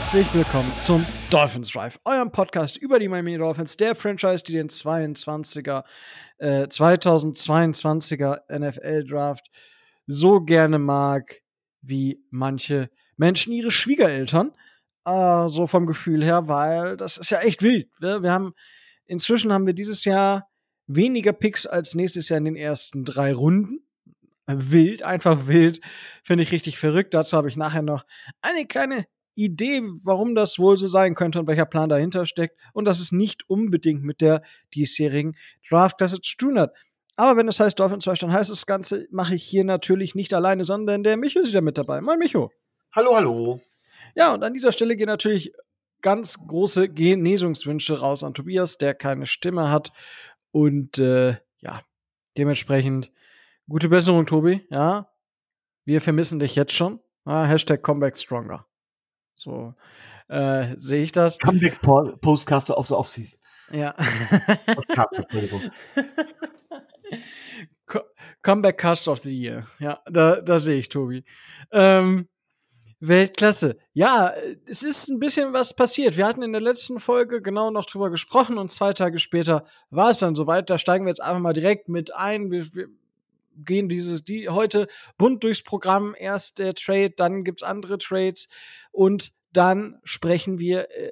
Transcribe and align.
herzlich 0.00 0.32
willkommen 0.32 0.72
zum 0.78 1.04
Dolphins 1.30 1.72
Drive, 1.72 2.00
eurem 2.06 2.32
Podcast 2.32 2.78
über 2.78 2.98
die 2.98 3.06
Miami 3.06 3.36
Dolphins, 3.36 3.76
der 3.76 3.94
Franchise, 3.94 4.42
die 4.42 4.54
den 4.54 4.70
22er, 4.70 5.84
äh, 6.38 6.62
2022er 6.62 8.40
NFL 8.48 9.04
Draft 9.04 9.50
so 10.06 10.40
gerne 10.40 10.78
mag, 10.78 11.42
wie 11.82 12.24
manche 12.30 12.88
Menschen 13.18 13.52
ihre 13.52 13.70
Schwiegereltern. 13.70 14.52
Äh, 15.04 15.48
so 15.50 15.66
vom 15.66 15.84
Gefühl 15.84 16.24
her, 16.24 16.48
weil 16.48 16.96
das 16.96 17.18
ist 17.18 17.28
ja 17.28 17.40
echt 17.40 17.62
wild. 17.62 17.90
Wir, 18.00 18.22
wir 18.22 18.32
haben, 18.32 18.54
inzwischen 19.04 19.52
haben 19.52 19.66
wir 19.66 19.74
dieses 19.74 20.06
Jahr 20.06 20.48
weniger 20.86 21.34
Picks 21.34 21.66
als 21.66 21.94
nächstes 21.94 22.30
Jahr 22.30 22.38
in 22.38 22.46
den 22.46 22.56
ersten 22.56 23.04
drei 23.04 23.34
Runden 23.34 23.86
wild, 24.46 25.02
einfach 25.02 25.46
wild. 25.46 25.82
Finde 26.24 26.42
ich 26.42 26.52
richtig 26.52 26.78
verrückt. 26.78 27.12
Dazu 27.12 27.36
habe 27.36 27.48
ich 27.48 27.56
nachher 27.56 27.82
noch 27.82 28.06
eine 28.40 28.66
kleine 28.66 29.04
Idee, 29.44 29.82
warum 30.04 30.34
das 30.34 30.58
wohl 30.58 30.76
so 30.76 30.88
sein 30.88 31.14
könnte 31.14 31.40
und 31.40 31.46
welcher 31.46 31.66
Plan 31.66 31.88
dahinter 31.88 32.26
steckt. 32.26 32.58
Und 32.72 32.84
dass 32.84 33.00
es 33.00 33.12
nicht 33.12 33.48
unbedingt 33.48 34.02
mit 34.02 34.20
der 34.20 34.42
diesjährigen 34.74 35.36
Draftklasse 35.68 36.20
zu 36.20 36.36
tun 36.36 36.58
hat. 36.58 36.74
Aber 37.16 37.36
wenn 37.36 37.48
es 37.48 37.60
heißt 37.60 37.78
Dolphins 37.78 38.06
Rush, 38.06 38.20
dann 38.20 38.32
heißt 38.32 38.50
das 38.50 38.66
Ganze, 38.66 39.06
mache 39.10 39.34
ich 39.34 39.44
hier 39.44 39.64
natürlich 39.64 40.14
nicht 40.14 40.32
alleine, 40.32 40.64
sondern 40.64 41.02
der 41.02 41.16
Micho 41.16 41.40
ist 41.40 41.48
wieder 41.48 41.60
mit 41.60 41.76
dabei. 41.76 42.00
Moin 42.00 42.18
Micho. 42.18 42.50
Hallo, 42.92 43.14
hallo. 43.14 43.60
Ja, 44.14 44.34
und 44.34 44.42
an 44.42 44.54
dieser 44.54 44.72
Stelle 44.72 44.96
gehen 44.96 45.06
natürlich 45.06 45.52
ganz 46.02 46.38
große 46.46 46.88
Genesungswünsche 46.88 48.00
raus 48.00 48.24
an 48.24 48.34
Tobias, 48.34 48.78
der 48.78 48.94
keine 48.94 49.26
Stimme 49.26 49.70
hat. 49.70 49.92
Und 50.50 50.98
äh, 50.98 51.36
ja, 51.60 51.82
dementsprechend 52.36 53.12
Gute 53.70 53.88
Besserung, 53.88 54.26
Tobi. 54.26 54.66
Ja, 54.68 55.12
wir 55.84 56.00
vermissen 56.00 56.40
dich 56.40 56.56
jetzt 56.56 56.72
schon. 56.72 56.98
Ah, 57.24 57.44
Hashtag 57.44 57.84
Comeback 57.84 58.16
Stronger. 58.16 58.66
So 59.40 59.74
äh, 60.28 60.76
sehe 60.76 61.02
ich 61.02 61.12
das. 61.12 61.38
Comeback 61.38 61.80
po 61.80 62.14
Postcaster 62.20 62.76
of 62.76 62.86
the 62.86 62.94
Offseason. 62.94 63.38
Ja. 63.72 63.94
Comeback 68.42 68.78
Cast 68.78 69.08
of 69.08 69.20
the 69.20 69.32
Year. 69.32 69.66
Ja, 69.78 70.00
da, 70.10 70.40
da 70.40 70.58
sehe 70.58 70.78
ich 70.78 70.88
Tobi. 70.90 71.24
Ähm, 71.72 72.28
Weltklasse. 73.00 73.78
Ja, 73.94 74.34
es 74.66 74.82
ist 74.82 75.08
ein 75.08 75.18
bisschen 75.18 75.54
was 75.54 75.74
passiert. 75.74 76.18
Wir 76.18 76.26
hatten 76.26 76.42
in 76.42 76.52
der 76.52 76.60
letzten 76.60 76.98
Folge 76.98 77.40
genau 77.40 77.70
noch 77.70 77.86
drüber 77.86 78.10
gesprochen 78.10 78.58
und 78.58 78.70
zwei 78.70 78.92
Tage 78.92 79.18
später 79.18 79.64
war 79.88 80.10
es 80.10 80.18
dann 80.18 80.34
soweit. 80.34 80.68
Da 80.68 80.76
steigen 80.76 81.06
wir 81.06 81.10
jetzt 81.10 81.22
einfach 81.22 81.40
mal 81.40 81.54
direkt 81.54 81.88
mit 81.88 82.14
ein. 82.14 82.50
Wir, 82.50 82.66
wir, 82.74 82.88
gehen 83.56 83.88
dieses, 83.88 84.24
die 84.24 84.48
heute 84.48 84.88
bunt 85.18 85.44
durchs 85.44 85.62
Programm. 85.62 86.14
Erst 86.18 86.58
der 86.58 86.74
Trade, 86.74 87.10
dann 87.10 87.44
gibt's 87.44 87.62
andere 87.62 87.98
Trades 87.98 88.48
und 88.92 89.32
dann 89.52 89.98
sprechen 90.04 90.58
wir 90.58 90.90
äh, 90.90 91.10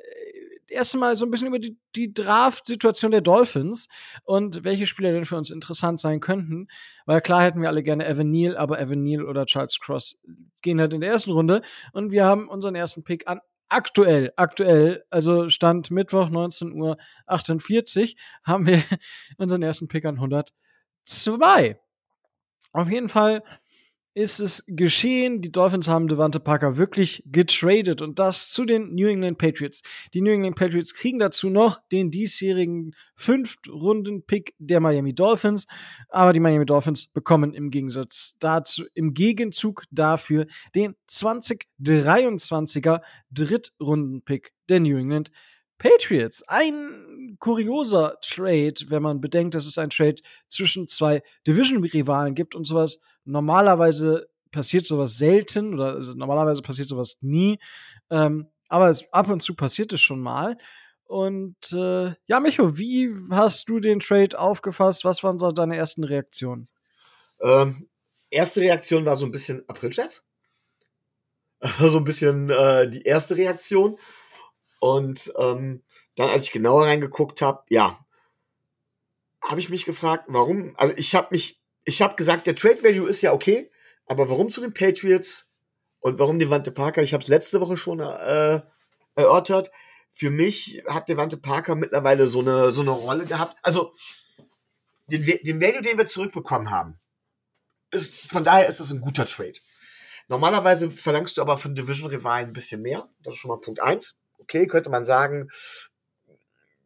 erst 0.68 0.94
mal 0.96 1.16
so 1.16 1.24
ein 1.24 1.30
bisschen 1.30 1.48
über 1.48 1.58
die, 1.58 1.78
die 1.96 2.12
Draft-Situation 2.12 3.10
der 3.10 3.20
Dolphins 3.20 3.88
und 4.24 4.64
welche 4.64 4.86
Spieler 4.86 5.12
denn 5.12 5.24
für 5.24 5.36
uns 5.36 5.50
interessant 5.50 6.00
sein 6.00 6.20
könnten. 6.20 6.68
Weil 7.06 7.20
klar 7.20 7.42
hätten 7.42 7.60
wir 7.60 7.68
alle 7.68 7.82
gerne 7.82 8.06
Evan 8.06 8.30
Neal, 8.30 8.56
aber 8.56 8.80
Evan 8.80 9.02
Neal 9.02 9.24
oder 9.24 9.46
Charles 9.46 9.78
Cross 9.80 10.20
gehen 10.62 10.80
halt 10.80 10.92
in 10.92 11.00
der 11.00 11.10
ersten 11.10 11.32
Runde 11.32 11.62
und 11.92 12.12
wir 12.12 12.24
haben 12.24 12.48
unseren 12.48 12.74
ersten 12.74 13.04
Pick 13.04 13.26
an 13.26 13.40
aktuell, 13.68 14.32
aktuell, 14.36 15.04
also 15.10 15.48
Stand 15.48 15.90
Mittwoch 15.90 16.30
19 16.30 16.72
Uhr 16.72 16.96
48, 17.26 18.16
haben 18.44 18.66
wir 18.66 18.82
unseren 19.36 19.62
ersten 19.62 19.88
Pick 19.88 20.04
an 20.04 20.16
102. 20.16 21.78
Auf 22.72 22.90
jeden 22.90 23.08
Fall 23.08 23.42
ist 24.18 24.40
es 24.40 24.64
geschehen. 24.66 25.42
Die 25.42 25.52
Dolphins 25.52 25.86
haben 25.86 26.08
Devante 26.08 26.40
Parker 26.40 26.76
wirklich 26.76 27.22
getradet 27.26 28.02
und 28.02 28.18
das 28.18 28.50
zu 28.50 28.64
den 28.64 28.92
New 28.92 29.06
England 29.06 29.38
Patriots. 29.38 29.82
Die 30.12 30.20
New 30.20 30.32
England 30.32 30.56
Patriots 30.56 30.92
kriegen 30.92 31.20
dazu 31.20 31.50
noch 31.50 31.78
den 31.92 32.10
diesjährigen 32.10 32.96
Fünft-Runden-Pick 33.14 34.54
der 34.58 34.80
Miami 34.80 35.14
Dolphins, 35.14 35.68
aber 36.08 36.32
die 36.32 36.40
Miami 36.40 36.66
Dolphins 36.66 37.06
bekommen 37.06 37.54
im 37.54 37.70
Gegensatz 37.70 38.36
dazu, 38.40 38.84
im 38.94 39.14
Gegenzug 39.14 39.84
dafür 39.92 40.46
den 40.74 40.96
2023er 41.08 43.02
Drittrunden-Pick 43.30 44.52
der 44.68 44.80
New 44.80 44.98
England 44.98 45.30
Patriots. 45.78 46.42
Ein 46.48 47.07
kurioser 47.38 48.18
Trade, 48.20 48.74
wenn 48.88 49.02
man 49.02 49.20
bedenkt, 49.20 49.54
dass 49.54 49.66
es 49.66 49.78
ein 49.78 49.90
Trade 49.90 50.16
zwischen 50.48 50.88
zwei 50.88 51.22
Division-Rivalen 51.46 52.34
gibt 52.34 52.54
und 52.54 52.66
sowas. 52.66 53.00
Normalerweise 53.24 54.28
passiert 54.50 54.86
sowas 54.86 55.18
selten 55.18 55.74
oder 55.74 55.94
also 55.94 56.14
normalerweise 56.14 56.62
passiert 56.62 56.88
sowas 56.88 57.18
nie. 57.20 57.58
Ähm, 58.10 58.48
aber 58.68 58.88
es, 58.88 59.12
ab 59.12 59.28
und 59.28 59.42
zu 59.42 59.54
passiert 59.54 59.92
es 59.92 60.00
schon 60.00 60.20
mal. 60.20 60.56
Und 61.04 61.72
äh, 61.72 62.12
ja, 62.26 62.40
Micho, 62.40 62.76
wie 62.76 63.10
hast 63.30 63.68
du 63.68 63.80
den 63.80 64.00
Trade 64.00 64.38
aufgefasst? 64.38 65.04
Was 65.04 65.24
waren 65.24 65.38
so 65.38 65.50
deine 65.50 65.76
ersten 65.76 66.04
Reaktionen? 66.04 66.68
Ähm, 67.40 67.88
erste 68.30 68.60
Reaktion 68.60 69.06
war 69.06 69.16
so 69.16 69.24
ein 69.24 69.30
bisschen 69.30 69.64
April-Scherz. 69.68 70.26
so 71.80 71.96
ein 71.96 72.04
bisschen 72.04 72.50
äh, 72.50 72.88
die 72.88 73.02
erste 73.02 73.36
Reaktion. 73.36 73.96
Und 74.80 75.32
ähm, 75.38 75.82
dann, 76.18 76.30
als 76.30 76.44
ich 76.44 76.52
genauer 76.52 76.86
reingeguckt 76.86 77.40
habe, 77.42 77.62
ja, 77.68 78.04
habe 79.40 79.60
ich 79.60 79.70
mich 79.70 79.84
gefragt, 79.84 80.24
warum, 80.26 80.74
also 80.76 80.92
ich 80.96 81.14
habe 81.14 81.28
mich, 81.30 81.62
ich 81.84 82.02
habe 82.02 82.16
gesagt, 82.16 82.48
der 82.48 82.56
Trade 82.56 82.82
Value 82.82 83.08
ist 83.08 83.22
ja 83.22 83.32
okay, 83.32 83.70
aber 84.04 84.28
warum 84.28 84.50
zu 84.50 84.60
den 84.60 84.74
Patriots 84.74 85.52
und 86.00 86.18
warum 86.18 86.40
Devante 86.40 86.72
Parker? 86.72 87.02
Ich 87.02 87.14
habe 87.14 87.22
es 87.22 87.28
letzte 87.28 87.60
Woche 87.60 87.76
schon 87.76 88.00
äh, 88.00 88.60
erörtert. 89.14 89.70
Für 90.12 90.30
mich 90.30 90.82
hat 90.88 91.08
Devante 91.08 91.36
Parker 91.36 91.76
mittlerweile 91.76 92.26
so 92.26 92.40
eine, 92.40 92.72
so 92.72 92.80
eine 92.80 92.90
Rolle 92.90 93.24
gehabt. 93.24 93.56
Also 93.62 93.94
den, 95.06 95.24
den 95.24 95.60
Value, 95.60 95.82
den 95.82 95.98
wir 95.98 96.08
zurückbekommen 96.08 96.70
haben, 96.70 96.98
ist, 97.92 98.28
von 98.28 98.42
daher 98.42 98.68
ist 98.68 98.80
es 98.80 98.90
ein 98.90 99.00
guter 99.00 99.24
Trade. 99.24 99.60
Normalerweise 100.26 100.90
verlangst 100.90 101.36
du 101.36 101.42
aber 101.42 101.58
von 101.58 101.76
Division-Rivalen 101.76 102.48
ein 102.48 102.52
bisschen 102.52 102.82
mehr. 102.82 103.08
Das 103.20 103.34
ist 103.34 103.40
schon 103.40 103.50
mal 103.50 103.60
Punkt 103.60 103.80
eins 103.80 104.18
okay, 104.38 104.66
könnte 104.66 104.90
man 104.90 105.04
sagen, 105.04 105.48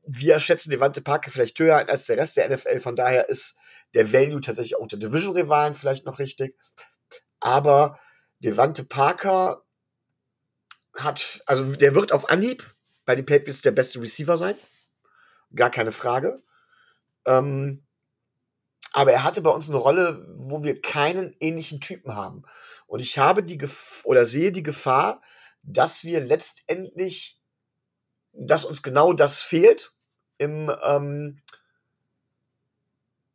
wir 0.04 0.40
schätzen 0.40 0.70
Devante 0.70 1.00
Parker 1.00 1.30
vielleicht 1.30 1.58
höher 1.58 1.88
als 1.88 2.06
der 2.06 2.16
Rest 2.16 2.36
der 2.36 2.48
NFL. 2.48 2.78
Von 2.80 2.96
daher 2.96 3.28
ist 3.28 3.56
der 3.94 4.12
Value 4.12 4.40
tatsächlich 4.40 4.76
auch 4.76 4.82
unter 4.82 4.96
Division-Rivalen 4.96 5.74
vielleicht 5.74 6.06
noch 6.06 6.18
richtig. 6.18 6.56
Aber 7.40 7.98
Devante 8.40 8.84
Parker 8.84 9.64
hat, 10.94 11.42
also 11.46 11.72
der 11.72 11.94
wird 11.94 12.12
auf 12.12 12.30
Anhieb 12.30 12.68
bei 13.04 13.14
den 13.14 13.26
Patriots 13.26 13.62
der 13.62 13.70
beste 13.72 14.00
Receiver 14.00 14.36
sein. 14.36 14.56
Gar 15.54 15.70
keine 15.70 15.92
Frage. 15.92 16.42
Ähm, 17.26 17.84
aber 18.92 19.12
er 19.12 19.24
hatte 19.24 19.40
bei 19.40 19.50
uns 19.50 19.68
eine 19.68 19.78
Rolle, 19.78 20.26
wo 20.36 20.62
wir 20.62 20.80
keinen 20.80 21.34
ähnlichen 21.40 21.80
Typen 21.80 22.14
haben. 22.14 22.42
Und 22.86 23.00
ich 23.00 23.18
habe 23.18 23.42
die 23.42 23.58
Gef 23.58 24.02
oder 24.04 24.26
sehe 24.26 24.52
die 24.52 24.62
Gefahr, 24.62 25.22
dass 25.62 26.04
wir 26.04 26.20
letztendlich 26.20 27.41
dass 28.32 28.64
uns 28.64 28.82
genau 28.82 29.12
das 29.12 29.40
fehlt 29.40 29.92
im, 30.38 30.70
ähm, 30.84 31.40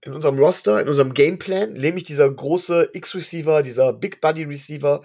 in 0.02 0.14
unserem 0.14 0.40
Roster, 0.40 0.82
in 0.82 0.90
unserem 0.90 1.14
Gameplan, 1.14 1.74
nämlich 1.74 2.04
dieser 2.04 2.32
große 2.32 2.90
X-Receiver, 2.94 3.64
dieser 3.64 3.94
Big 3.94 4.22
Buddy 4.22 4.44
Receiver. 4.44 5.02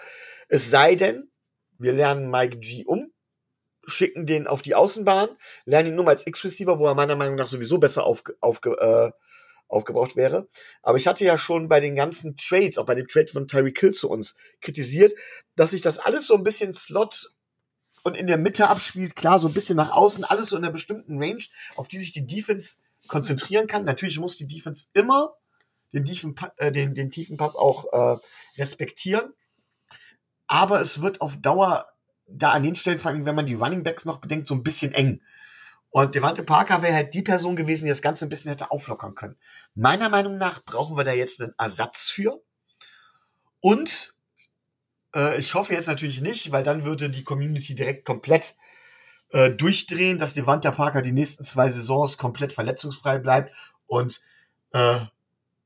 Es 0.49 0.70
sei 0.70 0.94
denn, 0.94 1.31
wir 1.78 1.93
lernen 1.93 2.31
Mike 2.31 2.58
G 2.58 2.84
um, 2.84 3.12
schicken 3.84 4.26
den 4.26 4.46
auf 4.46 4.62
die 4.62 4.75
Außenbahn, 4.75 5.28
lernen 5.64 5.88
ihn 5.88 5.94
nur 5.96 6.08
als 6.08 6.26
X-Receiver, 6.26 6.78
wo 6.78 6.87
er 6.87 6.94
meiner 6.94 7.17
Meinung 7.17 7.34
nach 7.34 7.49
sowieso 7.49 7.78
besser 7.78 8.05
aufge, 8.05 8.37
aufge, 8.40 8.70
äh, 8.78 9.11
aufgebraucht 9.69 10.17
wäre. 10.17 10.49
Aber 10.82 10.99
ich 10.99 11.06
hatte 11.06 11.25
ja 11.25 11.38
schon 11.38 11.69
bei 11.69 11.81
den 11.81 11.96
ganzen 11.96 12.37
Trades, 12.37 12.78
auch 12.78 12.87
bei 12.87 12.94
dem 12.94 13.08
Trade 13.08 13.28
von 13.28 13.49
Tyreek 13.49 13.81
Hill 13.81 13.93
zu 13.93 14.08
uns, 14.08 14.37
kritisiert, 14.61 15.14
dass 15.56 15.70
sich 15.70 15.81
das 15.81 15.99
alles 15.99 16.26
so 16.26 16.34
ein 16.34 16.43
bisschen 16.43 16.72
Slot 16.72 17.32
und 18.02 18.16
in 18.16 18.26
der 18.26 18.38
Mitte 18.38 18.69
abspielt, 18.69 19.16
klar, 19.16 19.38
so 19.38 19.49
ein 19.49 19.54
bisschen 19.54 19.76
nach 19.76 19.90
außen, 19.90 20.25
alles 20.25 20.49
so 20.49 20.56
in 20.56 20.64
einer 20.64 20.72
bestimmten 20.72 21.22
Range, 21.22 21.43
auf 21.76 21.88
die 21.88 21.99
sich 21.99 22.12
die 22.12 22.26
Defense 22.26 22.78
konzentrieren 23.08 23.66
kann. 23.66 23.84
Natürlich 23.84 24.19
muss 24.19 24.37
die 24.37 24.46
Defense 24.46 24.87
immer 24.93 25.34
den 25.93 26.04
tiefen, 26.04 26.34
äh, 26.56 26.72
den, 26.72 26.94
den 26.94 27.10
tiefen 27.10 27.37
Pass 27.37 27.54
auch 27.54 27.93
äh, 27.93 28.19
respektieren. 28.58 29.32
Aber 30.46 30.81
es 30.81 31.00
wird 31.00 31.20
auf 31.20 31.37
Dauer 31.40 31.87
da 32.26 32.50
an 32.50 32.62
den 32.62 32.76
Stellen, 32.76 32.99
vor 32.99 33.10
allem 33.10 33.26
wenn 33.26 33.34
man 33.34 33.46
die 33.46 33.54
Running 33.54 33.82
Backs 33.82 34.05
noch 34.05 34.20
bedenkt, 34.20 34.48
so 34.48 34.55
ein 34.55 34.62
bisschen 34.62 34.93
eng. 34.93 35.20
Und 35.90 36.14
Devante 36.14 36.43
Parker 36.43 36.82
wäre 36.82 36.94
halt 36.94 37.12
die 37.12 37.22
Person 37.22 37.55
gewesen, 37.55 37.84
die 37.84 37.90
das 37.90 38.00
Ganze 38.00 38.25
ein 38.25 38.31
bisschen 38.31 38.50
hätte 38.50 38.70
auflockern 38.70 39.14
können. 39.14 39.37
Meiner 39.75 40.08
Meinung 40.08 40.38
nach 40.38 40.64
brauchen 40.64 40.96
wir 40.96 41.05
da 41.05 41.12
jetzt 41.12 41.43
einen 41.43 41.55
Ersatz 41.58 42.08
für. 42.08 42.43
Und 43.60 44.14
äh, 45.14 45.38
ich 45.38 45.55
hoffe 45.55 45.73
jetzt 45.73 45.88
natürlich 45.88 46.20
nicht, 46.20 46.53
weil 46.53 46.62
dann 46.62 46.85
würde 46.85 47.11
die 47.11 47.25
Community 47.25 47.75
direkt 47.75 48.05
komplett 48.05 48.56
äh, 49.31 49.50
durchdrehen, 49.50 50.19
dass 50.19 50.35
Devante 50.35 50.70
Parker 50.73 51.03
die 51.03 51.12
nächsten 51.12 51.44
zwei 51.44 51.70
Saisons 51.70 52.19
komplett 52.19 52.53
verletzungsfrei 52.53 53.19
bleibt 53.19 53.53
und 53.87 54.23
äh, 54.73 55.00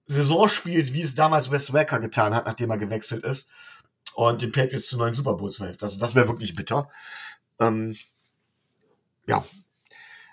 Saison 0.07 0.49
spielt, 0.49 0.93
wie 0.93 1.03
es 1.03 1.15
damals 1.15 1.51
Wes 1.51 1.73
Wacker 1.73 1.99
getan 1.99 2.35
hat, 2.35 2.47
nachdem 2.47 2.71
er 2.71 2.79
gewechselt 2.79 3.25
ist 3.25 3.51
und 4.15 4.41
den 4.41 4.53
Patriots 4.53 4.87
zu 4.87 4.97
neuen 4.97 5.15
Super 5.15 5.35
Bowls 5.35 5.59
hilft. 5.59 5.83
Also 5.83 5.99
das 5.99 6.15
wäre 6.15 6.29
wirklich 6.29 6.55
bitter. 6.55 6.89
Ähm, 7.59 7.97
ja. 9.27 9.45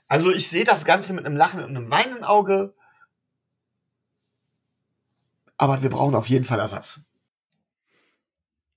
Also 0.07 0.31
ich 0.31 0.47
sehe 0.47 0.63
das 0.63 0.85
Ganze 0.85 1.13
mit 1.13 1.25
einem 1.25 1.35
Lachen 1.35 1.63
und 1.63 1.75
einem 1.75 1.89
weinenden 1.89 2.23
Auge. 2.23 2.75
Aber 5.57 5.81
wir 5.81 5.89
brauchen 5.89 6.15
auf 6.15 6.29
jeden 6.29 6.45
Fall 6.45 6.59
Ersatz. 6.59 7.01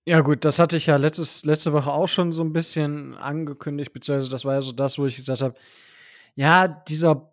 Ja, 0.08 0.20
gut, 0.20 0.44
das 0.44 0.60
hatte 0.60 0.76
ich 0.76 0.86
ja 0.86 0.96
letztes, 0.96 1.44
letzte 1.44 1.72
Woche 1.72 1.90
auch 1.90 2.06
schon 2.06 2.30
so 2.30 2.44
ein 2.44 2.52
bisschen 2.52 3.14
angekündigt, 3.16 3.92
beziehungsweise 3.92 4.30
das 4.30 4.44
war 4.44 4.54
ja 4.54 4.62
so 4.62 4.70
das, 4.70 4.98
wo 4.98 5.06
ich 5.06 5.16
gesagt 5.16 5.42
habe, 5.42 5.56
ja, 6.36 6.68
dieser 6.68 7.32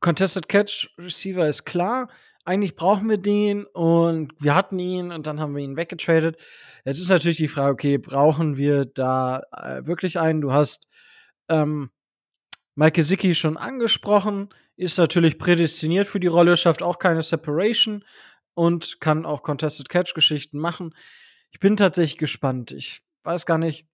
Contested 0.00 0.48
Catch 0.48 0.88
Receiver 0.98 1.46
ist 1.46 1.64
klar, 1.66 2.08
eigentlich 2.46 2.74
brauchen 2.74 3.10
wir 3.10 3.18
den 3.18 3.66
und 3.66 4.32
wir 4.38 4.54
hatten 4.54 4.78
ihn 4.78 5.12
und 5.12 5.26
dann 5.26 5.40
haben 5.40 5.54
wir 5.54 5.62
ihn 5.62 5.76
weggetradet. 5.76 6.38
Jetzt 6.86 7.00
ist 7.00 7.10
natürlich 7.10 7.36
die 7.36 7.48
Frage, 7.48 7.72
okay, 7.74 7.98
brauchen 7.98 8.56
wir 8.56 8.86
da 8.86 9.42
äh, 9.52 9.86
wirklich 9.86 10.18
einen? 10.18 10.40
Du 10.40 10.52
hast 10.52 10.88
ähm, 11.50 11.90
Mike 12.76 12.92
Gesicki 12.92 13.34
schon 13.34 13.58
angesprochen, 13.58 14.48
ist 14.76 14.96
natürlich 14.96 15.38
prädestiniert 15.38 16.08
für 16.08 16.20
die 16.20 16.28
Rolle, 16.28 16.56
schafft 16.56 16.82
auch 16.82 16.98
keine 16.98 17.22
Separation 17.22 18.06
und 18.54 19.00
kann 19.00 19.26
auch 19.26 19.42
Contested 19.42 19.90
Catch 19.90 20.14
Geschichten 20.14 20.58
machen. 20.58 20.94
Ich 21.50 21.60
bin 21.60 21.76
tatsächlich 21.76 22.18
gespannt. 22.18 22.72
Ich 22.72 23.00
weiß 23.24 23.46
gar 23.46 23.58
nicht, 23.58 23.86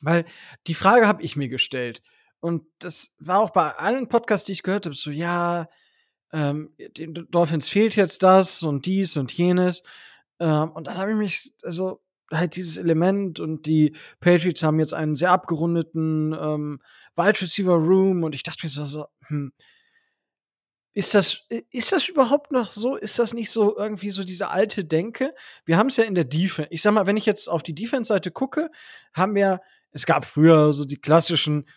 weil 0.00 0.24
die 0.66 0.74
Frage 0.74 1.06
habe 1.06 1.22
ich 1.22 1.36
mir 1.36 1.48
gestellt. 1.48 2.02
Und 2.40 2.64
das 2.78 3.14
war 3.18 3.40
auch 3.40 3.50
bei 3.50 3.70
allen 3.72 4.08
Podcasts, 4.08 4.46
die 4.46 4.52
ich 4.52 4.62
gehört 4.62 4.86
habe, 4.86 4.94
so, 4.94 5.10
ja, 5.10 5.68
ähm, 6.32 6.74
den 6.96 7.14
Dolphins 7.30 7.68
fehlt 7.68 7.96
jetzt 7.96 8.22
das 8.22 8.62
und 8.62 8.86
dies 8.86 9.16
und 9.16 9.32
jenes. 9.32 9.82
Ähm, 10.38 10.70
und 10.72 10.86
dann 10.86 10.98
habe 10.98 11.12
ich 11.12 11.16
mich, 11.16 11.52
also 11.62 12.00
halt 12.32 12.56
dieses 12.56 12.76
Element 12.76 13.40
und 13.40 13.66
die 13.66 13.96
Patriots 14.20 14.62
haben 14.62 14.80
jetzt 14.80 14.94
einen 14.94 15.16
sehr 15.16 15.30
abgerundeten 15.30 16.32
ähm, 16.32 16.80
Wide 17.14 17.40
Receiver 17.40 17.74
Room 17.74 18.24
und 18.24 18.34
ich 18.34 18.42
dachte 18.42 18.66
mir 18.66 18.70
so, 18.70 19.06
hm, 19.28 19.52
ist 20.96 21.14
das, 21.14 21.42
ist 21.70 21.92
das 21.92 22.08
überhaupt 22.08 22.52
noch 22.52 22.70
so? 22.70 22.96
Ist 22.96 23.18
das 23.18 23.34
nicht 23.34 23.50
so 23.50 23.76
irgendwie 23.76 24.10
so 24.10 24.24
diese 24.24 24.48
alte 24.48 24.82
Denke? 24.82 25.34
Wir 25.66 25.76
haben 25.76 25.88
es 25.88 25.98
ja 25.98 26.04
in 26.04 26.14
der 26.14 26.24
Defense. 26.24 26.70
Ich 26.70 26.80
sag 26.80 26.94
mal, 26.94 27.04
wenn 27.06 27.18
ich 27.18 27.26
jetzt 27.26 27.50
auf 27.50 27.62
die 27.62 27.74
Defense-Seite 27.74 28.30
gucke, 28.30 28.70
haben 29.12 29.34
wir, 29.34 29.60
es 29.92 30.06
gab 30.06 30.24
früher 30.24 30.72
so 30.72 30.86
die 30.86 30.96
klassischen 30.96 31.68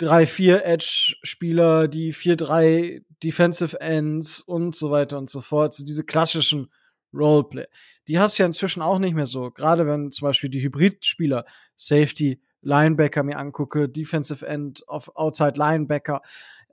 3-4 0.00 0.60
Edge-Spieler, 0.60 1.88
die 1.88 2.14
4-3 2.14 3.02
Defensive 3.20 3.80
Ends 3.80 4.42
und 4.42 4.76
so 4.76 4.92
weiter 4.92 5.18
und 5.18 5.28
so 5.28 5.40
fort. 5.40 5.74
So 5.74 5.84
diese 5.84 6.04
klassischen 6.04 6.72
Roleplay. 7.12 7.66
Die 8.06 8.20
hast 8.20 8.38
du 8.38 8.44
ja 8.44 8.46
inzwischen 8.46 8.80
auch 8.80 9.00
nicht 9.00 9.16
mehr 9.16 9.26
so. 9.26 9.50
Gerade 9.50 9.88
wenn 9.88 10.12
zum 10.12 10.26
Beispiel 10.26 10.50
die 10.50 10.62
Hybrid-Spieler, 10.62 11.46
Safety, 11.74 12.40
Linebacker 12.62 13.22
mir 13.22 13.38
angucke, 13.38 13.88
Defensive 13.88 14.46
End 14.46 14.88
auf 14.88 15.16
Outside 15.16 15.54
Linebacker, 15.56 16.22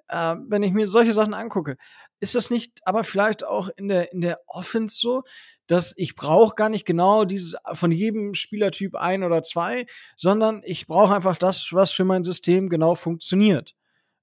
äh, 0.08 0.36
wenn 0.48 0.64
ich 0.64 0.74
mir 0.74 0.88
solche 0.88 1.14
Sachen 1.14 1.34
angucke, 1.34 1.78
ist 2.20 2.36
das 2.36 2.50
nicht 2.50 2.80
aber 2.86 3.04
vielleicht 3.04 3.44
auch 3.44 3.70
in 3.76 3.88
der, 3.88 4.14
in 4.14 4.22
der 4.22 4.40
Offense 4.48 4.98
so, 5.00 5.24
dass 5.68 5.94
ich 5.96 6.16
brauche 6.16 6.56
gar 6.56 6.70
nicht 6.70 6.86
genau 6.86 7.26
dieses 7.26 7.56
von 7.74 7.92
jedem 7.92 8.34
Spielertyp 8.34 8.96
ein 8.96 9.24
oder 9.24 9.44
zwei, 9.44 9.86
sondern 10.16 10.62
ich 10.66 10.88
brauche 10.88 11.16
einfach 11.16 11.38
das, 11.38 11.72
was 11.74 11.92
für 11.92 12.04
mein 12.04 12.24
System 12.24 12.70
genau 12.70 12.96
funktioniert. 12.96 13.74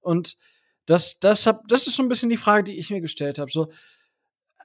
Und 0.01 0.37
das, 0.85 1.19
das, 1.19 1.47
hab, 1.47 1.67
das 1.67 1.87
ist 1.87 1.95
so 1.95 2.03
ein 2.03 2.09
bisschen 2.09 2.29
die 2.29 2.37
Frage, 2.37 2.63
die 2.63 2.77
ich 2.77 2.89
mir 2.89 3.01
gestellt 3.01 3.39
habe. 3.39 3.51
So, 3.51 3.71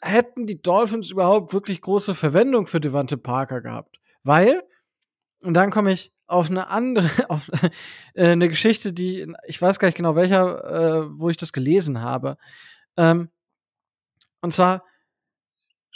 hätten 0.00 0.46
die 0.46 0.60
Dolphins 0.60 1.10
überhaupt 1.10 1.52
wirklich 1.52 1.80
große 1.80 2.14
Verwendung 2.14 2.66
für 2.66 2.80
Devante 2.80 3.16
Parker 3.16 3.60
gehabt? 3.60 3.98
Weil, 4.22 4.62
und 5.40 5.54
dann 5.54 5.70
komme 5.70 5.92
ich 5.92 6.12
auf 6.26 6.50
eine 6.50 6.68
andere, 6.68 7.08
auf 7.30 7.50
äh, 8.14 8.28
eine 8.28 8.48
Geschichte, 8.48 8.92
die 8.92 9.32
ich 9.46 9.60
weiß 9.60 9.78
gar 9.78 9.88
nicht 9.88 9.96
genau 9.96 10.16
welcher, 10.16 10.64
äh, 10.64 11.06
wo 11.10 11.28
ich 11.28 11.36
das 11.36 11.52
gelesen 11.52 12.00
habe. 12.00 12.36
Ähm, 12.96 13.30
und 14.40 14.52
zwar 14.52 14.84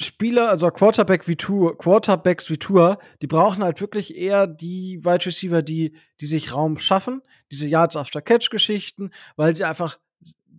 Spieler, 0.02 0.48
also 0.48 0.70
Quarterback 0.70 1.28
wie 1.28 1.36
Tour, 1.36 1.76
Quarterbacks 1.76 2.48
wie 2.48 2.56
Tour, 2.56 2.98
die 3.20 3.26
brauchen 3.26 3.62
halt 3.62 3.82
wirklich 3.82 4.16
eher 4.16 4.46
die 4.46 5.04
Wide 5.04 5.26
Receiver, 5.26 5.60
die, 5.60 5.94
die 6.20 6.26
sich 6.26 6.54
Raum 6.54 6.78
schaffen, 6.78 7.20
diese 7.50 7.68
Yards 7.68 7.96
after 7.96 8.22
Catch 8.22 8.48
Geschichten, 8.48 9.10
weil 9.36 9.54
sie 9.54 9.64
einfach 9.64 9.98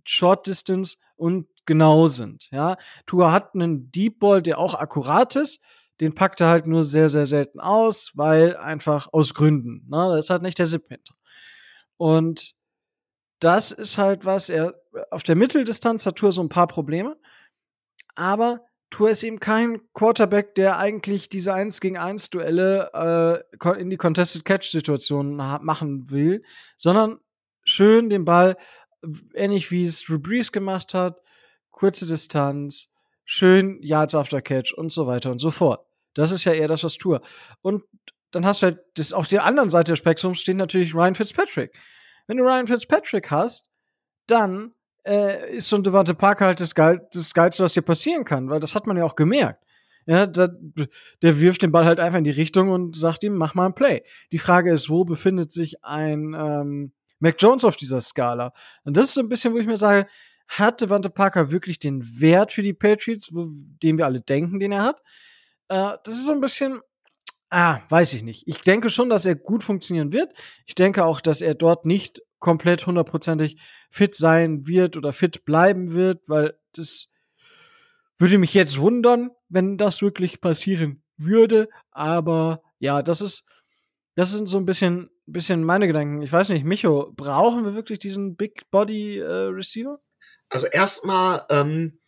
Short 0.04 0.46
Distance 0.46 0.98
und 1.16 1.48
genau 1.66 2.06
sind, 2.06 2.48
ja. 2.52 2.76
Tour 3.06 3.32
hat 3.32 3.54
einen 3.54 3.90
Deep 3.90 4.20
Ball, 4.20 4.42
der 4.42 4.58
auch 4.58 4.74
akkurat 4.74 5.34
ist, 5.34 5.60
den 6.02 6.14
packt 6.14 6.40
er 6.40 6.48
halt 6.48 6.66
nur 6.66 6.82
sehr, 6.82 7.08
sehr 7.08 7.26
selten 7.26 7.60
aus, 7.60 8.10
weil 8.16 8.56
einfach 8.56 9.08
aus 9.12 9.34
Gründen. 9.34 9.86
Ne? 9.88 10.08
Das 10.10 10.26
ist 10.26 10.30
halt 10.30 10.42
nicht 10.42 10.58
der 10.58 10.66
hinter. 10.66 11.14
Und 11.96 12.54
das 13.38 13.70
ist 13.70 13.98
halt 13.98 14.24
was, 14.24 14.48
er 14.48 14.74
auf 15.12 15.22
der 15.22 15.36
Mitteldistanz 15.36 16.04
hat 16.04 16.16
Tour 16.16 16.32
so 16.32 16.42
ein 16.42 16.48
paar 16.48 16.66
Probleme, 16.66 17.16
aber 18.16 18.60
Tour 18.90 19.10
ist 19.10 19.22
eben 19.22 19.38
kein 19.38 19.80
Quarterback, 19.94 20.56
der 20.56 20.78
eigentlich 20.78 21.28
diese 21.28 21.54
1 21.54 21.80
gegen 21.80 21.96
1 21.96 22.30
Duelle 22.30 23.44
äh, 23.62 23.80
in 23.80 23.88
die 23.88 23.96
Contested 23.96 24.44
Catch 24.44 24.70
Situation 24.70 25.36
machen 25.36 26.10
will, 26.10 26.42
sondern 26.76 27.20
schön 27.64 28.10
den 28.10 28.24
Ball 28.24 28.56
ähnlich 29.34 29.70
wie 29.70 29.84
es 29.84 30.02
Drew 30.02 30.18
Brees 30.18 30.50
gemacht 30.50 30.94
hat, 30.94 31.20
kurze 31.70 32.06
Distanz, 32.06 32.92
schön 33.24 33.80
Yards 33.82 34.14
after 34.14 34.42
Catch 34.42 34.74
und 34.74 34.92
so 34.92 35.06
weiter 35.06 35.30
und 35.30 35.38
so 35.38 35.50
fort. 35.50 35.86
Das 36.14 36.32
ist 36.32 36.44
ja 36.44 36.52
eher 36.52 36.68
das, 36.68 36.84
was 36.84 36.96
Tour. 36.96 37.22
Und 37.60 37.82
dann 38.30 38.46
hast 38.46 38.62
du 38.62 38.66
halt, 38.66 38.80
das, 38.94 39.12
auf 39.12 39.28
der 39.28 39.44
anderen 39.44 39.70
Seite 39.70 39.92
des 39.92 39.98
Spektrums 39.98 40.40
steht 40.40 40.56
natürlich 40.56 40.94
Ryan 40.94 41.14
Fitzpatrick. 41.14 41.72
Wenn 42.26 42.38
du 42.38 42.44
Ryan 42.44 42.66
Fitzpatrick 42.66 43.30
hast, 43.30 43.70
dann 44.26 44.72
äh, 45.04 45.56
ist 45.56 45.68
so 45.68 45.76
ein 45.76 45.82
Devante 45.82 46.14
Parker 46.14 46.46
halt 46.46 46.60
das, 46.60 46.74
Geil, 46.74 47.06
das 47.12 47.34
Geilste, 47.34 47.62
was 47.62 47.74
dir 47.74 47.82
passieren 47.82 48.24
kann, 48.24 48.48
weil 48.48 48.60
das 48.60 48.74
hat 48.74 48.86
man 48.86 48.96
ja 48.96 49.04
auch 49.04 49.16
gemerkt. 49.16 49.62
Ja, 50.06 50.26
da, 50.26 50.48
der 51.22 51.40
wirft 51.40 51.62
den 51.62 51.70
Ball 51.70 51.84
halt 51.84 52.00
einfach 52.00 52.18
in 52.18 52.24
die 52.24 52.30
Richtung 52.30 52.70
und 52.70 52.96
sagt 52.96 53.22
ihm, 53.22 53.36
mach 53.36 53.54
mal 53.54 53.66
ein 53.66 53.74
Play. 53.74 54.02
Die 54.32 54.38
Frage 54.38 54.72
ist, 54.72 54.90
wo 54.90 55.04
befindet 55.04 55.52
sich 55.52 55.84
ein 55.84 56.34
ähm, 56.34 56.92
Mac 57.20 57.36
Jones 57.38 57.64
auf 57.64 57.76
dieser 57.76 58.00
Skala? 58.00 58.52
Und 58.82 58.96
das 58.96 59.06
ist 59.06 59.14
so 59.14 59.20
ein 59.20 59.28
bisschen, 59.28 59.54
wo 59.54 59.58
ich 59.58 59.66
mir 59.66 59.76
sage, 59.76 60.06
hat 60.48 60.80
Devante 60.80 61.08
Parker 61.08 61.52
wirklich 61.52 61.78
den 61.78 62.02
Wert 62.20 62.50
für 62.50 62.62
die 62.62 62.72
Patriots, 62.72 63.28
wo, 63.32 63.46
den 63.82 63.96
wir 63.96 64.06
alle 64.06 64.20
denken, 64.20 64.58
den 64.58 64.72
er 64.72 64.82
hat? 64.82 65.00
Äh, 65.72 65.96
das 66.04 66.14
ist 66.14 66.26
so 66.26 66.32
ein 66.32 66.40
bisschen, 66.42 66.82
ah, 67.48 67.80
weiß 67.88 68.12
ich 68.12 68.22
nicht. 68.22 68.46
Ich 68.46 68.60
denke 68.60 68.90
schon, 68.90 69.08
dass 69.08 69.24
er 69.24 69.36
gut 69.36 69.64
funktionieren 69.64 70.12
wird. 70.12 70.30
Ich 70.66 70.74
denke 70.74 71.04
auch, 71.04 71.22
dass 71.22 71.40
er 71.40 71.54
dort 71.54 71.86
nicht 71.86 72.20
komplett 72.40 72.86
hundertprozentig 72.86 73.58
fit 73.88 74.14
sein 74.14 74.66
wird 74.66 74.98
oder 74.98 75.14
fit 75.14 75.46
bleiben 75.46 75.92
wird, 75.92 76.28
weil 76.28 76.58
das 76.74 77.14
würde 78.18 78.36
mich 78.36 78.52
jetzt 78.52 78.78
wundern, 78.78 79.30
wenn 79.48 79.78
das 79.78 80.02
wirklich 80.02 80.42
passieren 80.42 81.02
würde. 81.16 81.68
Aber 81.90 82.62
ja, 82.78 83.02
das 83.02 83.22
ist, 83.22 83.46
das 84.14 84.32
sind 84.32 84.48
so 84.48 84.58
ein 84.58 84.66
bisschen, 84.66 85.08
bisschen 85.24 85.64
meine 85.64 85.86
Gedanken. 85.86 86.20
Ich 86.20 86.32
weiß 86.32 86.50
nicht, 86.50 86.66
Micho, 86.66 87.12
brauchen 87.16 87.64
wir 87.64 87.74
wirklich 87.74 87.98
diesen 87.98 88.36
Big 88.36 88.70
Body 88.70 89.20
äh, 89.20 89.24
Receiver? 89.24 89.98
Also 90.50 90.66
erstmal 90.66 91.46
ähm, 91.48 91.98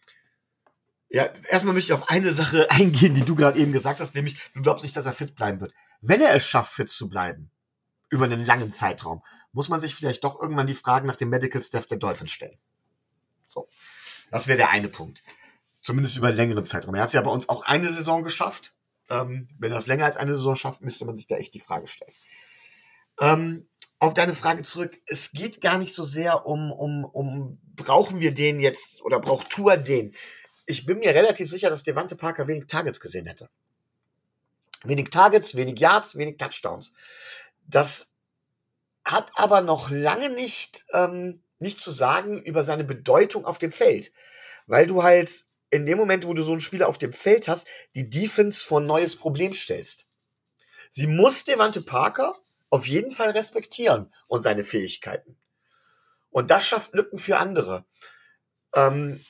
ja, 1.14 1.30
erstmal 1.48 1.74
möchte 1.74 1.92
ich 1.92 1.98
auf 2.00 2.10
eine 2.10 2.32
Sache 2.32 2.68
eingehen, 2.70 3.14
die 3.14 3.24
du 3.24 3.36
gerade 3.36 3.58
eben 3.58 3.72
gesagt 3.72 4.00
hast, 4.00 4.16
nämlich 4.16 4.36
du 4.52 4.62
glaubst 4.62 4.82
nicht, 4.82 4.96
dass 4.96 5.06
er 5.06 5.12
fit 5.12 5.36
bleiben 5.36 5.60
wird. 5.60 5.72
Wenn 6.00 6.20
er 6.20 6.34
es 6.34 6.44
schafft, 6.44 6.72
fit 6.72 6.90
zu 6.90 7.08
bleiben, 7.08 7.52
über 8.10 8.24
einen 8.24 8.44
langen 8.44 8.72
Zeitraum, 8.72 9.22
muss 9.52 9.68
man 9.68 9.80
sich 9.80 9.94
vielleicht 9.94 10.24
doch 10.24 10.40
irgendwann 10.40 10.66
die 10.66 10.74
Fragen 10.74 11.06
nach 11.06 11.14
dem 11.14 11.28
Medical 11.28 11.62
Staff 11.62 11.86
der 11.86 11.98
Dolphins 11.98 12.32
stellen. 12.32 12.58
So. 13.46 13.68
Das 14.32 14.48
wäre 14.48 14.58
der 14.58 14.70
eine 14.70 14.88
Punkt. 14.88 15.22
Zumindest 15.82 16.16
über 16.16 16.28
einen 16.28 16.36
längeren 16.36 16.64
Zeitraum. 16.64 16.96
Er 16.96 17.02
hat 17.02 17.08
es 17.08 17.14
ja 17.14 17.22
bei 17.22 17.30
uns 17.30 17.48
auch 17.48 17.64
eine 17.64 17.88
Saison 17.88 18.24
geschafft. 18.24 18.74
Ähm, 19.08 19.48
wenn 19.58 19.70
er 19.70 19.78
es 19.78 19.86
länger 19.86 20.06
als 20.06 20.16
eine 20.16 20.32
Saison 20.32 20.56
schafft, 20.56 20.80
müsste 20.80 21.04
man 21.04 21.14
sich 21.14 21.28
da 21.28 21.36
echt 21.36 21.54
die 21.54 21.60
Frage 21.60 21.86
stellen. 21.86 22.12
Ähm, 23.20 23.68
auf 24.00 24.14
deine 24.14 24.34
Frage 24.34 24.64
zurück. 24.64 25.00
Es 25.06 25.30
geht 25.30 25.60
gar 25.60 25.78
nicht 25.78 25.94
so 25.94 26.02
sehr 26.02 26.46
um, 26.46 26.72
um, 26.72 27.04
um, 27.04 27.60
brauchen 27.76 28.18
wir 28.18 28.34
den 28.34 28.58
jetzt 28.58 29.00
oder 29.02 29.20
braucht 29.20 29.50
Tour 29.50 29.76
den? 29.76 30.12
Ich 30.66 30.86
bin 30.86 30.98
mir 30.98 31.14
relativ 31.14 31.50
sicher, 31.50 31.70
dass 31.70 31.82
Devante 31.82 32.16
Parker 32.16 32.48
wenig 32.48 32.66
Targets 32.66 33.00
gesehen 33.00 33.26
hätte. 33.26 33.50
Wenig 34.84 35.10
Targets, 35.10 35.54
wenig 35.54 35.78
Yards, 35.78 36.16
wenig 36.16 36.36
Touchdowns. 36.36 36.94
Das 37.66 38.12
hat 39.04 39.32
aber 39.34 39.60
noch 39.60 39.90
lange 39.90 40.30
nicht, 40.30 40.84
ähm, 40.92 41.42
nicht 41.58 41.80
zu 41.80 41.90
sagen 41.90 42.42
über 42.42 42.64
seine 42.64 42.84
Bedeutung 42.84 43.44
auf 43.44 43.58
dem 43.58 43.72
Feld. 43.72 44.12
Weil 44.66 44.86
du 44.86 45.02
halt 45.02 45.44
in 45.70 45.86
dem 45.86 45.98
Moment, 45.98 46.26
wo 46.26 46.34
du 46.34 46.42
so 46.42 46.52
einen 46.52 46.60
Spieler 46.60 46.88
auf 46.88 46.98
dem 46.98 47.12
Feld 47.12 47.48
hast, 47.48 47.66
die 47.94 48.08
Defense 48.08 48.62
vor 48.62 48.80
ein 48.80 48.86
neues 48.86 49.16
Problem 49.16 49.52
stellst. 49.52 50.08
Sie 50.90 51.06
muss 51.06 51.44
Devante 51.44 51.82
Parker 51.82 52.34
auf 52.70 52.86
jeden 52.86 53.10
Fall 53.10 53.30
respektieren 53.30 54.12
und 54.26 54.42
seine 54.42 54.64
Fähigkeiten. 54.64 55.36
Und 56.30 56.50
das 56.50 56.64
schafft 56.64 56.94
Lücken 56.94 57.18
für 57.18 57.38
andere. 57.38 57.84
Ähm, 58.74 59.24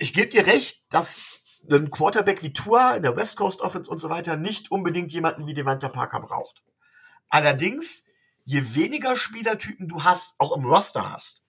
ich 0.00 0.14
gebe 0.14 0.28
dir 0.28 0.46
recht, 0.46 0.82
dass 0.90 1.40
ein 1.70 1.90
Quarterback 1.90 2.42
wie 2.42 2.52
Tua 2.52 2.96
in 2.96 3.02
der 3.02 3.16
West 3.16 3.36
Coast 3.36 3.60
Offense 3.60 3.90
und 3.90 4.00
so 4.00 4.08
weiter 4.08 4.36
nicht 4.36 4.70
unbedingt 4.70 5.12
jemanden 5.12 5.46
wie 5.46 5.54
Devante 5.54 5.90
Parker 5.90 6.20
braucht. 6.20 6.62
Allerdings 7.28 8.04
je 8.44 8.74
weniger 8.74 9.16
Spielertypen 9.16 9.88
du 9.88 10.02
hast, 10.02 10.34
auch 10.38 10.56
im 10.56 10.64
Roster 10.64 11.12
hast, 11.12 11.44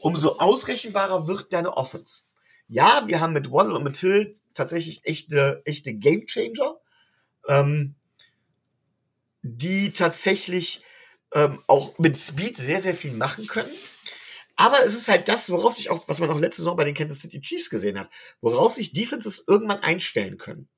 umso 0.00 0.38
ausrechenbarer 0.38 1.28
wird 1.28 1.52
deine 1.52 1.76
Offense. 1.76 2.24
Ja, 2.66 3.04
wir 3.06 3.20
haben 3.20 3.32
mit 3.32 3.50
Waddle 3.50 3.74
und 3.74 3.84
mit 3.84 3.96
Hill 3.96 4.34
tatsächlich 4.54 5.04
echte, 5.04 5.62
echte 5.64 5.94
Game 5.94 6.26
Changer, 6.26 6.76
ähm, 7.46 7.94
die 9.42 9.92
tatsächlich 9.92 10.82
ähm, 11.32 11.62
auch 11.68 11.96
mit 11.98 12.16
Speed 12.16 12.56
sehr, 12.56 12.80
sehr 12.80 12.94
viel 12.94 13.12
machen 13.12 13.46
können. 13.46 13.70
Aber 14.56 14.84
es 14.84 14.94
ist 14.94 15.08
halt 15.08 15.28
das, 15.28 15.50
worauf 15.50 15.74
sich 15.74 15.90
auch, 15.90 16.08
was 16.08 16.20
man 16.20 16.30
auch 16.30 16.38
letztes 16.38 16.64
Mal 16.64 16.74
bei 16.74 16.84
den 16.84 16.94
Kansas 16.94 17.20
City 17.20 17.40
Chiefs 17.40 17.70
gesehen 17.70 17.98
hat, 17.98 18.10
worauf 18.40 18.72
sich 18.72 18.92
Defenses 18.92 19.44
irgendwann 19.46 19.82
einstellen 19.82 20.38
können. 20.38 20.68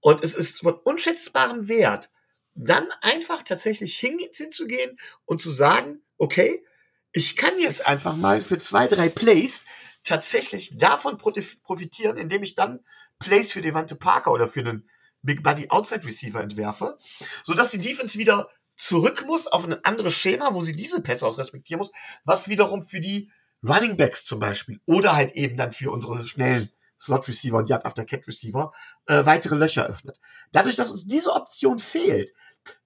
Und 0.00 0.24
es 0.24 0.34
ist 0.34 0.60
von 0.60 0.74
unschätzbarem 0.74 1.68
Wert, 1.68 2.10
dann 2.54 2.88
einfach 3.02 3.42
tatsächlich 3.42 3.98
hin, 3.98 4.18
hinzugehen 4.32 4.98
und 5.24 5.42
zu 5.42 5.52
sagen, 5.52 6.02
okay, 6.16 6.64
ich 7.12 7.36
kann 7.36 7.58
jetzt 7.60 7.86
einfach 7.86 8.16
mal 8.16 8.42
für 8.42 8.58
zwei, 8.58 8.88
drei 8.88 9.08
Plays 9.08 9.64
tatsächlich 10.04 10.78
davon 10.78 11.18
profitieren, 11.18 12.16
indem 12.16 12.42
ich 12.42 12.54
dann 12.54 12.84
Plays 13.18 13.52
für 13.52 13.62
Devante 13.62 13.96
Parker 13.96 14.32
oder 14.32 14.48
für 14.48 14.60
einen 14.60 14.88
Big 15.22 15.42
Buddy 15.42 15.68
Outside 15.70 16.04
Receiver 16.04 16.40
entwerfe, 16.40 16.98
sodass 17.44 17.70
die 17.70 17.78
Defense 17.78 18.18
wieder 18.18 18.48
zurück 18.76 19.24
muss 19.26 19.46
auf 19.46 19.64
ein 19.64 19.84
anderes 19.84 20.14
Schema, 20.14 20.54
wo 20.54 20.60
sie 20.60 20.76
diese 20.76 21.00
Pässe 21.00 21.26
auch 21.26 21.38
respektieren 21.38 21.78
muss, 21.78 21.92
was 22.24 22.48
wiederum 22.48 22.82
für 22.82 23.00
die 23.00 23.30
Running 23.62 23.96
Backs 23.96 24.24
zum 24.24 24.38
Beispiel 24.38 24.80
oder 24.86 25.16
halt 25.16 25.32
eben 25.32 25.56
dann 25.56 25.72
für 25.72 25.90
unsere 25.90 26.26
schnellen 26.26 26.70
Slot 27.00 27.28
Receiver 27.28 27.58
und 27.58 27.68
Yard 27.68 27.84
After 27.84 28.04
Catch 28.04 28.28
Receiver 28.28 28.72
äh, 29.06 29.24
weitere 29.24 29.54
Löcher 29.54 29.86
öffnet. 29.86 30.18
Dadurch, 30.52 30.76
dass 30.76 30.90
uns 30.90 31.06
diese 31.06 31.32
Option 31.32 31.78
fehlt, 31.78 32.32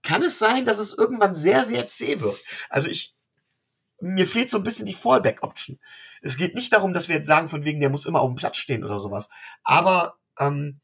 kann 0.02 0.22
es 0.22 0.38
sein, 0.38 0.64
dass 0.64 0.78
es 0.78 0.92
irgendwann 0.92 1.34
sehr, 1.34 1.64
sehr 1.64 1.86
zäh 1.86 2.20
wird. 2.20 2.38
Also 2.68 2.88
ich, 2.88 3.14
mir 4.00 4.26
fehlt 4.26 4.50
so 4.50 4.58
ein 4.58 4.64
bisschen 4.64 4.86
die 4.86 4.94
Fallback 4.94 5.42
Option. 5.42 5.78
Es 6.22 6.36
geht 6.36 6.54
nicht 6.54 6.72
darum, 6.72 6.92
dass 6.92 7.08
wir 7.08 7.16
jetzt 7.16 7.26
sagen, 7.26 7.48
von 7.48 7.64
wegen, 7.64 7.80
der 7.80 7.90
muss 7.90 8.06
immer 8.06 8.20
auf 8.20 8.30
dem 8.30 8.36
Platz 8.36 8.56
stehen 8.56 8.84
oder 8.84 9.00
sowas. 9.00 9.28
Aber 9.62 10.18
ähm, 10.38 10.80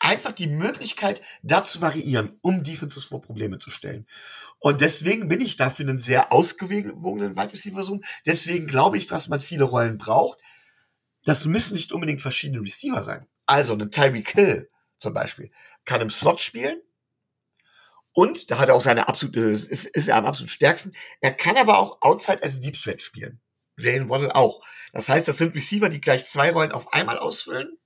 einfach 0.00 0.32
die 0.32 0.46
Möglichkeit, 0.46 1.22
da 1.42 1.64
zu 1.64 1.80
variieren, 1.80 2.38
um 2.42 2.62
Defenses 2.62 3.04
vor 3.04 3.20
Probleme 3.20 3.58
zu 3.58 3.70
stellen. 3.70 4.06
Und 4.58 4.80
deswegen 4.80 5.28
bin 5.28 5.40
ich 5.40 5.56
dafür 5.56 5.88
einen 5.88 6.00
sehr 6.00 6.32
ausgewogenen 6.32 7.36
Wide 7.36 7.52
Receiver 7.52 7.82
Zoom. 7.82 8.02
Deswegen 8.24 8.66
glaube 8.66 8.98
ich, 8.98 9.06
dass 9.06 9.28
man 9.28 9.40
viele 9.40 9.64
Rollen 9.64 9.98
braucht. 9.98 10.38
Das 11.24 11.46
müssen 11.46 11.74
nicht 11.74 11.92
unbedingt 11.92 12.22
verschiedene 12.22 12.62
Receiver 12.62 13.02
sein. 13.02 13.26
Also 13.46 13.74
ein 13.74 13.90
Tyreek 13.90 14.30
Hill 14.30 14.70
zum 14.98 15.14
Beispiel 15.14 15.50
kann 15.84 16.00
im 16.00 16.10
Slot 16.10 16.40
spielen. 16.40 16.80
Und 18.12 18.50
da 18.50 18.58
hat 18.58 18.70
er 18.70 18.74
auch 18.74 18.80
seine 18.80 19.08
absolute, 19.08 19.40
ist, 19.40 19.68
ist 19.68 20.08
er 20.08 20.16
am 20.16 20.24
absolut 20.24 20.50
stärksten. 20.50 20.92
Er 21.20 21.32
kann 21.32 21.56
aber 21.56 21.78
auch 21.78 21.98
Outside 22.00 22.42
als 22.42 22.60
Deep 22.60 22.80
Threat 22.80 23.02
spielen. 23.02 23.40
Jalen 23.76 24.08
Waddle 24.08 24.34
auch. 24.34 24.62
Das 24.92 25.08
heißt, 25.08 25.28
das 25.28 25.36
sind 25.36 25.54
Receiver, 25.54 25.90
die 25.90 26.00
gleich 26.00 26.24
zwei 26.24 26.50
Rollen 26.50 26.72
auf 26.72 26.94
einmal 26.94 27.18
ausfüllen 27.18 27.76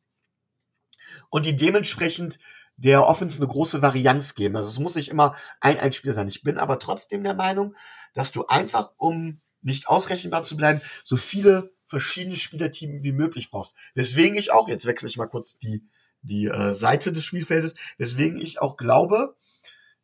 und 1.31 1.47
die 1.47 1.57
dementsprechend 1.57 2.39
der 2.77 3.07
Offense 3.07 3.39
eine 3.39 3.49
große 3.49 3.83
Varianz 3.83 4.35
geben. 4.35 4.57
Also 4.57 4.71
es 4.71 4.79
muss 4.79 4.95
nicht 4.95 5.09
immer 5.09 5.35
ein 5.61 5.79
Einspieler 5.79 6.15
sein. 6.15 6.29
Ich 6.29 6.43
bin 6.43 6.59
aber 6.59 6.79
trotzdem 6.79 7.23
der 7.23 7.35
Meinung, 7.35 7.75
dass 8.15 8.33
du 8.33 8.47
einfach, 8.47 8.93
um 8.97 9.41
nicht 9.63 9.89
ausrechenbar 9.89 10.45
zu 10.45 10.57
bleiben, 10.57 10.81
so 11.05 11.17
viele 11.17 11.73
verschiedene 11.87 12.37
Spielerteams 12.37 13.03
wie 13.03 13.13
möglich 13.13 13.51
brauchst. 13.51 13.77
Deswegen 13.95 14.37
ich 14.37 14.53
auch, 14.53 14.69
jetzt 14.69 14.87
wechsle 14.87 15.09
ich 15.09 15.17
mal 15.17 15.27
kurz 15.27 15.59
die, 15.59 15.85
die 16.23 16.47
äh, 16.47 16.73
Seite 16.73 17.13
des 17.13 17.25
Spielfeldes, 17.25 17.75
deswegen 17.99 18.41
ich 18.41 18.63
auch 18.63 18.77
glaube, 18.77 19.37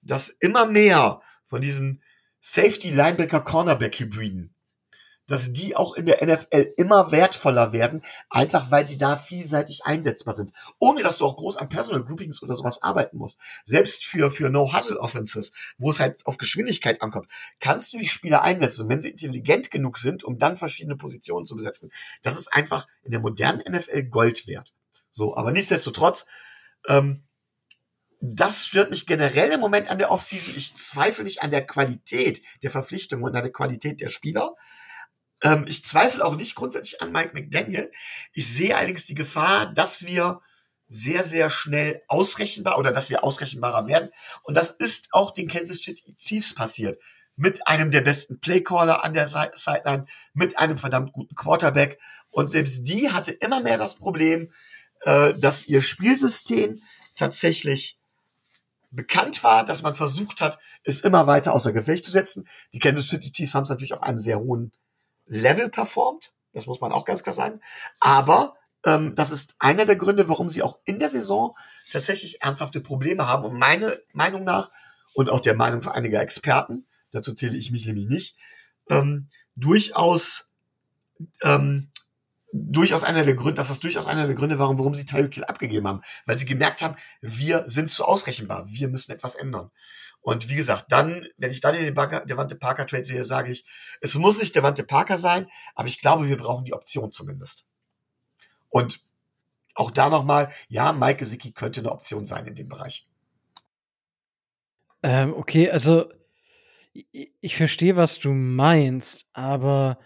dass 0.02 0.28
immer 0.28 0.66
mehr 0.66 1.20
von 1.46 1.62
diesen 1.62 2.02
Safety 2.40 2.90
Linebacker 2.90 3.40
Cornerback 3.40 3.98
Hybriden 3.98 4.54
dass 5.26 5.52
die 5.52 5.76
auch 5.76 5.94
in 5.94 6.06
der 6.06 6.24
NFL 6.24 6.74
immer 6.76 7.10
wertvoller 7.10 7.72
werden, 7.72 8.02
einfach 8.30 8.70
weil 8.70 8.86
sie 8.86 8.98
da 8.98 9.16
vielseitig 9.16 9.84
einsetzbar 9.84 10.34
sind. 10.34 10.52
Ohne 10.78 11.02
dass 11.02 11.18
du 11.18 11.24
auch 11.24 11.36
groß 11.36 11.56
an 11.56 11.68
Personal 11.68 12.04
Groupings 12.04 12.42
oder 12.42 12.54
sowas 12.54 12.82
arbeiten 12.82 13.18
musst. 13.18 13.38
Selbst 13.64 14.04
für, 14.04 14.30
für 14.30 14.50
No-Huddle-Offenses, 14.50 15.52
wo 15.78 15.90
es 15.90 16.00
halt 16.00 16.24
auf 16.26 16.38
Geschwindigkeit 16.38 17.02
ankommt, 17.02 17.28
kannst 17.60 17.92
du 17.92 17.98
die 17.98 18.08
Spieler 18.08 18.42
einsetzen. 18.42 18.82
Und 18.82 18.88
wenn 18.88 19.00
sie 19.00 19.10
intelligent 19.10 19.70
genug 19.70 19.98
sind, 19.98 20.24
um 20.24 20.38
dann 20.38 20.56
verschiedene 20.56 20.96
Positionen 20.96 21.46
zu 21.46 21.56
besetzen, 21.56 21.90
das 22.22 22.36
ist 22.36 22.52
einfach 22.52 22.86
in 23.02 23.10
der 23.10 23.20
modernen 23.20 23.62
NFL 23.68 24.04
Gold 24.04 24.46
wert. 24.46 24.72
So, 25.10 25.36
aber 25.36 25.50
nichtsdestotrotz, 25.50 26.26
ähm, 26.88 27.22
das 28.20 28.66
stört 28.66 28.90
mich 28.90 29.06
generell 29.06 29.50
im 29.50 29.60
Moment 29.60 29.90
an 29.90 29.98
der 29.98 30.10
Offseason. 30.10 30.54
Ich 30.56 30.74
zweifle 30.76 31.24
nicht 31.24 31.42
an 31.42 31.50
der 31.50 31.66
Qualität 31.66 32.42
der 32.62 32.70
Verpflichtung 32.70 33.22
und 33.22 33.34
an 33.34 33.42
der 33.42 33.52
Qualität 33.52 34.00
der 34.00 34.08
Spieler. 34.08 34.56
Ähm, 35.42 35.64
ich 35.68 35.84
zweifle 35.84 36.24
auch 36.24 36.36
nicht 36.36 36.54
grundsätzlich 36.54 37.02
an 37.02 37.12
Mike 37.12 37.32
McDaniel. 37.34 37.90
Ich 38.32 38.52
sehe 38.52 38.76
allerdings 38.76 39.06
die 39.06 39.14
Gefahr, 39.14 39.72
dass 39.72 40.06
wir 40.06 40.40
sehr, 40.88 41.24
sehr 41.24 41.50
schnell 41.50 42.02
ausrechenbar 42.08 42.78
oder 42.78 42.92
dass 42.92 43.10
wir 43.10 43.24
ausrechenbarer 43.24 43.86
werden. 43.86 44.10
Und 44.42 44.56
das 44.56 44.70
ist 44.70 45.08
auch 45.12 45.32
den 45.32 45.48
Kansas 45.48 45.80
City 45.80 46.14
Chiefs 46.18 46.54
passiert. 46.54 46.98
Mit 47.34 47.66
einem 47.66 47.90
der 47.90 48.00
besten 48.00 48.40
Playcaller 48.40 49.04
an 49.04 49.12
der 49.12 49.26
Sideline, 49.26 50.06
mit 50.32 50.58
einem 50.58 50.78
verdammt 50.78 51.12
guten 51.12 51.34
Quarterback. 51.34 51.98
Und 52.30 52.50
selbst 52.50 52.84
die 52.84 53.10
hatte 53.10 53.32
immer 53.32 53.60
mehr 53.60 53.78
das 53.78 53.96
Problem, 53.96 54.52
äh, 55.00 55.34
dass 55.34 55.66
ihr 55.66 55.82
Spielsystem 55.82 56.82
tatsächlich 57.14 57.98
bekannt 58.90 59.42
war, 59.44 59.64
dass 59.64 59.82
man 59.82 59.94
versucht 59.94 60.40
hat, 60.40 60.58
es 60.84 61.02
immer 61.02 61.26
weiter 61.26 61.52
außer 61.52 61.72
Gefecht 61.72 62.04
zu 62.04 62.10
setzen. 62.10 62.48
Die 62.72 62.78
Kansas 62.78 63.08
City 63.08 63.32
Chiefs 63.32 63.54
haben 63.54 63.64
es 63.64 63.70
natürlich 63.70 63.92
auf 63.92 64.02
einem 64.02 64.18
sehr 64.18 64.38
hohen 64.38 64.72
Level 65.26 65.68
performt. 65.68 66.32
Das 66.52 66.66
muss 66.66 66.80
man 66.80 66.92
auch 66.92 67.04
ganz 67.04 67.22
klar 67.22 67.34
sagen. 67.34 67.60
Aber 68.00 68.56
ähm, 68.84 69.14
das 69.14 69.30
ist 69.30 69.56
einer 69.58 69.84
der 69.84 69.96
Gründe, 69.96 70.28
warum 70.28 70.48
sie 70.48 70.62
auch 70.62 70.78
in 70.84 70.98
der 70.98 71.08
Saison 71.08 71.56
tatsächlich 71.90 72.42
ernsthafte 72.42 72.80
Probleme 72.80 73.26
haben. 73.26 73.44
Und 73.44 73.58
meine 73.58 74.00
Meinung 74.12 74.44
nach 74.44 74.70
und 75.14 75.28
auch 75.28 75.40
der 75.40 75.54
Meinung 75.54 75.86
einiger 75.86 76.20
Experten, 76.20 76.86
dazu 77.10 77.34
zähle 77.34 77.56
ich 77.56 77.70
mich 77.70 77.86
nämlich 77.86 78.06
nicht, 78.06 78.36
ähm, 78.88 79.28
durchaus 79.54 80.52
ähm, 81.42 81.90
durchaus 82.52 83.04
einer 83.04 83.24
der 83.24 83.34
Gründe, 83.34 83.54
dass 83.54 83.68
das 83.68 83.80
durchaus 83.80 84.06
einer 84.06 84.26
der 84.26 84.36
Gründe 84.36 84.58
war, 84.58 84.68
warum 84.78 84.94
sie 84.94 85.04
Tyreek 85.04 85.34
Hill 85.34 85.44
abgegeben 85.44 85.86
haben, 85.86 86.00
weil 86.24 86.38
sie 86.38 86.46
gemerkt 86.46 86.80
haben, 86.82 86.96
wir 87.20 87.64
sind 87.66 87.90
zu 87.90 88.04
ausrechenbar, 88.04 88.64
wir 88.68 88.88
müssen 88.88 89.12
etwas 89.12 89.34
ändern. 89.34 89.70
Und 90.26 90.48
wie 90.48 90.56
gesagt, 90.56 90.86
dann, 90.90 91.24
wenn 91.36 91.52
ich 91.52 91.60
dann 91.60 91.76
den 91.76 91.94
Devante 91.94 92.56
Parker 92.56 92.84
Trade 92.84 93.04
sehe, 93.04 93.22
sage 93.22 93.52
ich, 93.52 93.64
es 94.00 94.16
muss 94.16 94.40
nicht 94.40 94.56
Devante 94.56 94.82
Parker 94.82 95.18
sein, 95.18 95.46
aber 95.76 95.86
ich 95.86 96.00
glaube, 96.00 96.28
wir 96.28 96.36
brauchen 96.36 96.64
die 96.64 96.72
Option 96.72 97.12
zumindest. 97.12 97.64
Und 98.68 99.04
auch 99.76 99.92
da 99.92 100.08
nochmal, 100.08 100.52
ja, 100.66 100.92
Mike 100.92 101.18
Gesicki 101.18 101.52
könnte 101.52 101.78
eine 101.78 101.92
Option 101.92 102.26
sein 102.26 102.44
in 102.44 102.56
dem 102.56 102.68
Bereich. 102.68 103.06
Ähm, 105.04 105.32
okay, 105.32 105.70
also 105.70 106.10
ich, 107.12 107.56
verstehe, 107.56 107.94
was 107.94 108.18
du 108.18 108.32
meinst, 108.32 109.26
aber 109.32 110.00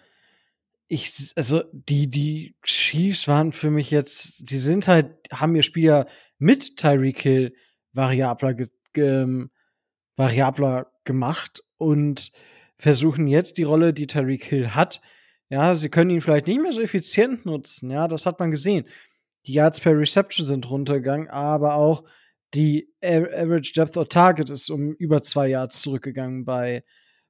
ich, 0.86 1.32
also 1.34 1.62
die, 1.72 2.10
die 2.10 2.56
Chiefs 2.62 3.26
waren 3.26 3.52
für 3.52 3.70
mich 3.70 3.90
jetzt, 3.90 4.50
die 4.50 4.58
sind 4.58 4.86
halt, 4.86 5.14
haben 5.32 5.56
ihr 5.56 5.62
Spiel 5.62 5.84
ja 5.84 6.06
mit 6.36 6.76
Tyreek 6.76 7.22
Hill 7.22 7.56
variabler 7.94 8.52
ge, 8.52 8.68
ge, 8.92 9.48
variabler 10.20 10.92
gemacht 11.04 11.64
und 11.78 12.30
versuchen 12.76 13.26
jetzt 13.26 13.56
die 13.56 13.62
Rolle, 13.62 13.94
die 13.94 14.06
Tariq 14.06 14.44
Hill 14.44 14.74
hat. 14.74 15.00
Ja, 15.48 15.74
sie 15.74 15.88
können 15.88 16.10
ihn 16.10 16.20
vielleicht 16.20 16.46
nicht 16.46 16.62
mehr 16.62 16.72
so 16.72 16.80
effizient 16.80 17.46
nutzen. 17.46 17.90
Ja, 17.90 18.06
das 18.06 18.26
hat 18.26 18.38
man 18.38 18.50
gesehen. 18.50 18.86
Die 19.46 19.54
Yards 19.54 19.80
per 19.80 19.98
Reception 19.98 20.44
sind 20.46 20.70
runtergegangen, 20.70 21.28
aber 21.28 21.74
auch 21.74 22.04
die 22.52 22.92
Average 23.02 23.72
Depth 23.74 23.96
of 23.96 24.08
Target 24.08 24.50
ist 24.50 24.68
um 24.70 24.92
über 24.94 25.22
zwei 25.22 25.48
Yards 25.48 25.80
zurückgegangen 25.80 26.44
bei, 26.44 26.84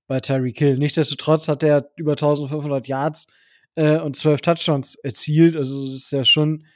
bei 0.08 0.18
Tyreek 0.18 0.58
Hill. 0.58 0.76
Nichtsdestotrotz 0.76 1.46
hat 1.46 1.62
er 1.62 1.90
über 1.96 2.12
1500 2.12 2.88
Yards 2.88 3.28
äh, 3.76 3.98
und 3.98 4.16
12 4.16 4.40
Touchdowns 4.40 4.96
erzielt. 4.96 5.56
Also, 5.56 5.86
das 5.86 5.94
ist 5.94 6.10
ja 6.10 6.24
schon, 6.24 6.66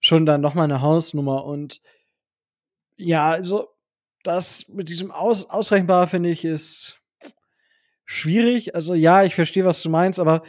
schon 0.00 0.26
dann 0.26 0.40
nochmal 0.40 0.64
eine 0.64 0.80
Hausnummer. 0.80 1.44
Und 1.44 1.80
ja, 2.96 3.30
also, 3.30 3.68
das 4.22 4.68
mit 4.68 4.88
diesem 4.88 5.10
Aus 5.10 5.48
ausrechenbar 5.48 6.06
finde 6.06 6.30
ich 6.30 6.44
ist 6.44 7.00
schwierig. 8.04 8.74
Also 8.74 8.94
ja, 8.94 9.22
ich 9.24 9.34
verstehe, 9.34 9.64
was 9.64 9.82
du 9.82 9.90
meinst, 9.90 10.18
aber 10.18 10.42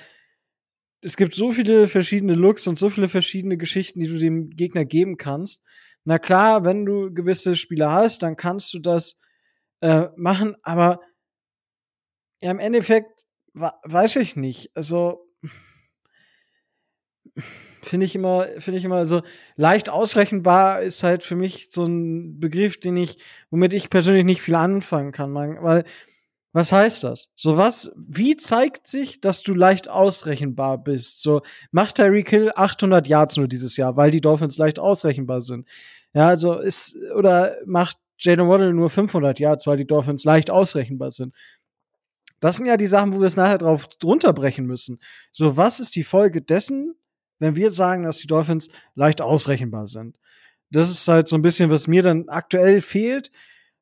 es 1.01 1.17
gibt 1.17 1.33
so 1.33 1.51
viele 1.51 1.87
verschiedene 1.87 2.33
Looks 2.33 2.67
und 2.67 2.77
so 2.77 2.89
viele 2.89 3.07
verschiedene 3.07 3.57
Geschichten, 3.57 3.99
die 3.99 4.07
du 4.07 4.17
dem 4.17 4.49
Gegner 4.51 4.85
geben 4.85 5.17
kannst. 5.17 5.63
Na 6.03 6.19
klar, 6.19 6.65
wenn 6.65 6.85
du 6.85 7.13
gewisse 7.13 7.55
Spieler 7.55 7.91
hast, 7.91 8.23
dann 8.23 8.35
kannst 8.35 8.73
du 8.73 8.79
das 8.79 9.19
äh, 9.81 10.07
machen, 10.15 10.55
aber 10.63 10.99
ja, 12.41 12.51
im 12.51 12.59
Endeffekt 12.59 13.25
weiß 13.53 14.15
ich 14.17 14.35
nicht. 14.35 14.71
Also 14.75 15.27
finde 17.81 18.05
ich 18.05 18.15
immer, 18.15 18.47
finde 18.57 18.79
ich 18.79 18.85
immer, 18.85 18.97
also 18.97 19.21
leicht 19.55 19.89
ausrechenbar 19.89 20.81
ist 20.81 21.03
halt 21.03 21.23
für 21.23 21.35
mich 21.35 21.67
so 21.71 21.85
ein 21.85 22.39
Begriff, 22.39 22.79
den 22.79 22.97
ich, 22.97 23.17
womit 23.49 23.73
ich 23.73 23.89
persönlich 23.89 24.25
nicht 24.25 24.41
viel 24.41 24.55
anfangen 24.55 25.11
kann, 25.11 25.33
weil 25.33 25.83
Was 26.53 26.73
heißt 26.73 27.05
das? 27.05 27.31
So 27.35 27.57
was, 27.57 27.93
wie 27.95 28.35
zeigt 28.35 28.85
sich, 28.85 29.21
dass 29.21 29.41
du 29.41 29.53
leicht 29.53 29.87
ausrechenbar 29.87 30.77
bist? 30.83 31.21
So, 31.21 31.41
macht 31.71 31.95
Tyreek 31.95 32.29
Hill 32.29 32.51
800 32.53 33.07
Yards 33.07 33.37
nur 33.37 33.47
dieses 33.47 33.77
Jahr, 33.77 33.95
weil 33.95 34.11
die 34.11 34.19
Dolphins 34.19 34.57
leicht 34.57 34.77
ausrechenbar 34.77 35.41
sind. 35.41 35.67
Ja, 36.13 36.27
also 36.27 36.59
ist, 36.59 36.97
oder 37.15 37.55
macht 37.65 37.97
Jalen 38.19 38.49
Waddle 38.49 38.73
nur 38.73 38.89
500 38.89 39.39
Yards, 39.39 39.65
weil 39.65 39.77
die 39.77 39.87
Dolphins 39.87 40.25
leicht 40.25 40.51
ausrechenbar 40.51 41.11
sind. 41.11 41.33
Das 42.41 42.57
sind 42.57 42.65
ja 42.65 42.75
die 42.75 42.87
Sachen, 42.87 43.13
wo 43.13 43.19
wir 43.19 43.27
es 43.27 43.37
nachher 43.37 43.59
drauf 43.59 43.87
drunter 43.87 44.33
brechen 44.33 44.65
müssen. 44.65 44.99
So, 45.31 45.55
was 45.55 45.79
ist 45.79 45.95
die 45.95 46.03
Folge 46.03 46.41
dessen, 46.41 46.95
wenn 47.41 47.55
wir 47.55 47.71
sagen, 47.71 48.03
dass 48.03 48.19
die 48.19 48.27
Dolphins 48.27 48.69
leicht 48.93 49.19
ausrechenbar 49.19 49.87
sind? 49.87 50.17
Das 50.69 50.89
ist 50.89 51.07
halt 51.07 51.27
so 51.27 51.35
ein 51.35 51.41
bisschen, 51.41 51.71
was 51.71 51.87
mir 51.87 52.03
dann 52.03 52.29
aktuell 52.29 52.81
fehlt, 52.81 53.31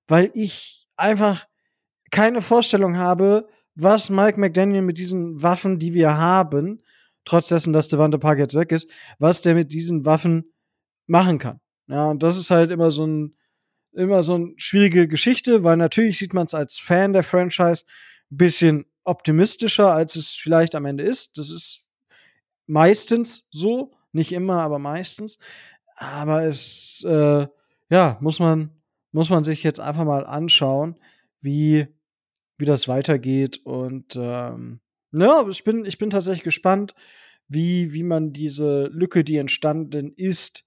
weil 0.07 0.31
ich 0.33 0.87
einfach 0.95 1.45
keine 2.09 2.41
Vorstellung 2.41 2.97
habe, 2.97 3.47
was 3.75 4.09
Mike 4.09 4.39
McDaniel 4.39 4.81
mit 4.81 4.97
diesen 4.97 5.43
Waffen, 5.43 5.77
die 5.77 5.93
wir 5.93 6.17
haben, 6.17 6.81
trotz 7.25 7.49
dessen, 7.49 7.73
dass 7.73 7.89
Devante 7.89 8.17
Park 8.17 8.39
jetzt 8.39 8.55
weg 8.55 8.71
ist, 8.71 8.89
was 9.19 9.41
der 9.41 9.55
mit 9.55 9.73
diesen 9.73 10.05
Waffen 10.05 10.53
machen 11.05 11.37
kann. 11.37 11.59
Ja, 11.87 12.05
und 12.05 12.23
das 12.23 12.37
ist 12.37 12.51
halt 12.51 12.71
immer 12.71 12.91
so 12.91 13.05
ein, 13.05 13.35
immer 13.91 14.23
so 14.23 14.35
eine 14.35 14.53
schwierige 14.55 15.07
Geschichte, 15.09 15.65
weil 15.65 15.75
natürlich 15.75 16.17
sieht 16.17 16.33
man 16.33 16.45
es 16.45 16.53
als 16.53 16.79
Fan 16.79 17.11
der 17.11 17.23
Franchise 17.23 17.83
ein 18.31 18.37
bisschen 18.37 18.85
optimistischer, 19.03 19.91
als 19.93 20.15
es 20.15 20.31
vielleicht 20.31 20.75
am 20.75 20.85
Ende 20.85 21.03
ist. 21.03 21.37
Das 21.37 21.51
ist 21.51 21.88
meistens 22.69 23.47
so, 23.51 23.91
nicht 24.13 24.31
immer, 24.31 24.61
aber 24.61 24.79
meistens. 24.79 25.39
Aber 25.97 26.43
es, 26.43 27.03
äh, 27.05 27.47
ja, 27.89 28.17
muss 28.21 28.39
man, 28.39 28.69
muss 29.11 29.29
man 29.29 29.43
sich 29.43 29.63
jetzt 29.63 29.79
einfach 29.79 30.05
mal 30.05 30.25
anschauen, 30.25 30.95
wie, 31.41 31.87
wie 32.57 32.65
das 32.65 32.87
weitergeht. 32.87 33.59
Und 33.65 34.15
ähm, 34.15 34.79
ja, 35.11 35.45
ich 35.49 35.63
bin, 35.63 35.83
ich 35.85 35.97
bin 35.97 36.11
tatsächlich 36.11 36.43
gespannt, 36.43 36.93
wie, 37.47 37.91
wie 37.93 38.03
man 38.03 38.31
diese 38.31 38.85
Lücke, 38.87 39.23
die 39.23 39.37
entstanden 39.37 40.13
ist, 40.15 40.65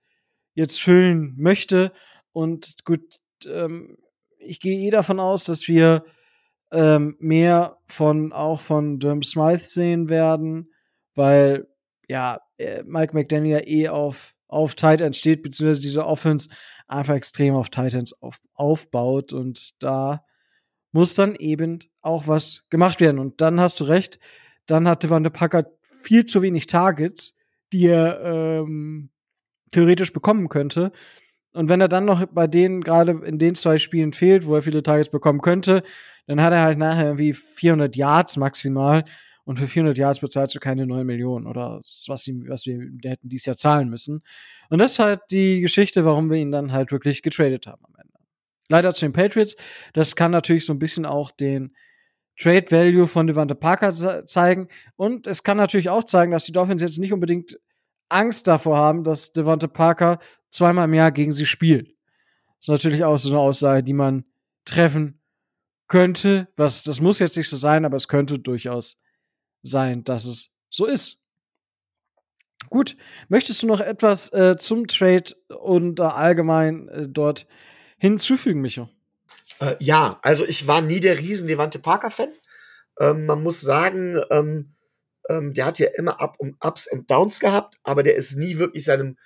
jetzt 0.54 0.80
füllen 0.82 1.34
möchte. 1.38 1.92
Und 2.32 2.84
gut, 2.84 3.20
ähm, 3.46 3.96
ich 4.38 4.60
gehe 4.60 4.78
eh 4.80 4.90
davon 4.90 5.20
aus, 5.20 5.44
dass 5.44 5.68
wir 5.68 6.04
ähm, 6.72 7.16
mehr 7.20 7.78
von 7.86 8.32
auch 8.32 8.60
von 8.60 8.98
Durham 8.98 9.22
Smythe 9.22 9.62
sehen 9.62 10.08
werden, 10.08 10.72
weil 11.14 11.68
ja 12.08 12.40
äh, 12.58 12.82
Mike 12.84 13.14
McDaniel 13.14 13.62
eh 13.66 13.88
auf 13.88 14.34
auf 14.52 14.74
Titans 14.74 15.16
steht, 15.16 15.42
beziehungsweise 15.42 15.80
diese 15.80 16.04
Offense 16.04 16.50
einfach 16.86 17.14
extrem 17.14 17.54
auf 17.54 17.70
Titans 17.70 18.20
auf, 18.20 18.36
aufbaut 18.54 19.32
und 19.32 19.82
da 19.82 20.24
muss 20.92 21.14
dann 21.14 21.34
eben 21.36 21.78
auch 22.02 22.28
was 22.28 22.64
gemacht 22.68 23.00
werden. 23.00 23.18
Und 23.18 23.40
dann 23.40 23.58
hast 23.58 23.80
du 23.80 23.84
recht, 23.84 24.18
dann 24.66 24.86
hat 24.86 25.02
Devante 25.02 25.30
Packard 25.30 25.68
viel 25.82 26.26
zu 26.26 26.42
wenig 26.42 26.66
Targets, 26.66 27.34
die 27.72 27.86
er 27.86 28.20
ähm, 28.22 29.08
theoretisch 29.72 30.12
bekommen 30.12 30.50
könnte. 30.50 30.92
Und 31.54 31.70
wenn 31.70 31.80
er 31.80 31.88
dann 31.88 32.04
noch 32.04 32.26
bei 32.26 32.46
denen 32.46 32.82
gerade 32.82 33.12
in 33.24 33.38
den 33.38 33.54
zwei 33.54 33.78
Spielen 33.78 34.12
fehlt, 34.12 34.46
wo 34.46 34.54
er 34.54 34.62
viele 34.62 34.82
Targets 34.82 35.10
bekommen 35.10 35.40
könnte, 35.40 35.82
dann 36.26 36.42
hat 36.42 36.52
er 36.52 36.62
halt 36.62 36.78
nachher 36.78 37.06
irgendwie 37.06 37.32
400 37.32 37.96
Yards 37.96 38.36
maximal. 38.36 39.04
Und 39.44 39.58
für 39.58 39.66
400 39.66 39.98
Yards 39.98 40.20
bezahlst 40.20 40.54
du 40.54 40.60
keine 40.60 40.86
9 40.86 41.04
Millionen 41.04 41.46
oder 41.46 41.80
was, 42.06 42.28
ihm, 42.28 42.48
was 42.48 42.64
wir 42.66 42.78
hätten 43.04 43.28
dieses 43.28 43.46
Jahr 43.46 43.56
zahlen 43.56 43.88
müssen. 43.88 44.22
Und 44.70 44.78
das 44.78 44.92
ist 44.92 44.98
halt 45.00 45.20
die 45.30 45.60
Geschichte, 45.60 46.04
warum 46.04 46.30
wir 46.30 46.38
ihn 46.38 46.52
dann 46.52 46.70
halt 46.72 46.92
wirklich 46.92 47.22
getradet 47.22 47.66
haben 47.66 47.84
am 47.84 47.94
Ende. 47.96 48.18
Leider 48.68 48.94
zu 48.94 49.04
den 49.04 49.12
Patriots. 49.12 49.56
Das 49.94 50.14
kann 50.14 50.30
natürlich 50.30 50.64
so 50.64 50.72
ein 50.72 50.78
bisschen 50.78 51.06
auch 51.06 51.32
den 51.32 51.74
Trade 52.38 52.70
Value 52.70 53.06
von 53.06 53.26
Devante 53.26 53.54
Parker 53.54 53.92
zeigen. 54.26 54.68
Und 54.96 55.26
es 55.26 55.42
kann 55.42 55.56
natürlich 55.56 55.90
auch 55.90 56.04
zeigen, 56.04 56.32
dass 56.32 56.44
die 56.44 56.52
Dolphins 56.52 56.82
jetzt 56.82 56.98
nicht 56.98 57.12
unbedingt 57.12 57.58
Angst 58.08 58.46
davor 58.46 58.76
haben, 58.76 59.04
dass 59.04 59.32
Devante 59.32 59.68
Parker 59.68 60.18
zweimal 60.50 60.84
im 60.84 60.94
Jahr 60.94 61.10
gegen 61.10 61.32
sie 61.32 61.46
spielt. 61.46 61.88
Das 62.58 62.68
ist 62.68 62.68
natürlich 62.68 63.04
auch 63.04 63.16
so 63.16 63.30
eine 63.30 63.40
Aussage, 63.40 63.82
die 63.82 63.92
man 63.92 64.24
treffen 64.64 65.20
könnte. 65.88 66.48
Was, 66.56 66.84
das 66.84 67.00
muss 67.00 67.18
jetzt 67.18 67.36
nicht 67.36 67.48
so 67.48 67.56
sein, 67.56 67.84
aber 67.84 67.96
es 67.96 68.08
könnte 68.08 68.38
durchaus 68.38 69.00
sein, 69.62 70.04
dass 70.04 70.24
es 70.24 70.54
so 70.70 70.86
ist. 70.86 71.18
Gut, 72.70 72.96
möchtest 73.28 73.62
du 73.62 73.66
noch 73.66 73.80
etwas 73.80 74.32
äh, 74.32 74.56
zum 74.56 74.86
Trade 74.86 75.34
und 75.48 76.00
äh, 76.00 76.04
allgemein 76.04 76.88
äh, 76.88 77.08
dort 77.08 77.46
hinzufügen, 77.98 78.60
Micho? 78.60 78.88
Äh, 79.60 79.76
ja, 79.78 80.18
also 80.22 80.46
ich 80.46 80.66
war 80.66 80.80
nie 80.80 81.00
der 81.00 81.18
riesen 81.18 81.48
Devante 81.48 81.78
Parker-Fan. 81.78 82.32
Ähm, 82.98 83.26
man 83.26 83.42
muss 83.42 83.60
sagen, 83.60 84.18
ähm, 84.30 84.74
ähm, 85.28 85.54
der 85.54 85.66
hat 85.66 85.78
ja 85.78 85.88
immer 85.96 86.20
Up 86.20 86.36
und 86.38 86.56
Ups 86.60 86.90
und 86.90 87.10
Downs 87.10 87.40
gehabt, 87.40 87.78
aber 87.82 88.02
der 88.02 88.16
ist 88.16 88.36
nie 88.36 88.58
wirklich 88.58 88.84
seinem 88.84 89.18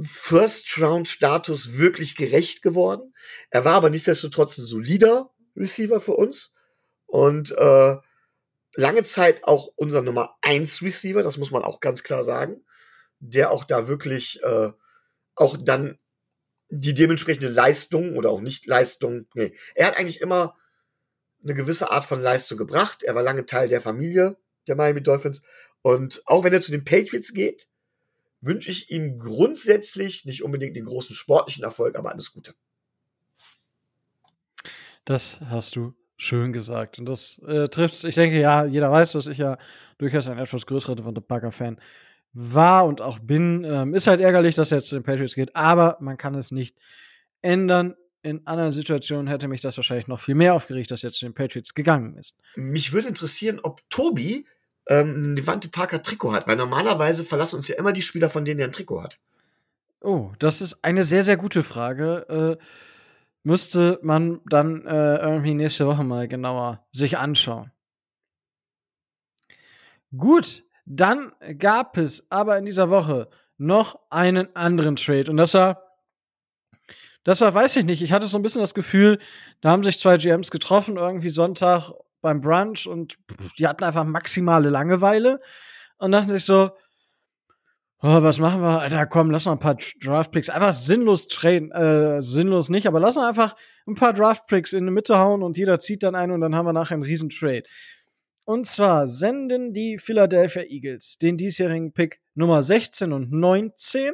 First-Round-Status 0.00 1.76
wirklich 1.76 2.16
gerecht 2.16 2.62
geworden. 2.62 3.14
Er 3.50 3.64
war 3.64 3.74
aber 3.74 3.90
nichtsdestotrotz 3.90 4.58
ein 4.58 4.66
solider 4.66 5.30
Receiver 5.56 6.00
für 6.00 6.14
uns 6.14 6.52
und 7.06 7.52
äh, 7.52 7.96
lange 8.74 9.02
Zeit 9.02 9.44
auch 9.44 9.68
unser 9.76 10.02
Nummer 10.02 10.36
1 10.42 10.82
Receiver, 10.82 11.22
das 11.22 11.36
muss 11.36 11.50
man 11.50 11.62
auch 11.62 11.80
ganz 11.80 12.02
klar 12.02 12.24
sagen, 12.24 12.64
der 13.18 13.50
auch 13.50 13.64
da 13.64 13.88
wirklich 13.88 14.42
äh, 14.42 14.70
auch 15.34 15.56
dann 15.60 15.98
die 16.68 16.94
dementsprechende 16.94 17.48
Leistung 17.48 18.16
oder 18.16 18.30
auch 18.30 18.40
nicht 18.40 18.66
Leistung, 18.66 19.26
nee, 19.34 19.54
er 19.74 19.88
hat 19.88 19.96
eigentlich 19.96 20.20
immer 20.20 20.56
eine 21.42 21.54
gewisse 21.54 21.90
Art 21.90 22.04
von 22.04 22.22
Leistung 22.22 22.56
gebracht. 22.56 23.02
Er 23.02 23.14
war 23.14 23.22
lange 23.22 23.44
Teil 23.46 23.68
der 23.68 23.80
Familie 23.80 24.36
der 24.66 24.76
Miami 24.76 25.02
Dolphins. 25.02 25.42
Und 25.82 26.22
auch 26.26 26.44
wenn 26.44 26.52
er 26.52 26.62
zu 26.62 26.70
den 26.70 26.84
Patriots 26.84 27.32
geht, 27.32 27.68
wünsche 28.40 28.70
ich 28.70 28.90
ihm 28.90 29.18
grundsätzlich 29.18 30.24
nicht 30.24 30.42
unbedingt 30.42 30.76
den 30.76 30.84
großen 30.84 31.14
sportlichen 31.14 31.64
Erfolg, 31.64 31.96
aber 31.96 32.12
alles 32.12 32.32
Gute. 32.32 32.54
Das 35.04 35.40
hast 35.40 35.76
du 35.76 35.94
schön 36.16 36.52
gesagt. 36.52 36.98
Und 36.98 37.06
das 37.06 37.40
äh, 37.46 37.68
trifft, 37.68 38.02
ich 38.04 38.14
denke, 38.14 38.40
ja, 38.40 38.64
jeder 38.64 38.90
weiß, 38.90 39.12
dass 39.12 39.26
ich 39.26 39.38
ja 39.38 39.58
durchaus 39.98 40.28
ein 40.28 40.38
etwas 40.38 40.66
größerer 40.66 40.96
Devonta 40.96 41.20
Parker-Fan 41.20 41.80
war 42.32 42.86
und 42.86 43.00
auch 43.00 43.18
bin. 43.18 43.64
Ähm, 43.64 43.94
ist 43.94 44.06
halt 44.06 44.20
ärgerlich, 44.20 44.54
dass 44.54 44.72
er 44.72 44.78
jetzt 44.78 44.88
zu 44.88 44.96
den 44.96 45.02
Patriots 45.02 45.34
geht, 45.34 45.54
aber 45.54 45.96
man 46.00 46.16
kann 46.16 46.34
es 46.34 46.50
nicht 46.50 46.76
ändern 47.42 47.94
in 48.22 48.46
anderen 48.46 48.72
Situationen 48.72 49.26
hätte 49.26 49.48
mich 49.48 49.60
das 49.60 49.76
wahrscheinlich 49.76 50.08
noch 50.08 50.20
viel 50.20 50.34
mehr 50.34 50.54
aufgeregt, 50.54 50.90
dass 50.90 51.04
er 51.04 51.12
zu 51.12 51.26
den 51.26 51.34
Patriots 51.34 51.74
gegangen 51.74 52.16
ist. 52.16 52.38
Mich 52.54 52.92
würde 52.92 53.08
interessieren, 53.08 53.60
ob 53.62 53.80
Tobi 53.90 54.46
ähm, 54.86 55.32
ein 55.32 55.36
Devante 55.36 55.68
Parker 55.68 56.02
Trikot 56.02 56.32
hat, 56.32 56.46
weil 56.46 56.56
normalerweise 56.56 57.24
verlassen 57.24 57.56
uns 57.56 57.68
ja 57.68 57.76
immer 57.76 57.92
die 57.92 58.02
Spieler, 58.02 58.30
von 58.30 58.44
denen 58.44 58.60
er 58.60 58.66
ein 58.66 58.72
Trikot 58.72 59.02
hat. 59.02 59.18
Oh, 60.00 60.32
das 60.38 60.60
ist 60.60 60.84
eine 60.84 61.04
sehr, 61.04 61.24
sehr 61.24 61.36
gute 61.36 61.62
Frage. 61.62 62.58
Äh, 62.60 62.64
müsste 63.42 63.98
man 64.02 64.40
dann 64.46 64.86
äh, 64.86 65.16
irgendwie 65.16 65.54
nächste 65.54 65.86
Woche 65.86 66.04
mal 66.04 66.28
genauer 66.28 66.86
sich 66.92 67.18
anschauen. 67.18 67.72
Gut, 70.16 70.64
dann 70.84 71.32
gab 71.58 71.96
es 71.96 72.30
aber 72.30 72.58
in 72.58 72.66
dieser 72.66 72.90
Woche 72.90 73.28
noch 73.56 73.98
einen 74.10 74.54
anderen 74.54 74.96
Trade 74.96 75.30
und 75.30 75.36
das 75.36 75.54
war 75.54 75.92
das 77.24 77.40
war, 77.40 77.54
weiß 77.54 77.76
ich 77.76 77.84
nicht. 77.84 78.02
Ich 78.02 78.12
hatte 78.12 78.26
so 78.26 78.36
ein 78.36 78.42
bisschen 78.42 78.62
das 78.62 78.74
Gefühl, 78.74 79.18
da 79.60 79.70
haben 79.70 79.84
sich 79.84 79.98
zwei 79.98 80.16
GMs 80.16 80.50
getroffen, 80.50 80.96
irgendwie 80.96 81.28
Sonntag 81.28 81.92
beim 82.20 82.40
Brunch 82.40 82.88
und 82.88 83.16
die 83.58 83.66
hatten 83.66 83.84
einfach 83.84 84.04
maximale 84.04 84.70
Langeweile 84.70 85.40
und 85.98 86.12
dachten 86.12 86.30
sich 86.30 86.44
so, 86.44 86.72
oh, 88.02 88.22
was 88.22 88.38
machen 88.38 88.60
wir? 88.62 88.80
Alter, 88.80 89.06
komm, 89.06 89.30
lass 89.30 89.46
mal 89.46 89.52
ein 89.52 89.58
paar 89.58 89.76
Draftpicks 90.00 90.50
einfach 90.50 90.74
sinnlos 90.74 91.28
traden, 91.28 91.70
äh, 91.70 92.20
sinnlos 92.20 92.68
nicht, 92.68 92.86
aber 92.86 93.00
lass 93.00 93.16
mal 93.16 93.28
einfach 93.28 93.56
ein 93.86 93.94
paar 93.94 94.12
Draftpicks 94.12 94.72
in 94.72 94.84
die 94.84 94.92
Mitte 94.92 95.18
hauen 95.18 95.42
und 95.42 95.56
jeder 95.56 95.78
zieht 95.78 96.02
dann 96.02 96.14
einen 96.14 96.32
und 96.32 96.40
dann 96.40 96.54
haben 96.54 96.66
wir 96.66 96.72
nachher 96.72 96.94
einen 96.94 97.04
riesen 97.04 97.30
Trade. 97.30 97.64
Und 98.44 98.66
zwar 98.66 99.06
senden 99.06 99.72
die 99.72 99.98
Philadelphia 99.98 100.62
Eagles 100.62 101.18
den 101.18 101.38
diesjährigen 101.38 101.92
Pick 101.92 102.20
Nummer 102.34 102.62
16 102.62 103.12
und 103.12 103.30
19 103.30 104.12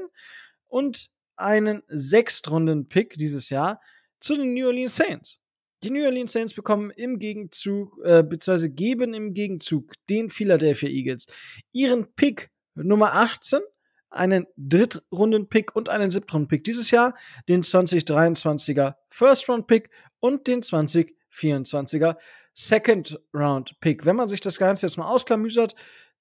und 0.66 1.10
einen 1.36 1.82
Sechstrunden-Pick 1.88 3.14
dieses 3.14 3.48
Jahr 3.48 3.80
zu 4.20 4.36
den 4.36 4.52
New 4.52 4.66
Orleans 4.66 4.96
Saints. 4.96 5.42
Die 5.82 5.90
New 5.90 6.04
Orleans 6.04 6.32
Saints 6.32 6.52
bekommen 6.52 6.90
im 6.90 7.18
Gegenzug, 7.18 7.98
äh, 8.04 8.22
beziehungsweise 8.22 8.68
geben 8.68 9.14
im 9.14 9.32
Gegenzug 9.32 9.92
den 10.10 10.28
Philadelphia 10.28 10.88
Eagles 10.88 11.26
ihren 11.72 12.12
Pick 12.14 12.50
Nummer 12.74 13.14
18, 13.14 13.60
einen 14.10 14.46
Drittrunden-Pick 14.56 15.74
und 15.76 15.88
einen 15.88 16.10
Siebtrunden-Pick 16.10 16.64
dieses 16.64 16.90
Jahr, 16.90 17.14
den 17.48 17.62
2023er 17.62 18.94
First-Round-Pick 19.10 19.90
und 20.20 20.46
den 20.46 20.62
2024er 20.62 22.16
Second-Round-Pick. 22.54 24.04
Wenn 24.04 24.16
man 24.16 24.28
sich 24.28 24.40
das 24.40 24.58
Ganze 24.58 24.86
jetzt 24.86 24.96
mal 24.96 25.08
ausklamüsert, 25.08 25.74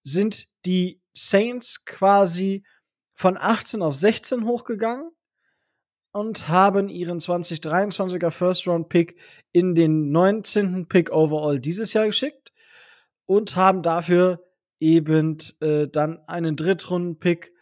sind 0.03 0.47
die 0.65 1.01
Saints 1.13 1.85
quasi 1.85 2.63
von 3.13 3.37
18 3.37 3.81
auf 3.81 3.95
16 3.95 4.45
hochgegangen. 4.45 5.11
und 6.11 6.47
haben 6.47 6.89
ihren 6.89 7.19
2023er 7.19 8.31
First 8.31 8.65
Round 8.65 8.89
Pick 8.89 9.19
in 9.51 9.75
den 9.75 10.11
19. 10.11 10.87
Pick 10.87 11.11
overall 11.11 11.59
dieses 11.59 11.93
Jahr 11.93 12.07
geschickt 12.07 12.53
und 13.27 13.55
haben 13.55 13.83
dafür 13.83 14.43
eben 14.79 15.37
äh, 15.59 15.87
dann 15.87 16.19
einen 16.27 16.55
Drittrunden-Pick 16.55 17.53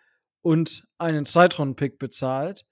und 0.45 0.88
einen 0.99 1.25
Zweitrunden-Pick 1.25 1.97
bezahlt 1.97 2.67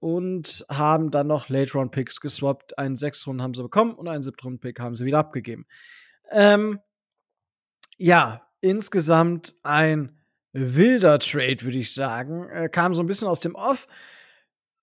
und 0.00 0.66
haben 0.68 1.10
dann 1.10 1.26
noch 1.26 1.48
Late-Round-Picks 1.48 2.20
geswappt. 2.20 2.76
Einen 2.76 2.96
Sechstrunden 2.96 3.42
haben 3.42 3.54
sie 3.54 3.62
bekommen 3.62 3.94
und 3.94 4.06
einen 4.06 4.22
Siebtrunden-Pick 4.22 4.80
haben 4.80 4.94
sie 4.94 5.06
wieder 5.06 5.16
abgegeben. 5.16 5.64
Ähm, 6.30 6.78
ja, 7.96 8.46
insgesamt 8.60 9.54
ein 9.62 10.20
wilder 10.52 11.18
Trade, 11.20 11.62
würde 11.62 11.78
ich 11.78 11.94
sagen. 11.94 12.46
Er 12.50 12.68
kam 12.68 12.92
so 12.92 13.02
ein 13.02 13.06
bisschen 13.06 13.28
aus 13.28 13.40
dem 13.40 13.54
Off. 13.54 13.86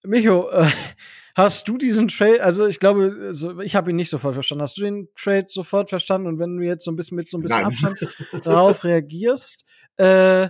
Micho, 0.02 0.50
äh, 0.50 0.66
hast 1.36 1.68
du 1.68 1.78
diesen 1.78 2.08
Trade, 2.08 2.44
also 2.44 2.66
ich 2.66 2.80
glaube, 2.80 3.16
also 3.28 3.60
ich 3.60 3.76
habe 3.76 3.92
ihn 3.92 3.96
nicht 3.96 4.10
sofort 4.10 4.34
verstanden. 4.34 4.64
Hast 4.64 4.80
du 4.80 4.82
den 4.82 5.10
Trade 5.14 5.46
sofort 5.50 5.90
verstanden? 5.90 6.26
Und 6.26 6.40
wenn 6.40 6.58
du 6.58 6.64
jetzt 6.64 6.84
so 6.84 6.90
ein 6.90 6.96
bisschen 6.96 7.18
mit 7.18 7.30
so 7.30 7.38
ein 7.38 7.42
bisschen 7.42 7.62
Nein. 7.62 7.68
Abstand 7.68 8.08
darauf 8.44 8.84
reagierst, 8.86 9.66
äh, 9.98 10.50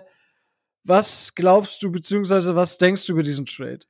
was 0.84 1.36
glaubst 1.36 1.84
du, 1.84 1.92
beziehungsweise 1.92 2.56
was 2.56 2.78
denkst 2.78 3.06
du 3.06 3.14
über 3.14 3.24
diesen 3.24 3.46
Trade? 3.46 3.82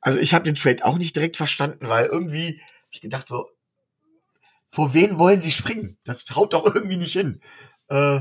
Also 0.00 0.18
ich 0.18 0.34
habe 0.34 0.44
den 0.44 0.54
Trade 0.54 0.84
auch 0.84 0.98
nicht 0.98 1.16
direkt 1.16 1.36
verstanden, 1.36 1.88
weil 1.88 2.06
irgendwie 2.06 2.60
ich 2.90 3.00
gedacht 3.00 3.28
so, 3.28 3.48
vor 4.70 4.94
wen 4.94 5.18
wollen 5.18 5.40
sie 5.40 5.52
springen? 5.52 5.98
Das 6.04 6.24
traut 6.24 6.52
doch 6.52 6.64
irgendwie 6.74 6.96
nicht 6.96 7.12
hin. 7.12 7.40
Äh, 7.88 8.20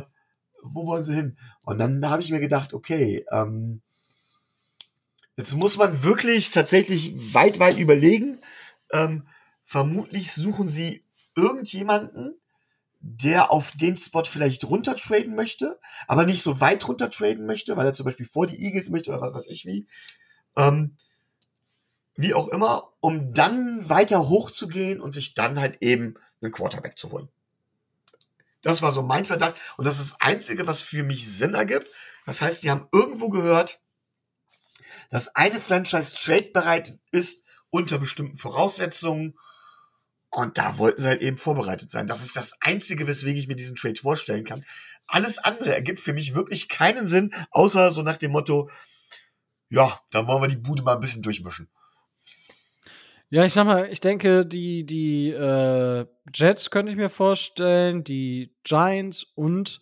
wo 0.63 0.85
wollen 0.85 1.03
sie 1.03 1.13
hin? 1.15 1.37
Und 1.65 1.77
dann 1.77 2.09
habe 2.09 2.21
ich 2.21 2.31
mir 2.31 2.39
gedacht, 2.39 2.73
okay, 2.73 3.25
ähm, 3.31 3.81
jetzt 5.35 5.55
muss 5.55 5.77
man 5.77 6.03
wirklich 6.03 6.51
tatsächlich 6.51 7.33
weit, 7.33 7.59
weit 7.59 7.77
überlegen. 7.77 8.39
Ähm, 8.91 9.27
vermutlich 9.65 10.31
suchen 10.31 10.67
sie 10.67 11.03
irgendjemanden, 11.35 12.39
der 12.99 13.51
auf 13.51 13.71
den 13.71 13.95
Spot 13.95 14.23
vielleicht 14.23 14.63
runtertraden 14.63 15.35
möchte, 15.35 15.79
aber 16.07 16.25
nicht 16.25 16.43
so 16.43 16.59
weit 16.59 16.87
runtertraden 16.87 17.45
möchte, 17.45 17.77
weil 17.77 17.85
er 17.85 17.93
zum 17.93 18.05
Beispiel 18.05 18.25
vor 18.25 18.47
die 18.47 18.61
Eagles 18.63 18.89
möchte 18.89 19.11
oder 19.11 19.21
was 19.21 19.33
weiß 19.33 19.47
ich 19.47 19.65
wie. 19.65 19.87
Ähm, 20.55 20.97
wie 22.15 22.33
auch 22.33 22.47
immer, 22.47 22.93
um 22.99 23.33
dann 23.33 23.87
weiter 23.89 24.27
hochzugehen 24.27 24.99
und 24.99 25.13
sich 25.13 25.35
dann 25.35 25.59
halt 25.59 25.77
eben 25.81 26.15
einen 26.41 26.51
Quarterback 26.51 26.97
zu 26.97 27.11
holen. 27.11 27.29
Das 28.61 28.81
war 28.81 28.91
so 28.91 29.03
mein 29.03 29.25
Verdacht. 29.25 29.55
Und 29.77 29.85
das 29.85 29.99
ist 29.99 30.13
das 30.13 30.21
Einzige, 30.21 30.67
was 30.67 30.81
für 30.81 31.03
mich 31.03 31.29
Sinn 31.29 31.53
ergibt. 31.53 31.89
Das 32.25 32.41
heißt, 32.41 32.63
die 32.63 32.71
haben 32.71 32.87
irgendwo 32.91 33.29
gehört, 33.29 33.81
dass 35.09 35.35
eine 35.35 35.61
Franchise 35.61 36.15
trade 36.15 36.49
bereit 36.51 36.97
ist 37.11 37.45
unter 37.69 37.99
bestimmten 37.99 38.37
Voraussetzungen. 38.37 39.37
Und 40.29 40.57
da 40.57 40.77
wollten 40.77 41.01
sie 41.01 41.07
halt 41.07 41.21
eben 41.21 41.37
vorbereitet 41.37 41.91
sein. 41.91 42.07
Das 42.07 42.23
ist 42.23 42.35
das 42.35 42.61
Einzige, 42.61 43.07
weswegen 43.07 43.39
ich 43.39 43.47
mir 43.47 43.55
diesen 43.55 43.75
Trade 43.75 43.99
vorstellen 43.99 44.43
kann. 44.43 44.65
Alles 45.07 45.37
andere 45.37 45.73
ergibt 45.73 45.99
für 45.99 46.13
mich 46.13 46.35
wirklich 46.35 46.67
keinen 46.67 47.07
Sinn, 47.07 47.33
außer 47.51 47.91
so 47.91 48.01
nach 48.01 48.17
dem 48.17 48.31
Motto, 48.31 48.69
ja, 49.69 49.99
da 50.11 50.27
wollen 50.27 50.41
wir 50.41 50.49
die 50.49 50.57
Bude 50.57 50.83
mal 50.83 50.95
ein 50.95 50.99
bisschen 50.99 51.21
durchmischen. 51.21 51.69
Ja, 53.29 53.43
ich 53.43 53.53
sag 53.53 53.65
mal, 53.65 53.89
ich 53.91 53.99
denke, 53.99 54.45
die, 54.45 54.85
die 54.85 55.31
äh, 55.31 56.05
Jets 56.33 56.69
könnte 56.69 56.91
ich 56.91 56.97
mir 56.97 57.09
vorstellen, 57.09 58.05
die 58.05 58.55
Giants 58.63 59.23
und 59.35 59.81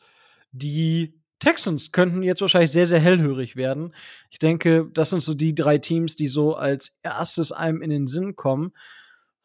die 0.51 1.21
Texans 1.39 1.91
könnten 1.91 2.23
jetzt 2.23 2.41
wahrscheinlich 2.41 2.71
sehr, 2.71 2.87
sehr 2.87 2.99
hellhörig 2.99 3.55
werden. 3.55 3.93
Ich 4.31 4.39
denke, 4.39 4.89
das 4.93 5.11
sind 5.11 5.21
so 5.21 5.35
die 5.35 5.53
drei 5.53 5.77
Teams, 5.77 6.15
die 6.15 6.27
so 6.27 6.55
als 6.55 6.97
erstes 7.03 7.51
einem 7.51 7.83
in 7.83 7.91
den 7.91 8.07
Sinn 8.07 8.35
kommen, 8.35 8.71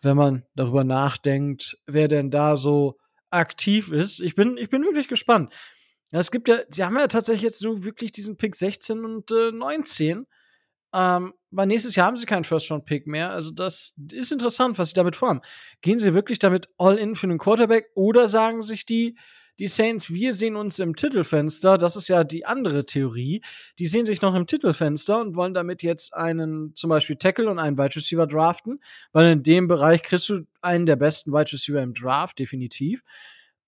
wenn 0.02 0.16
man 0.16 0.44
darüber 0.54 0.84
nachdenkt, 0.84 1.78
wer 1.86 2.08
denn 2.08 2.30
da 2.30 2.56
so 2.56 2.98
aktiv 3.30 3.90
ist. 3.90 4.20
Ich 4.20 4.34
bin, 4.34 4.56
ich 4.56 4.70
bin 4.70 4.82
wirklich 4.82 5.08
gespannt. 5.08 5.52
Es 6.12 6.30
gibt 6.30 6.48
ja, 6.48 6.58
sie 6.68 6.84
haben 6.84 6.98
ja 6.98 7.06
tatsächlich 7.06 7.42
jetzt 7.42 7.60
so 7.60 7.84
wirklich 7.84 8.10
diesen 8.12 8.36
Pick 8.36 8.56
16 8.56 9.04
und 9.04 9.30
äh, 9.30 9.52
19. 9.52 10.26
Ähm, 10.92 11.34
weil 11.52 11.66
nächstes 11.66 11.94
Jahr 11.94 12.08
haben 12.08 12.16
sie 12.16 12.26
keinen 12.26 12.44
First-Round-Pick 12.44 13.06
mehr. 13.06 13.30
Also, 13.30 13.52
das 13.52 13.94
ist 14.12 14.32
interessant, 14.32 14.78
was 14.78 14.88
sie 14.88 14.94
damit 14.94 15.14
vorhaben. 15.14 15.40
Gehen 15.82 16.00
sie 16.00 16.14
wirklich 16.14 16.40
damit 16.40 16.68
all 16.78 16.98
in 16.98 17.14
für 17.14 17.28
einen 17.28 17.38
Quarterback 17.38 17.90
oder 17.94 18.26
sagen 18.26 18.60
sich 18.60 18.86
die, 18.86 19.16
die 19.58 19.68
Saints, 19.68 20.10
wir 20.10 20.32
sehen 20.32 20.56
uns 20.56 20.78
im 20.78 20.96
Titelfenster, 20.96 21.76
das 21.76 21.96
ist 21.96 22.08
ja 22.08 22.24
die 22.24 22.46
andere 22.46 22.86
Theorie, 22.86 23.42
die 23.78 23.86
sehen 23.86 24.06
sich 24.06 24.22
noch 24.22 24.34
im 24.34 24.46
Titelfenster 24.46 25.20
und 25.20 25.36
wollen 25.36 25.54
damit 25.54 25.82
jetzt 25.82 26.14
einen 26.14 26.74
zum 26.76 26.90
Beispiel 26.90 27.16
Tackle 27.16 27.50
und 27.50 27.58
einen 27.58 27.76
Wide 27.76 27.96
Receiver 27.96 28.26
draften, 28.26 28.80
weil 29.12 29.32
in 29.32 29.42
dem 29.42 29.68
Bereich 29.68 30.02
kriegst 30.02 30.28
du 30.28 30.46
einen 30.62 30.86
der 30.86 30.96
besten 30.96 31.32
Wide 31.32 31.52
Receiver 31.52 31.82
im 31.82 31.92
Draft, 31.92 32.38
definitiv. 32.38 33.02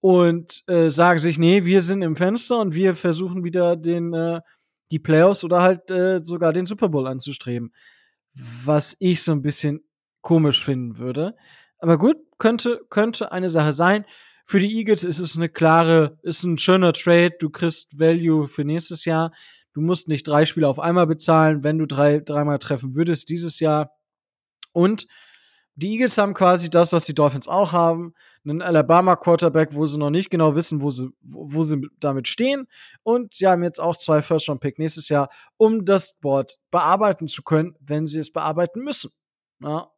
Und 0.01 0.64
äh, 0.66 0.90
sagen 0.90 1.21
sich, 1.21 1.38
nee, 1.38 1.64
wir 1.64 1.81
sind 1.81 2.03
im 2.03 2.16
Fenster 2.16 2.59
und 2.59 2.75
wir 2.75 2.95
versuchen 2.95 3.45
wieder 3.45 3.77
den 3.77 4.12
äh, 4.12 4.40
die 4.92 4.99
Playoffs 4.99 5.42
oder 5.42 5.62
halt 5.62 5.90
äh, 5.90 6.21
sogar 6.23 6.53
den 6.53 6.66
Super 6.66 6.90
Bowl 6.90 7.09
anzustreben. 7.09 7.73
Was 8.35 8.95
ich 9.01 9.23
so 9.23 9.33
ein 9.33 9.42
bisschen 9.42 9.81
komisch 10.21 10.64
finden 10.64 10.99
würde. 10.99 11.35
Aber 11.79 11.99
gut, 11.99 12.16
könnte, 12.38 12.83
könnte 12.90 13.33
eine 13.33 13.51
Sache 13.51 13.73
sein. 13.73 14.05
Für 14.53 14.61
die 14.61 14.77
Eagles 14.77 15.03
ist 15.03 15.19
es 15.19 15.35
eine 15.35 15.49
klare, 15.49 16.19
ist 16.21 16.45
ein 16.45 16.59
schöner 16.59 16.93
Trade. 16.93 17.35
Du 17.41 17.49
kriegst 17.49 17.99
Value 17.99 18.47
für 18.47 18.67
nächstes 18.67 19.07
Jahr. 19.07 19.33
Du 19.73 19.81
musst 19.81 20.09
nicht 20.09 20.29
drei 20.29 20.45
Spiele 20.45 20.69
auf 20.69 20.79
einmal 20.79 21.07
bezahlen, 21.07 21.65
wenn 21.65 21.79
du 21.79 21.87
drei, 21.87 22.19
dreimal 22.19 22.59
treffen 22.59 22.95
würdest 22.95 23.31
dieses 23.31 23.61
Jahr. 23.61 23.93
Und 24.73 25.07
die 25.75 25.93
Eagles 25.93 26.19
haben 26.19 26.35
quasi 26.35 26.69
das, 26.69 26.93
was 26.93 27.07
die 27.07 27.15
Dolphins 27.15 27.49
auch 27.49 27.73
haben. 27.73 28.12
Einen 28.45 28.61
Alabama 28.61 29.17
Quarterback, 29.17 29.71
wo 29.73 29.87
sie 29.87 29.99
noch 29.99 30.11
nicht 30.11 30.29
genau 30.29 30.55
wissen, 30.55 30.83
wo 30.83 30.91
sie, 30.91 31.09
wo 31.23 31.62
sie 31.62 31.88
damit 31.99 32.29
stehen. 32.29 32.69
Und 33.03 33.33
sie 33.33 33.47
haben 33.47 33.65
jetzt 33.65 33.81
auch 33.81 33.97
zwei 33.97 34.21
First 34.21 34.51
Round 34.51 34.61
Pick 34.61 34.79
nächstes 34.79 35.09
Jahr, 35.09 35.31
um 35.57 35.87
das 35.87 36.19
Board 36.21 36.59
bearbeiten 36.71 37.27
zu 37.27 37.43
können, 37.43 37.75
wenn 37.81 38.07
sie 38.07 38.19
es 38.19 38.31
bearbeiten 38.31 38.83
müssen. 38.83 39.12
Ja, 39.61 39.91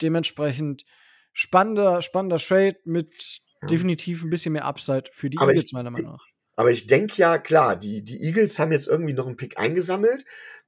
dementsprechend 0.00 0.84
spannender, 1.32 2.02
spannender 2.02 2.38
Trade 2.38 2.76
mit 2.84 3.42
ja. 3.66 3.76
definitiv 3.76 4.22
ein 4.22 4.30
bisschen 4.30 4.52
mehr 4.52 4.64
Upside 4.64 5.04
für 5.12 5.30
die 5.30 5.38
aber 5.38 5.52
Eagles, 5.52 5.66
ich, 5.66 5.72
meiner 5.72 5.90
Meinung 5.90 6.12
nach. 6.12 6.26
Aber 6.56 6.70
ich 6.70 6.86
denke 6.86 7.14
ja, 7.16 7.38
klar, 7.38 7.76
die, 7.76 8.02
die 8.02 8.22
Eagles 8.22 8.58
haben 8.58 8.72
jetzt 8.72 8.88
irgendwie 8.88 9.12
noch 9.12 9.26
einen 9.26 9.36
Pick 9.36 9.58
eingesammelt, 9.58 10.24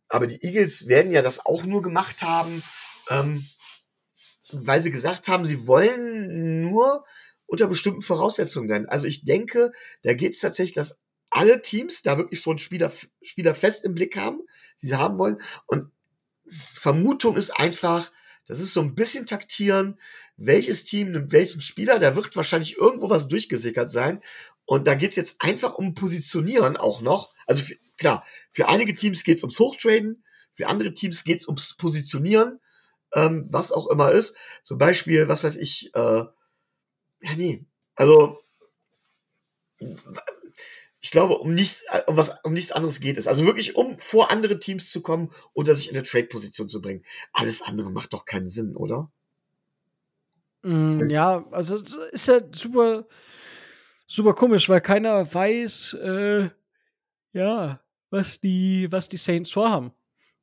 aber 0.09 0.27
die 0.27 0.43
Eagles 0.43 0.89
werden 0.89 1.13
ja 1.13 1.23
das 1.23 1.45
auch 1.45 1.65
nur 1.65 1.83
gemacht 1.83 2.23
haben, 2.23 2.63
ähm, 3.11 3.45
weil 4.53 4.81
sie 4.81 4.91
gesagt 4.91 5.29
haben, 5.29 5.47
sie 5.47 5.67
wollen 5.67 6.63
nur 6.63 7.05
unter 7.47 7.67
bestimmten 7.67 8.03
Voraussetzungen 8.03 8.69
denn. 8.69 8.89
Also 8.89 9.07
ich 9.07 9.25
denke, 9.25 9.73
da 10.03 10.13
geht 10.15 10.35
es 10.35 10.41
tatsächlich, 10.41 10.75
dass 10.75 10.99
alle 11.31 11.63
Teams 11.63 12.03
da 12.03 12.19
wirklich 12.19 12.41
schon 12.41 12.59
Spieler, 12.59 12.93
Spieler 13.23 13.55
fest 13.55 13.85
im 13.85 13.95
Blick 13.95 14.17
haben, 14.17 14.41
die 14.83 14.89
sie 14.89 14.97
haben 14.97 15.19
wollen. 15.19 15.41
Und 15.67 15.91
Vermutung 16.47 17.37
ist 17.37 17.51
einfach, 17.51 18.11
das 18.49 18.61
ist 18.61 18.73
so 18.73 18.81
ein 18.81 18.95
bisschen 18.95 19.27
taktieren, 19.27 19.99
welches 20.37 20.85
Team 20.85 21.13
nimmt 21.13 21.33
welchen 21.33 21.61
Spieler, 21.61 21.99
da 21.99 22.17
wird 22.17 22.35
wahrscheinlich 22.35 22.77
irgendwo 22.77 23.11
was 23.11 23.29
durchgesickert 23.29 23.93
sein. 23.93 24.23
Und 24.65 24.87
da 24.87 24.95
geht's 24.95 25.17
jetzt 25.17 25.37
einfach 25.41 25.75
um 25.75 25.95
Positionieren 25.95 26.77
auch 26.77 27.01
noch. 27.01 27.33
Also 27.47 27.63
für, 27.63 27.77
klar, 27.97 28.27
für 28.51 28.69
einige 28.69 28.95
Teams 28.95 29.25
geht's 29.25 29.43
ums 29.43 29.59
Hochtraden, 29.59 30.25
für 30.55 30.67
andere 30.67 30.93
Teams 30.93 31.25
geht's 31.25 31.47
ums 31.47 31.77
Positionieren 31.77 32.61
ähm, 33.15 33.47
was 33.51 33.73
auch 33.73 33.89
immer 33.89 34.13
ist. 34.13 34.37
Zum 34.65 34.79
Beispiel, 34.79 35.29
was 35.29 35.45
weiß 35.45 35.57
ich, 35.57 35.95
äh, 35.95 36.25
ja, 37.21 37.35
nee, 37.37 37.65
also 37.95 38.41
ich 41.09 41.13
glaube, 41.13 41.39
um 41.39 41.55
nichts, 41.55 41.85
um 42.07 42.19
was, 42.19 42.35
um 42.45 42.53
nichts 42.53 42.71
anderes 42.71 43.01
geht 43.01 43.17
es. 43.17 43.27
Also 43.27 43.47
wirklich, 43.47 43.77
um 43.77 43.99
vor 43.99 44.31
andere 44.31 44.61
Teams 44.61 44.91
zu 44.91 45.01
kommen 45.01 45.31
oder 45.55 45.75
sich 45.75 45.89
in 45.89 45.97
eine 45.97 46.05
Trade-Position 46.05 46.69
zu 46.69 46.83
bringen. 46.83 47.03
Alles 47.33 47.63
andere 47.63 47.91
macht 47.91 48.13
doch 48.13 48.27
keinen 48.27 48.51
Sinn, 48.51 48.77
oder? 48.77 49.11
Mm, 50.61 51.09
ja, 51.09 51.47
also 51.51 51.79
ist 52.13 52.29
ja 52.29 52.41
super, 52.53 53.07
super 54.07 54.35
komisch, 54.35 54.69
weil 54.69 54.83
keiner 54.83 55.33
weiß, 55.33 55.95
äh, 55.95 56.51
ja, 57.33 57.81
was 58.11 58.39
die, 58.41 58.93
was 58.93 59.09
die 59.09 59.17
Saints 59.17 59.51
vorhaben. 59.51 59.93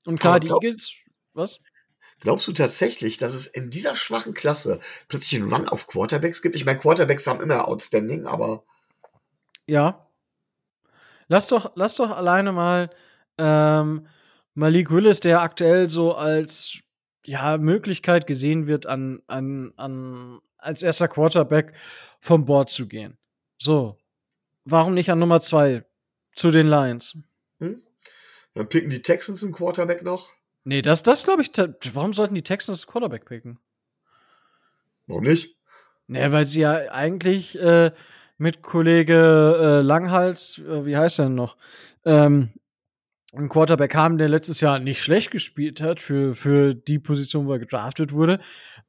Und 0.07 0.19
klar, 0.19 0.39
die 0.39 0.47
Eagles, 0.47 0.93
was? 1.33 1.59
Glaubst 2.21 2.47
du 2.47 2.53
tatsächlich, 2.53 3.19
dass 3.19 3.35
es 3.35 3.45
in 3.45 3.69
dieser 3.69 3.95
schwachen 3.95 4.33
Klasse 4.33 4.79
plötzlich 5.09 5.39
einen 5.39 5.53
Run 5.53 5.69
auf 5.69 5.85
Quarterbacks 5.85 6.41
gibt? 6.41 6.55
Ich 6.55 6.65
meine, 6.65 6.79
Quarterbacks 6.79 7.27
haben 7.27 7.39
immer 7.39 7.67
Outstanding, 7.67 8.25
aber. 8.25 8.63
Ja. 9.67 10.04
Lass 11.27 11.47
doch, 11.47 11.71
lass 11.75 11.95
doch 11.95 12.15
alleine 12.15 12.51
mal 12.51 12.89
ähm, 13.37 14.07
Malik 14.53 14.91
Willis, 14.91 15.19
der 15.19 15.41
aktuell 15.41 15.89
so 15.89 16.13
als 16.15 16.81
ja, 17.25 17.57
Möglichkeit 17.57 18.27
gesehen 18.27 18.67
wird, 18.67 18.85
an, 18.85 19.21
an, 19.27 19.73
an, 19.77 20.39
als 20.57 20.81
erster 20.81 21.07
Quarterback 21.07 21.73
vom 22.21 22.45
Board 22.45 22.69
zu 22.69 22.87
gehen. 22.87 23.17
So. 23.57 23.97
Warum 24.63 24.93
nicht 24.93 25.11
an 25.11 25.19
Nummer 25.19 25.39
zwei 25.39 25.85
zu 26.33 26.51
den 26.51 26.67
Lions? 26.67 27.17
Hm? 27.59 27.83
Dann 28.53 28.69
picken 28.69 28.89
die 28.89 29.01
Texans 29.01 29.43
einen 29.43 29.53
Quarterback 29.53 30.03
noch. 30.03 30.31
Nee, 30.63 30.81
das, 30.81 31.03
das 31.03 31.23
glaube 31.23 31.43
ich. 31.43 31.51
Warum 31.93 32.13
sollten 32.13 32.33
die 32.33 32.41
Texans 32.41 32.87
Quarterback 32.87 33.25
picken? 33.25 33.59
Warum 35.05 35.23
nicht? 35.23 35.55
Nee, 36.07 36.31
weil 36.31 36.47
sie 36.47 36.61
ja 36.61 36.91
eigentlich 36.91 37.59
äh, 37.59 37.91
mit 38.37 38.61
Kollege 38.61 39.57
äh, 39.59 39.81
Langhals, 39.81 40.59
äh, 40.59 40.85
wie 40.85 40.97
heißt 40.97 41.19
er 41.19 41.25
denn 41.25 41.35
noch, 41.35 41.57
ähm, 42.03 42.49
einen 43.33 43.49
Quarterback 43.49 43.95
haben, 43.95 44.17
der 44.17 44.29
letztes 44.29 44.61
Jahr 44.61 44.79
nicht 44.79 45.01
schlecht 45.01 45.31
gespielt 45.31 45.81
hat 45.81 45.99
für, 45.99 46.33
für 46.33 46.73
die 46.73 46.99
Position, 46.99 47.47
wo 47.47 47.53
er 47.53 47.59
gedraftet 47.59 48.13
wurde. 48.13 48.39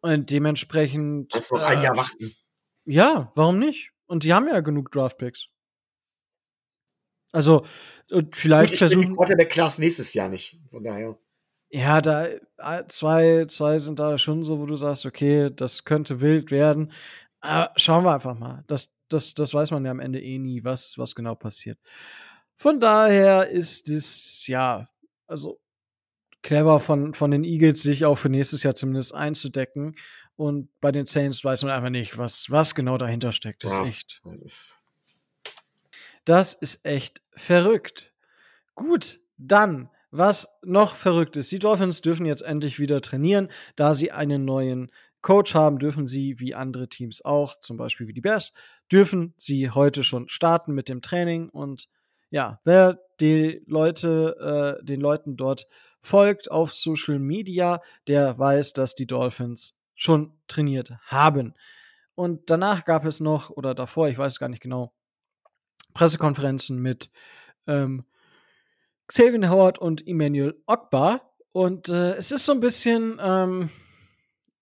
Und 0.00 0.30
dementsprechend. 0.30 1.32
Kannst 1.32 1.52
noch 1.52 1.62
ein 1.62 1.82
Jahr 1.82 1.94
äh, 1.94 1.98
warten. 1.98 2.34
Ja, 2.84 3.32
warum 3.34 3.58
nicht? 3.58 3.92
Und 4.06 4.22
die 4.22 4.32
haben 4.32 4.46
ja 4.46 4.60
genug 4.60 4.92
Draftpicks. 4.92 5.48
Also, 7.32 7.66
vielleicht 8.32 8.70
Gut, 8.70 8.78
versuchen. 8.78 9.16
Quarterback-Class 9.16 9.78
nächstes 9.78 10.14
Jahr 10.14 10.28
nicht. 10.28 10.60
Von 10.70 10.84
daher. 10.84 11.18
Ja, 11.70 12.00
da 12.00 12.26
äh, 12.26 12.84
zwei, 12.88 13.46
zwei 13.46 13.78
sind 13.78 13.98
da 13.98 14.16
schon 14.18 14.44
so, 14.44 14.60
wo 14.60 14.66
du 14.66 14.76
sagst, 14.76 15.04
okay, 15.04 15.50
das 15.54 15.84
könnte 15.84 16.20
wild 16.20 16.52
werden. 16.52 16.92
Aber 17.40 17.72
schauen 17.76 18.04
wir 18.04 18.14
einfach 18.14 18.38
mal. 18.38 18.64
Das, 18.66 18.90
das, 19.08 19.34
das 19.34 19.54
weiß 19.54 19.70
man 19.70 19.84
ja 19.84 19.90
am 19.90 20.00
Ende 20.00 20.20
eh 20.20 20.38
nie, 20.38 20.64
was, 20.64 20.98
was 20.98 21.14
genau 21.14 21.34
passiert. 21.34 21.78
Von 22.56 22.80
daher 22.80 23.48
ist 23.48 23.88
es, 23.88 24.46
ja, 24.46 24.88
also 25.26 25.60
clever 26.42 26.80
von, 26.80 27.12
von 27.12 27.30
den 27.30 27.44
Eagles, 27.44 27.82
sich 27.82 28.04
auch 28.04 28.16
für 28.16 28.28
nächstes 28.28 28.62
Jahr 28.62 28.74
zumindest 28.74 29.14
einzudecken. 29.14 29.94
Und 30.36 30.68
bei 30.80 30.92
den 30.92 31.06
Saints 31.06 31.44
weiß 31.44 31.62
man 31.62 31.72
einfach 31.72 31.90
nicht, 31.90 32.18
was, 32.18 32.50
was 32.50 32.74
genau 32.74 32.98
dahinter 32.98 33.32
steckt. 33.32 33.64
Das 33.64 33.72
ja, 33.72 33.82
ist 33.82 33.88
echt. 33.88 34.22
Das 36.24 36.54
ist 36.54 36.84
echt 36.84 37.22
verrückt. 37.34 38.12
Gut, 38.74 39.20
dann, 39.38 39.90
was 40.10 40.48
noch 40.62 40.94
verrückt 40.94 41.36
ist. 41.36 41.50
Die 41.52 41.58
Dolphins 41.58 42.00
dürfen 42.00 42.26
jetzt 42.26 42.42
endlich 42.42 42.78
wieder 42.78 43.00
trainieren, 43.00 43.48
da 43.76 43.94
sie 43.94 44.12
einen 44.12 44.44
neuen 44.44 44.90
Coach 45.26 45.56
haben, 45.56 45.80
dürfen 45.80 46.06
sie, 46.06 46.38
wie 46.38 46.54
andere 46.54 46.88
Teams 46.88 47.24
auch, 47.24 47.56
zum 47.56 47.76
Beispiel 47.76 48.06
wie 48.06 48.12
die 48.12 48.20
Bears, 48.20 48.52
dürfen 48.92 49.34
sie 49.36 49.70
heute 49.70 50.04
schon 50.04 50.28
starten 50.28 50.72
mit 50.72 50.88
dem 50.88 51.02
Training 51.02 51.48
und 51.48 51.88
ja, 52.30 52.60
wer 52.62 53.00
die 53.18 53.60
Leute, 53.66 54.78
äh, 54.80 54.84
den 54.84 55.00
Leuten 55.00 55.36
dort 55.36 55.66
folgt 56.00 56.48
auf 56.52 56.72
Social 56.72 57.18
Media, 57.18 57.82
der 58.06 58.38
weiß, 58.38 58.72
dass 58.74 58.94
die 58.94 59.08
Dolphins 59.08 59.76
schon 59.96 60.32
trainiert 60.46 60.92
haben. 61.06 61.54
Und 62.14 62.48
danach 62.48 62.84
gab 62.84 63.04
es 63.04 63.18
noch, 63.18 63.50
oder 63.50 63.74
davor, 63.74 64.08
ich 64.08 64.18
weiß 64.18 64.38
gar 64.38 64.48
nicht 64.48 64.62
genau, 64.62 64.92
Pressekonferenzen 65.92 66.80
mit 66.80 67.10
ähm, 67.66 68.04
Xavier 69.08 69.50
Howard 69.50 69.80
und 69.80 70.06
Emmanuel 70.06 70.54
Ogbar. 70.66 71.32
Und 71.50 71.88
äh, 71.88 72.12
es 72.14 72.30
ist 72.30 72.44
so 72.44 72.52
ein 72.52 72.60
bisschen 72.60 73.18
ähm, 73.20 73.70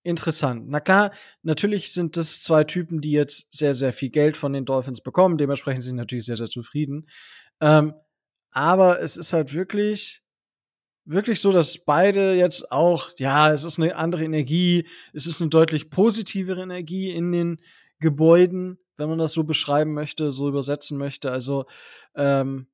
interessant. 0.05 0.69
Na 0.69 0.79
klar, 0.79 1.11
natürlich 1.41 1.91
sind 1.91 2.15
das 2.15 2.41
zwei 2.41 2.63
Typen, 2.63 3.01
die 3.01 3.11
jetzt 3.11 3.53
sehr, 3.53 3.73
sehr 3.73 3.91
viel 3.91 4.09
Geld 4.09 4.37
von 4.37 4.53
den 4.53 4.65
Dolphins 4.65 5.01
bekommen. 5.01 5.37
Dementsprechend 5.37 5.83
sind 5.83 5.95
sie 5.95 6.01
natürlich 6.01 6.25
sehr, 6.25 6.35
sehr 6.35 6.49
zufrieden. 6.49 7.07
Ähm, 7.59 7.93
aber 8.51 9.01
es 9.01 9.17
ist 9.17 9.33
halt 9.33 9.53
wirklich, 9.53 10.21
wirklich 11.05 11.41
so, 11.41 11.51
dass 11.51 11.77
beide 11.79 12.33
jetzt 12.35 12.71
auch, 12.71 13.09
ja, 13.17 13.51
es 13.51 13.63
ist 13.63 13.79
eine 13.79 13.95
andere 13.95 14.23
Energie, 14.23 14.87
es 15.13 15.27
ist 15.27 15.41
eine 15.41 15.49
deutlich 15.49 15.89
positivere 15.89 16.61
Energie 16.61 17.11
in 17.11 17.31
den 17.31 17.59
Gebäuden, 17.99 18.77
wenn 18.97 19.09
man 19.09 19.17
das 19.17 19.33
so 19.33 19.43
beschreiben 19.43 19.93
möchte, 19.93 20.31
so 20.31 20.47
übersetzen 20.47 20.97
möchte. 20.97 21.31
Also 21.31 21.65
ähm, 22.15 22.67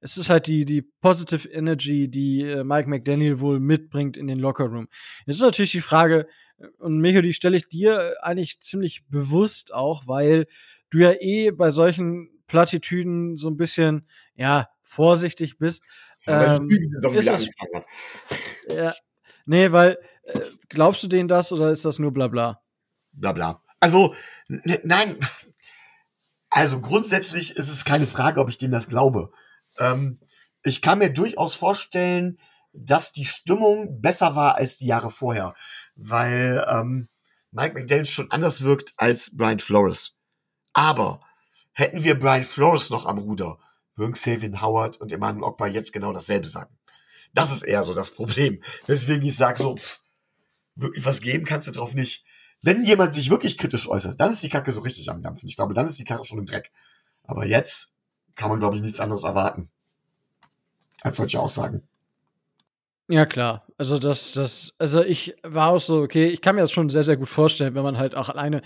es 0.00 0.16
ist 0.16 0.30
halt 0.30 0.46
die, 0.46 0.64
die 0.64 0.82
Positive 0.82 1.48
Energy, 1.48 2.08
die 2.08 2.42
äh, 2.42 2.64
Mike 2.64 2.88
McDaniel 2.88 3.40
wohl 3.40 3.58
mitbringt 3.58 4.16
in 4.16 4.26
den 4.26 4.38
Lockerroom. 4.38 4.88
Jetzt 5.26 5.36
ist 5.36 5.42
natürlich 5.42 5.72
die 5.72 5.80
Frage, 5.80 6.28
äh, 6.58 6.66
und 6.78 6.98
Micho, 6.98 7.20
die 7.20 7.34
stelle 7.34 7.56
ich 7.56 7.68
dir 7.68 8.14
eigentlich 8.22 8.60
ziemlich 8.60 9.04
bewusst 9.08 9.72
auch, 9.74 10.06
weil 10.06 10.46
du 10.90 10.98
ja 10.98 11.12
eh 11.20 11.50
bei 11.50 11.70
solchen 11.70 12.30
Plattitüden 12.46 13.36
so 13.36 13.48
ein 13.48 13.56
bisschen, 13.56 14.08
ja, 14.34 14.68
vorsichtig 14.82 15.58
bist. 15.58 15.84
Ja, 16.26 16.56
ähm, 16.56 16.68
ist 16.70 17.28
es, 17.28 17.48
ja, 18.68 18.94
nee, 19.46 19.70
weil, 19.72 19.98
äh, 20.24 20.40
glaubst 20.68 21.02
du 21.02 21.08
denen 21.08 21.28
das 21.28 21.52
oder 21.52 21.70
ist 21.70 21.84
das 21.84 21.98
nur 21.98 22.12
Blabla? 22.12 22.62
Blabla. 23.12 23.62
Also, 23.80 24.14
nein, 24.48 25.18
also 26.50 26.80
grundsätzlich 26.80 27.56
ist 27.56 27.68
es 27.68 27.84
keine 27.84 28.06
Frage, 28.06 28.40
ob 28.40 28.48
ich 28.48 28.58
denen 28.58 28.72
das 28.72 28.88
glaube. 28.88 29.32
Ähm, 29.78 30.20
ich 30.62 30.82
kann 30.82 30.98
mir 30.98 31.10
durchaus 31.12 31.54
vorstellen, 31.54 32.38
dass 32.72 33.12
die 33.12 33.24
Stimmung 33.24 34.00
besser 34.00 34.36
war 34.36 34.56
als 34.56 34.78
die 34.78 34.86
Jahre 34.86 35.10
vorher, 35.10 35.54
weil 35.96 36.64
ähm, 36.68 37.08
Mike 37.50 37.74
McDaniel 37.74 38.06
schon 38.06 38.30
anders 38.30 38.62
wirkt 38.62 38.92
als 38.96 39.34
Brian 39.34 39.58
Flores. 39.58 40.16
Aber 40.72 41.20
Hätten 41.78 42.02
wir 42.02 42.18
Brian 42.18 42.42
Flores 42.42 42.90
noch 42.90 43.06
am 43.06 43.18
Ruder, 43.18 43.56
würden 43.94 44.14
Xavier 44.14 44.60
Howard 44.60 44.96
und 45.00 45.12
Emmanuel 45.12 45.44
Ogba 45.44 45.68
jetzt 45.68 45.92
genau 45.92 46.12
dasselbe 46.12 46.48
sagen. 46.48 46.76
Das 47.34 47.52
ist 47.52 47.62
eher 47.62 47.84
so 47.84 47.94
das 47.94 48.10
Problem. 48.10 48.64
Deswegen 48.88 49.24
ich 49.24 49.36
sage 49.36 49.58
so, 49.58 49.76
pff, 49.76 50.02
wirklich 50.74 51.04
was 51.04 51.20
geben 51.20 51.44
kannst 51.44 51.68
du 51.68 51.72
drauf 51.72 51.94
nicht. 51.94 52.24
Wenn 52.62 52.82
jemand 52.82 53.14
sich 53.14 53.30
wirklich 53.30 53.56
kritisch 53.56 53.88
äußert, 53.88 54.18
dann 54.18 54.32
ist 54.32 54.42
die 54.42 54.48
Kacke 54.48 54.72
so 54.72 54.80
richtig 54.80 55.08
am 55.08 55.22
Dampfen. 55.22 55.48
Ich 55.48 55.54
glaube, 55.54 55.72
dann 55.72 55.86
ist 55.86 56.00
die 56.00 56.04
Kacke 56.04 56.24
schon 56.24 56.40
im 56.40 56.46
Dreck. 56.46 56.72
Aber 57.22 57.46
jetzt 57.46 57.94
kann 58.38 58.48
man, 58.48 58.60
glaube 58.60 58.76
ich, 58.76 58.82
nichts 58.82 59.00
anderes 59.00 59.24
erwarten 59.24 59.68
als 61.02 61.18
solche 61.18 61.38
Aussagen. 61.38 61.82
Ja, 63.08 63.26
klar. 63.26 63.66
Also 63.76 63.98
das, 63.98 64.32
das, 64.32 64.74
also 64.78 65.02
ich 65.02 65.36
war 65.42 65.68
auch 65.68 65.80
so, 65.80 66.02
okay, 66.02 66.28
ich 66.28 66.40
kann 66.40 66.54
mir 66.54 66.62
das 66.62 66.72
schon 66.72 66.88
sehr, 66.88 67.02
sehr 67.02 67.16
gut 67.16 67.28
vorstellen, 67.28 67.74
wenn 67.74 67.82
man 67.82 67.98
halt 67.98 68.14
auch 68.14 68.28
alleine 68.28 68.62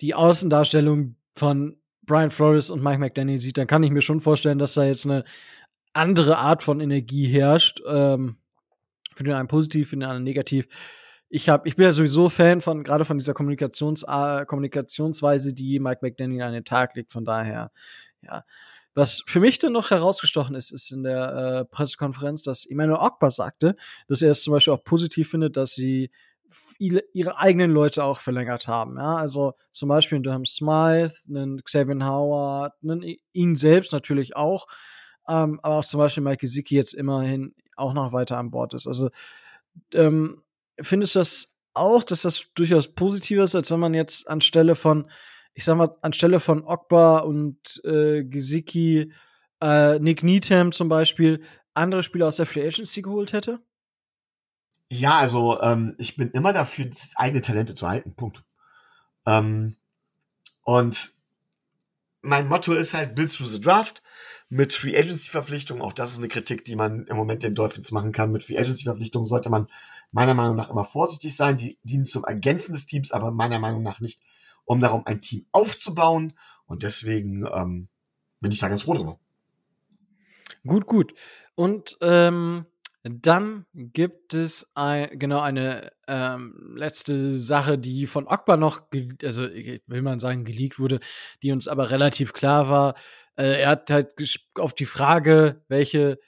die 0.00 0.14
Außendarstellung 0.14 1.16
von 1.34 1.76
Brian 2.02 2.30
Flores 2.30 2.70
und 2.70 2.82
Mike 2.82 2.98
McDaniel 2.98 3.38
sieht, 3.38 3.58
dann 3.58 3.66
kann 3.66 3.82
ich 3.82 3.90
mir 3.90 4.02
schon 4.02 4.20
vorstellen, 4.20 4.58
dass 4.58 4.74
da 4.74 4.84
jetzt 4.84 5.06
eine 5.06 5.24
andere 5.92 6.38
Art 6.38 6.62
von 6.62 6.80
Energie 6.80 7.26
herrscht. 7.26 7.80
Ähm, 7.86 8.36
für 9.14 9.24
den 9.24 9.34
einen 9.34 9.48
positiv, 9.48 9.90
für 9.90 9.96
den 9.96 10.04
anderen 10.04 10.24
negativ. 10.24 10.66
Ich 11.28 11.50
hab, 11.50 11.66
ich 11.66 11.76
bin 11.76 11.84
ja 11.84 11.92
sowieso 11.92 12.30
Fan 12.30 12.62
von 12.62 12.82
gerade 12.82 13.04
von 13.04 13.18
dieser 13.18 13.34
Kommunikations 13.34 14.02
äh, 14.02 14.46
Kommunikationsweise, 14.46 15.52
die 15.52 15.78
Mike 15.78 15.98
McDaniel 16.00 16.42
an 16.42 16.54
den 16.54 16.64
Tag 16.64 16.94
legt. 16.94 17.12
Von 17.12 17.26
daher, 17.26 17.70
ja. 18.22 18.44
Was 18.94 19.22
für 19.26 19.40
mich 19.40 19.58
dann 19.58 19.72
noch 19.72 19.90
herausgestochen 19.90 20.54
ist, 20.56 20.72
ist 20.72 20.90
in 20.90 21.04
der 21.04 21.60
äh, 21.60 21.64
Pressekonferenz, 21.64 22.42
dass 22.42 22.66
Emmanuel 22.66 22.98
Ogba 22.98 23.30
sagte, 23.30 23.76
dass 24.08 24.22
er 24.22 24.32
es 24.32 24.42
zum 24.42 24.52
Beispiel 24.52 24.74
auch 24.74 24.82
positiv 24.82 25.30
findet, 25.30 25.56
dass 25.56 25.74
sie 25.74 26.10
viele, 26.48 27.04
ihre 27.12 27.38
eigenen 27.38 27.70
Leute 27.70 28.04
auch 28.04 28.18
verlängert 28.18 28.66
haben. 28.66 28.96
Ja, 28.98 29.16
also 29.16 29.54
zum 29.70 29.88
Beispiel 29.88 30.16
einen 30.16 30.24
Durham 30.24 30.44
Smythe, 30.44 31.14
einen 31.28 31.62
Xavier 31.62 32.04
Howard, 32.04 32.74
einen, 32.82 33.16
ihn 33.32 33.56
selbst 33.56 33.92
natürlich 33.92 34.36
auch, 34.36 34.66
ähm, 35.28 35.60
aber 35.62 35.76
auch 35.76 35.84
zum 35.84 35.98
Beispiel 35.98 36.22
Mike 36.22 36.38
Gesicki 36.38 36.74
jetzt 36.74 36.94
immerhin 36.94 37.54
auch 37.76 37.92
noch 37.92 38.12
weiter 38.12 38.38
an 38.38 38.50
Bord 38.50 38.74
ist. 38.74 38.86
Also 38.86 39.10
ähm, 39.94 40.42
findest 40.80 41.14
du 41.14 41.20
das 41.20 41.56
auch, 41.74 42.02
dass 42.02 42.22
das 42.22 42.46
durchaus 42.54 42.88
positiver 42.88 43.44
ist, 43.44 43.54
als 43.54 43.70
wenn 43.70 43.80
man 43.80 43.94
jetzt 43.94 44.28
anstelle 44.28 44.74
von, 44.74 45.08
ich 45.54 45.64
sag 45.64 45.76
mal, 45.76 45.96
anstelle 46.02 46.40
von 46.40 46.64
Ogba 46.64 47.18
und 47.18 47.80
äh, 47.84 48.24
Gesicki, 48.24 49.12
äh, 49.60 49.98
Nick 49.98 50.22
Needham 50.22 50.72
zum 50.72 50.88
Beispiel, 50.88 51.42
andere 51.74 52.02
Spieler 52.02 52.28
aus 52.28 52.36
der 52.36 52.46
Free 52.46 52.66
Agency 52.66 53.02
geholt 53.02 53.32
hätte? 53.32 53.60
Ja, 54.90 55.18
also 55.18 55.60
ähm, 55.60 55.94
ich 55.98 56.16
bin 56.16 56.30
immer 56.32 56.52
dafür, 56.52 56.90
eigene 57.14 57.42
Talente 57.42 57.74
zu 57.74 57.88
halten. 57.88 58.14
Punkt. 58.14 58.42
Ähm, 59.26 59.76
und 60.62 61.14
mein 62.22 62.48
Motto 62.48 62.72
ist 62.72 62.94
halt 62.94 63.14
Build 63.14 63.32
through 63.32 63.48
the 63.48 63.60
Draft 63.60 64.02
mit 64.48 64.72
Free 64.72 64.96
Agency 64.96 65.30
Verpflichtungen. 65.30 65.82
Auch 65.82 65.92
das 65.92 66.12
ist 66.12 66.18
eine 66.18 66.28
Kritik, 66.28 66.64
die 66.64 66.74
man 66.74 67.06
im 67.06 67.16
Moment 67.16 67.44
den 67.44 67.54
Dolphins 67.54 67.92
machen 67.92 68.12
kann. 68.12 68.32
Mit 68.32 68.44
Free 68.44 68.58
Agency 68.58 68.84
Verpflichtungen 68.84 69.26
sollte 69.26 69.48
man 69.48 69.68
meiner 70.10 70.34
Meinung 70.34 70.56
nach 70.56 70.70
immer 70.70 70.84
vorsichtig 70.84 71.36
sein. 71.36 71.56
Die 71.56 71.78
dienen 71.84 72.04
zum 72.04 72.24
Ergänzen 72.24 72.72
des 72.72 72.86
Teams, 72.86 73.12
aber 73.12 73.30
meiner 73.30 73.60
Meinung 73.60 73.82
nach 73.82 74.00
nicht, 74.00 74.20
um 74.70 74.80
darum 74.80 75.04
ein 75.04 75.20
Team 75.20 75.46
aufzubauen. 75.50 76.32
Und 76.64 76.84
deswegen 76.84 77.44
ähm, 77.52 77.88
bin 78.38 78.52
ich 78.52 78.60
da 78.60 78.68
ganz 78.68 78.82
froh 78.82 78.94
drüber. 78.94 79.18
Gut, 80.64 80.86
gut. 80.86 81.12
Und 81.56 81.98
ähm, 82.02 82.66
dann 83.02 83.66
gibt 83.74 84.32
es 84.32 84.70
ein, 84.76 85.18
genau 85.18 85.40
eine 85.40 85.90
ähm, 86.06 86.74
letzte 86.76 87.32
Sache, 87.32 87.78
die 87.78 88.06
von 88.06 88.28
Akbar 88.28 88.56
noch, 88.56 88.82
also 89.24 89.42
will 89.42 90.02
man 90.02 90.20
sagen, 90.20 90.44
geleakt 90.44 90.78
wurde, 90.78 91.00
die 91.42 91.50
uns 91.50 91.66
aber 91.66 91.90
relativ 91.90 92.32
klar 92.32 92.68
war. 92.68 92.94
Äh, 93.34 93.62
er 93.62 93.70
hat 93.70 93.90
halt 93.90 94.10
auf 94.54 94.72
die 94.72 94.86
Frage, 94.86 95.64
welche 95.66 96.20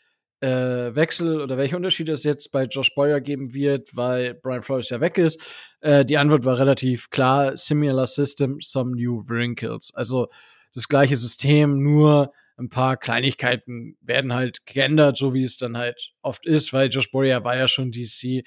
äh, 0.42 0.94
Wechsel 0.94 1.40
oder 1.40 1.57
welche 1.57 1.76
Unterschiede 1.76 2.12
es 2.12 2.24
jetzt 2.24 2.50
bei 2.50 2.64
Josh 2.64 2.94
Boyer 2.94 3.20
geben 3.20 3.55
wird, 3.55 3.94
weil 3.94 4.35
Brian 4.35 4.62
Flores 4.62 4.90
ja 4.90 5.00
weg 5.00 5.16
ist. 5.16 5.40
Äh, 5.81 6.05
die 6.05 6.18
Antwort 6.18 6.44
war 6.44 6.59
relativ 6.59 7.11
klar: 7.11 7.57
Similar 7.57 8.07
System, 8.07 8.59
some 8.61 8.96
new 8.96 9.22
wrinkles. 9.28 9.92
Also 9.94 10.28
das 10.74 10.88
gleiche 10.88 11.16
System, 11.16 11.83
nur 11.83 12.33
ein 12.59 12.68
paar 12.68 12.96
Kleinigkeiten 12.96 13.96
werden 14.00 14.33
halt 14.35 14.66
geändert, 14.66 15.16
so 15.16 15.33
wie 15.33 15.44
es 15.44 15.57
dann 15.57 15.76
halt 15.76 16.12
oft 16.22 16.44
ist, 16.44 16.72
weil 16.72 16.90
Josh 16.90 17.11
Boyer 17.11 17.44
war 17.44 17.57
ja 17.57 17.68
schon 17.68 17.92
DC. 17.92 18.44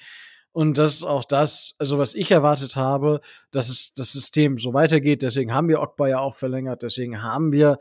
Und 0.52 0.78
das 0.78 0.94
ist 0.94 1.04
auch 1.04 1.24
das, 1.24 1.74
also 1.78 1.98
was 1.98 2.14
ich 2.14 2.30
erwartet 2.30 2.76
habe, 2.76 3.20
dass 3.50 3.68
es 3.68 3.92
das 3.94 4.12
System 4.12 4.58
so 4.58 4.72
weitergeht. 4.72 5.22
Deswegen 5.22 5.52
haben 5.52 5.68
wir 5.68 5.80
Ogba 5.80 6.08
ja 6.08 6.18
auch 6.18 6.34
verlängert. 6.34 6.82
Deswegen 6.82 7.22
haben 7.22 7.52
wir 7.52 7.78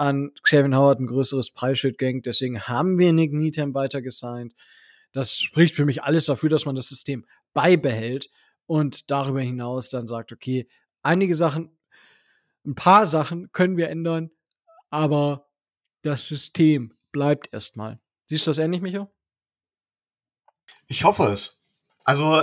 an 0.00 0.32
Xavier 0.42 0.74
Howard 0.74 0.98
ein 0.98 1.06
größeres 1.06 1.50
Preisschild 1.52 1.98
gehängt. 1.98 2.24
Deswegen 2.24 2.62
haben 2.62 2.98
wir 2.98 3.12
Nick 3.12 3.32
Needham 3.32 3.74
weiter 3.74 4.00
gesigned. 4.00 4.54
Das 5.12 5.38
spricht 5.38 5.74
für 5.74 5.84
mich 5.84 6.02
alles 6.02 6.24
dafür, 6.24 6.48
dass 6.48 6.64
man 6.64 6.74
das 6.74 6.88
System 6.88 7.26
beibehält 7.52 8.30
und 8.64 9.10
darüber 9.10 9.42
hinaus 9.42 9.90
dann 9.90 10.06
sagt, 10.06 10.32
okay, 10.32 10.68
einige 11.02 11.34
Sachen, 11.34 11.76
ein 12.64 12.74
paar 12.74 13.04
Sachen 13.04 13.52
können 13.52 13.76
wir 13.76 13.90
ändern, 13.90 14.30
aber 14.88 15.48
das 16.00 16.26
System 16.26 16.94
bleibt 17.12 17.52
erstmal. 17.52 18.00
Siehst 18.24 18.46
du 18.46 18.50
das 18.50 18.58
ähnlich, 18.58 18.80
Micho? 18.80 19.12
Ich 20.86 21.04
hoffe 21.04 21.24
es. 21.24 21.60
Also, 22.04 22.42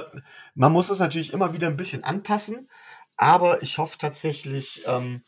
man 0.54 0.72
muss 0.72 0.92
es 0.92 1.00
natürlich 1.00 1.34
immer 1.34 1.54
wieder 1.54 1.68
ein 1.68 1.78
bisschen 1.78 2.04
anpassen, 2.04 2.70
aber 3.16 3.64
ich 3.64 3.80
hoffe 3.80 3.98
tatsächlich, 3.98 4.84
ähm, 4.86 5.24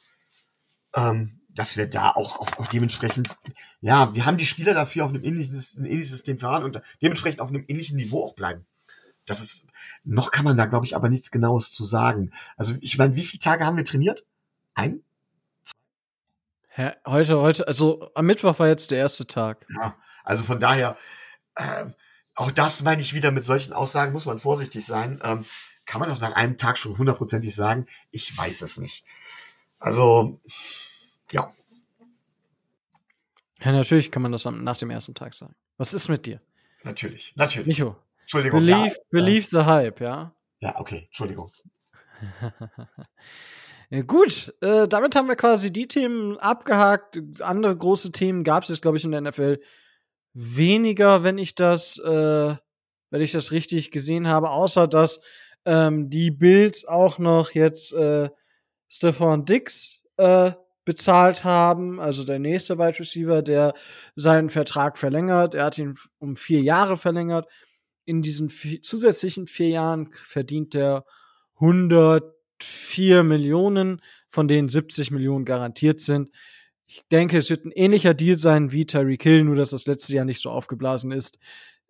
ähm, 0.95 1.38
dass 1.59 1.75
wir 1.75 1.89
da 1.89 2.11
auch, 2.11 2.39
auch, 2.39 2.57
auch, 2.57 2.67
dementsprechend, 2.67 3.35
ja, 3.81 4.15
wir 4.15 4.25
haben 4.25 4.37
die 4.37 4.45
Spieler 4.45 4.73
dafür 4.73 5.03
auf 5.03 5.09
einem 5.09 5.25
ähnlichen, 5.25 5.53
ein 5.77 5.85
ähnliches 5.85 6.11
System 6.11 6.39
fahren 6.39 6.63
und 6.63 6.81
dementsprechend 7.01 7.41
auf 7.41 7.49
einem 7.49 7.65
ähnlichen 7.67 7.97
Niveau 7.97 8.23
auch 8.23 8.33
bleiben. 8.33 8.65
Das 9.25 9.41
ist, 9.41 9.65
noch 10.05 10.31
kann 10.31 10.45
man 10.45 10.55
da, 10.55 10.67
glaube 10.67 10.85
ich, 10.85 10.95
aber 10.95 11.09
nichts 11.09 11.31
Genaues 11.31 11.73
zu 11.73 11.83
sagen. 11.83 12.31
Also, 12.55 12.75
ich 12.79 12.97
meine, 12.97 13.17
wie 13.17 13.25
viele 13.25 13.41
Tage 13.41 13.65
haben 13.65 13.75
wir 13.75 13.83
trainiert? 13.83 14.25
Ein? 14.73 15.03
Ja, 16.77 16.95
heute, 17.05 17.41
heute, 17.41 17.67
also 17.67 18.09
am 18.15 18.25
Mittwoch 18.25 18.57
war 18.57 18.69
jetzt 18.69 18.89
der 18.91 18.99
erste 18.99 19.27
Tag. 19.27 19.65
Ja, 19.81 19.97
also 20.23 20.45
von 20.45 20.61
daher, 20.61 20.95
äh, 21.55 21.87
auch 22.35 22.51
das 22.51 22.83
meine 22.83 23.01
ich 23.01 23.13
wieder 23.13 23.31
mit 23.31 23.45
solchen 23.45 23.73
Aussagen, 23.73 24.13
muss 24.13 24.25
man 24.25 24.39
vorsichtig 24.39 24.85
sein. 24.85 25.19
Ähm, 25.25 25.43
kann 25.85 25.99
man 25.99 26.07
das 26.07 26.21
nach 26.21 26.37
einem 26.37 26.55
Tag 26.55 26.77
schon 26.77 26.97
hundertprozentig 26.97 27.53
sagen? 27.53 27.85
Ich 28.11 28.37
weiß 28.37 28.61
es 28.61 28.77
nicht. 28.77 29.03
Also, 29.77 30.39
ja. 31.31 31.51
Ja, 33.61 33.71
natürlich 33.73 34.11
kann 34.11 34.21
man 34.21 34.31
das 34.31 34.45
nach 34.45 34.77
dem 34.77 34.89
ersten 34.89 35.13
Tag 35.13 35.33
sagen. 35.33 35.53
Was 35.77 35.93
ist 35.93 36.07
mit 36.07 36.25
dir? 36.25 36.41
Natürlich, 36.83 37.33
natürlich. 37.35 37.67
Micho. 37.67 37.97
Entschuldigung. 38.21 38.59
Believe, 38.59 38.87
ja, 38.87 38.95
believe 39.09 39.47
the 39.49 39.65
hype, 39.65 39.99
ja? 39.99 40.33
Ja, 40.59 40.79
okay, 40.79 41.03
Entschuldigung. 41.05 41.51
Ja, 43.91 44.03
gut, 44.03 44.53
äh, 44.61 44.87
damit 44.87 45.15
haben 45.15 45.27
wir 45.27 45.35
quasi 45.35 45.73
die 45.73 45.87
Themen 45.87 46.37
abgehakt. 46.37 47.19
Andere 47.41 47.75
große 47.75 48.11
Themen 48.11 48.43
gab 48.43 48.61
es 48.61 48.69
jetzt, 48.69 48.83
glaube 48.83 48.97
ich, 48.97 49.03
in 49.03 49.11
der 49.11 49.21
NFL 49.21 49.59
weniger, 50.33 51.23
wenn 51.23 51.39
ich 51.39 51.55
das, 51.55 51.97
äh, 51.97 52.55
wenn 53.09 53.21
ich 53.21 53.31
das 53.31 53.51
richtig 53.51 53.89
gesehen 53.89 54.27
habe, 54.27 54.51
außer 54.51 54.87
dass 54.87 55.21
ähm, 55.65 56.11
die 56.11 56.29
Bills 56.29 56.85
auch 56.85 57.17
noch 57.17 57.51
jetzt 57.51 57.91
äh, 57.93 58.29
Stefan 58.89 59.45
Dix 59.45 60.05
äh, 60.17 60.51
bezahlt 60.89 61.43
haben, 61.43 61.99
also 61.99 62.23
der 62.23 62.39
nächste 62.39 62.79
Wide 62.79 62.99
Receiver, 62.99 63.41
der 63.41 63.75
seinen 64.15 64.49
Vertrag 64.49 64.97
verlängert. 64.97 65.53
Er 65.53 65.65
hat 65.65 65.77
ihn 65.77 65.95
um 66.17 66.35
vier 66.35 66.61
Jahre 66.61 66.97
verlängert. 66.97 67.47
In 68.05 68.23
diesen 68.23 68.49
zusätzlichen 68.49 69.45
vier 69.45 69.69
Jahren 69.69 70.09
verdient 70.13 70.73
er 70.73 71.05
100 71.55 72.23
4 72.61 73.23
Millionen, 73.23 74.01
von 74.27 74.47
denen 74.47 74.69
70 74.69 75.11
Millionen 75.11 75.45
garantiert 75.45 75.99
sind. 75.99 76.29
Ich 76.87 77.03
denke, 77.11 77.37
es 77.37 77.49
wird 77.49 77.65
ein 77.65 77.71
ähnlicher 77.71 78.13
Deal 78.13 78.37
sein 78.37 78.71
wie 78.71 78.85
Terry 78.85 79.17
Hill, 79.21 79.43
nur 79.43 79.55
dass 79.55 79.69
das 79.69 79.85
letzte 79.85 80.15
Jahr 80.15 80.25
nicht 80.25 80.41
so 80.41 80.49
aufgeblasen 80.49 81.11
ist. 81.11 81.39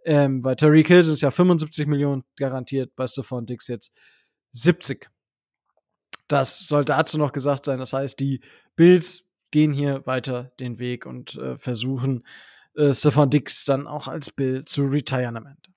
Ähm, 0.06 0.42
bei 0.42 0.56
Terry 0.56 0.84
Hill 0.84 1.04
sind 1.04 1.14
es 1.14 1.22
ja 1.22 1.32
75 1.32 1.88
Millionen 1.88 2.24
garantiert, 2.38 2.96
bei 2.96 3.08
Stefan 3.08 3.46
Dix 3.46 3.68
jetzt 3.68 3.98
70. 4.52 5.10
Das 6.30 6.60
soll 6.60 6.86
dazu 6.86 7.18
noch 7.18 7.34
gesagt 7.34 7.66
sein. 7.66 7.80
Das 7.80 7.92
heißt, 7.92 8.20
die 8.20 8.40
Bills 8.78 9.34
gehen 9.52 9.74
hier 9.74 10.06
weiter 10.06 10.54
den 10.60 10.80
Weg 10.80 11.06
und 11.06 11.36
äh, 11.36 11.58
versuchen, 11.58 12.26
äh, 12.76 12.94
Stefan 12.94 13.30
Dix 13.30 13.66
dann 13.66 13.88
auch 13.88 14.08
als 14.08 14.32
Bill 14.32 14.64
zu 14.64 14.86
retiren 14.86 15.36
am 15.36 15.48
Ende. 15.48 15.70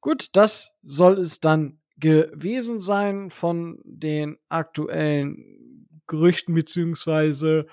Gut, 0.00 0.28
das 0.32 0.72
soll 0.82 1.18
es 1.18 1.40
dann 1.40 1.80
gewesen 1.98 2.80
sein 2.80 3.30
von 3.30 3.80
den 3.84 4.38
aktuellen 4.48 5.88
Gerüchten 6.06 6.54
beziehungsweise 6.54 7.66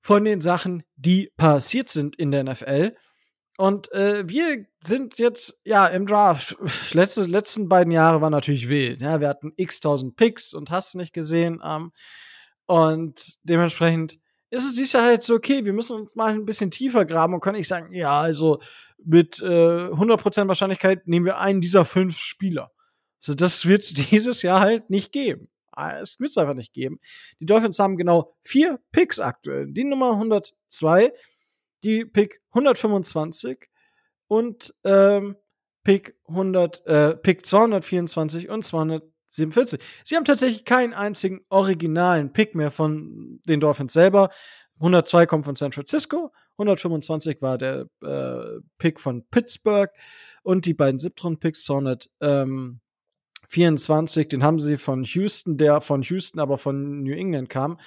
von 0.00 0.24
den 0.24 0.40
Sachen, 0.40 0.82
die 0.96 1.32
passiert 1.36 1.88
sind 1.88 2.16
in 2.16 2.30
der 2.30 2.44
NFL. 2.44 2.96
Und 3.60 3.92
äh, 3.92 4.26
wir 4.26 4.64
sind 4.82 5.18
jetzt 5.18 5.60
ja 5.66 5.86
im 5.86 6.06
Draft. 6.06 6.56
Letzte, 6.94 7.24
letzten 7.24 7.68
beiden 7.68 7.92
Jahre 7.92 8.22
waren 8.22 8.32
natürlich 8.32 8.70
wild. 8.70 9.02
Ja, 9.02 9.20
wir 9.20 9.28
hatten 9.28 9.52
x 9.54 9.80
tausend 9.80 10.16
Picks 10.16 10.54
und 10.54 10.70
hast 10.70 10.94
nicht 10.94 11.12
gesehen. 11.12 11.60
Ähm, 11.62 11.92
und 12.64 13.36
dementsprechend 13.42 14.18
ist 14.48 14.64
es 14.64 14.76
dieses 14.76 14.94
Jahr 14.94 15.02
halt 15.02 15.22
so, 15.22 15.34
okay, 15.34 15.66
wir 15.66 15.74
müssen 15.74 16.00
uns 16.00 16.14
mal 16.14 16.32
ein 16.32 16.46
bisschen 16.46 16.70
tiefer 16.70 17.04
graben 17.04 17.34
und 17.34 17.40
können 17.40 17.58
nicht 17.58 17.68
sagen, 17.68 17.92
ja, 17.92 18.18
also 18.18 18.60
mit 19.04 19.42
äh, 19.42 19.44
100% 19.44 20.48
Wahrscheinlichkeit 20.48 21.06
nehmen 21.06 21.26
wir 21.26 21.36
einen 21.36 21.60
dieser 21.60 21.84
fünf 21.84 22.16
Spieler. 22.16 22.72
So, 23.18 23.34
das 23.34 23.66
wird 23.66 23.82
es 23.82 23.92
dieses 24.10 24.40
Jahr 24.40 24.60
halt 24.60 24.88
nicht 24.88 25.12
geben. 25.12 25.50
Ah, 25.70 25.98
es 25.98 26.18
wird 26.18 26.30
es 26.30 26.38
einfach 26.38 26.54
nicht 26.54 26.72
geben. 26.72 26.98
Die 27.40 27.46
Dolphins 27.46 27.78
haben 27.78 27.98
genau 27.98 28.34
vier 28.42 28.80
Picks 28.90 29.20
aktuell. 29.20 29.70
Die 29.70 29.84
Nummer 29.84 30.12
102, 30.12 31.12
die 31.82 32.04
Pick 32.04 32.40
125 32.50 33.68
und 34.26 34.74
ähm, 34.84 35.36
Pick 35.82 36.16
100, 36.28 36.86
äh, 36.86 37.16
Pick 37.16 37.46
224 37.46 38.48
und 38.48 38.62
247. 38.62 39.80
Sie 40.04 40.16
haben 40.16 40.24
tatsächlich 40.24 40.64
keinen 40.64 40.94
einzigen 40.94 41.40
originalen 41.48 42.32
Pick 42.32 42.54
mehr 42.54 42.70
von 42.70 43.40
den 43.48 43.60
Dolphins 43.60 43.92
selber. 43.92 44.30
102 44.76 45.26
kommt 45.26 45.44
von 45.44 45.56
San 45.56 45.72
Francisco, 45.72 46.32
125 46.52 47.42
war 47.42 47.58
der 47.58 47.86
äh, 48.02 48.60
Pick 48.78 48.98
von 48.98 49.26
Pittsburgh 49.30 49.90
und 50.42 50.64
die 50.64 50.74
beiden 50.74 50.98
Siebtrunden-Picks 50.98 51.64
200, 51.64 52.08
ähm, 52.20 52.80
24, 53.48 54.28
den 54.28 54.42
haben 54.42 54.60
sie 54.60 54.76
von 54.76 55.04
Houston, 55.04 55.58
der 55.58 55.80
von 55.80 56.02
Houston 56.02 56.40
aber 56.40 56.56
von 56.56 57.02
New 57.02 57.12
England 57.12 57.50
kam, 57.50 57.78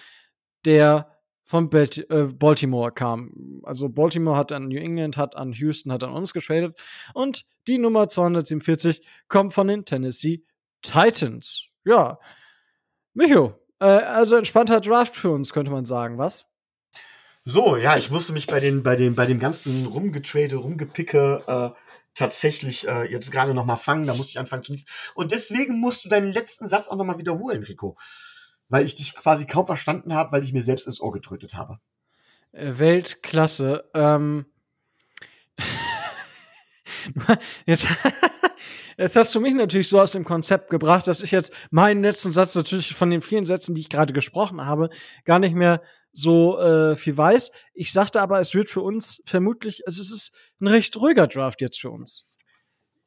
der 0.65 1.17
von 1.43 1.69
äh, 1.71 2.23
Baltimore 2.33 2.91
kam. 2.91 3.61
Also 3.63 3.89
Baltimore 3.89 4.37
hat 4.37 4.51
an 4.51 4.67
New 4.67 4.79
England, 4.79 5.17
hat 5.17 5.35
an 5.35 5.51
Houston, 5.51 5.91
hat 5.91 6.03
an 6.03 6.13
uns 6.13 6.33
getradet. 6.33 6.77
Und 7.13 7.45
die 7.67 7.77
Nummer 7.77 8.07
247 8.07 9.05
kommt 9.27 9.53
von 9.53 9.67
den 9.67 9.85
Tennessee 9.85 10.43
Titans. 10.81 11.67
Ja. 11.85 12.19
Micho, 13.13 13.55
äh, 13.79 13.85
also 13.85 14.37
entspannter 14.37 14.81
Draft 14.81 15.15
für 15.15 15.31
uns, 15.31 15.53
könnte 15.53 15.71
man 15.71 15.85
sagen, 15.85 16.17
was? 16.17 16.53
So, 17.45 17.75
ja, 17.75 17.97
ich 17.97 18.09
musste 18.09 18.31
mich 18.31 18.47
bei 18.47 18.61
den, 18.61 18.83
bei 18.83 18.95
den, 18.95 19.15
bei 19.15 19.25
dem 19.25 19.39
ganzen 19.39 19.85
Rumgetrade, 19.85 20.55
Rumgepicke, 20.55 21.43
äh, 21.45 21.79
tatsächlich 22.15 22.87
äh, 22.87 23.11
jetzt 23.11 23.31
gerade 23.31 23.53
noch 23.53 23.65
mal 23.65 23.75
fangen. 23.75 24.07
Da 24.07 24.13
muss 24.13 24.29
ich 24.29 24.39
anfangen 24.39 24.63
zu 24.63 24.71
niesen. 24.71 24.87
Und 25.15 25.31
deswegen 25.31 25.79
musst 25.79 26.05
du 26.05 26.09
deinen 26.09 26.31
letzten 26.31 26.67
Satz 26.69 26.87
auch 26.87 26.95
noch 26.95 27.05
mal 27.05 27.17
wiederholen, 27.17 27.63
Rico. 27.63 27.97
Weil 28.69 28.85
ich 28.85 28.95
dich 28.95 29.15
quasi 29.15 29.45
kaum 29.45 29.65
verstanden 29.65 30.13
habe, 30.13 30.31
weil 30.31 30.43
ich 30.43 30.53
mir 30.53 30.63
selbst 30.63 30.87
ins 30.87 31.01
Ohr 31.01 31.11
getrötet 31.11 31.55
habe. 31.55 31.79
Äh, 32.51 32.77
Weltklasse. 32.77 33.89
Ähm 33.93 34.45
jetzt, 37.65 37.87
jetzt 38.97 39.15
hast 39.15 39.35
du 39.35 39.39
mich 39.39 39.53
natürlich 39.53 39.89
so 39.89 40.01
aus 40.01 40.13
dem 40.13 40.23
Konzept 40.23 40.69
gebracht, 40.69 41.07
dass 41.07 41.21
ich 41.21 41.31
jetzt 41.31 41.53
meinen 41.71 42.01
letzten 42.01 42.33
Satz 42.33 42.55
natürlich 42.55 42.95
von 42.95 43.09
den 43.09 43.21
vielen 43.21 43.45
Sätzen, 43.45 43.75
die 43.75 43.81
ich 43.81 43.89
gerade 43.89 44.13
gesprochen 44.13 44.65
habe, 44.65 44.89
gar 45.25 45.39
nicht 45.39 45.55
mehr 45.55 45.81
so 46.13 46.59
äh, 46.59 46.95
viel 46.95 47.17
weiß. 47.17 47.51
Ich 47.73 47.91
sagte 47.91 48.21
aber, 48.21 48.39
es 48.39 48.53
wird 48.53 48.69
für 48.69 48.81
uns 48.81 49.23
vermutlich, 49.25 49.85
also 49.87 50.01
es 50.01 50.11
ist 50.11 50.35
ein 50.61 50.67
recht 50.67 50.95
ruhiger 50.95 51.27
Draft 51.27 51.61
jetzt 51.61 51.81
für 51.81 51.89
uns. 51.89 52.29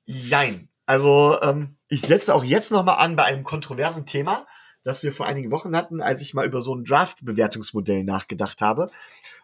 Jein. 0.05 0.69
Also 0.87 1.41
ähm, 1.43 1.77
ich 1.89 2.03
setze 2.03 2.35
auch 2.35 2.45
jetzt 2.45 2.71
noch 2.71 2.85
mal 2.85 2.95
an 2.95 3.17
bei 3.17 3.25
einem 3.25 3.45
kontroversen 3.45 4.07
Thema, 4.07 4.47
das 4.87 5.03
wir 5.03 5.12
vor 5.12 5.26
einigen 5.26 5.51
Wochen 5.51 5.76
hatten, 5.76 6.01
als 6.01 6.22
ich 6.22 6.32
mal 6.32 6.47
über 6.47 6.62
so 6.62 6.72
ein 6.72 6.84
Draft-Bewertungsmodell 6.84 8.05
nachgedacht 8.05 8.61
habe. 8.61 8.89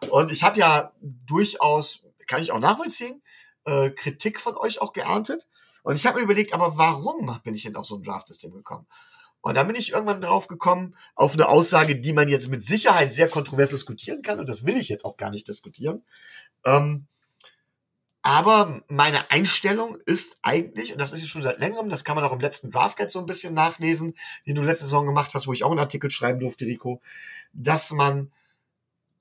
Und 0.09 0.31
ich 0.31 0.41
habe 0.41 0.57
ja 0.57 0.93
durchaus, 1.01 2.05
kann 2.27 2.41
ich 2.41 2.53
auch 2.53 2.61
nachvollziehen, 2.61 3.21
äh, 3.65 3.89
Kritik 3.89 4.39
von 4.39 4.55
euch 4.55 4.81
auch 4.81 4.93
geerntet. 4.93 5.45
Und 5.83 5.97
ich 5.97 6.05
habe 6.05 6.19
mir 6.19 6.23
überlegt, 6.23 6.53
aber 6.53 6.77
warum 6.77 7.41
bin 7.43 7.55
ich 7.55 7.63
denn 7.63 7.75
auf 7.75 7.85
so 7.85 7.97
ein 7.97 8.03
Draft-System 8.03 8.53
gekommen? 8.53 8.87
Und 9.41 9.55
dann 9.55 9.67
bin 9.67 9.75
ich 9.75 9.91
irgendwann 9.91 10.21
drauf 10.21 10.47
gekommen, 10.47 10.95
auf 11.13 11.33
eine 11.33 11.49
Aussage, 11.49 11.99
die 11.99 12.13
man 12.13 12.29
jetzt 12.29 12.47
mit 12.47 12.63
Sicherheit 12.63 13.11
sehr 13.11 13.27
kontrovers 13.27 13.71
diskutieren 13.71 14.21
kann. 14.21 14.39
Und 14.39 14.47
das 14.47 14.65
will 14.65 14.77
ich 14.77 14.87
jetzt 14.87 15.03
auch 15.03 15.17
gar 15.17 15.29
nicht 15.29 15.49
diskutieren. 15.49 16.05
Ähm, 16.63 17.07
aber 18.23 18.81
meine 18.87 19.29
Einstellung 19.31 19.97
ist 20.05 20.37
eigentlich, 20.41 20.93
und 20.93 20.99
das 20.99 21.11
ist 21.11 21.27
schon 21.27 21.43
seit 21.43 21.59
längerem, 21.59 21.89
das 21.89 22.05
kann 22.05 22.15
man 22.15 22.23
auch 22.23 22.31
im 22.31 22.39
letzten 22.39 22.71
Draft 22.71 22.97
Guide 22.97 23.11
so 23.11 23.19
ein 23.19 23.25
bisschen 23.25 23.53
nachlesen, 23.53 24.15
den 24.47 24.55
du 24.55 24.61
letzte 24.61 24.85
Saison 24.85 25.05
gemacht 25.05 25.33
hast, 25.33 25.45
wo 25.45 25.53
ich 25.53 25.65
auch 25.65 25.71
einen 25.71 25.79
Artikel 25.79 26.09
schreiben 26.09 26.39
durfte, 26.39 26.65
Rico, 26.65 27.01
dass 27.51 27.91
man 27.91 28.31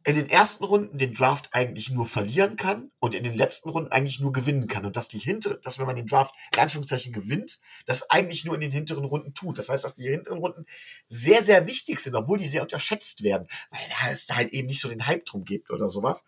in 0.05 0.14
den 0.14 0.30
ersten 0.30 0.64
Runden 0.64 0.98
den 0.98 1.14
Draft 1.14 1.50
eigentlich 1.53 1.90
nur 1.90 2.07
verlieren 2.07 2.57
kann 2.57 2.90
und 3.00 3.14
in 3.14 3.24
den 3.24 3.34
letzten 3.34 3.70
Runden 3.70 3.90
eigentlich 3.90 4.20
nur 4.20 4.32
gewinnen 4.32 4.68
kann. 4.68 4.86
Und 4.86 4.96
dass 4.96 5.09
die 5.09 5.18
hintere, 5.18 5.61
dass 5.61 5.78
wenn 5.78 5.86
man 5.86 5.96
den 5.96 6.07
Draft 6.07 6.34
in 6.53 6.61
Anführungszeichen 6.61 7.12
gewinnt, 7.12 7.61
das 7.86 8.09
eigentlich 8.11 8.44
nur 8.44 8.55
in 8.55 8.61
den 8.61 8.72
hinteren 8.72 9.05
Runden 9.05 9.34
tut. 9.34 9.59
Das 9.59 9.68
heißt, 9.68 9.84
dass 9.84 9.94
die 9.94 10.09
hinteren 10.09 10.38
Runden 10.38 10.66
sehr, 11.09 11.42
sehr 11.42 11.66
wichtig 11.66 12.00
sind, 12.00 12.14
obwohl 12.14 12.38
die 12.38 12.46
sehr 12.46 12.62
unterschätzt 12.62 13.22
werden, 13.22 13.46
weil 13.70 14.12
es 14.12 14.26
da 14.26 14.36
halt 14.36 14.53
eben 14.53 14.68
nicht 14.68 14.80
so 14.80 14.88
den 14.88 15.07
Hype 15.07 15.24
drum 15.24 15.44
gibt 15.44 15.70
oder 15.70 15.88
sowas. 15.88 16.24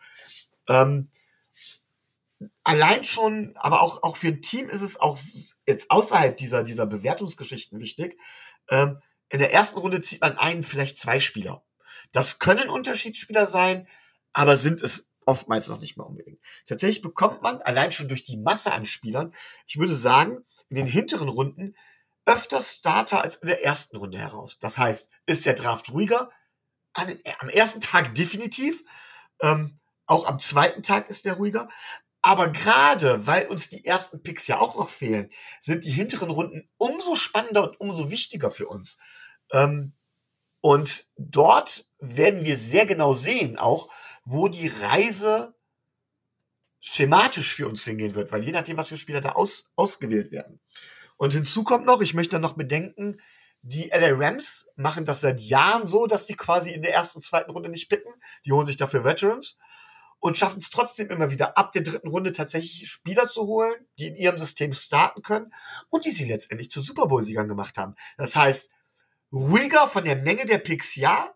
Ähm, 0.68 1.08
allein 2.62 3.04
schon, 3.04 3.56
aber 3.56 3.82
auch, 3.82 4.02
auch 4.02 4.16
für 4.16 4.28
ein 4.28 4.42
Team 4.42 4.68
ist 4.68 4.82
es 4.82 4.98
auch 5.00 5.18
jetzt 5.66 5.90
außerhalb 5.90 6.36
dieser, 6.36 6.62
dieser 6.62 6.86
Bewertungsgeschichten 6.86 7.80
wichtig. 7.80 8.18
Ähm, 8.70 9.00
in 9.28 9.38
der 9.38 9.52
ersten 9.52 9.78
Runde 9.78 10.00
zieht 10.02 10.20
man 10.20 10.38
einen, 10.38 10.62
vielleicht 10.62 10.98
zwei 10.98 11.20
Spieler. 11.20 11.64
Das 12.12 12.38
können 12.38 12.68
Unterschiedsspieler 12.68 13.46
sein, 13.46 13.88
aber 14.32 14.56
sind 14.56 14.82
es 14.82 15.12
oftmals 15.26 15.68
noch 15.68 15.80
nicht 15.80 15.96
mal 15.96 16.04
unbedingt. 16.04 16.40
Tatsächlich 16.66 17.02
bekommt 17.02 17.42
man 17.42 17.62
allein 17.62 17.92
schon 17.92 18.08
durch 18.08 18.24
die 18.24 18.36
Masse 18.36 18.72
an 18.72 18.86
Spielern, 18.86 19.34
ich 19.66 19.78
würde 19.78 19.94
sagen, 19.94 20.44
in 20.68 20.76
den 20.76 20.86
hinteren 20.86 21.28
Runden 21.28 21.74
öfter 22.26 22.60
Starter 22.60 23.22
als 23.22 23.36
in 23.36 23.48
der 23.48 23.64
ersten 23.64 23.96
Runde 23.96 24.18
heraus. 24.18 24.58
Das 24.60 24.78
heißt, 24.78 25.10
ist 25.26 25.46
der 25.46 25.54
Draft 25.54 25.90
ruhiger? 25.90 26.30
Am 26.94 27.48
ersten 27.48 27.80
Tag 27.80 28.14
definitiv. 28.14 28.82
Ähm, 29.40 29.78
auch 30.06 30.26
am 30.26 30.38
zweiten 30.38 30.82
Tag 30.82 31.10
ist 31.10 31.24
der 31.24 31.34
ruhiger. 31.34 31.68
Aber 32.26 32.48
gerade, 32.48 33.26
weil 33.26 33.48
uns 33.48 33.68
die 33.68 33.84
ersten 33.84 34.22
Picks 34.22 34.46
ja 34.46 34.58
auch 34.58 34.76
noch 34.76 34.88
fehlen, 34.88 35.28
sind 35.60 35.84
die 35.84 35.90
hinteren 35.90 36.30
Runden 36.30 36.70
umso 36.78 37.16
spannender 37.16 37.64
und 37.64 37.78
umso 37.78 38.08
wichtiger 38.08 38.50
für 38.50 38.66
uns. 38.66 38.96
Ähm, 39.52 39.92
und 40.62 41.06
dort 41.18 41.86
werden 41.98 42.46
wir 42.46 42.56
sehr 42.56 42.86
genau 42.86 43.12
sehen, 43.12 43.58
auch 43.58 43.90
wo 44.24 44.48
die 44.48 44.68
Reise 44.68 45.54
schematisch 46.80 47.52
für 47.52 47.68
uns 47.68 47.84
hingehen 47.84 48.14
wird, 48.14 48.32
weil 48.32 48.42
je 48.42 48.52
nachdem, 48.52 48.78
was 48.78 48.88
für 48.88 48.96
Spieler 48.96 49.20
da 49.20 49.32
aus, 49.32 49.70
ausgewählt 49.76 50.32
werden. 50.32 50.60
Und 51.18 51.34
hinzu 51.34 51.62
kommt 51.62 51.84
noch, 51.84 52.00
ich 52.00 52.14
möchte 52.14 52.38
noch 52.38 52.54
bedenken, 52.54 53.20
die 53.60 53.90
LA 53.90 54.12
Rams 54.12 54.66
machen 54.76 55.04
das 55.04 55.20
seit 55.20 55.42
Jahren 55.42 55.86
so, 55.86 56.06
dass 56.06 56.24
die 56.24 56.36
quasi 56.36 56.70
in 56.70 56.80
der 56.80 56.94
ersten 56.94 57.18
und 57.18 57.22
zweiten 57.22 57.50
Runde 57.50 57.68
nicht 57.68 57.90
picken. 57.90 58.14
Die 58.46 58.52
holen 58.52 58.66
sich 58.66 58.78
dafür 58.78 59.04
Veterans 59.04 59.58
und 60.24 60.38
schaffen 60.38 60.60
es 60.60 60.70
trotzdem 60.70 61.10
immer 61.10 61.30
wieder 61.30 61.58
ab 61.58 61.72
der 61.72 61.82
dritten 61.82 62.08
Runde 62.08 62.32
tatsächlich 62.32 62.90
Spieler 62.90 63.26
zu 63.26 63.42
holen, 63.42 63.74
die 63.98 64.06
in 64.06 64.16
ihrem 64.16 64.38
System 64.38 64.72
starten 64.72 65.20
können 65.20 65.52
und 65.90 66.06
die 66.06 66.12
sie 66.12 66.24
letztendlich 66.24 66.70
zu 66.70 66.80
Super 66.80 67.08
Bowl-Siegern 67.08 67.46
gemacht 67.46 67.76
haben. 67.76 67.94
Das 68.16 68.34
heißt, 68.34 68.70
ruhiger 69.30 69.86
von 69.86 70.06
der 70.06 70.16
Menge 70.16 70.46
der 70.46 70.56
Picks 70.56 70.96
ja, 70.96 71.34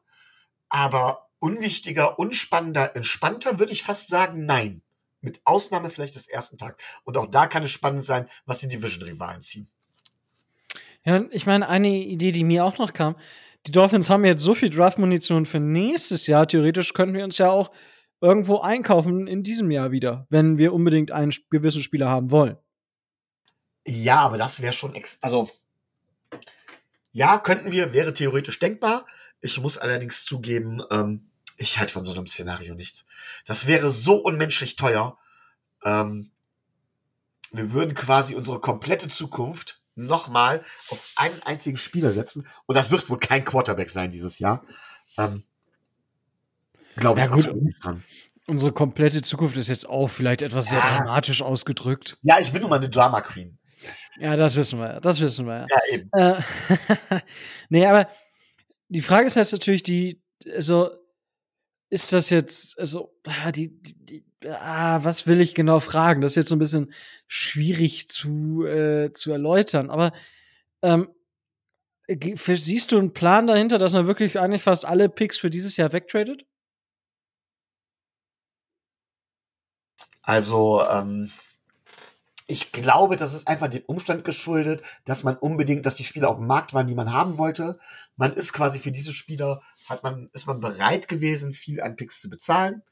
aber 0.70 1.28
unwichtiger, 1.38 2.18
unspannender, 2.18 2.96
entspannter 2.96 3.58
würde 3.58 3.72
ich 3.72 3.82
fast 3.82 4.08
sagen, 4.08 4.46
nein. 4.46 4.80
Mit 5.20 5.42
Ausnahme 5.44 5.90
vielleicht 5.90 6.14
des 6.14 6.26
ersten 6.26 6.56
Tags. 6.56 6.82
Und 7.04 7.18
auch 7.18 7.26
da 7.26 7.46
kann 7.46 7.64
es 7.64 7.70
spannend 7.70 8.06
sein, 8.06 8.26
was 8.46 8.60
die 8.60 8.68
Division-Rivalen 8.68 9.42
ziehen. 9.42 9.68
Ja, 11.04 11.26
ich 11.30 11.44
meine, 11.44 11.68
eine 11.68 11.94
Idee, 11.94 12.32
die 12.32 12.42
mir 12.42 12.64
auch 12.64 12.78
noch 12.78 12.94
kam, 12.94 13.16
die 13.66 13.70
Dolphins 13.70 14.08
haben 14.08 14.24
jetzt 14.24 14.42
so 14.42 14.54
viel 14.54 14.70
Draft-Munition 14.70 15.44
für 15.44 15.60
nächstes 15.60 16.26
Jahr. 16.26 16.48
Theoretisch 16.48 16.94
könnten 16.94 17.14
wir 17.14 17.24
uns 17.24 17.36
ja 17.36 17.50
auch 17.50 17.70
irgendwo 18.20 18.60
einkaufen 18.60 19.26
in 19.26 19.42
diesem 19.42 19.70
Jahr 19.70 19.90
wieder, 19.90 20.26
wenn 20.30 20.58
wir 20.58 20.72
unbedingt 20.72 21.10
einen 21.12 21.32
gewissen 21.50 21.82
Spieler 21.82 22.08
haben 22.08 22.30
wollen. 22.30 22.56
Ja, 23.86 24.20
aber 24.20 24.36
das 24.36 24.60
wäre 24.60 24.72
schon, 24.72 24.94
ex 24.94 25.18
also 25.20 25.48
ja, 27.12 27.38
könnten 27.38 27.72
wir, 27.72 27.92
wäre 27.92 28.14
theoretisch 28.14 28.58
denkbar. 28.58 29.06
Ich 29.40 29.58
muss 29.60 29.78
allerdings 29.78 30.24
zugeben, 30.24 30.82
ähm, 30.90 31.30
ich 31.56 31.78
halte 31.78 31.92
von 31.92 32.04
so 32.04 32.12
einem 32.12 32.26
Szenario 32.26 32.74
nichts. 32.74 33.06
Das 33.44 33.66
wäre 33.66 33.90
so 33.90 34.16
unmenschlich 34.16 34.76
teuer. 34.76 35.18
Ähm, 35.84 36.30
wir 37.52 37.72
würden 37.72 37.94
quasi 37.94 38.34
unsere 38.34 38.60
komplette 38.60 39.08
Zukunft 39.08 39.80
nochmal 39.94 40.64
auf 40.90 41.12
einen 41.16 41.42
einzigen 41.42 41.76
Spieler 41.76 42.12
setzen. 42.12 42.46
Und 42.66 42.76
das 42.76 42.90
wird 42.90 43.10
wohl 43.10 43.18
kein 43.18 43.44
Quarterback 43.44 43.90
sein 43.90 44.10
dieses 44.10 44.38
Jahr. 44.38 44.64
Ähm, 45.16 45.42
Glaube 46.98 47.20
ich 47.20 47.26
ja, 47.26 47.32
gut. 47.32 47.62
nicht 47.62 47.84
dran. 47.84 48.02
Unsere 48.46 48.72
komplette 48.72 49.22
Zukunft 49.22 49.56
ist 49.56 49.68
jetzt 49.68 49.88
auch 49.88 50.08
vielleicht 50.08 50.42
etwas 50.42 50.70
ja. 50.70 50.80
sehr 50.80 50.90
dramatisch 50.90 51.42
ausgedrückt. 51.42 52.18
Ja, 52.22 52.38
ich 52.40 52.52
bin 52.52 52.62
nun 52.62 52.70
mal 52.70 52.76
eine 52.76 52.88
Drama 52.88 53.20
Queen. 53.20 53.58
Ja, 54.18 54.36
das 54.36 54.56
wissen 54.56 54.78
wir. 54.78 55.00
Das 55.00 55.20
wissen 55.20 55.46
wir. 55.46 55.66
Ja, 55.68 55.94
eben. 55.94 56.10
Äh, 56.12 56.40
nee, 57.68 57.86
aber 57.86 58.08
die 58.88 59.02
Frage 59.02 59.26
ist 59.26 59.36
jetzt 59.36 59.52
natürlich 59.52 59.82
die, 59.82 60.22
also, 60.54 60.90
ist 61.90 62.12
das 62.12 62.30
jetzt, 62.30 62.78
also, 62.78 63.14
ah, 63.26 63.52
die, 63.52 63.80
die, 63.82 63.94
die 63.94 64.24
ah, 64.46 65.04
was 65.04 65.26
will 65.26 65.40
ich 65.40 65.54
genau 65.54 65.80
fragen? 65.80 66.20
Das 66.20 66.32
ist 66.32 66.36
jetzt 66.36 66.48
so 66.48 66.56
ein 66.56 66.60
bisschen 66.60 66.92
schwierig 67.26 68.08
zu, 68.08 68.64
äh, 68.66 69.12
zu 69.12 69.32
erläutern. 69.32 69.90
Aber 69.90 70.12
ähm, 70.82 71.08
siehst 72.08 72.92
du 72.92 72.98
einen 72.98 73.12
Plan 73.12 73.46
dahinter, 73.46 73.78
dass 73.78 73.92
man 73.92 74.06
wirklich 74.06 74.38
eigentlich 74.38 74.62
fast 74.62 74.84
alle 74.84 75.08
Picks 75.08 75.38
für 75.38 75.50
dieses 75.50 75.76
Jahr 75.76 75.92
wegtradet? 75.92 76.46
Also, 80.28 80.86
ähm, 80.86 81.30
ich 82.46 82.70
glaube, 82.70 83.16
das 83.16 83.32
ist 83.32 83.48
einfach 83.48 83.68
dem 83.68 83.84
Umstand 83.86 84.24
geschuldet, 84.24 84.82
dass 85.06 85.24
man 85.24 85.38
unbedingt, 85.38 85.86
dass 85.86 85.94
die 85.94 86.04
Spieler 86.04 86.28
auf 86.28 86.36
dem 86.36 86.46
Markt 86.46 86.74
waren, 86.74 86.86
die 86.86 86.94
man 86.94 87.14
haben 87.14 87.38
wollte. 87.38 87.78
Man 88.16 88.34
ist 88.34 88.52
quasi 88.52 88.78
für 88.78 88.92
diese 88.92 89.14
Spieler, 89.14 89.62
hat 89.88 90.02
man, 90.02 90.28
ist 90.34 90.46
man 90.46 90.60
bereit 90.60 91.08
gewesen, 91.08 91.54
viel 91.54 91.80
an 91.80 91.96
Picks 91.96 92.20
zu 92.20 92.28
bezahlen. 92.28 92.82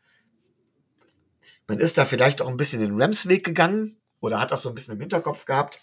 Man 1.66 1.78
ist 1.78 1.99
da 1.99 2.07
vielleicht 2.07 2.41
auch 2.41 2.49
ein 2.49 2.57
bisschen 2.57 2.80
den 2.80 2.99
Rams-Weg 2.99 3.45
gegangen 3.45 3.99
oder 4.20 4.41
hat 4.41 4.51
das 4.51 4.62
so 4.62 4.70
ein 4.70 4.74
bisschen 4.74 4.95
im 4.95 5.01
Hinterkopf 5.01 5.45
gehabt. 5.45 5.82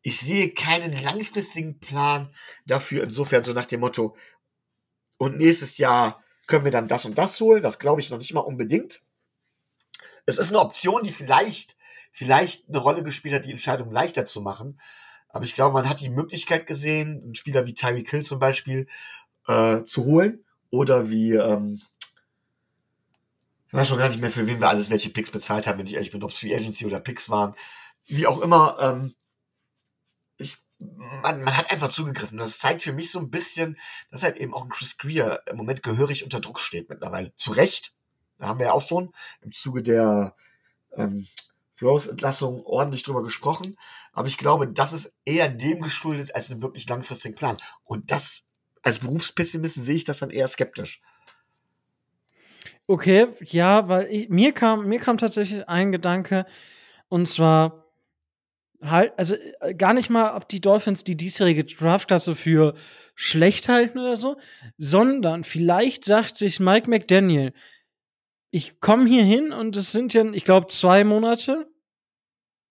Ich 0.00 0.18
sehe 0.18 0.54
keinen 0.54 0.98
langfristigen 1.02 1.78
Plan 1.78 2.34
dafür, 2.64 3.02
insofern 3.02 3.44
so 3.44 3.52
nach 3.52 3.66
dem 3.66 3.80
Motto, 3.80 4.16
und 5.18 5.36
nächstes 5.36 5.76
Jahr 5.76 6.24
können 6.46 6.64
wir 6.64 6.72
dann 6.72 6.88
das 6.88 7.04
und 7.04 7.18
das 7.18 7.38
holen. 7.38 7.62
Das 7.62 7.78
glaube 7.78 8.00
ich 8.00 8.08
noch 8.08 8.16
nicht 8.16 8.32
mal 8.32 8.40
unbedingt. 8.40 9.02
Es 10.26 10.38
ist 10.38 10.50
eine 10.50 10.60
Option, 10.60 11.02
die 11.02 11.12
vielleicht 11.12 11.76
vielleicht 12.16 12.70
eine 12.70 12.78
Rolle 12.78 13.02
gespielt 13.02 13.34
hat, 13.34 13.44
die 13.44 13.50
Entscheidung 13.50 13.90
leichter 13.92 14.24
zu 14.24 14.40
machen. 14.40 14.80
Aber 15.28 15.44
ich 15.44 15.54
glaube, 15.54 15.74
man 15.74 15.86
hat 15.86 16.00
die 16.00 16.08
Möglichkeit 16.08 16.66
gesehen, 16.66 17.20
einen 17.22 17.34
Spieler 17.34 17.66
wie 17.66 17.74
Tyreek 17.74 18.08
Hill 18.08 18.24
zum 18.24 18.38
Beispiel 18.38 18.86
äh, 19.48 19.84
zu 19.84 20.06
holen 20.06 20.42
oder 20.70 21.10
wie, 21.10 21.34
ähm, 21.34 21.78
ich 23.66 23.74
weiß 23.74 23.86
schon 23.86 23.98
gar 23.98 24.08
nicht 24.08 24.18
mehr, 24.18 24.30
für 24.30 24.46
wen 24.46 24.60
wir 24.60 24.70
alles 24.70 24.88
welche 24.88 25.10
Picks 25.10 25.30
bezahlt 25.30 25.66
haben, 25.66 25.78
wenn 25.78 25.86
ich 25.86 25.92
ehrlich 25.92 26.10
bin, 26.10 26.22
ob 26.22 26.30
es 26.30 26.38
Free 26.38 26.56
Agency 26.56 26.86
oder 26.86 27.00
Picks 27.00 27.28
waren. 27.28 27.54
Wie 28.06 28.26
auch 28.26 28.40
immer, 28.40 28.78
ähm, 28.80 29.14
ich, 30.38 30.56
man, 30.78 31.42
man 31.42 31.54
hat 31.54 31.70
einfach 31.70 31.90
zugegriffen. 31.90 32.38
Das 32.38 32.58
zeigt 32.58 32.80
für 32.80 32.94
mich 32.94 33.10
so 33.10 33.18
ein 33.18 33.30
bisschen, 33.30 33.76
dass 34.10 34.22
halt 34.22 34.38
eben 34.38 34.54
auch 34.54 34.64
ein 34.64 34.70
Chris 34.70 34.96
Greer 34.96 35.42
im 35.44 35.58
Moment 35.58 35.82
gehörig 35.82 36.24
unter 36.24 36.40
Druck 36.40 36.60
steht 36.60 36.88
mittlerweile. 36.88 37.34
Zu 37.36 37.50
Recht. 37.50 37.92
Haben 38.40 38.58
wir 38.58 38.66
ja 38.66 38.72
auch 38.72 38.86
schon 38.86 39.12
im 39.42 39.52
Zuge 39.52 39.82
der 39.82 40.34
ähm, 40.96 41.26
Flores 41.74 42.06
Entlassung 42.06 42.62
ordentlich 42.64 43.02
drüber 43.02 43.22
gesprochen. 43.22 43.76
Aber 44.12 44.28
ich 44.28 44.38
glaube, 44.38 44.66
das 44.66 44.92
ist 44.92 45.14
eher 45.24 45.48
dem 45.48 45.82
geschuldet 45.82 46.34
als 46.34 46.50
einem 46.50 46.62
wirklich 46.62 46.88
langfristigen 46.88 47.34
Plan. 47.34 47.56
Und 47.84 48.10
das, 48.10 48.46
als 48.82 48.98
Berufspessimisten 48.98 49.84
sehe 49.84 49.96
ich 49.96 50.04
das 50.04 50.18
dann 50.18 50.30
eher 50.30 50.48
skeptisch. 50.48 51.02
Okay, 52.86 53.26
ja, 53.40 53.88
weil 53.88 54.06
ich, 54.06 54.28
mir 54.28 54.52
kam, 54.52 54.86
mir 54.86 55.00
kam 55.00 55.18
tatsächlich 55.18 55.68
ein 55.68 55.92
Gedanke, 55.92 56.46
und 57.08 57.28
zwar 57.28 57.84
halt, 58.80 59.12
also 59.18 59.34
äh, 59.60 59.74
gar 59.74 59.92
nicht 59.92 60.08
mal, 60.08 60.36
ob 60.36 60.48
die 60.48 60.60
Dolphins 60.60 61.04
die 61.04 61.16
diesjährige 61.16 61.64
Draftklasse 61.64 62.34
für 62.34 62.74
schlecht 63.14 63.68
halten 63.68 63.98
oder 63.98 64.16
so, 64.16 64.36
sondern 64.78 65.42
vielleicht 65.42 66.04
sagt 66.04 66.36
sich 66.36 66.60
Mike 66.60 66.88
McDaniel, 66.88 67.52
ich 68.50 68.80
komme 68.80 69.08
hier 69.08 69.24
hin 69.24 69.52
und 69.52 69.76
es 69.76 69.92
sind 69.92 70.14
ja, 70.14 70.24
ich 70.32 70.44
glaube, 70.44 70.68
zwei 70.68 71.04
Monate. 71.04 71.68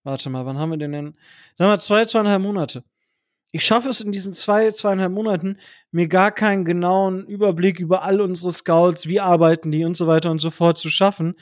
Warte 0.04 0.30
mal, 0.30 0.46
wann 0.46 0.58
haben 0.58 0.72
wir 0.72 0.78
denn 0.78 0.92
denn? 0.92 1.18
Sagen 1.56 1.72
wir 1.72 1.80
zwei, 1.80 2.06
zweieinhalb 2.06 2.42
Monate. 2.42 2.84
Ich 3.52 3.64
schaffe 3.64 3.90
es 3.90 4.02
in 4.02 4.12
diesen 4.12 4.34
zwei, 4.34 4.70
zweieinhalb 4.72 5.12
Monaten, 5.12 5.58
mir 5.92 6.08
gar 6.08 6.32
keinen 6.32 6.66
genauen 6.66 7.26
Überblick 7.26 7.80
über 7.80 8.04
all 8.04 8.20
unsere 8.20 8.52
Scouts, 8.52 9.08
wie 9.08 9.22
arbeiten 9.22 9.72
die 9.72 9.86
und 9.86 9.96
so 9.96 10.08
weiter 10.08 10.30
und 10.30 10.40
so 10.40 10.50
fort 10.50 10.78
zu 10.78 10.90
schaffen, 10.90 11.36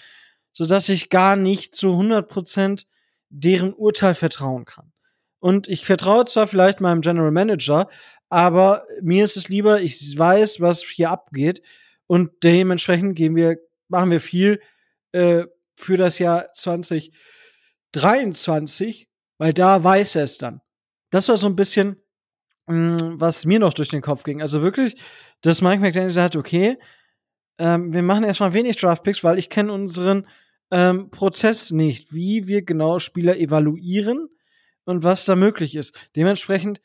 sodass 0.51 0.89
ich 0.89 1.09
gar 1.09 1.36
nicht 1.36 1.73
zu 1.73 1.91
100 1.91 2.29
Prozent 2.29 2.86
deren 3.29 3.73
Urteil 3.73 4.13
vertrauen 4.13 4.65
kann. 4.65 4.93
Und 5.39 5.67
ich 5.67 5.86
vertraue 5.86 6.25
zwar 6.25 6.45
vielleicht 6.45 6.81
meinem 6.81 7.01
General 7.01 7.31
Manager, 7.31 7.89
aber 8.29 8.86
mir 9.01 9.23
ist 9.23 9.36
es 9.36 9.49
lieber, 9.49 9.81
ich 9.81 10.17
weiß, 10.17 10.61
was 10.61 10.84
hier 10.84 11.09
abgeht 11.09 11.61
und 12.07 12.31
dementsprechend 12.43 13.15
gehen 13.15 13.36
wir 13.36 13.57
machen 13.94 14.12
wir 14.12 14.20
viel 14.20 14.60
äh, 15.14 15.46
für 15.76 15.96
das 15.96 16.20
Jahr 16.20 16.52
2023, 16.52 19.08
weil 19.38 19.54
da 19.54 19.82
weiß 19.82 20.18
er 20.18 20.24
es 20.24 20.38
dann. 20.38 20.60
Das 21.10 21.30
war 21.30 21.38
so 21.38 21.48
ein 21.48 21.56
bisschen, 21.56 21.96
mh, 22.68 22.76
mm, 22.76 23.22
was 23.22 23.46
mir 23.46 23.60
noch 23.60 23.74
durch 23.74 23.88
den 23.89 24.02
Kopf 24.02 24.24
ging. 24.24 24.41
Also 24.41 24.62
wirklich, 24.62 25.02
dass 25.41 25.62
Mike 25.62 25.80
McDaniel 25.80 26.10
sagt, 26.10 26.36
okay, 26.36 26.78
ähm, 27.60 27.94
wir 27.94 28.02
machen 28.02 28.26
erstmal 28.26 28.54
wenig 28.54 28.78
Draftpicks, 28.78 29.24
weil 29.24 29.38
ich 29.38 29.50
kenne 29.50 29.72
unseren 29.72 30.28
ähm, 30.72 31.12
Prozess 31.12 31.72
nicht, 31.72 32.14
wie 32.14 32.48
wir 32.48 32.64
genau 32.64 32.98
Spieler 33.00 33.38
evaluieren 33.38 34.28
und 34.86 35.04
was 35.04 35.26
da 35.26 35.36
möglich 35.36 35.76
ist. 35.76 35.96
Dementsprechend 36.16 36.82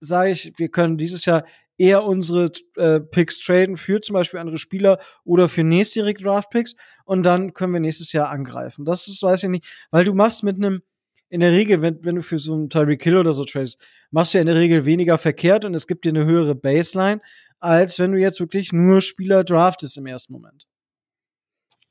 sage 0.00 0.32
ich, 0.32 0.58
wir 0.58 0.70
können 0.70 0.98
dieses 0.98 1.24
Jahr 1.24 1.44
eher 1.78 2.04
unsere 2.04 2.50
äh, 2.76 3.00
Picks 3.00 3.38
traden 3.38 3.76
für 3.76 4.00
zum 4.00 4.14
Beispiel 4.14 4.40
andere 4.40 4.58
Spieler 4.58 4.98
oder 5.24 5.48
für 5.48 5.62
nächstjährige 5.62 6.22
Draft-Picks 6.22 6.74
und 7.04 7.22
dann 7.22 7.54
können 7.54 7.72
wir 7.72 7.80
nächstes 7.80 8.12
Jahr 8.12 8.28
angreifen. 8.30 8.84
Das 8.84 9.06
ist, 9.08 9.22
weiß 9.22 9.44
ich 9.44 9.48
nicht, 9.48 9.86
weil 9.90 10.04
du 10.04 10.12
machst 10.12 10.42
mit 10.42 10.56
einem, 10.56 10.82
in 11.28 11.40
der 11.40 11.52
Regel, 11.52 11.80
wenn, 11.80 12.04
wenn 12.04 12.16
du 12.16 12.22
für 12.22 12.38
so 12.38 12.54
einen 12.54 12.68
Tyreek 12.68 13.02
Hill 13.02 13.16
oder 13.16 13.32
so 13.32 13.44
tradest, 13.44 13.80
machst 14.10 14.34
du 14.34 14.38
ja 14.38 14.42
in 14.42 14.46
der 14.46 14.56
Regel 14.56 14.84
weniger 14.84 15.16
verkehrt 15.18 15.64
und 15.64 15.74
es 15.74 15.86
gibt 15.86 16.04
dir 16.04 16.10
eine 16.10 16.24
höhere 16.24 16.54
Baseline, 16.54 17.20
als 17.60 17.98
wenn 17.98 18.12
du 18.12 18.18
jetzt 18.18 18.40
wirklich 18.40 18.72
nur 18.72 19.00
Spieler 19.00 19.44
draftest 19.44 19.96
im 19.96 20.06
ersten 20.06 20.32
Moment. 20.32 20.66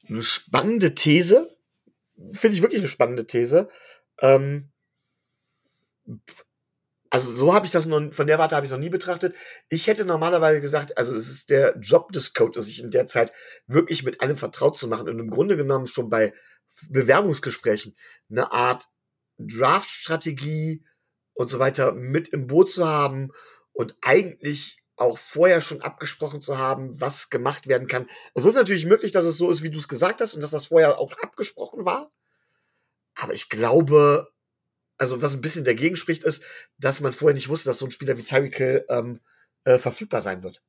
Eine 0.09 0.21
spannende 0.21 0.95
These. 0.95 1.57
Finde 2.31 2.55
ich 2.55 2.61
wirklich 2.61 2.79
eine 2.81 2.89
spannende 2.89 3.27
These. 3.27 3.69
Ähm, 4.21 4.71
also 7.17 7.35
so 7.35 7.53
habe 7.53 7.65
ich 7.65 7.71
das 7.71 7.85
noch, 7.85 8.13
von 8.13 8.27
der 8.27 8.39
Warte 8.39 8.55
habe 8.55 8.65
ich 8.65 8.71
noch 8.71 8.77
nie 8.77 8.89
betrachtet. 8.89 9.35
Ich 9.69 9.87
hätte 9.87 10.05
normalerweise 10.05 10.61
gesagt, 10.61 10.97
also 10.97 11.15
es 11.15 11.29
ist 11.29 11.49
der 11.49 11.77
Job 11.79 12.11
des 12.11 12.33
Coaches, 12.33 12.65
sich 12.65 12.81
in 12.81 12.91
der 12.91 13.07
Zeit 13.07 13.33
wirklich 13.67 14.03
mit 14.03 14.21
allem 14.21 14.37
vertraut 14.37 14.77
zu 14.77 14.87
machen 14.87 15.09
und 15.09 15.19
im 15.19 15.29
Grunde 15.29 15.57
genommen 15.57 15.87
schon 15.87 16.09
bei 16.09 16.33
Bewerbungsgesprächen 16.89 17.95
eine 18.29 18.51
Art 18.51 18.87
Draft-Strategie 19.39 20.83
und 21.33 21.49
so 21.49 21.59
weiter 21.59 21.93
mit 21.93 22.29
im 22.29 22.47
Boot 22.47 22.69
zu 22.71 22.87
haben 22.87 23.31
und 23.73 23.95
eigentlich 24.01 24.79
auch 24.95 25.19
vorher 25.19 25.61
schon 25.61 25.81
abgesprochen 25.81 26.41
zu 26.41 26.57
haben, 26.57 26.99
was 26.99 27.29
gemacht 27.29 27.67
werden 27.67 27.87
kann. 27.87 28.07
Es 28.33 28.45
ist 28.45 28.55
natürlich 28.55 28.85
möglich, 28.85 29.11
dass 29.11 29.25
es 29.25 29.37
so 29.37 29.49
ist, 29.51 29.61
wie 29.61 29.69
du 29.69 29.77
es 29.77 29.87
gesagt 29.87 30.21
hast 30.21 30.33
und 30.33 30.41
dass 30.41 30.51
das 30.51 30.67
vorher 30.67 30.99
auch 30.99 31.13
abgesprochen 31.21 31.85
war. 31.85 32.11
Aber 33.15 33.33
ich 33.33 33.49
glaube, 33.49 34.27
also 34.97 35.21
was 35.21 35.33
ein 35.33 35.41
bisschen 35.41 35.65
dagegen 35.65 35.95
spricht, 35.95 36.23
ist, 36.23 36.43
dass 36.77 37.01
man 37.01 37.13
vorher 37.13 37.35
nicht 37.35 37.49
wusste, 37.49 37.69
dass 37.69 37.79
so 37.79 37.85
ein 37.85 37.91
Spieler 37.91 38.17
wie 38.17 38.23
Tyreek 38.23 38.55
Hill 38.55 38.85
ähm, 38.89 39.19
äh, 39.63 39.77
verfügbar 39.77 40.21
sein 40.21 40.43
wird. 40.43 40.61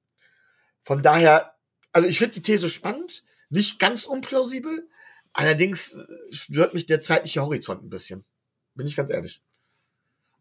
Von 0.83 1.03
daher, 1.03 1.55
also 1.93 2.09
ich 2.09 2.19
finde 2.19 2.35
die 2.35 2.43
These 2.43 2.69
spannend, 2.69 3.25
nicht 3.51 3.79
ganz 3.79 4.05
unplausibel, 4.05 4.89
allerdings 5.33 5.95
äh, 5.95 6.05
stört 6.31 6.75
mich 6.75 6.87
der 6.87 7.01
zeitliche 7.01 7.43
Horizont 7.43 7.83
ein 7.83 7.91
bisschen. 7.91 8.25
Bin 8.75 8.87
ich 8.87 8.97
ganz 8.97 9.11
ehrlich. 9.11 9.43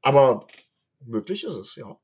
Aber 0.02 0.48
möglich 1.00 1.44
ist 1.44 1.56
es, 1.56 1.76
ja. 1.76 1.98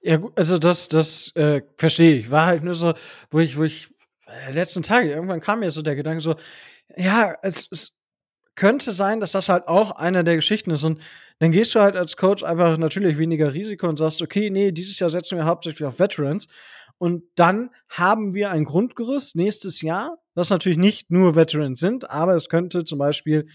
Ja, 0.00 0.18
gut, 0.18 0.36
also 0.36 0.58
das, 0.58 0.88
das 0.88 1.34
äh, 1.34 1.62
verstehe 1.76 2.16
ich. 2.16 2.30
War 2.30 2.46
halt 2.46 2.62
nur 2.62 2.74
so, 2.74 2.94
wo 3.30 3.40
ich, 3.40 3.56
wo 3.56 3.62
ich 3.62 3.88
äh, 4.26 4.52
letzten 4.52 4.82
Tage, 4.82 5.10
irgendwann 5.10 5.40
kam 5.40 5.60
mir 5.60 5.70
so 5.70 5.80
der 5.80 5.96
Gedanke 5.96 6.20
so, 6.20 6.36
ja, 6.96 7.34
es, 7.42 7.68
es 7.70 7.96
könnte 8.56 8.92
sein, 8.92 9.20
dass 9.20 9.32
das 9.32 9.48
halt 9.48 9.68
auch 9.68 9.92
einer 9.92 10.22
der 10.22 10.36
Geschichten 10.36 10.70
ist. 10.70 10.84
Und 10.84 11.00
dann 11.38 11.52
gehst 11.52 11.74
du 11.74 11.80
halt 11.80 11.96
als 11.96 12.16
Coach 12.16 12.42
einfach 12.42 12.76
natürlich 12.78 13.18
weniger 13.18 13.52
Risiko 13.52 13.88
und 13.88 13.98
sagst, 13.98 14.22
okay, 14.22 14.50
nee, 14.50 14.72
dieses 14.72 14.98
Jahr 14.98 15.10
setzen 15.10 15.38
wir 15.38 15.44
hauptsächlich 15.44 15.86
auf 15.86 15.98
Veterans. 15.98 16.46
Und 16.98 17.24
dann 17.34 17.70
haben 17.88 18.34
wir 18.34 18.50
ein 18.50 18.64
Grundgerüst 18.64 19.34
nächstes 19.36 19.82
Jahr, 19.82 20.16
das 20.34 20.50
natürlich 20.50 20.78
nicht 20.78 21.10
nur 21.10 21.34
Veterans 21.34 21.80
sind, 21.80 22.08
aber 22.10 22.36
es 22.36 22.48
könnte 22.48 22.84
zum 22.84 22.98
Beispiel 22.98 23.46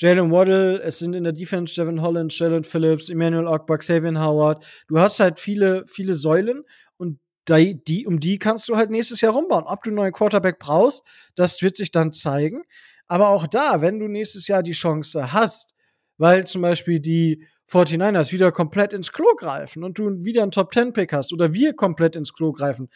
Jalen 0.00 0.30
Waddle, 0.30 0.80
es 0.80 1.00
sind 1.00 1.14
in 1.14 1.24
der 1.24 1.32
Defense 1.32 1.74
Devin 1.74 2.00
Holland, 2.00 2.36
Jalen 2.38 2.62
Phillips, 2.62 3.08
Emmanuel 3.08 3.48
Ogba, 3.48 3.78
Xavier 3.78 4.18
Howard. 4.20 4.64
Du 4.86 4.98
hast 4.98 5.18
halt 5.18 5.38
viele, 5.38 5.84
viele 5.86 6.14
Säulen 6.14 6.62
und 6.96 7.18
die, 7.48 8.06
um 8.06 8.20
die 8.20 8.38
kannst 8.38 8.68
du 8.68 8.76
halt 8.76 8.90
nächstes 8.90 9.20
Jahr 9.22 9.32
rumbauen. 9.32 9.64
Ob 9.64 9.82
du 9.82 9.90
einen 9.90 9.96
neuen 9.96 10.12
Quarterback 10.12 10.58
brauchst, 10.58 11.02
das 11.34 11.62
wird 11.62 11.76
sich 11.76 11.90
dann 11.90 12.12
zeigen. 12.12 12.62
Aber 13.08 13.28
auch 13.30 13.46
da, 13.46 13.80
wenn 13.80 13.98
du 13.98 14.06
nächstes 14.06 14.46
Jahr 14.48 14.62
die 14.62 14.72
Chance 14.72 15.32
hast, 15.32 15.74
weil 16.18 16.46
zum 16.46 16.62
Beispiel 16.62 17.00
die 17.00 17.46
49ers 17.70 18.32
wieder 18.32 18.52
komplett 18.52 18.92
ins 18.92 19.12
Klo 19.12 19.34
greifen 19.36 19.84
und 19.84 19.98
du 19.98 20.24
wieder 20.24 20.42
einen 20.42 20.50
Top-10-Pick 20.50 21.12
hast 21.12 21.32
oder 21.32 21.52
wir 21.52 21.74
komplett 21.74 22.16
ins 22.16 22.32
Klo 22.32 22.52
greifen, 22.52 22.88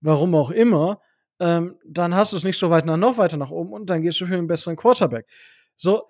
warum 0.00 0.34
auch 0.34 0.50
immer, 0.50 1.00
ähm, 1.40 1.78
dann 1.84 2.14
hast 2.14 2.32
du 2.32 2.36
es 2.36 2.44
nicht 2.44 2.58
so 2.58 2.70
weit 2.70 2.86
nach, 2.86 2.96
noch 2.96 3.18
weiter 3.18 3.36
nach 3.36 3.50
oben 3.50 3.72
und 3.72 3.90
dann 3.90 4.02
gehst 4.02 4.20
du 4.20 4.26
für 4.26 4.34
einen 4.34 4.46
besseren 4.46 4.76
Quarterback. 4.76 5.26
So, 5.76 6.08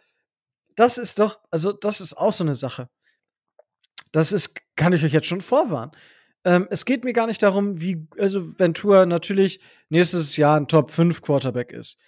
das 0.77 0.99
ist 0.99 1.19
doch, 1.19 1.41
also 1.51 1.73
das 1.73 2.01
ist 2.01 2.15
auch 2.15 2.33
so 2.33 2.45
eine 2.45 2.55
Sache. 2.55 2.89
Das 4.13 4.33
ist, 4.33 4.55
kann 4.77 4.93
ich 4.93 5.05
euch 5.05 5.13
jetzt 5.13 5.27
schon 5.27 5.41
vorwarnen. 5.41 5.93
Ähm, 6.45 6.69
es 6.71 6.85
geht 6.85 7.05
mir 7.05 7.13
gar 7.13 7.27
nicht 7.27 7.43
darum, 7.43 7.81
wie, 7.81 8.07
also 8.19 8.59
Ventura 8.59 9.07
natürlich 9.07 9.61
nächstes 9.89 10.37
Jahr 10.37 10.57
ein 10.57 10.69
Top 10.69 10.91
5 10.91 11.23
Quarterback 11.23 11.73
ist. 11.73 11.99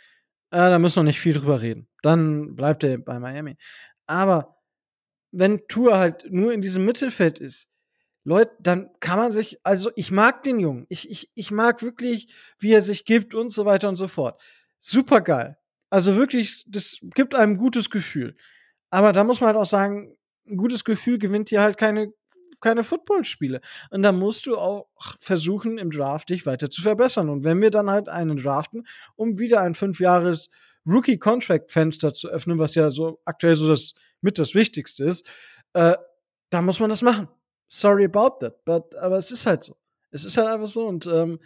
Äh, 0.51 0.71
da 0.71 0.79
müssen 0.79 0.97
wir 0.97 1.03
nicht 1.05 1.21
viel 1.21 1.35
drüber 1.35 1.61
reden. 1.61 1.89
Dann 2.03 2.55
bleibt 2.55 2.85
er 2.85 2.99
bei 2.99 3.19
Miami. 3.19 3.57
Aber 4.07 4.57
wenn 5.33 5.67
Tour 5.69 5.99
halt 5.99 6.27
nur 6.31 6.53
in 6.53 6.63
diesem 6.63 6.85
Mittelfeld 6.85 7.39
ist, 7.39 7.71
Leute, 8.25 8.57
dann 8.61 8.91
kann 8.99 9.19
man 9.19 9.31
sich, 9.31 9.61
also 9.63 9.91
ich 9.95 10.11
mag 10.11 10.43
den 10.43 10.59
Jungen. 10.59 10.87
Ich, 10.89 11.09
ich, 11.11 11.31
ich 11.35 11.53
mag 11.53 11.83
wirklich, 11.83 12.35
wie 12.59 12.73
er 12.73 12.81
sich 12.83 13.05
gibt 13.05 13.35
und 13.35 13.51
so 13.51 13.65
weiter 13.65 13.89
und 13.89 13.97
so 13.97 14.09
fort. 14.09 14.41
Super 14.81 15.21
geil. 15.21 15.59
Also 15.91 16.17
wirklich, 16.17 16.65
das 16.69 16.99
gibt 17.15 17.37
einem 17.37 17.53
ein 17.53 17.57
gutes 17.57 17.89
Gefühl. 17.89 18.37
Aber 18.91 19.13
da 19.13 19.23
muss 19.23 19.41
man 19.41 19.49
halt 19.49 19.57
auch 19.57 19.67
sagen, 19.67 20.17
ein 20.51 20.57
gutes 20.57 20.85
Gefühl 20.85 21.19
gewinnt 21.19 21.51
dir 21.51 21.61
halt 21.63 21.79
keine, 21.79 22.13
keine 22.61 22.83
Footballspiele. 22.83 23.61
Und 23.91 24.03
da 24.03 24.13
musst 24.13 24.47
du 24.47 24.57
auch 24.57 24.87
versuchen, 25.19 25.79
im 25.79 25.91
Draft 25.91 26.31
dich 26.31 26.47
weiter 26.47 26.71
zu 26.71 26.83
verbessern. 26.83 27.29
Und 27.29 27.45
wenn 27.45 27.61
wir 27.61 27.71
dann 27.71 27.91
halt 27.91 28.09
einen 28.09 28.37
draften, 28.37 28.87
um 29.17 29.39
wieder 29.39 29.61
ein 29.61 29.75
fünf 29.75 30.01
Jahres 30.01 30.51
Rookie-Contract-Fenster 30.87 32.15
zu 32.15 32.29
öffnen, 32.29 32.59
was 32.59 32.75
ja 32.75 32.91
so 32.91 33.21
aktuell 33.25 33.55
so 33.55 33.69
das 33.69 33.95
mit 34.21 34.39
das 34.39 34.55
Wichtigste 34.55 35.05
ist, 35.05 35.27
äh, 35.73 35.97
da 36.51 36.63
muss 36.63 36.81
man 36.81 36.91
das 36.91 37.03
machen. 37.03 37.29
Sorry 37.69 38.05
about 38.05 38.39
that, 38.41 38.65
but, 38.65 38.95
aber 38.97 39.17
es 39.17 39.31
ist 39.31 39.47
halt 39.47 39.65
so. 39.65 39.77
Es 40.11 40.25
ist 40.25 40.37
halt 40.37 40.49
einfach 40.49 40.69
so 40.69 40.87
und 40.87 41.07
ähm, 41.07 41.41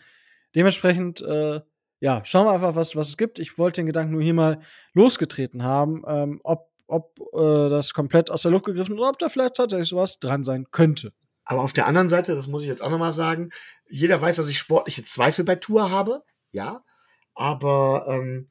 dementsprechend, 0.54 1.22
äh, 1.22 1.60
ja, 2.00 2.24
schauen 2.24 2.46
wir 2.46 2.52
einfach, 2.52 2.76
was, 2.76 2.94
was 2.96 3.08
es 3.08 3.16
gibt. 3.16 3.38
Ich 3.38 3.58
wollte 3.58 3.80
den 3.80 3.86
Gedanken 3.86 4.12
nur 4.12 4.22
hier 4.22 4.34
mal 4.34 4.60
losgetreten 4.92 5.62
haben, 5.62 6.02
ähm, 6.06 6.40
ob 6.44 6.69
ob 6.90 7.18
äh, 7.32 7.68
das 7.68 7.92
komplett 7.94 8.30
aus 8.30 8.42
der 8.42 8.50
Luft 8.50 8.66
gegriffen 8.66 8.98
oder 8.98 9.10
ob 9.10 9.18
da 9.18 9.28
vielleicht 9.28 9.54
tatsächlich 9.54 9.88
sowas 9.88 10.18
dran 10.18 10.44
sein 10.44 10.66
könnte. 10.70 11.12
Aber 11.44 11.62
auf 11.62 11.72
der 11.72 11.86
anderen 11.86 12.08
Seite, 12.08 12.34
das 12.34 12.46
muss 12.46 12.62
ich 12.62 12.68
jetzt 12.68 12.82
auch 12.82 12.90
nochmal 12.90 13.12
sagen, 13.12 13.50
jeder 13.88 14.20
weiß, 14.20 14.36
dass 14.36 14.48
ich 14.48 14.58
sportliche 14.58 15.04
Zweifel 15.04 15.44
bei 15.44 15.56
Tour 15.56 15.90
habe, 15.90 16.22
ja. 16.52 16.84
Aber 17.34 18.06
ähm, 18.08 18.48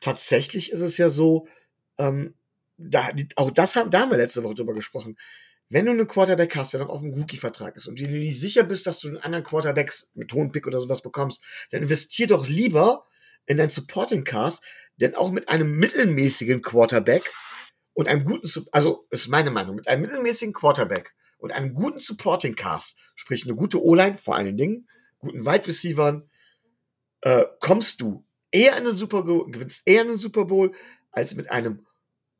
tatsächlich 0.00 0.72
ist 0.72 0.80
es 0.80 0.96
ja 0.98 1.10
so, 1.10 1.48
ähm, 1.98 2.34
da, 2.78 3.08
auch 3.36 3.50
das 3.50 3.76
haben, 3.76 3.90
da 3.90 4.00
haben 4.00 4.10
wir 4.10 4.18
letzte 4.18 4.42
Woche 4.42 4.54
drüber 4.54 4.74
gesprochen. 4.74 5.16
Wenn 5.68 5.86
du 5.86 5.92
einen 5.92 6.06
Quarterback 6.06 6.56
hast, 6.56 6.72
der 6.72 6.80
noch 6.80 6.88
auf 6.88 7.02
einem 7.02 7.14
Rookie-Vertrag 7.14 7.76
ist 7.76 7.86
und 7.86 7.98
du 7.98 8.08
nicht 8.08 8.40
sicher 8.40 8.64
bist, 8.64 8.86
dass 8.86 8.98
du 8.98 9.08
einen 9.08 9.18
anderen 9.18 9.44
Quarterbacks 9.44 10.10
mit 10.14 10.32
hohen 10.32 10.50
Pick 10.50 10.66
oder 10.66 10.80
sowas 10.80 11.02
bekommst, 11.02 11.42
dann 11.70 11.82
investier 11.82 12.26
doch 12.26 12.48
lieber 12.48 13.06
in 13.46 13.56
dein 13.56 13.70
Supporting 13.70 14.24
Cast, 14.24 14.62
denn 14.96 15.14
auch 15.14 15.30
mit 15.30 15.48
einem 15.48 15.76
mittelmäßigen 15.76 16.62
Quarterback 16.62 17.30
und 18.00 18.08
einem 18.08 18.24
guten, 18.24 18.50
also 18.72 19.06
ist 19.10 19.28
meine 19.28 19.50
Meinung, 19.50 19.76
mit 19.76 19.86
einem 19.86 20.00
mittelmäßigen 20.00 20.54
Quarterback 20.54 21.14
und 21.36 21.52
einem 21.52 21.74
guten 21.74 21.98
Supporting 21.98 22.56
Cast, 22.56 22.96
sprich 23.14 23.44
eine 23.44 23.54
gute 23.54 23.84
O-Line 23.84 24.16
vor 24.16 24.36
allen 24.36 24.56
Dingen, 24.56 24.88
guten 25.18 25.44
Wide 25.44 25.66
Receivern, 25.66 26.26
äh, 27.20 27.44
kommst 27.60 28.00
du 28.00 28.24
eher 28.50 28.74
in 28.78 28.84
den 28.84 28.96
Super 28.96 29.24
Bowl, 29.24 29.50
gewinnst 29.50 29.82
eher 29.84 30.00
in 30.00 30.08
den 30.08 30.18
Super 30.18 30.46
Bowl 30.46 30.72
als 31.10 31.34
mit 31.34 31.50
einem 31.50 31.86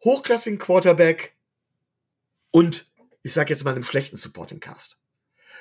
hochklassigen 0.03 0.59
Quarterback 0.59 1.37
und 2.51 2.91
ich 3.23 3.35
sag 3.35 3.51
jetzt 3.51 3.63
mal 3.63 3.75
einem 3.75 3.85
schlechten 3.85 4.17
Supporting 4.17 4.61
Cast. 4.61 4.97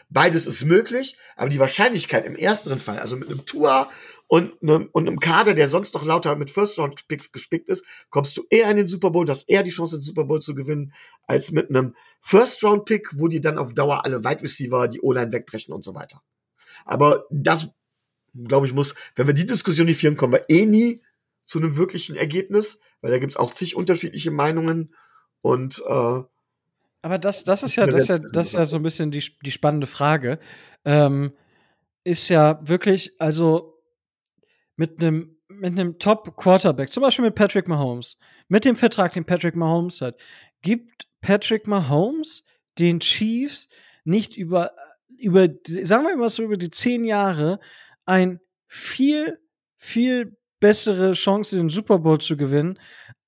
Beides 0.07 0.47
ist 0.47 0.63
möglich, 0.63 1.17
aber 1.35 1.49
die 1.49 1.59
Wahrscheinlichkeit 1.59 2.25
im 2.25 2.37
ersteren 2.37 2.79
Fall, 2.79 2.99
also 2.99 3.17
mit 3.17 3.27
einem 3.27 3.45
Tua 3.45 3.91
und, 4.29 4.61
ne, 4.61 4.87
und 4.91 5.07
einem 5.07 5.19
Kader, 5.19 5.55
der 5.55 5.67
sonst 5.67 5.95
noch 5.95 6.05
lauter 6.05 6.35
mit 6.35 6.51
First-Round-Picks 6.51 7.31
gespickt 7.31 7.67
ist, 7.67 7.83
kommst 8.11 8.37
du 8.37 8.45
eher 8.51 8.69
in 8.69 8.77
den 8.77 8.87
Super 8.87 9.09
Bowl, 9.09 9.27
hast 9.27 9.49
eher 9.49 9.63
die 9.63 9.71
Chance, 9.71 9.97
den 9.97 10.03
Super 10.03 10.23
Bowl 10.25 10.39
zu 10.39 10.53
gewinnen, 10.53 10.93
als 11.25 11.51
mit 11.51 11.69
einem 11.69 11.95
First-Round-Pick, 12.21 13.17
wo 13.19 13.27
die 13.27 13.41
dann 13.41 13.57
auf 13.57 13.73
Dauer 13.73 14.05
alle 14.05 14.23
Wide 14.23 14.43
Receiver, 14.43 14.87
die 14.87 15.01
O-Line 15.01 15.31
wegbrechen 15.31 15.73
und 15.73 15.83
so 15.83 15.95
weiter. 15.95 16.21
Aber 16.85 17.25
das, 17.31 17.69
glaube 18.35 18.67
ich, 18.67 18.73
muss, 18.73 18.93
wenn 19.15 19.25
wir 19.25 19.33
die 19.33 19.47
Diskussion 19.47 19.87
nicht 19.87 19.99
führen, 19.99 20.15
kommen 20.15 20.33
wir 20.33 20.45
eh 20.47 20.67
nie 20.67 21.01
zu 21.45 21.57
einem 21.57 21.75
wirklichen 21.75 22.15
Ergebnis, 22.15 22.81
weil 23.01 23.09
da 23.09 23.17
gibt's 23.17 23.35
auch 23.35 23.55
zig 23.55 23.75
unterschiedliche 23.75 24.29
Meinungen 24.29 24.93
und 25.41 25.83
äh, 25.87 26.21
aber 27.01 27.17
das, 27.17 27.45
das 27.45 27.63
ist 27.63 27.77
ja, 27.77 27.87
das 27.87 28.01
ist 28.01 28.09
ja, 28.09 28.19
das 28.19 28.47
ist 28.47 28.53
ja 28.53 28.65
so 28.65 28.75
ein 28.75 28.83
bisschen 28.83 29.09
die, 29.09 29.23
die 29.43 29.51
spannende 29.51 29.87
Frage. 29.87 30.37
Ähm, 30.83 31.31
ist 32.03 32.27
ja 32.27 32.59
wirklich, 32.61 33.13
also 33.21 33.78
mit 34.79 35.01
einem 35.01 35.35
mit 35.49 35.73
einem 35.73 35.99
Top 35.99 36.37
Quarterback, 36.37 36.89
zum 36.89 37.01
Beispiel 37.01 37.25
mit 37.25 37.35
Patrick 37.35 37.67
Mahomes, 37.67 38.17
mit 38.47 38.63
dem 38.63 38.77
Vertrag, 38.77 39.11
den 39.11 39.25
Patrick 39.25 39.55
Mahomes 39.57 39.99
hat, 39.99 40.17
gibt 40.61 41.07
Patrick 41.19 41.67
Mahomes 41.67 42.45
den 42.77 43.01
Chiefs 43.01 43.67
nicht 44.05 44.37
über 44.37 44.71
über 45.17 45.49
sagen 45.67 46.05
wir 46.05 46.15
mal 46.15 46.29
so 46.29 46.43
über 46.43 46.55
die 46.55 46.69
zehn 46.69 47.03
Jahre 47.03 47.59
ein 48.05 48.39
viel, 48.67 49.39
viel 49.75 50.37
bessere 50.61 51.11
Chance, 51.11 51.57
den 51.57 51.67
Super 51.67 51.99
Bowl 51.99 52.21
zu 52.21 52.37
gewinnen, 52.37 52.79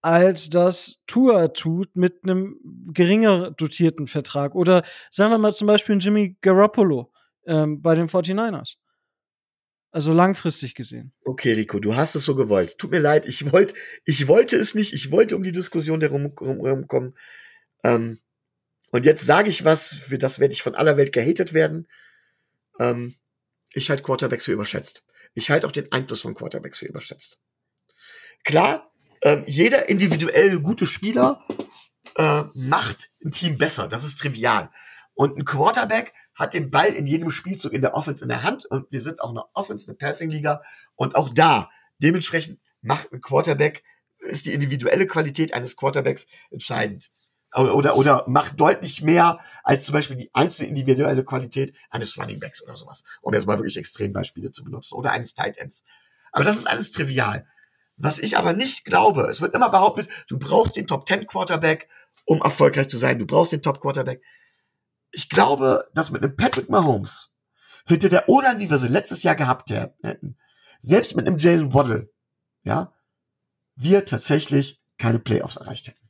als 0.01 0.49
das 0.49 1.03
Tua 1.05 1.49
tut 1.49 1.97
mit 1.97 2.23
einem 2.23 2.59
geringer 2.93 3.51
dotierten 3.51 4.07
Vertrag. 4.07 4.55
Oder 4.55 4.83
sagen 5.09 5.31
wir 5.31 5.37
mal 5.37 5.53
zum 5.53 5.67
Beispiel 5.67 5.97
Jimmy 5.99 6.37
Garoppolo 6.41 7.11
ähm, 7.45 7.81
bei 7.81 7.95
den 7.95 8.07
49ers. 8.07 8.77
Also 9.91 10.13
langfristig 10.13 10.73
gesehen. 10.73 11.11
Okay, 11.25 11.51
Rico, 11.51 11.79
du 11.79 11.95
hast 11.95 12.15
es 12.15 12.23
so 12.23 12.35
gewollt. 12.35 12.77
Tut 12.77 12.91
mir 12.91 12.99
leid, 12.99 13.25
ich 13.25 13.51
wollte, 13.51 13.73
ich 14.05 14.27
wollte 14.27 14.55
es 14.55 14.73
nicht. 14.73 14.93
Ich 14.93 15.11
wollte 15.11 15.35
um 15.35 15.43
die 15.43 15.51
Diskussion 15.51 15.99
herum, 15.99 16.33
herum 16.39 16.87
kommen. 16.87 17.17
Ähm, 17.83 18.19
und 18.91 19.05
jetzt 19.05 19.25
sage 19.25 19.49
ich 19.49 19.65
was, 19.65 19.93
für 19.93 20.17
das 20.17 20.39
werde 20.39 20.53
ich 20.53 20.63
von 20.63 20.75
aller 20.75 20.95
Welt 20.95 21.11
gehatet 21.11 21.53
werden. 21.53 21.87
Ähm, 22.79 23.15
ich 23.73 23.89
halte 23.89 24.03
Quarterbacks 24.03 24.45
für 24.45 24.53
überschätzt. 24.53 25.03
Ich 25.33 25.49
halte 25.49 25.67
auch 25.67 25.71
den 25.71 25.91
Einfluss 25.91 26.21
von 26.21 26.35
Quarterbacks 26.35 26.79
für 26.79 26.85
überschätzt. 26.85 27.39
Klar, 28.43 28.91
ähm, 29.23 29.43
jeder 29.45 29.89
individuell 29.89 30.59
gute 30.59 30.85
Spieler 30.85 31.45
äh, 32.15 32.43
macht 32.53 33.11
ein 33.23 33.31
Team 33.31 33.57
besser. 33.57 33.87
Das 33.87 34.03
ist 34.03 34.19
trivial. 34.19 34.71
Und 35.13 35.37
ein 35.37 35.45
Quarterback 35.45 36.13
hat 36.41 36.55
den 36.55 36.71
Ball 36.71 36.93
in 36.93 37.05
jedem 37.05 37.29
Spielzug 37.29 37.71
in 37.71 37.81
der 37.81 37.93
Offense 37.93 38.23
in 38.23 38.29
der 38.29 38.41
Hand 38.41 38.65
und 38.65 38.91
wir 38.91 38.99
sind 38.99 39.21
auch 39.21 39.29
eine 39.29 39.43
Offense, 39.53 39.87
eine 39.87 39.95
Passing-Liga 39.95 40.63
und 40.95 41.15
auch 41.15 41.29
da 41.29 41.69
dementsprechend 41.99 42.59
macht 42.81 43.13
ein 43.13 43.21
Quarterback, 43.21 43.83
ist 44.17 44.47
die 44.47 44.53
individuelle 44.53 45.05
Qualität 45.05 45.53
eines 45.53 45.77
Quarterbacks 45.77 46.25
entscheidend. 46.49 47.11
Oder, 47.53 47.75
oder, 47.75 47.97
oder 47.97 48.25
macht 48.27 48.59
deutlich 48.59 49.03
mehr 49.03 49.39
als 49.63 49.85
zum 49.85 49.93
Beispiel 49.93 50.15
die 50.15 50.31
einzelne 50.33 50.69
individuelle 50.69 51.23
Qualität 51.23 51.75
eines 51.89 52.17
Running 52.17 52.39
Backs 52.39 52.63
oder 52.63 52.75
sowas. 52.75 53.03
Um 53.21 53.33
jetzt 53.33 53.45
mal 53.45 53.57
wirklich 53.57 53.77
Extrembeispiele 53.77 54.51
zu 54.51 54.63
benutzen. 54.63 54.95
Oder 54.95 55.11
eines 55.11 55.33
Tight 55.33 55.57
Ends. 55.57 55.83
Aber 56.31 56.45
das 56.45 56.55
ist 56.55 56.67
alles 56.67 56.91
trivial. 56.91 57.45
Was 57.97 58.19
ich 58.19 58.37
aber 58.37 58.53
nicht 58.53 58.85
glaube, 58.85 59.23
es 59.23 59.41
wird 59.41 59.53
immer 59.53 59.69
behauptet, 59.69 60.09
du 60.27 60.39
brauchst 60.39 60.77
den 60.77 60.87
Top 60.87 61.07
10 61.07 61.27
Quarterback, 61.27 61.89
um 62.25 62.41
erfolgreich 62.41 62.89
zu 62.89 62.97
sein. 62.97 63.19
Du 63.19 63.27
brauchst 63.27 63.51
den 63.51 63.61
Top 63.61 63.81
Quarterback 63.81 64.21
ich 65.11 65.29
glaube, 65.29 65.89
dass 65.93 66.11
mit 66.11 66.23
einem 66.23 66.35
Patrick 66.35 66.69
Mahomes 66.69 67.31
hinter 67.85 68.09
der 68.09 68.29
O-Line, 68.29 68.59
wie 68.59 68.69
wir 68.69 68.77
sie 68.77 68.87
letztes 68.87 69.23
Jahr 69.23 69.35
gehabt 69.35 69.69
hätten, 69.69 70.37
selbst 70.79 71.15
mit 71.15 71.27
einem 71.27 71.37
Jalen 71.37 71.73
Waddle, 71.73 72.11
ja, 72.63 72.93
wir 73.75 74.05
tatsächlich 74.05 74.81
keine 74.97 75.19
Playoffs 75.19 75.57
erreicht 75.57 75.87
hätten. 75.87 76.01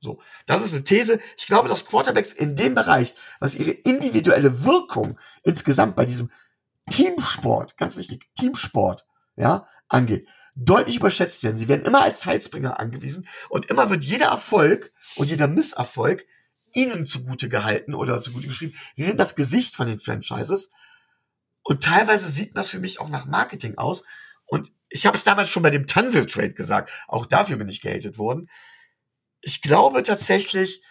So, 0.00 0.20
das 0.46 0.64
ist 0.64 0.74
eine 0.74 0.82
These. 0.82 1.20
Ich 1.36 1.46
glaube, 1.46 1.68
dass 1.68 1.86
Quarterbacks 1.86 2.32
in 2.32 2.56
dem 2.56 2.74
Bereich, 2.74 3.14
was 3.38 3.54
ihre 3.54 3.70
individuelle 3.70 4.64
Wirkung 4.64 5.18
insgesamt 5.44 5.94
bei 5.94 6.04
diesem 6.04 6.30
Teamsport, 6.90 7.76
ganz 7.76 7.96
wichtig, 7.96 8.28
Teamsport, 8.34 9.06
ja, 9.36 9.66
angeht, 9.88 10.26
deutlich 10.56 10.96
überschätzt 10.96 11.44
werden. 11.44 11.56
Sie 11.56 11.68
werden 11.68 11.84
immer 11.84 12.02
als 12.02 12.26
Heilsbringer 12.26 12.80
angewiesen 12.80 13.28
und 13.48 13.66
immer 13.66 13.90
wird 13.90 14.04
jeder 14.04 14.26
Erfolg 14.26 14.92
und 15.16 15.30
jeder 15.30 15.46
Misserfolg 15.46 16.26
ihnen 16.74 17.06
zugute 17.06 17.48
gehalten 17.48 17.94
oder 17.94 18.22
zugute 18.22 18.48
geschrieben. 18.48 18.74
Sie 18.96 19.04
sind 19.04 19.18
das 19.18 19.34
Gesicht 19.34 19.74
von 19.74 19.86
den 19.86 20.00
Franchises. 20.00 20.70
Und 21.62 21.84
teilweise 21.84 22.28
sieht 22.28 22.56
das 22.56 22.70
für 22.70 22.80
mich 22.80 23.00
auch 23.00 23.08
nach 23.08 23.26
Marketing 23.26 23.78
aus. 23.78 24.04
Und 24.46 24.72
ich 24.88 25.06
habe 25.06 25.16
es 25.16 25.24
damals 25.24 25.48
schon 25.48 25.62
bei 25.62 25.70
dem 25.70 25.86
Tansel-Trade 25.86 26.54
gesagt. 26.54 26.90
Auch 27.08 27.26
dafür 27.26 27.56
bin 27.56 27.68
ich 27.68 27.80
gehatet 27.80 28.18
worden. 28.18 28.50
Ich 29.40 29.62
glaube 29.62 30.02
tatsächlich, 30.02 30.82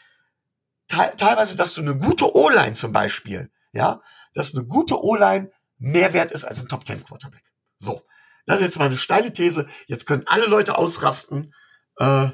te 0.88 1.14
teilweise, 1.18 1.56
dass 1.56 1.74
du 1.74 1.82
eine 1.82 1.98
gute 1.98 2.36
O-Line 2.36 2.74
zum 2.74 2.94
Beispiel, 2.94 3.52
ja, 3.72 4.02
dass 4.34 4.56
eine 4.56 4.66
gute 4.66 5.04
O-Line 5.04 5.52
mehr 5.78 6.14
wert 6.14 6.32
ist 6.32 6.46
als 6.46 6.62
ein 6.62 6.68
Top 6.68 6.86
Ten 6.86 7.04
Quarterback. 7.04 7.44
So. 7.78 8.06
Das 8.46 8.58
ist 8.58 8.64
jetzt 8.64 8.80
mal 8.80 8.86
eine 8.86 8.98
steile 8.98 9.34
These. 9.34 9.68
Jetzt 9.88 10.06
können 10.06 10.24
alle 10.26 10.46
Leute 10.46 10.78
ausrasten. 10.78 11.54
Äh, 11.98 12.30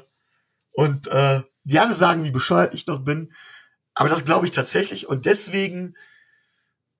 und 0.72 1.06
äh, 1.08 1.42
gerne 1.68 1.94
sagen, 1.94 2.24
wie 2.24 2.30
bescheuert 2.30 2.74
ich 2.74 2.86
noch 2.86 3.04
bin. 3.04 3.32
Aber 3.94 4.08
das 4.08 4.24
glaube 4.24 4.46
ich 4.46 4.52
tatsächlich. 4.52 5.08
Und 5.08 5.26
deswegen 5.26 5.96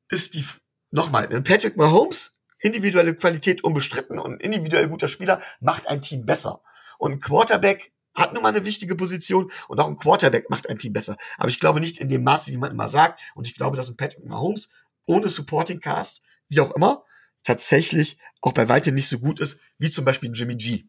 ist 0.09 0.35
die, 0.35 0.45
nochmal, 0.91 1.29
Patrick 1.43 1.77
Mahomes, 1.77 2.39
individuelle 2.61 3.15
Qualität 3.15 3.63
unbestritten 3.63 4.19
und 4.19 4.43
individuell 4.43 4.89
guter 4.89 5.09
Spieler 5.09 5.41
macht 5.61 5.89
ein 5.89 6.03
Team 6.03 6.27
besser. 6.27 6.61
Und 6.99 7.13
ein 7.13 7.21
Quarterback 7.21 7.93
hat 8.17 8.35
nun 8.35 8.43
mal 8.43 8.49
eine 8.49 8.65
wichtige 8.65 8.97
Position 8.97 9.51
und 9.69 9.79
auch 9.79 9.87
ein 9.87 9.97
Quarterback 9.97 10.51
macht 10.51 10.69
ein 10.69 10.79
Team 10.79 10.93
besser. 10.93 11.17
Aber 11.37 11.49
ich 11.49 11.61
glaube 11.61 11.81
nicht 11.81 11.99
in 11.99 12.09
dem 12.09 12.25
Maße, 12.25 12.51
wie 12.51 12.57
man 12.57 12.73
immer 12.73 12.89
sagt. 12.89 13.21
Und 13.35 13.47
ich 13.47 13.55
glaube, 13.55 13.77
dass 13.77 13.89
ein 13.89 13.97
Patrick 13.97 14.25
Mahomes 14.25 14.71
ohne 15.07 15.29
Supporting 15.29 15.81
Cast, 15.81 16.23
wie 16.49 16.61
auch 16.61 16.73
immer, 16.73 17.05
tatsächlich 17.45 18.19
auch 18.43 18.53
bei 18.53 18.69
weitem 18.69 18.95
nicht 18.95 19.09
so 19.09 19.19
gut 19.19 19.41
ist, 19.41 19.61
wie 19.79 19.91
zum 19.91 20.05
Beispiel 20.05 20.31
Jimmy 20.33 20.57
G. 20.57 20.85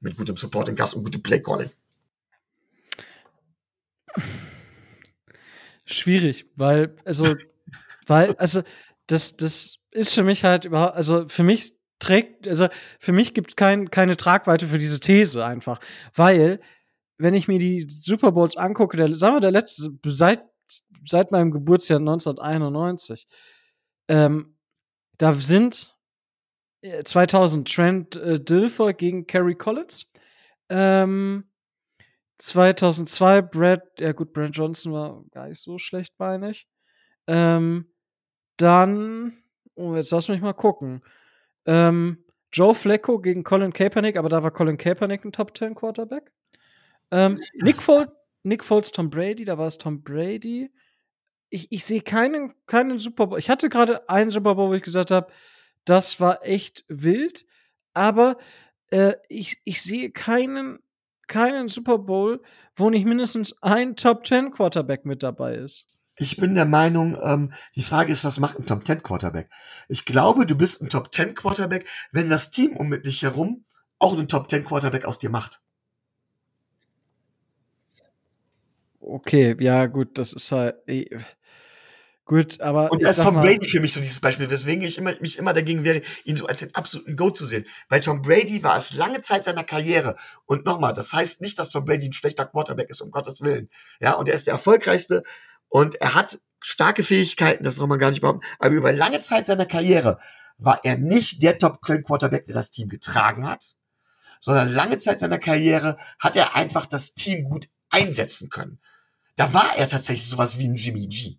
Mit 0.00 0.16
gutem 0.16 0.36
Supporting 0.36 0.76
Cast 0.76 0.94
und 0.94 1.04
gutem 1.04 1.22
Play 1.22 1.40
Calling. 1.40 1.70
Schwierig, 5.90 6.46
weil, 6.54 6.94
also, 7.04 7.34
weil, 8.06 8.34
also, 8.36 8.62
das, 9.06 9.36
das 9.36 9.78
ist 9.90 10.14
für 10.14 10.22
mich 10.22 10.44
halt 10.44 10.66
überhaupt, 10.66 10.94
also 10.94 11.26
für 11.28 11.42
mich 11.42 11.72
trägt, 11.98 12.46
also 12.46 12.68
für 13.00 13.12
mich 13.12 13.32
gibt 13.32 13.50
es 13.50 13.56
kein, 13.56 13.90
keine 13.90 14.16
Tragweite 14.16 14.66
für 14.66 14.78
diese 14.78 15.00
These 15.00 15.44
einfach. 15.44 15.80
Weil, 16.14 16.60
wenn 17.16 17.34
ich 17.34 17.48
mir 17.48 17.58
die 17.58 17.88
Super 17.88 18.32
Bowls 18.32 18.56
angucke, 18.56 18.96
der, 18.96 19.14
sagen 19.14 19.36
wir, 19.36 19.40
der 19.40 19.50
letzte, 19.50 19.90
seit, 20.04 20.44
seit 21.06 21.32
meinem 21.32 21.50
Geburtsjahr 21.50 22.00
1991, 22.00 23.26
ähm, 24.08 24.56
da 25.16 25.32
sind 25.32 25.96
2000 27.04 27.68
äh, 27.68 27.74
Trent 27.74 28.16
äh, 28.16 28.38
Dilfer 28.38 28.92
gegen 28.92 29.26
Kerry 29.26 29.54
Collins, 29.54 30.12
ähm, 30.68 31.47
2002 32.38 33.42
Brad, 33.42 33.82
ja 33.98 34.12
gut, 34.12 34.32
Brad 34.32 34.50
Johnson 34.52 34.92
war 34.92 35.24
gar 35.30 35.48
nicht 35.48 35.60
so 35.60 35.78
schlechtbeinig. 35.78 36.68
Ähm, 37.26 37.86
dann, 38.56 39.38
oh, 39.74 39.94
jetzt 39.94 40.12
lass 40.12 40.28
mich 40.28 40.40
mal 40.40 40.54
gucken. 40.54 41.02
Ähm, 41.66 42.24
Joe 42.52 42.74
Flacco 42.74 43.20
gegen 43.20 43.44
Colin 43.44 43.72
Kaepernick, 43.72 44.16
aber 44.16 44.28
da 44.28 44.42
war 44.42 44.50
Colin 44.50 44.78
Kaepernick 44.78 45.24
ein 45.24 45.32
Top 45.32 45.56
10 45.56 45.74
Quarterback. 45.74 46.32
Ähm, 47.10 47.40
Nick, 47.54 47.82
Foles, 47.82 48.08
Nick 48.42 48.64
Foles, 48.64 48.92
Tom 48.92 49.10
Brady, 49.10 49.44
da 49.44 49.58
war 49.58 49.66
es 49.66 49.78
Tom 49.78 50.02
Brady. 50.02 50.70
Ich, 51.50 51.70
ich 51.70 51.84
sehe 51.84 52.02
keinen, 52.02 52.54
keinen 52.66 52.98
Super 52.98 53.26
Bowl. 53.26 53.38
Ich 53.38 53.50
hatte 53.50 53.68
gerade 53.68 54.08
einen 54.08 54.30
Super 54.30 54.54
Bowl, 54.54 54.70
wo 54.70 54.74
ich 54.74 54.82
gesagt 54.82 55.10
habe, 55.10 55.30
das 55.84 56.20
war 56.20 56.46
echt 56.46 56.84
wild, 56.88 57.46
aber 57.94 58.36
äh, 58.90 59.14
ich, 59.28 59.58
ich 59.64 59.82
sehe 59.82 60.10
keinen 60.10 60.78
keinen 61.28 61.68
Super 61.68 61.98
Bowl, 61.98 62.42
wo 62.74 62.90
nicht 62.90 63.06
mindestens 63.06 63.62
ein 63.62 63.96
Top 63.96 64.26
10 64.26 64.50
Quarterback 64.50 65.04
mit 65.04 65.22
dabei 65.22 65.54
ist. 65.54 65.88
Ich 66.16 66.36
bin 66.36 66.56
der 66.56 66.64
Meinung, 66.64 67.16
ähm, 67.22 67.52
die 67.76 67.82
Frage 67.82 68.12
ist, 68.12 68.24
was 68.24 68.40
macht 68.40 68.58
ein 68.58 68.66
Top 68.66 68.84
10 68.84 69.02
Quarterback? 69.02 69.48
Ich 69.88 70.04
glaube, 70.04 70.46
du 70.46 70.56
bist 70.56 70.82
ein 70.82 70.88
Top 70.88 71.14
10 71.14 71.34
Quarterback, 71.34 71.86
wenn 72.10 72.28
das 72.28 72.50
Team 72.50 72.76
um 72.76 72.88
mit 72.88 73.06
dich 73.06 73.22
herum 73.22 73.64
auch 74.00 74.14
einen 74.14 74.28
Top 74.28 74.50
10 74.50 74.64
Quarterback 74.64 75.04
aus 75.04 75.18
dir 75.18 75.30
macht. 75.30 75.60
Okay, 79.00 79.56
ja, 79.60 79.86
gut, 79.86 80.18
das 80.18 80.32
ist 80.32 80.52
halt. 80.52 80.76
Gut, 82.28 82.60
aber. 82.60 82.92
Und 82.92 83.02
da 83.02 83.08
ist 83.08 83.22
Tom 83.22 83.36
Brady 83.36 83.66
für 83.66 83.80
mich 83.80 83.94
so 83.94 84.00
dieses 84.00 84.20
Beispiel, 84.20 84.50
weswegen 84.50 84.84
ich 84.84 84.98
immer, 84.98 85.14
mich 85.18 85.38
immer 85.38 85.54
dagegen 85.54 85.82
wäre, 85.82 86.02
ihn 86.24 86.36
so 86.36 86.46
als 86.46 86.60
den 86.60 86.74
absoluten 86.74 87.16
Go 87.16 87.30
zu 87.30 87.46
sehen. 87.46 87.64
Bei 87.88 88.00
Tom 88.00 88.20
Brady 88.20 88.62
war 88.62 88.76
es 88.76 88.92
lange 88.92 89.22
Zeit 89.22 89.46
seiner 89.46 89.64
Karriere. 89.64 90.14
Und 90.44 90.66
nochmal, 90.66 90.92
das 90.92 91.14
heißt 91.14 91.40
nicht, 91.40 91.58
dass 91.58 91.70
Tom 91.70 91.86
Brady 91.86 92.10
ein 92.10 92.12
schlechter 92.12 92.44
Quarterback 92.44 92.90
ist, 92.90 93.00
um 93.00 93.10
Gottes 93.10 93.40
Willen. 93.40 93.70
Ja, 93.98 94.12
und 94.12 94.28
er 94.28 94.34
ist 94.34 94.46
der 94.46 94.52
erfolgreichste 94.52 95.22
und 95.70 95.94
er 96.02 96.14
hat 96.14 96.38
starke 96.60 97.02
Fähigkeiten, 97.02 97.64
das 97.64 97.76
braucht 97.76 97.88
man 97.88 97.98
gar 97.98 98.10
nicht 98.10 98.20
behaupten. 98.20 98.46
Aber 98.58 98.74
über 98.74 98.92
lange 98.92 99.22
Zeit 99.22 99.46
seiner 99.46 99.64
Karriere 99.64 100.18
war 100.58 100.80
er 100.84 100.98
nicht 100.98 101.42
der 101.42 101.56
Top-Quarterback, 101.56 102.44
der 102.44 102.56
das 102.56 102.70
Team 102.70 102.90
getragen 102.90 103.48
hat, 103.48 103.74
sondern 104.42 104.68
lange 104.68 104.98
Zeit 104.98 105.20
seiner 105.20 105.38
Karriere 105.38 105.96
hat 106.18 106.36
er 106.36 106.54
einfach 106.54 106.84
das 106.84 107.14
Team 107.14 107.44
gut 107.48 107.70
einsetzen 107.88 108.50
können. 108.50 108.80
Da 109.36 109.54
war 109.54 109.78
er 109.78 109.88
tatsächlich 109.88 110.28
sowas 110.28 110.58
wie 110.58 110.68
ein 110.68 110.74
Jimmy 110.74 111.06
G. 111.06 111.38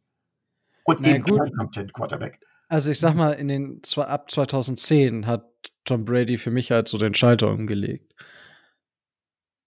Und 0.89 1.01
Na, 1.01 1.09
eben 1.15 1.23
gut. 1.23 1.39
kein 1.73 1.91
Quarterback. 1.93 2.39
Also 2.67 2.91
ich 2.91 2.99
sag 2.99 3.15
mal, 3.15 3.31
in 3.33 3.47
den 3.47 3.81
ab 3.97 4.29
2010 4.29 5.27
hat 5.27 5.49
Tom 5.85 6.05
Brady 6.05 6.37
für 6.37 6.51
mich 6.51 6.71
halt 6.71 6.87
so 6.87 6.97
den 6.97 7.13
Schalter 7.13 7.51
umgelegt. 7.51 8.13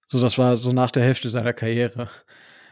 So, 0.06 0.20
das 0.20 0.36
war 0.38 0.56
so 0.56 0.72
nach 0.72 0.90
der 0.90 1.04
Hälfte 1.04 1.30
seiner 1.30 1.52
Karriere. 1.52 2.10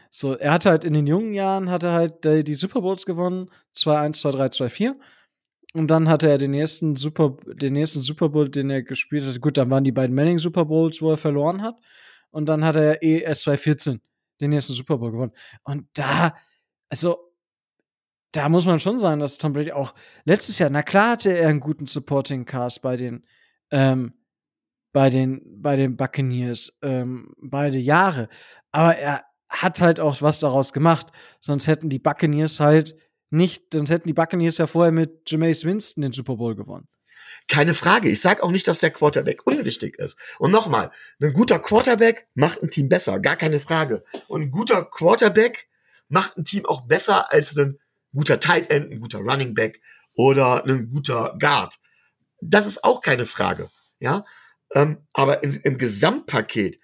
So, 0.09 0.33
er 0.35 0.51
hat 0.51 0.65
halt 0.65 0.83
in 0.83 0.93
den 0.93 1.07
jungen 1.07 1.33
Jahren 1.33 1.69
hat 1.69 1.83
er 1.83 1.93
halt 1.93 2.25
die 2.25 2.53
Super 2.55 2.81
Bowls 2.81 3.05
gewonnen, 3.05 3.49
2-1, 3.75 4.21
2-3, 4.21 4.67
2-4. 4.67 4.95
Und 5.73 5.87
dann 5.87 6.09
hatte 6.09 6.29
er 6.29 6.37
den 6.37 6.51
nächsten 6.51 6.97
Super, 6.97 7.37
den 7.45 7.73
nächsten 7.73 8.01
Super 8.01 8.29
Bowl, 8.29 8.49
den 8.49 8.69
er 8.69 8.83
gespielt 8.83 9.23
hat. 9.25 9.39
Gut, 9.39 9.57
dann 9.57 9.69
waren 9.69 9.85
die 9.85 9.93
beiden 9.93 10.13
Manning 10.13 10.39
Super 10.39 10.65
Bowls, 10.65 11.01
wo 11.01 11.11
er 11.11 11.17
verloren 11.17 11.61
hat. 11.61 11.75
Und 12.29 12.47
dann 12.47 12.65
hat 12.65 12.75
er 12.75 13.01
eh 13.01 13.19
erst 13.19 13.43
2014 13.43 14.01
den 14.41 14.49
nächsten 14.49 14.73
Super 14.73 14.97
Bowl 14.97 15.11
gewonnen. 15.11 15.33
Und 15.63 15.87
da, 15.93 16.35
also 16.89 17.30
da 18.31 18.49
muss 18.49 18.65
man 18.65 18.79
schon 18.79 18.97
sagen, 18.97 19.19
dass 19.19 19.37
Tom 19.37 19.53
Brady 19.53 19.71
auch 19.71 19.93
letztes 20.23 20.59
Jahr, 20.59 20.69
na 20.69 20.83
klar 20.83 21.11
hatte 21.11 21.37
er 21.37 21.49
einen 21.49 21.59
guten 21.59 21.87
Supporting 21.87 22.45
Cast 22.45 22.81
bei 22.81 22.97
den, 22.97 23.25
ähm, 23.71 24.13
bei 24.93 25.09
den, 25.09 25.41
bei 25.61 25.75
den 25.75 25.97
Buccaneers, 25.97 26.77
ähm, 26.81 27.33
beide 27.41 27.77
Jahre. 27.77 28.29
Aber 28.71 28.95
er 28.95 29.25
hat 29.49 29.81
halt 29.81 29.99
auch 29.99 30.21
was 30.21 30.39
daraus 30.39 30.71
gemacht. 30.73 31.07
Sonst 31.39 31.67
hätten 31.67 31.89
die 31.89 31.99
Buccaneers 31.99 32.59
halt 32.59 32.95
nicht, 33.29 33.73
sonst 33.73 33.89
hätten 33.89 34.07
die 34.07 34.13
Buccaneers 34.13 34.57
ja 34.57 34.67
vorher 34.67 34.91
mit 34.91 35.29
Jameis 35.29 35.65
Winston 35.65 36.01
den 36.01 36.13
Super 36.13 36.37
Bowl 36.37 36.55
gewonnen. 36.55 36.87
Keine 37.47 37.73
Frage. 37.73 38.09
Ich 38.09 38.21
sage 38.21 38.43
auch 38.43 38.51
nicht, 38.51 38.67
dass 38.67 38.79
der 38.79 38.91
Quarterback 38.91 39.45
unwichtig 39.45 39.97
ist. 39.97 40.17
Und 40.39 40.51
nochmal, 40.51 40.91
ein 41.21 41.33
guter 41.33 41.59
Quarterback 41.59 42.27
macht 42.33 42.61
ein 42.61 42.69
Team 42.69 42.89
besser, 42.89 43.19
gar 43.19 43.35
keine 43.35 43.59
Frage. 43.59 44.03
Und 44.27 44.41
ein 44.41 44.51
guter 44.51 44.85
Quarterback 44.85 45.67
macht 46.07 46.37
ein 46.37 46.45
Team 46.45 46.65
auch 46.65 46.81
besser 46.81 47.31
als 47.31 47.57
ein 47.57 47.79
guter 48.13 48.39
Tight 48.39 48.69
End, 48.69 48.91
ein 48.91 48.99
guter 48.99 49.19
Running 49.19 49.53
Back 49.53 49.81
oder 50.13 50.65
ein 50.65 50.89
guter 50.89 51.35
Guard. 51.39 51.79
Das 52.41 52.65
ist 52.65 52.83
auch 52.83 53.01
keine 53.01 53.25
Frage. 53.25 53.69
Ja, 53.99 54.25
ähm, 54.73 55.05
aber 55.13 55.43
in, 55.43 55.53
im 55.63 55.77
Gesamtpaket 55.77 56.79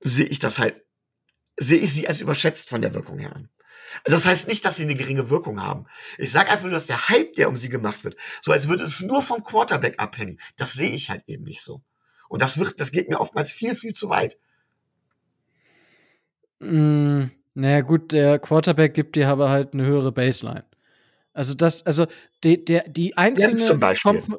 sehe 0.00 0.26
ich 0.26 0.38
das 0.38 0.58
halt, 0.58 0.84
sehe 1.56 1.78
ich 1.78 1.92
sie 1.92 2.08
als 2.08 2.20
überschätzt 2.20 2.68
von 2.68 2.82
der 2.82 2.94
Wirkung 2.94 3.18
her 3.18 3.34
an. 3.34 3.48
Also 4.04 4.16
das 4.16 4.26
heißt 4.26 4.48
nicht, 4.48 4.64
dass 4.64 4.76
sie 4.76 4.84
eine 4.84 4.94
geringe 4.94 5.30
Wirkung 5.30 5.62
haben. 5.62 5.86
Ich 6.18 6.32
sage 6.32 6.50
einfach 6.50 6.64
nur, 6.64 6.72
dass 6.72 6.86
der 6.86 7.08
Hype, 7.08 7.34
der 7.34 7.48
um 7.48 7.56
sie 7.56 7.68
gemacht 7.68 8.04
wird, 8.04 8.16
so 8.42 8.52
als 8.52 8.68
würde 8.68 8.84
es 8.84 9.00
nur 9.00 9.22
vom 9.22 9.42
Quarterback 9.42 9.98
abhängen. 9.98 10.40
Das 10.56 10.72
sehe 10.72 10.90
ich 10.90 11.10
halt 11.10 11.24
eben 11.26 11.44
nicht 11.44 11.62
so. 11.62 11.82
Und 12.28 12.42
das 12.42 12.58
wird, 12.58 12.80
das 12.80 12.90
geht 12.90 13.08
mir 13.08 13.20
oftmals 13.20 13.52
viel, 13.52 13.74
viel 13.74 13.92
zu 13.92 14.08
weit. 14.08 14.38
Mm, 16.60 17.26
naja, 17.54 17.80
gut, 17.80 18.12
der 18.12 18.38
Quarterback 18.38 18.94
gibt 18.94 19.16
dir 19.16 19.28
aber 19.28 19.50
halt 19.50 19.74
eine 19.74 19.84
höhere 19.84 20.12
Baseline. 20.12 20.64
Also 21.32 21.54
das, 21.54 21.84
also 21.86 22.06
die, 22.44 22.64
der, 22.64 22.88
die 22.88 23.16
einzelne 23.16 23.56
zum 23.56 23.80
Beispiel. 23.80 24.20
Kom 24.20 24.38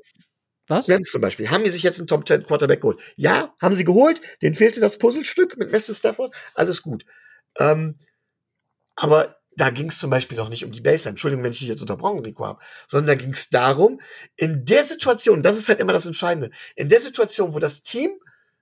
was? 0.67 0.89
Rams 0.89 1.11
zum 1.11 1.21
Beispiel. 1.21 1.49
Haben 1.49 1.65
die 1.65 1.69
sich 1.69 1.83
jetzt 1.83 1.99
einen 1.99 2.07
Top 2.07 2.27
10 2.27 2.45
Quarterback 2.45 2.81
geholt? 2.81 2.99
Ja, 3.17 3.53
haben 3.59 3.75
sie 3.75 3.83
geholt. 3.83 4.21
Den 4.41 4.55
fehlte 4.55 4.79
das 4.79 4.97
Puzzlestück 4.97 5.57
mit 5.57 5.71
Matthew 5.71 5.93
Stafford. 5.93 6.33
Alles 6.55 6.81
gut. 6.81 7.05
Ähm, 7.59 7.99
aber 8.95 9.37
da 9.57 9.69
ging 9.69 9.89
es 9.89 9.99
zum 9.99 10.09
Beispiel 10.09 10.37
doch 10.37 10.49
nicht 10.49 10.63
um 10.63 10.71
die 10.71 10.81
Baseline. 10.81 11.11
Entschuldigung, 11.11 11.43
wenn 11.43 11.51
ich 11.51 11.59
dich 11.59 11.67
jetzt 11.67 11.81
unterbrochen, 11.81 12.19
Rico 12.19 12.45
habe. 12.45 12.59
Sondern 12.87 13.07
da 13.07 13.15
ging 13.15 13.33
es 13.33 13.49
darum, 13.49 13.99
in 14.37 14.63
der 14.63 14.85
Situation, 14.85 15.41
das 15.41 15.57
ist 15.57 15.67
halt 15.67 15.81
immer 15.81 15.93
das 15.93 16.05
Entscheidende, 16.05 16.49
in 16.75 16.89
der 16.89 17.01
Situation, 17.01 17.53
wo 17.53 17.59
das 17.59 17.83
Team 17.83 18.11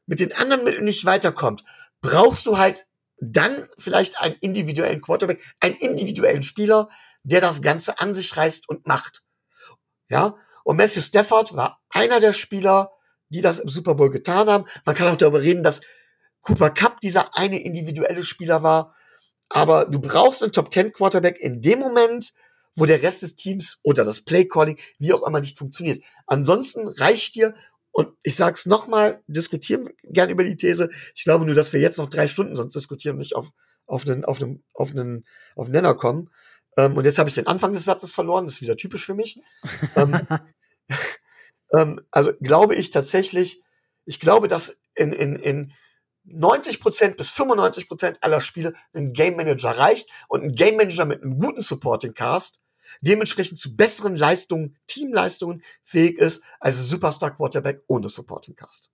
mit 0.08 0.20
den 0.20 0.34
anderen 0.34 0.64
Mitteln 0.64 0.84
nicht 0.84 1.06
weiterkommt, 1.06 1.64
brauchst 2.02 2.48
du 2.48 2.58
halt 2.58 2.88
dann 3.22 3.70
vielleicht 3.78 4.20
einen 4.20 4.36
individuellen 4.42 5.00
Quarterback, 5.00 5.42
einen 5.60 5.76
individuellen 5.76 6.44
Spieler, 6.44 6.90
der 7.24 7.40
das 7.40 7.62
Ganze 7.62 8.00
an 8.00 8.14
sich 8.14 8.36
reißt 8.36 8.68
und 8.68 8.88
macht. 8.88 9.24
Ja, 10.10 10.36
und 10.64 10.78
Matthew 10.78 11.02
Stafford 11.02 11.56
war 11.56 11.82
einer 11.90 12.20
der 12.20 12.34
Spieler, 12.34 12.92
die 13.30 13.42
das 13.42 13.60
im 13.60 13.70
Super 13.70 13.96
Bowl 13.96 14.10
getan 14.10 14.50
haben. 14.50 14.66
Man 14.86 14.96
kann 14.96 15.08
auch 15.08 15.16
darüber 15.16 15.42
reden, 15.42 15.64
dass 15.64 15.82
Cooper 16.42 16.72
Cup 16.72 17.00
dieser 17.00 17.38
eine 17.38 17.62
individuelle 17.62 18.24
Spieler 18.24 18.64
war. 18.64 18.96
Aber 19.50 19.86
du 19.86 20.00
brauchst 20.00 20.44
einen 20.44 20.52
Top 20.52 20.74
10 20.74 20.92
Quarterback 20.92 21.38
in 21.40 21.62
dem 21.62 21.80
Moment, 21.80 22.34
wo 22.76 22.86
der 22.86 23.04
Rest 23.04 23.22
des 23.22 23.36
Teams 23.36 23.80
oder 23.84 24.04
das 24.04 24.22
Play 24.22 24.48
Calling, 24.48 24.80
wie 24.98 25.14
auch 25.14 25.24
immer, 25.24 25.40
nicht 25.40 25.58
funktioniert. 25.58 26.04
Ansonsten 26.26 26.88
reicht 26.88 27.36
dir, 27.36 27.54
und 27.92 28.10
ich 28.24 28.36
sag's 28.36 28.66
nochmal, 28.66 29.22
diskutieren 29.28 29.90
gern 30.04 30.30
über 30.30 30.44
die 30.44 30.56
These. 30.56 30.90
Ich 31.14 31.24
glaube 31.24 31.46
nur, 31.46 31.56
dass 31.56 31.74
wir 31.74 31.80
jetzt 31.80 31.98
noch 31.98 32.10
drei 32.10 32.28
Stunden 32.28 32.56
sonst 32.56 32.76
diskutieren, 32.76 33.18
nicht 33.18 33.36
auf, 33.36 33.52
auf 33.86 34.08
einen, 34.08 34.24
auf 34.24 34.42
einen, 34.42 34.64
auf 34.74 34.92
einen, 34.92 35.26
auf 35.56 35.66
einen 35.66 35.74
Nenner 35.74 35.96
kommen. 35.96 36.30
Ähm, 36.78 36.96
und 36.96 37.06
jetzt 37.06 37.20
habe 37.20 37.28
ich 37.28 37.36
den 37.36 37.48
Anfang 37.48 37.74
des 37.74 37.84
Satzes 37.84 38.14
verloren, 38.14 38.46
das 38.46 38.56
ist 38.56 38.62
wieder 38.62 38.78
typisch 38.78 39.06
für 39.06 39.14
mich. 39.14 39.42
ähm, 39.96 40.20
ähm, 41.78 42.02
also 42.12 42.32
glaube 42.40 42.76
ich 42.76 42.92
tatsächlich, 42.92 43.62
ich 44.06 44.20
glaube, 44.20 44.48
dass 44.48 44.80
in, 44.96 45.12
in, 45.12 45.36
in 45.36 45.74
90% 46.28 47.16
bis 47.16 47.32
95% 47.32 48.18
aller 48.22 48.42
Spiele 48.42 48.74
ein 48.94 49.12
Game 49.12 49.36
Manager 49.36 49.72
reicht 49.72 50.10
und 50.30 50.44
ein 50.44 50.52
Game 50.54 50.78
Manager 50.78 51.06
mit 51.06 51.24
einem 51.24 51.40
guten 51.40 51.62
Supporting 51.62 52.14
Cast 52.14 52.62
dementsprechend 53.02 53.60
zu 53.60 53.76
besseren 53.76 54.16
Leistungen, 54.16 54.78
Teamleistungen 54.88 55.64
fähig 55.84 56.18
ist 56.18 56.44
als 56.60 56.78
Superstar 56.88 57.36
Quarterback 57.36 57.84
ohne 57.88 58.10
Supporting 58.10 58.56
Cast. 58.56 58.92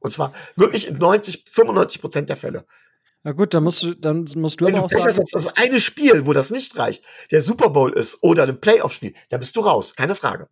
Und 0.00 0.12
zwar 0.12 0.32
wirklich 0.56 0.88
in 0.88 0.98
90, 0.98 1.44
95% 1.52 2.22
der 2.22 2.36
Fälle. 2.36 2.66
Na 3.22 3.32
gut, 3.32 3.54
dann 3.54 3.64
musst 3.64 3.82
du, 3.82 3.94
dann 3.94 4.26
musst 4.36 4.60
du 4.60 4.66
Wenn 4.66 4.76
aber 4.76 4.84
auch 4.84 4.90
sagen. 4.90 5.16
Hast, 5.18 5.34
das 5.34 5.56
eine 5.56 5.80
Spiel, 5.80 6.26
wo 6.26 6.32
das 6.32 6.50
nicht 6.50 6.78
reicht, 6.78 7.04
der 7.32 7.42
Super 7.42 7.70
Bowl 7.70 7.92
ist 7.92 8.22
oder 8.22 8.44
ein 8.44 8.60
Playoff-Spiel, 8.60 9.14
da 9.30 9.38
bist 9.38 9.56
du 9.56 9.60
raus, 9.60 9.96
keine 9.96 10.14
Frage. 10.14 10.48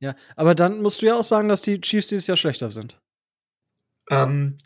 Ja, 0.00 0.14
aber 0.36 0.54
dann 0.54 0.82
musst 0.82 1.00
du 1.00 1.06
ja 1.06 1.16
auch 1.16 1.24
sagen, 1.24 1.48
dass 1.48 1.62
die 1.62 1.80
Chiefs 1.80 2.08
dieses 2.08 2.26
Jahr 2.26 2.36
schlechter 2.36 2.70
sind. 2.70 3.00
Ähm, 4.10 4.58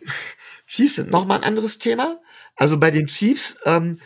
Chiefs 0.66 0.96
sind 0.96 1.10
noch 1.10 1.26
mal 1.26 1.36
ein 1.36 1.44
anderes 1.44 1.78
Thema. 1.78 2.20
Also 2.56 2.78
bei 2.80 2.90
den 2.90 3.06
Chiefs 3.06 3.58
ähm, 3.64 4.00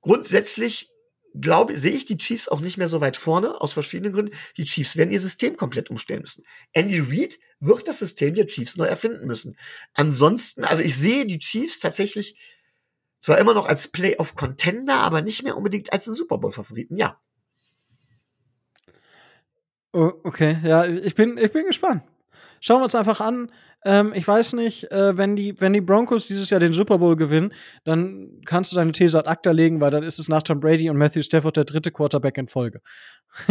grundsätzlich 0.00 0.90
glaube, 1.34 1.76
sehe 1.78 1.92
ich 1.92 2.06
die 2.06 2.16
Chiefs 2.16 2.48
auch 2.48 2.60
nicht 2.60 2.78
mehr 2.78 2.88
so 2.88 3.00
weit 3.00 3.16
vorne, 3.16 3.60
aus 3.60 3.72
verschiedenen 3.72 4.12
Gründen. 4.12 4.34
Die 4.56 4.64
Chiefs 4.64 4.96
werden 4.96 5.10
ihr 5.10 5.20
System 5.20 5.56
komplett 5.56 5.90
umstellen 5.90 6.22
müssen. 6.22 6.44
Andy 6.72 7.00
Reid 7.00 7.38
wird 7.60 7.86
das 7.86 7.98
System 7.98 8.34
der 8.34 8.46
Chiefs 8.46 8.76
neu 8.76 8.86
erfinden 8.86 9.26
müssen. 9.26 9.56
Ansonsten, 9.94 10.64
also 10.64 10.82
ich 10.82 10.96
sehe 10.96 11.26
die 11.26 11.38
Chiefs 11.38 11.78
tatsächlich 11.78 12.36
zwar 13.20 13.38
immer 13.38 13.54
noch 13.54 13.66
als 13.66 13.88
Playoff-Contender, 13.88 14.94
aber 14.94 15.22
nicht 15.22 15.42
mehr 15.42 15.56
unbedingt 15.56 15.92
als 15.92 16.06
einen 16.06 16.16
Super 16.16 16.38
Bowl-Favoriten, 16.38 16.96
ja. 16.96 17.20
Okay, 19.92 20.58
ja, 20.62 20.84
ich 20.84 21.14
bin, 21.14 21.38
ich 21.38 21.52
bin 21.52 21.66
gespannt. 21.66 22.02
Schauen 22.60 22.80
wir 22.80 22.84
uns 22.84 22.94
einfach 22.94 23.20
an. 23.20 23.50
Ähm, 23.84 24.12
ich 24.14 24.26
weiß 24.26 24.54
nicht, 24.54 24.90
äh, 24.90 25.16
wenn, 25.16 25.36
die, 25.36 25.60
wenn 25.60 25.72
die 25.72 25.80
Broncos 25.80 26.26
dieses 26.26 26.50
Jahr 26.50 26.60
den 26.60 26.72
Super 26.72 26.98
Bowl 26.98 27.16
gewinnen, 27.16 27.54
dann 27.84 28.40
kannst 28.44 28.72
du 28.72 28.76
deine 28.76 28.92
These 28.92 29.18
ad 29.18 29.28
acta 29.28 29.52
legen, 29.52 29.80
weil 29.80 29.90
dann 29.90 30.02
ist 30.02 30.18
es 30.18 30.28
nach 30.28 30.42
Tom 30.42 30.60
Brady 30.60 30.90
und 30.90 30.96
Matthew 30.96 31.22
Stafford 31.22 31.56
der 31.56 31.64
dritte 31.64 31.92
Quarterback 31.92 32.36
in 32.38 32.48
Folge. 32.48 32.80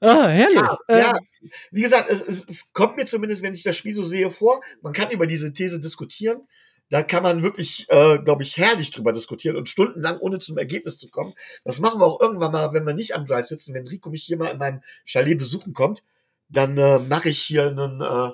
ah, 0.00 0.28
herrlich. 0.28 0.60
Ja, 0.60 0.78
ähm, 0.88 0.98
ja. 0.98 1.12
wie 1.70 1.82
gesagt, 1.82 2.08
es, 2.10 2.22
es, 2.22 2.48
es 2.48 2.72
kommt 2.72 2.96
mir 2.96 3.06
zumindest, 3.06 3.42
wenn 3.42 3.54
ich 3.54 3.62
das 3.62 3.76
Spiel 3.76 3.94
so 3.94 4.02
sehe, 4.02 4.30
vor. 4.30 4.62
Man 4.80 4.94
kann 4.94 5.10
über 5.10 5.26
diese 5.26 5.52
These 5.52 5.80
diskutieren 5.80 6.46
da 6.90 7.02
kann 7.02 7.22
man 7.22 7.42
wirklich, 7.42 7.86
äh, 7.90 8.18
glaube 8.18 8.42
ich, 8.42 8.56
herrlich 8.56 8.90
drüber 8.90 9.12
diskutieren 9.12 9.56
und 9.56 9.68
stundenlang 9.68 10.18
ohne 10.20 10.38
zum 10.38 10.56
Ergebnis 10.56 10.98
zu 10.98 11.08
kommen. 11.08 11.34
Das 11.64 11.80
machen 11.80 12.00
wir 12.00 12.06
auch 12.06 12.20
irgendwann 12.20 12.52
mal, 12.52 12.72
wenn 12.72 12.86
wir 12.86 12.94
nicht 12.94 13.14
am 13.14 13.26
Drive 13.26 13.46
sitzen, 13.46 13.74
wenn 13.74 13.86
Rico 13.86 14.08
mich 14.10 14.24
hier 14.24 14.38
mal 14.38 14.48
in 14.48 14.58
meinem 14.58 14.80
Chalet 15.04 15.38
besuchen 15.38 15.74
kommt 15.74 16.02
dann 16.48 16.76
äh, 16.78 16.98
mache 16.98 17.28
ich 17.28 17.40
hier 17.40 17.68
einen, 17.68 18.00
äh, 18.00 18.32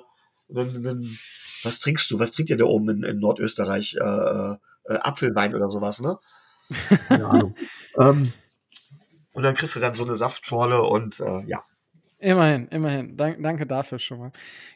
einen, 0.59 0.87
einen, 0.87 1.17
was 1.63 1.79
trinkst 1.79 2.09
du? 2.11 2.19
Was 2.19 2.31
trinkt 2.31 2.49
ihr 2.49 2.57
da 2.57 2.65
oben 2.65 2.89
in, 2.89 3.03
in 3.03 3.19
Nordösterreich? 3.19 3.95
Äh, 3.95 4.55
äh, 4.87 4.97
Apfelwein 4.97 5.55
oder 5.55 5.69
sowas, 5.69 6.01
ne? 6.01 6.17
Keine 7.07 7.27
Ahnung. 7.27 7.55
ähm, 7.99 8.31
und 9.33 9.43
dann 9.43 9.55
kriegst 9.55 9.75
du 9.75 9.79
dann 9.79 9.93
so 9.93 10.03
eine 10.03 10.15
Saftschorle 10.15 10.81
und 10.81 11.19
äh, 11.19 11.41
ja. 11.45 11.63
Immerhin, 12.19 12.67
immerhin. 12.69 13.17
Dank, 13.17 13.41
danke 13.43 13.67
dafür 13.67 13.99
schon 13.99 14.19
mal. 14.19 14.31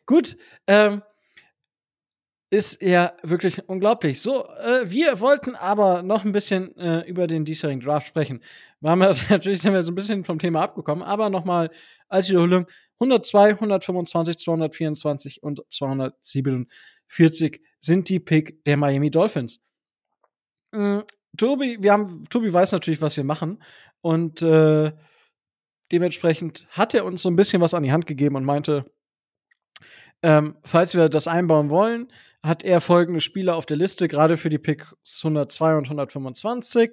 Gut, 0.06 0.38
ähm, 0.68 1.02
ist 2.52 2.82
ja 2.82 3.14
wirklich 3.24 3.70
unglaublich. 3.70 4.22
So, 4.22 4.48
äh, 4.48 4.90
wir 4.90 5.20
wollten 5.20 5.56
aber 5.56 6.02
noch 6.02 6.26
ein 6.26 6.32
bisschen 6.32 6.76
äh, 6.78 7.08
über 7.08 7.28
den 7.28 7.46
diesjährigen 7.46 7.82
Draft 7.82 8.08
sprechen. 8.08 8.42
Waren 8.82 9.00
wir 9.00 9.16
natürlich 9.30 9.62
sind 9.62 9.74
wir 9.74 9.84
so 9.84 9.92
ein 9.92 9.96
bisschen 9.96 10.26
vom 10.26 10.40
Thema 10.40 10.64
abgekommen, 10.64 11.04
aber 11.04 11.30
nochmal 11.30 11.72
als 12.08 12.30
Wiederholung. 12.30 12.68
102, 13.00 13.52
125, 13.52 14.38
224 14.38 15.44
und 15.44 15.64
247 15.70 17.62
sind 17.80 18.10
die 18.10 18.20
Pick 18.20 18.64
der 18.66 18.78
Miami 18.78 19.10
Dolphins. 19.10 19.62
Mhm, 20.72 21.04
Tobi, 21.38 21.78
wir 21.80 21.94
haben, 21.94 22.26
Tobi 22.30 22.52
weiß 22.52 22.72
natürlich, 22.72 23.02
was 23.02 23.16
wir 23.18 23.24
machen. 23.24 23.64
Und 24.02 24.42
äh, 24.42 24.92
dementsprechend 25.92 26.68
hat 26.70 26.94
er 26.94 27.06
uns 27.06 27.22
so 27.22 27.30
ein 27.30 27.36
bisschen 27.36 27.62
was 27.62 27.74
an 27.74 27.84
die 27.84 27.92
Hand 27.92 28.06
gegeben 28.06 28.36
und 28.36 28.46
meinte, 28.46 28.86
ähm, 30.22 30.58
falls 30.64 30.96
wir 30.96 31.10
das 31.10 31.28
einbauen 31.28 31.70
wollen, 31.70 32.12
hat 32.44 32.64
er 32.64 32.82
folgende 32.82 33.22
Spieler 33.22 33.56
auf 33.56 33.66
der 33.66 33.78
Liste, 33.78 34.08
gerade 34.08 34.38
für 34.38 34.50
die 34.50 34.58
Picks 34.58 35.22
102 35.24 35.78
und 35.78 35.86
125. 35.86 36.92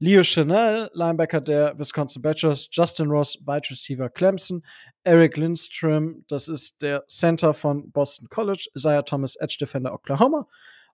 Leo 0.00 0.22
Chanel, 0.22 0.90
Linebacker 0.92 1.40
der 1.40 1.76
Wisconsin 1.78 2.22
Badgers, 2.22 2.68
Justin 2.70 3.08
Ross, 3.08 3.36
Wide 3.44 3.68
Receiver 3.70 4.08
Clemson, 4.08 4.64
Eric 5.02 5.36
Lindstrom, 5.36 6.24
das 6.28 6.48
ist 6.48 6.82
der 6.82 7.04
Center 7.08 7.52
von 7.52 7.90
Boston 7.90 8.28
College, 8.28 8.68
Isaiah 8.76 9.02
Thomas, 9.02 9.34
Edge 9.36 9.56
Defender 9.60 9.92
Oklahoma 9.92 10.46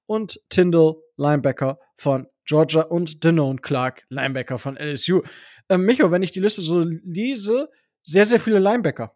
und 0.07 0.41
Tyndall, 0.49 0.97
Linebacker 1.17 1.79
von 1.95 2.27
Georgia 2.47 2.83
und 2.83 3.23
Denone 3.25 3.61
Clark, 3.61 4.05
Linebacker 4.09 4.59
von 4.59 4.77
LSU. 4.77 5.23
Ähm, 5.69 5.85
Micho, 5.85 6.11
wenn 6.11 6.23
ich 6.23 6.31
die 6.31 6.41
Liste 6.41 6.63
so 6.63 6.81
lese, 6.81 7.71
sehr, 8.03 8.27
sehr 8.27 8.41
viele 8.41 8.59
Linebacker. 8.59 9.15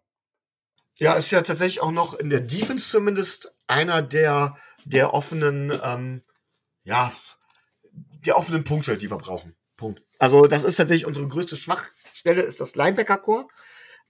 Ja, 0.96 1.14
ist 1.14 1.30
ja 1.30 1.42
tatsächlich 1.42 1.80
auch 1.80 1.92
noch 1.92 2.14
in 2.18 2.28
der 2.28 2.40
Defense 2.40 2.88
zumindest 2.90 3.54
einer 3.68 4.02
der, 4.02 4.56
der 4.84 5.14
offenen 5.14 5.72
ähm, 5.82 6.22
ja, 6.88 7.12
die 7.92 8.32
offenen 8.32 8.64
Punkte, 8.64 8.96
die 8.96 9.10
wir 9.10 9.18
brauchen. 9.18 9.54
Punkt. 9.78 10.02
Also 10.18 10.42
das 10.42 10.64
ist 10.64 10.76
tatsächlich 10.76 11.06
unsere 11.06 11.26
größte 11.26 11.56
Schwachstelle, 11.56 12.42
ist 12.42 12.60
das 12.60 12.74
Linebacker-Core. 12.74 13.46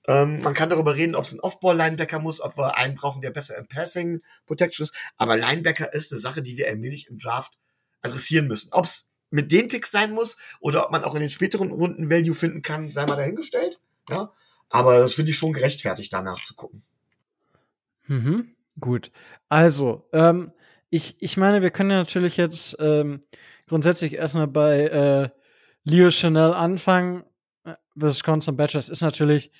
Ähm, 0.08 0.42
man 0.42 0.54
kann 0.54 0.70
darüber 0.70 0.96
reden, 0.96 1.14
ob 1.14 1.26
es 1.26 1.32
ein 1.32 1.40
Off-Ball-Linebacker 1.40 2.18
muss, 2.18 2.40
ob 2.40 2.56
wir 2.56 2.76
einen 2.76 2.96
brauchen, 2.96 3.20
der 3.20 3.30
besser 3.30 3.56
im 3.56 3.68
Passing 3.68 4.22
Protection 4.46 4.84
ist. 4.84 4.94
Aber 5.16 5.36
Linebacker 5.36 5.92
ist 5.92 6.10
eine 6.10 6.20
Sache, 6.20 6.42
die 6.42 6.56
wir 6.56 6.66
allmählich 6.66 7.08
im 7.08 7.18
Draft 7.18 7.52
adressieren 8.02 8.48
müssen. 8.48 8.72
Ob 8.72 8.86
es 8.86 9.10
mit 9.30 9.52
den 9.52 9.68
Picks 9.68 9.90
sein 9.90 10.12
muss 10.12 10.38
oder 10.60 10.86
ob 10.86 10.90
man 10.90 11.04
auch 11.04 11.14
in 11.14 11.20
den 11.20 11.30
späteren 11.30 11.70
Runden 11.70 12.10
Value 12.10 12.34
finden 12.34 12.62
kann, 12.62 12.90
sei 12.90 13.04
mal 13.04 13.16
dahingestellt. 13.16 13.80
Ja, 14.08 14.32
aber 14.70 14.98
das 14.98 15.14
finde 15.14 15.30
ich 15.30 15.38
schon 15.38 15.52
gerechtfertigt, 15.52 16.12
danach 16.12 16.42
zu 16.42 16.54
gucken. 16.54 16.82
Mhm, 18.06 18.54
gut. 18.80 19.12
Also, 19.50 20.08
ähm, 20.14 20.52
ich, 20.88 21.16
ich 21.20 21.36
meine, 21.36 21.60
wir 21.60 21.70
können 21.70 21.90
ja 21.90 21.98
natürlich 21.98 22.38
jetzt 22.38 22.76
ähm, 22.80 23.20
grundsätzlich 23.68 24.14
erstmal 24.14 24.46
bei 24.46 24.86
äh, 24.86 25.28
Leo 25.84 26.10
Chanel 26.10 26.54
anfangen. 26.54 27.24
Äh, 27.64 27.74
Wisconsin 27.94 28.56
Badgers 28.56 28.88
ist 28.88 29.02
natürlich 29.02 29.50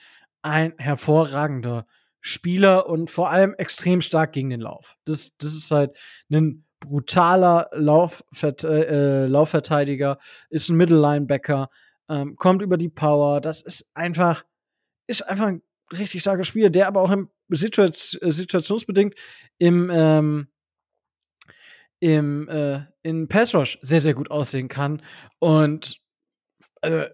ein 0.43 0.75
hervorragender 0.79 1.87
Spieler 2.21 2.87
und 2.87 3.11
vor 3.11 3.31
allem 3.31 3.55
extrem 3.55 4.01
stark 4.01 4.33
gegen 4.33 4.51
den 4.51 4.61
Lauf. 4.61 4.97
Das, 5.05 5.37
das 5.39 5.55
ist 5.55 5.71
halt 5.71 5.97
ein 6.31 6.65
brutaler 6.81 7.71
Laufvert 7.73 8.65
äh, 8.65 9.27
Laufverteidiger, 9.27 10.19
ist 10.51 10.69
ein 10.69 10.77
Middle 10.77 11.01
Linebacker, 11.01 11.71
ähm, 12.09 12.37
kommt 12.37 12.63
über 12.63 12.77
die 12.77 12.89
Power. 12.89 13.41
Das 13.41 13.63
ist 13.63 13.91
einfach, 13.95 14.45
ist 15.07 15.23
einfach 15.29 15.47
ein 15.47 15.63
richtig 15.97 16.21
starker 16.21 16.45
Spieler, 16.45 16.71
der 16.71 16.87
aber 16.87 17.01
auch 17.01 17.11
im 17.11 17.31
Situation, 17.49 18.23
äh, 18.23 18.33
situationsbedingt 18.33 19.15
im 19.59 19.91
ähm, 19.93 20.49
im 22.01 22.49
äh, 22.49 22.83
in 23.03 23.27
Pass 23.27 23.55
Rush 23.55 23.79
sehr 23.83 24.01
sehr 24.01 24.15
gut 24.15 24.31
aussehen 24.31 24.69
kann 24.69 25.03
und 25.41 26.01
äh, 26.83 27.09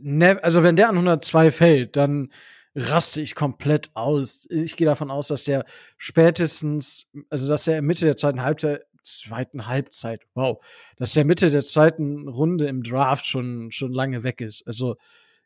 ne, 0.00 0.42
also 0.42 0.62
wenn 0.62 0.76
der 0.76 0.88
an 0.88 0.96
102 0.96 1.50
fällt, 1.52 1.96
dann 1.96 2.32
raste 2.74 3.20
ich 3.20 3.34
komplett 3.34 3.90
aus. 3.94 4.46
Ich 4.50 4.76
gehe 4.76 4.86
davon 4.86 5.10
aus, 5.10 5.28
dass 5.28 5.44
der 5.44 5.64
spätestens, 5.96 7.10
also 7.30 7.48
dass 7.48 7.66
er 7.66 7.82
Mitte 7.82 8.04
der 8.04 8.16
zweiten 8.16 8.42
Halbzeit, 8.42 8.84
zweiten 9.02 9.66
Halbzeit, 9.66 10.22
wow, 10.34 10.62
dass 10.96 11.14
der 11.14 11.24
Mitte 11.24 11.50
der 11.50 11.64
zweiten 11.64 12.28
Runde 12.28 12.66
im 12.66 12.82
Draft 12.82 13.26
schon, 13.26 13.70
schon 13.70 13.92
lange 13.92 14.22
weg 14.22 14.40
ist. 14.40 14.66
Also, 14.66 14.96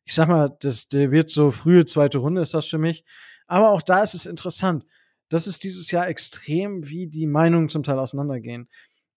ich 0.04 0.14
sag 0.14 0.28
mal, 0.28 0.56
das, 0.60 0.88
der 0.88 1.10
wird 1.12 1.30
so 1.30 1.50
frühe 1.50 1.84
zweite 1.84 2.18
Runde 2.18 2.40
ist 2.40 2.54
das 2.54 2.66
für 2.66 2.78
mich. 2.78 3.04
Aber 3.46 3.70
auch 3.70 3.82
da 3.82 4.02
ist 4.02 4.14
es 4.14 4.26
interessant. 4.26 4.84
Das 5.28 5.46
ist 5.46 5.64
dieses 5.64 5.90
Jahr 5.90 6.08
extrem, 6.08 6.88
wie 6.88 7.06
die 7.06 7.26
Meinungen 7.26 7.68
zum 7.68 7.82
Teil 7.82 7.98
auseinandergehen. 7.98 8.68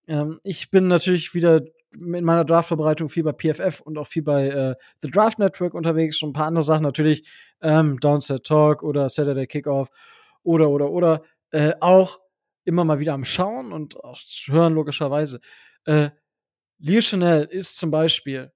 Ähm, 0.08 0.38
ich 0.44 0.70
bin 0.70 0.88
natürlich 0.88 1.34
wieder 1.34 1.62
in 1.96 2.24
meiner 2.24 2.46
Draftvorbereitung 2.46 3.10
viel 3.10 3.24
bei 3.24 3.34
PFF 3.34 3.82
und 3.82 3.98
auch 3.98 4.08
viel 4.08 4.24
bei 4.24 4.48
äh, 4.48 4.76
The 5.02 5.10
Draft 5.10 5.40
Network 5.40 5.74
unterwegs. 5.74 6.18
Schon 6.18 6.30
ein 6.30 6.34
paar 6.34 6.48
andere 6.48 6.64
Sachen 6.64 6.84
natürlich, 6.84 7.28
ähm, 7.62 8.00
Downset 8.00 8.44
Talk 8.46 8.84
oder 8.84 9.10
Saturday 9.10 9.48
Kickoff 9.48 9.90
oder, 10.44 10.70
oder, 10.70 10.92
oder. 10.92 11.24
Äh, 11.52 11.74
auch 11.80 12.20
immer 12.66 12.84
mal 12.84 13.00
wieder 13.00 13.14
am 13.14 13.26
Schauen 13.26 13.72
und 13.72 14.04
auch 14.04 14.18
zu 14.18 14.52
hören, 14.52 14.74
logischerweise. 14.74 15.40
Äh, 15.86 16.10
Leo 16.80 17.02
Chanel 17.02 17.46
ist 17.46 17.78
zum 17.78 17.92
Beispiel 17.92 18.52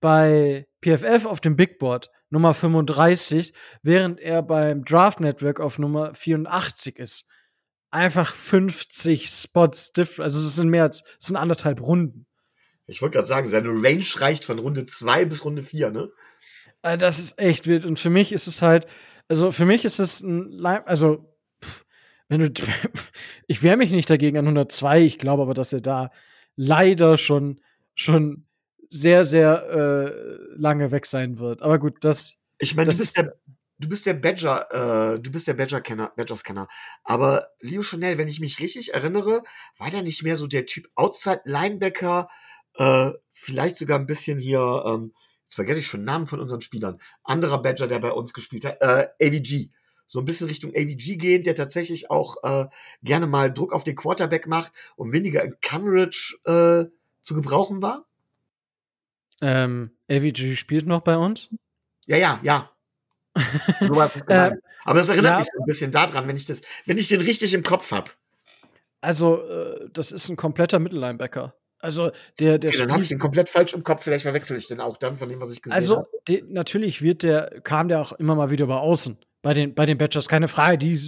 bei 0.00 0.66
PFF 0.82 1.26
auf 1.26 1.40
dem 1.40 1.56
Big 1.56 1.78
Board 1.78 2.10
Nummer 2.30 2.54
35, 2.54 3.52
während 3.82 4.20
er 4.20 4.42
beim 4.42 4.84
Draft 4.84 5.20
Network 5.20 5.60
auf 5.60 5.78
Nummer 5.78 6.14
84 6.14 6.98
ist. 6.98 7.28
Einfach 7.90 8.32
50 8.32 9.28
Spots 9.28 9.92
different. 9.92 10.24
Also 10.26 10.46
es 10.46 10.54
sind 10.54 10.68
mehr 10.68 10.84
als, 10.84 11.02
es 11.18 11.26
sind 11.26 11.36
anderthalb 11.36 11.80
Runden. 11.80 12.26
Ich 12.90 13.02
wollte 13.02 13.14
gerade 13.14 13.28
sagen, 13.28 13.48
seine 13.48 13.68
Range 13.68 14.04
reicht 14.16 14.44
von 14.44 14.58
Runde 14.58 14.86
2 14.86 15.24
bis 15.24 15.44
Runde 15.44 15.62
4, 15.62 15.90
ne? 15.90 16.10
Äh, 16.82 16.98
das 16.98 17.18
ist 17.18 17.38
echt 17.38 17.66
wild. 17.66 17.84
Und 17.84 17.98
für 17.98 18.10
mich 18.10 18.32
ist 18.32 18.46
es 18.46 18.62
halt, 18.62 18.86
also 19.28 19.50
für 19.50 19.66
mich 19.66 19.84
ist 19.84 19.98
es 19.98 20.22
ein, 20.22 20.64
also 20.64 21.32
pff, 21.62 21.84
wenn 22.28 22.40
du, 22.40 22.62
ich 23.46 23.62
wehre 23.62 23.76
mich 23.76 23.90
nicht 23.90 24.10
dagegen 24.10 24.38
an 24.38 24.46
102. 24.46 25.02
Ich 25.02 25.18
glaube 25.18 25.42
aber, 25.42 25.54
dass 25.54 25.72
er 25.72 25.80
da 25.80 26.10
leider 26.56 27.16
schon, 27.16 27.60
schon 27.94 28.46
sehr, 28.90 29.24
sehr 29.24 29.68
äh, 29.70 30.56
lange 30.56 30.90
weg 30.90 31.06
sein 31.06 31.38
wird. 31.38 31.62
Aber 31.62 31.78
gut, 31.78 31.98
das. 32.00 32.38
Ich 32.58 32.74
meine, 32.74 32.90
du 32.90 32.98
bist 32.98 33.16
der, 33.16 33.34
du 33.78 33.88
bist 33.88 34.04
der 34.04 34.14
Badger, 34.14 35.14
äh, 35.14 35.20
du 35.20 35.30
bist 35.30 35.46
der 35.46 35.54
Badger-Kenner, 35.54 36.12
Badgers-Kenner. 36.16 36.68
Aber 37.04 37.48
Leo 37.60 37.82
Chanel, 37.82 38.18
wenn 38.18 38.28
ich 38.28 38.40
mich 38.40 38.60
richtig 38.60 38.94
erinnere, 38.94 39.42
war 39.78 39.90
der 39.90 40.02
nicht 40.02 40.22
mehr 40.22 40.36
so 40.36 40.46
der 40.46 40.66
Typ 40.66 40.88
Outside-Linebacker, 40.96 42.28
äh, 42.76 43.10
vielleicht 43.32 43.76
sogar 43.76 43.98
ein 43.98 44.06
bisschen 44.06 44.38
hier, 44.38 44.84
ähm, 44.86 45.14
jetzt 45.44 45.54
vergesse 45.54 45.80
ich 45.80 45.86
schon 45.86 46.04
Namen 46.04 46.26
von 46.26 46.40
unseren 46.40 46.60
Spielern. 46.60 47.00
Anderer 47.24 47.62
Badger, 47.62 47.86
der 47.86 47.98
bei 47.98 48.12
uns 48.12 48.32
gespielt 48.32 48.64
hat, 48.64 48.80
äh, 48.80 49.08
AVG 49.22 49.70
so 50.10 50.18
ein 50.18 50.24
bisschen 50.24 50.48
Richtung 50.48 50.72
AVG 50.74 51.16
gehend, 51.18 51.46
der 51.46 51.54
tatsächlich 51.54 52.10
auch 52.10 52.42
äh, 52.42 52.66
gerne 53.00 53.28
mal 53.28 53.52
Druck 53.52 53.72
auf 53.72 53.84
den 53.84 53.94
Quarterback 53.94 54.48
macht 54.48 54.72
und 54.96 55.12
weniger 55.12 55.44
in 55.44 55.54
Coverage 55.60 56.36
äh, 56.44 56.90
zu 57.22 57.34
gebrauchen 57.34 57.80
war? 57.80 58.06
Ähm, 59.40 59.96
AVG 60.10 60.56
spielt 60.56 60.86
noch 60.86 61.02
bei 61.02 61.16
uns? 61.16 61.48
Ja, 62.06 62.16
ja, 62.16 62.40
ja. 62.42 62.72
so 63.80 64.00
äh, 64.26 64.56
Aber 64.82 64.98
das 64.98 65.08
erinnert 65.08 65.30
ja, 65.30 65.38
mich 65.38 65.48
so 65.54 65.60
ein 65.62 65.66
bisschen 65.66 65.92
daran, 65.92 66.26
wenn 66.26 66.36
ich 66.36 66.46
das, 66.46 66.60
wenn 66.86 66.98
ich 66.98 67.06
den 67.06 67.20
richtig 67.20 67.54
im 67.54 67.62
Kopf 67.62 67.92
habe. 67.92 68.10
Also, 69.00 69.46
äh, 69.46 69.88
das 69.92 70.10
ist 70.10 70.28
ein 70.28 70.36
kompletter 70.36 70.80
Mittellinebacker. 70.80 71.54
Also 71.80 72.10
der 72.38 72.58
der 72.58 72.70
okay, 72.70 72.78
dann 72.78 72.92
habe 72.92 73.02
ich 73.02 73.08
den 73.08 73.18
komplett 73.18 73.48
falsch 73.48 73.72
im 73.72 73.82
Kopf. 73.82 74.04
Vielleicht 74.04 74.22
verwechsel 74.22 74.56
ich 74.56 74.68
den 74.68 74.80
auch 74.80 74.96
dann 74.96 75.16
von 75.16 75.28
dem, 75.28 75.40
was 75.40 75.50
ich 75.50 75.62
gesehen 75.62 75.74
also, 75.74 75.96
habe. 75.96 76.08
Also 76.28 76.42
natürlich 76.48 77.02
wird 77.02 77.22
der 77.22 77.60
kam 77.62 77.88
der 77.88 78.00
auch 78.00 78.12
immer 78.12 78.34
mal 78.34 78.50
wieder 78.50 78.64
über 78.64 78.82
außen 78.82 79.18
bei 79.42 79.54
den, 79.54 79.74
bei 79.74 79.86
den 79.86 79.98
Badgers, 79.98 80.28
keine 80.28 80.48
Frage. 80.48 80.78
Die, 80.78 80.98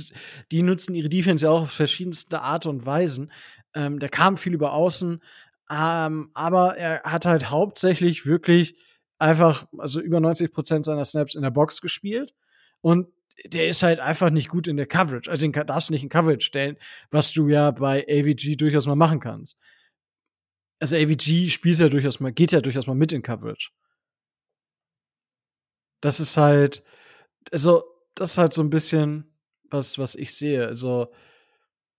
die 0.50 0.62
nutzen 0.62 0.94
ihre 0.94 1.08
Defense 1.08 1.44
ja 1.44 1.50
auch 1.50 1.62
auf 1.62 1.70
verschiedenste 1.70 2.40
Art 2.40 2.66
und 2.66 2.86
Weisen. 2.86 3.32
Ähm, 3.74 3.98
der 3.98 4.08
kam 4.08 4.36
viel 4.36 4.54
über 4.54 4.72
außen, 4.72 5.22
ähm, 5.70 6.30
aber 6.34 6.76
er 6.76 7.02
hat 7.04 7.24
halt 7.24 7.50
hauptsächlich 7.50 8.26
wirklich 8.26 8.76
einfach, 9.18 9.66
also 9.78 10.00
über 10.00 10.20
90 10.20 10.52
Prozent 10.52 10.84
seiner 10.84 11.04
Snaps 11.04 11.34
in 11.34 11.42
der 11.42 11.50
Box 11.50 11.80
gespielt. 11.80 12.34
Und 12.80 13.08
der 13.46 13.68
ist 13.68 13.82
halt 13.82 14.00
einfach 14.00 14.30
nicht 14.30 14.48
gut 14.48 14.66
in 14.66 14.76
der 14.76 14.86
Coverage. 14.86 15.30
Also 15.30 15.46
den 15.46 15.52
darfst 15.52 15.88
du 15.88 15.92
nicht 15.92 16.02
in 16.02 16.08
Coverage 16.08 16.44
stellen, 16.44 16.76
was 17.10 17.32
du 17.32 17.48
ja 17.48 17.70
bei 17.70 18.04
AVG 18.08 18.56
durchaus 18.56 18.86
mal 18.86 18.96
machen 18.96 19.20
kannst. 19.20 19.58
Also 20.82 20.96
AVG 20.96 21.48
spielt 21.48 21.78
ja 21.78 21.88
durchaus 21.88 22.18
mal, 22.18 22.32
geht 22.32 22.50
ja 22.50 22.60
durchaus 22.60 22.88
mal 22.88 22.96
mit 22.96 23.12
in 23.12 23.22
Coverage. 23.22 23.70
Das 26.00 26.18
ist 26.18 26.36
halt, 26.36 26.82
also 27.52 27.84
das 28.16 28.32
ist 28.32 28.38
halt 28.38 28.52
so 28.52 28.62
ein 28.62 28.70
bisschen 28.70 29.32
was, 29.70 29.96
was 30.00 30.16
ich 30.16 30.34
sehe. 30.34 30.66
Also, 30.66 31.12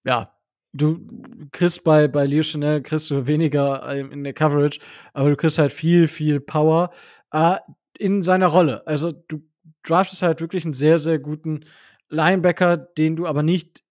ja, 0.03 0.37
du 0.73 1.07
kriegst 1.53 1.85
bei, 1.85 2.09
bei 2.09 2.25
Leo 2.25 2.43
Chanel 2.43 2.81
kriegst 2.81 3.09
du 3.09 3.25
weniger 3.25 3.89
in 3.95 4.25
der 4.25 4.33
Coverage, 4.33 4.81
aber 5.13 5.29
du 5.29 5.37
kriegst 5.37 5.59
halt 5.59 5.71
viel, 5.71 6.09
viel 6.09 6.41
Power 6.41 6.91
äh, 7.31 7.55
in 7.97 8.21
seiner 8.21 8.47
Rolle. 8.47 8.85
Also, 8.85 9.13
du 9.13 9.49
draftest 9.83 10.23
halt 10.23 10.41
wirklich 10.41 10.65
einen 10.65 10.73
sehr, 10.73 10.99
sehr 10.99 11.19
guten 11.19 11.63
Linebacker, 12.09 12.75
den 12.75 13.15
du 13.15 13.27
aber 13.27 13.43
nicht 13.43 13.82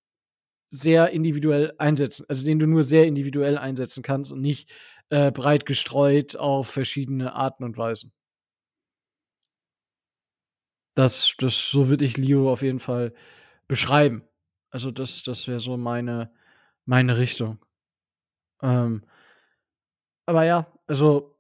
sehr 0.73 1.11
individuell 1.11 1.75
einsetzen, 1.79 2.25
also 2.29 2.47
den 2.47 2.59
du 2.59 2.67
nur 2.67 2.83
sehr 2.83 3.07
individuell 3.07 3.59
einsetzen 3.59 4.03
kannst 4.03 4.33
und 4.33 4.41
nicht 4.41 4.73
äh, 5.11 5.31
breit 5.31 5.67
gestreut 5.67 6.37
auf 6.37 6.71
verschiedene 6.71 7.35
Arten 7.35 7.63
und 7.63 7.77
Weisen. 7.77 8.13
Das, 10.95 11.35
das, 11.39 11.71
so 11.71 11.89
würde 11.89 12.05
ich 12.05 12.17
Leo 12.17 12.51
auf 12.51 12.63
jeden 12.63 12.79
Fall 12.79 13.13
beschreiben. 13.69 14.25
Also 14.71 14.91
das, 14.91 15.23
das 15.23 15.49
wäre 15.49 15.61
so 15.61 15.77
meine, 15.77 16.33
meine 16.87 17.19
Richtung. 17.19 17.59
Ähm, 18.63 19.03
aber 20.27 20.45
ja, 20.45 20.67
also 20.87 21.37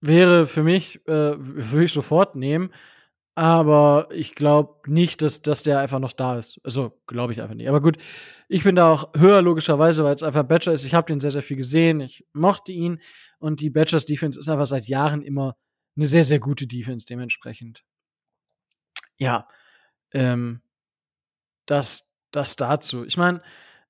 wäre 0.00 0.46
für 0.46 0.62
mich, 0.62 0.96
äh, 1.08 1.34
würde 1.38 1.84
ich 1.84 1.92
sofort 1.92 2.36
nehmen. 2.36 2.72
Aber 3.38 4.08
ich 4.10 4.34
glaube 4.34 4.90
nicht, 4.90 5.22
dass, 5.22 5.42
dass 5.42 5.62
der 5.62 5.78
einfach 5.78 6.00
noch 6.00 6.12
da 6.12 6.38
ist. 6.38 6.60
Also 6.64 7.00
glaube 7.06 7.32
ich 7.32 7.40
einfach 7.40 7.54
nicht. 7.54 7.68
Aber 7.68 7.80
gut, 7.80 7.98
ich 8.48 8.64
bin 8.64 8.74
da 8.74 8.92
auch 8.92 9.12
höher 9.14 9.42
logischerweise, 9.42 10.02
weil 10.02 10.14
es 10.14 10.22
einfach 10.22 10.42
Badger 10.42 10.72
ist. 10.72 10.84
Ich 10.84 10.94
habe 10.94 11.06
den 11.06 11.20
sehr, 11.20 11.30
sehr 11.30 11.42
viel 11.42 11.56
gesehen. 11.56 12.00
Ich 12.00 12.26
mochte 12.32 12.72
ihn. 12.72 13.00
Und 13.38 13.60
die 13.60 13.70
Badgers 13.70 14.06
Defense 14.06 14.38
ist 14.38 14.48
einfach 14.48 14.66
seit 14.66 14.88
Jahren 14.88 15.22
immer 15.22 15.56
eine 15.96 16.06
sehr, 16.06 16.24
sehr 16.24 16.40
gute 16.40 16.66
Defense 16.66 17.06
dementsprechend 17.06 17.84
ja, 19.18 19.46
ähm, 20.12 20.62
das, 21.66 22.14
das 22.30 22.56
dazu. 22.56 23.04
Ich 23.04 23.16
meine, 23.16 23.42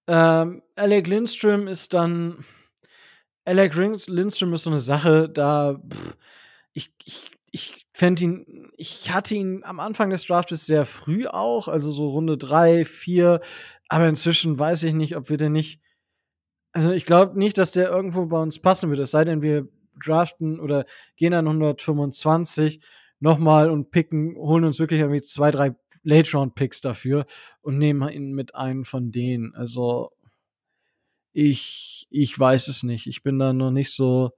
ähm, 0.07 0.62
Alec 0.74 1.07
Lindström 1.07 1.68
ist 1.68 1.94
dann. 1.94 2.44
Alec 3.44 3.74
Lindström 3.74 4.53
ist 4.55 4.62
so 4.64 4.70
eine 4.70 4.80
Sache, 4.80 5.28
da 5.28 5.80
pff, 5.88 6.16
ich, 6.72 6.92
ich, 7.05 7.30
ich 7.51 7.86
fände 7.92 8.24
ihn, 8.24 8.70
ich 8.76 9.12
hatte 9.12 9.34
ihn 9.34 9.62
am 9.64 9.80
Anfang 9.80 10.11
des 10.11 10.26
Drafts 10.26 10.66
sehr 10.66 10.84
früh 10.84 11.26
auch, 11.26 11.68
also 11.68 11.90
so 11.92 12.09
Runde 12.11 12.38
drei, 12.38 12.84
vier, 12.84 13.40
aber 13.88 14.09
inzwischen 14.09 14.59
weiß 14.59 14.82
ich 14.84 14.94
nicht, 14.94 15.16
ob 15.16 15.30
wir 15.30 15.36
den 15.36 15.53
nicht 15.53 15.80
Also 16.72 16.90
ich 16.92 17.07
glaube 17.07 17.38
nicht, 17.38 17.59
dass 17.59 17.72
der 17.72 17.88
irgendwo 17.88 18.26
bei 18.26 18.40
uns 18.40 18.61
passen 18.61 18.90
wird, 18.90 19.01
es 19.01 19.11
sei 19.12 19.24
denn, 19.24 19.42
wir 19.42 19.68
draften 20.05 20.61
oder 20.61 20.84
gehen 21.16 21.34
an 21.34 21.46
125 21.46 22.80
nochmal 23.20 23.70
und 23.70 23.90
picken, 23.90 24.36
holen 24.36 24.64
uns 24.64 24.78
wirklich 24.78 25.01
irgendwie 25.01 25.22
zwei, 25.22 25.51
drei 25.51 25.74
Late-Round-Picks 26.05 26.80
dafür 26.80 27.26
und 27.61 27.78
nehmen 27.78 28.09
ihn 28.09 28.32
mit 28.32 28.55
einem 28.55 28.84
von 28.84 29.11
denen. 29.11 29.55
Also 29.55 30.12
ich, 31.32 32.07
ich 32.11 32.38
weiß 32.38 32.68
es 32.68 32.82
nicht. 32.82 33.07
Ich 33.07 33.22
bin 33.22 33.38
da 33.38 33.53
noch 33.53 33.70
nicht 33.70 33.92
so, 33.92 34.30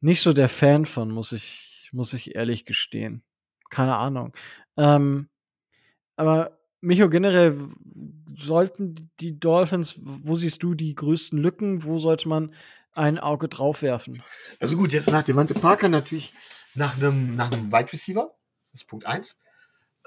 nicht 0.00 0.20
so 0.20 0.32
der 0.32 0.48
Fan 0.48 0.84
von, 0.84 1.10
muss 1.10 1.32
ich, 1.32 1.71
muss 1.92 2.12
ich 2.14 2.34
ehrlich 2.34 2.64
gestehen. 2.64 3.22
Keine 3.70 3.96
Ahnung. 3.96 4.32
Ähm, 4.76 5.28
aber 6.16 6.58
Micho, 6.80 7.08
generell 7.08 7.56
sollten 8.36 9.10
die 9.20 9.38
Dolphins, 9.38 10.00
wo 10.02 10.36
siehst 10.36 10.62
du 10.62 10.74
die 10.74 10.94
größten 10.94 11.38
Lücken? 11.38 11.84
Wo 11.84 11.98
sollte 11.98 12.28
man 12.28 12.54
ein 12.94 13.18
Auge 13.18 13.48
drauf 13.48 13.82
werfen? 13.82 14.22
Also 14.60 14.76
gut, 14.76 14.92
jetzt 14.92 15.10
nach 15.10 15.22
Devante 15.22 15.54
Parker 15.54 15.88
natürlich 15.88 16.32
nach 16.74 16.96
einem, 16.96 17.36
nach 17.36 17.52
einem 17.52 17.72
Wide 17.72 17.92
Receiver. 17.92 18.34
Das 18.72 18.82
ist 18.82 18.88
Punkt 18.88 19.06
eins. 19.06 19.38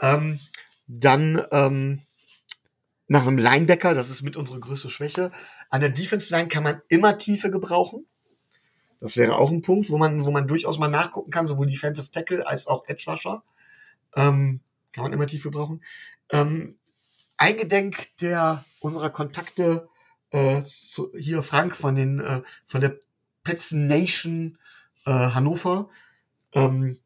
Ähm, 0.01 0.39
dann 0.87 1.45
ähm, 1.51 2.01
nach 3.07 3.25
einem 3.25 3.37
Linebacker, 3.37 3.93
das 3.93 4.09
ist 4.09 4.21
mit 4.21 4.35
unserer 4.35 4.59
größte 4.59 4.89
Schwäche. 4.89 5.31
An 5.69 5.81
der 5.81 5.89
Defense 5.89 6.31
Line 6.35 6.47
kann 6.47 6.63
man 6.63 6.81
immer 6.89 7.17
Tiefe 7.17 7.51
gebrauchen. 7.51 8.05
Das 9.05 9.17
wäre 9.17 9.37
auch 9.37 9.51
ein 9.51 9.61
Punkt, 9.61 9.91
wo 9.91 9.99
man, 9.99 10.25
wo 10.25 10.31
man 10.31 10.47
durchaus 10.47 10.79
mal 10.79 10.87
nachgucken 10.87 11.29
kann, 11.29 11.45
sowohl 11.45 11.67
Defensive 11.67 12.09
Tackle 12.09 12.47
als 12.47 12.65
auch 12.65 12.87
Edge 12.87 13.03
Rusher. 13.07 13.43
Ähm, 14.15 14.61
kann 14.93 15.03
man 15.03 15.13
immer 15.13 15.27
Tiefe 15.27 15.51
brauchen. 15.51 15.83
Ähm, 16.31 16.79
eingedenk 17.37 18.17
der 18.17 18.65
unserer 18.79 19.11
Kontakte 19.11 19.87
äh, 20.31 20.63
zu, 20.63 21.11
hier 21.15 21.43
Frank 21.43 21.75
von 21.75 21.93
den 21.93 22.19
äh, 22.19 22.41
von 22.65 22.81
der 22.81 22.97
Pets 23.43 23.73
Nation 23.73 24.57
äh, 25.05 25.11
Hannover. 25.11 25.87
Ähm, 26.53 26.97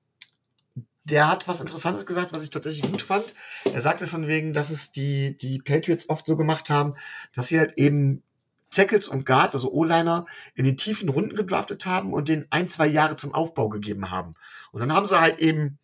der 1.04 1.28
hat 1.28 1.50
was 1.50 1.60
Interessantes 1.60 2.06
gesagt, 2.06 2.34
was 2.34 2.44
ich 2.44 2.50
tatsächlich 2.50 2.90
gut 2.90 3.02
fand. 3.02 3.26
Er 3.74 3.82
sagte 3.82 4.08
von 4.08 4.26
wegen, 4.26 4.54
dass 4.54 4.70
es 4.70 4.94
die, 4.94 5.38
die 5.38 5.60
Patriots 5.60 6.08
oft 6.08 6.26
so 6.26 6.38
gemacht 6.38 6.70
haben, 6.70 6.96
dass 7.34 7.50
sie 7.50 7.60
halt 7.60 7.74
eben 7.78 8.24
Tackles 8.72 9.08
und 9.08 9.26
Guards, 9.26 9.56
also 9.56 9.72
O-Liner, 9.72 10.26
in 10.56 10.66
den 10.66 10.78
tiefen 10.78 11.10
Runden 11.10 11.36
gedraftet 11.36 11.86
haben 11.86 12.14
und 12.14 12.30
den 12.30 12.48
ein, 12.52 12.68
zwei 12.68 12.88
Jahre 12.88 13.16
zum 13.16 13.34
Aufbau 13.34 13.70
gegeben 13.70 14.12
haben. 14.12 14.36
Und 14.72 14.82
dann 14.82 14.94
haben 14.94 15.06
sie 15.06 15.20
halt 15.20 15.40
eben 15.40 15.80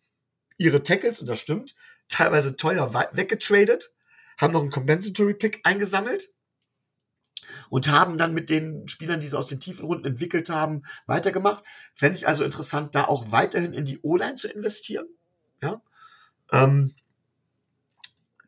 ihre 0.56 0.82
Tackles, 0.82 1.20
und 1.20 1.26
das 1.26 1.40
stimmt, 1.40 1.74
teilweise 2.08 2.56
teuer 2.56 2.92
weggetradet, 3.12 3.92
haben 4.38 4.52
noch 4.52 4.60
einen 4.60 4.70
Compensatory 4.70 5.34
Pick 5.34 5.60
eingesammelt 5.64 6.30
und 7.68 7.88
haben 7.88 8.18
dann 8.18 8.34
mit 8.34 8.50
den 8.50 8.86
Spielern, 8.88 9.20
die 9.20 9.26
sie 9.26 9.38
aus 9.38 9.46
den 9.46 9.60
tiefen 9.60 9.86
Runden 9.86 10.06
entwickelt 10.06 10.48
haben, 10.48 10.82
weitergemacht. 11.06 11.64
Fände 11.94 12.18
ich 12.18 12.28
also 12.28 12.44
interessant, 12.44 12.94
da 12.94 13.04
auch 13.04 13.32
weiterhin 13.32 13.72
in 13.72 13.84
die 13.84 14.00
O-Line 14.02 14.36
zu 14.36 14.48
investieren. 14.48 15.06
Ja. 15.62 15.80
Ähm, 16.52 16.94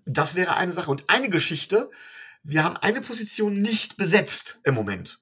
das 0.05 0.35
wäre 0.35 0.57
eine 0.57 0.73
Sache. 0.73 0.91
Und 0.91 1.05
eine 1.09 1.29
Geschichte, 1.29 1.91
wir 2.43 2.65
haben 2.65 2.77
eine 2.77 3.01
Position 3.01 3.61
nicht 3.61 3.97
besetzt 3.97 4.61
im 4.65 4.75
Moment. 4.75 5.21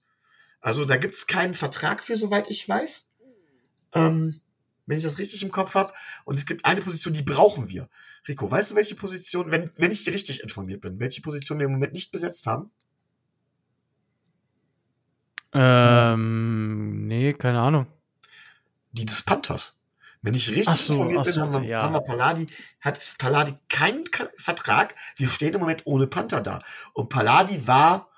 Also 0.61 0.85
da 0.85 0.97
gibt 0.97 1.15
es 1.15 1.27
keinen 1.27 1.55
Vertrag 1.55 2.03
für, 2.03 2.17
soweit 2.17 2.51
ich 2.51 2.69
weiß. 2.69 3.11
Ähm, 3.95 4.41
wenn 4.87 4.99
ich 4.99 5.05
das 5.05 5.19
richtig 5.19 5.43
im 5.43 5.51
Kopf 5.51 5.75
habe. 5.75 5.93
Und 6.25 6.39
es 6.39 6.47
gibt 6.47 6.65
eine 6.65 6.81
Position, 6.81 7.15
die 7.15 7.23
brauchen 7.23 7.69
wir. 7.69 7.89
Rico, 8.27 8.51
weißt 8.51 8.71
du, 8.71 8.75
welche 8.77 8.95
Position, 8.95 9.51
wenn, 9.51 9.71
wenn 9.77 9.93
ich 9.93 10.07
richtig 10.09 10.43
informiert 10.43 10.81
bin, 10.81 10.99
welche 11.01 11.21
Position 11.23 11.59
wir 11.59 11.67
im 11.67 11.73
Moment 11.73 11.93
nicht 11.93 12.13
besetzt 12.13 12.47
haben? 12.47 12.71
Ähm, 15.53 17.07
nee, 17.07 17.33
keine 17.35 17.61
Ahnung. 17.61 17.87
Die 18.93 19.07
des 19.07 19.23
Panthers. 19.23 19.77
Wenn 20.23 20.35
ich 20.35 20.51
richtig 20.51 20.77
so, 20.77 20.95
informiert 20.95 21.25
bin, 21.25 21.33
so, 21.33 21.41
haben, 21.41 21.63
wir, 21.63 21.69
ja. 21.69 21.83
haben 21.83 21.95
wir 21.95 22.01
Palladi, 22.01 22.47
hat 22.81 23.15
Palladi 23.19 23.55
keinen 23.69 24.05
Vertrag. 24.39 24.95
Wir 25.17 25.29
stehen 25.29 25.55
im 25.55 25.61
Moment 25.61 25.83
ohne 25.85 26.07
Panther 26.07 26.41
da. 26.41 26.63
Und 26.93 27.09
Palladi 27.09 27.67
war 27.67 28.11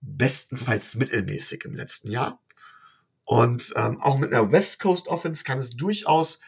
bestenfalls 0.00 0.94
mittelmäßig 0.94 1.64
im 1.64 1.74
letzten 1.74 2.10
Jahr. 2.10 2.40
Und 3.24 3.74
ähm, 3.76 4.00
auch 4.00 4.18
mit 4.18 4.32
einer 4.32 4.50
West 4.52 4.80
Coast 4.80 5.08
Offense 5.08 5.44
kann 5.44 5.58
es 5.58 5.76
durchaus 5.76 6.40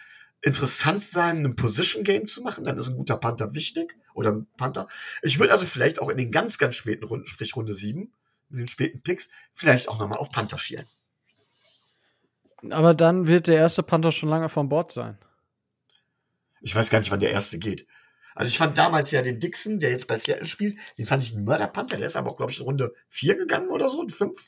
interessant 0.43 1.03
sein, 1.03 1.45
ein 1.45 1.57
Position 1.57 2.05
Game 2.05 2.27
zu 2.27 2.43
machen. 2.43 2.65
Dann 2.65 2.79
ist 2.79 2.89
ein 2.89 2.97
guter 2.97 3.17
Panther 3.17 3.55
wichtig 3.55 3.97
oder 4.15 4.33
ein 4.33 4.47
Panther. 4.57 4.89
Ich 5.23 5.39
würde 5.39 5.53
also 5.53 5.67
vielleicht 5.67 6.01
auch 6.01 6.09
in 6.09 6.17
den 6.17 6.31
ganz, 6.31 6.59
ganz 6.59 6.77
späten 6.77 7.05
Runden, 7.05 7.27
sprich 7.27 7.57
Runde 7.57 7.75
7, 7.75 8.13
in 8.51 8.57
den 8.57 8.67
späten 8.67 9.03
Picks, 9.03 9.29
vielleicht 9.53 9.89
auch 9.89 9.99
nochmal 9.99 10.19
auf 10.19 10.31
Panther 10.31 10.59
schielen. 10.59 10.87
Aber 12.69 12.95
dann 12.95 13.27
wird 13.27 13.47
der 13.47 13.57
erste 13.57 13.83
Panther 13.83 14.13
schon 14.13 14.29
lange 14.29 14.49
von 14.49 14.69
Bord 14.69 14.93
sein. 14.93 15.19
Ich 16.61 16.75
weiß 16.75 16.91
gar 16.91 16.99
nicht, 16.99 17.11
wann 17.11 17.21
der 17.21 17.31
erste 17.31 17.59
geht. 17.59 17.87
Also 18.35 18.49
ich 18.49 18.59
fand 18.59 18.79
damals 18.79 19.11
ja 19.11 19.23
den 19.23 19.41
Dixon, 19.41 19.81
der 19.81 19.91
jetzt 19.91 20.07
bei 20.07 20.17
Seattle 20.17 20.47
spielt, 20.47 20.79
den 20.99 21.07
fand 21.07 21.23
ich 21.23 21.35
ein 21.35 21.45
Mörder-Panther. 21.45 21.97
Der 21.97 22.07
ist 22.07 22.17
aber 22.17 22.31
auch, 22.31 22.37
glaube 22.37 22.53
ich, 22.53 22.59
in 22.59 22.65
Runde 22.65 22.95
4 23.09 23.37
gegangen 23.37 23.71
oder 23.71 23.89
so, 23.89 24.03
in 24.03 24.11
5. 24.11 24.39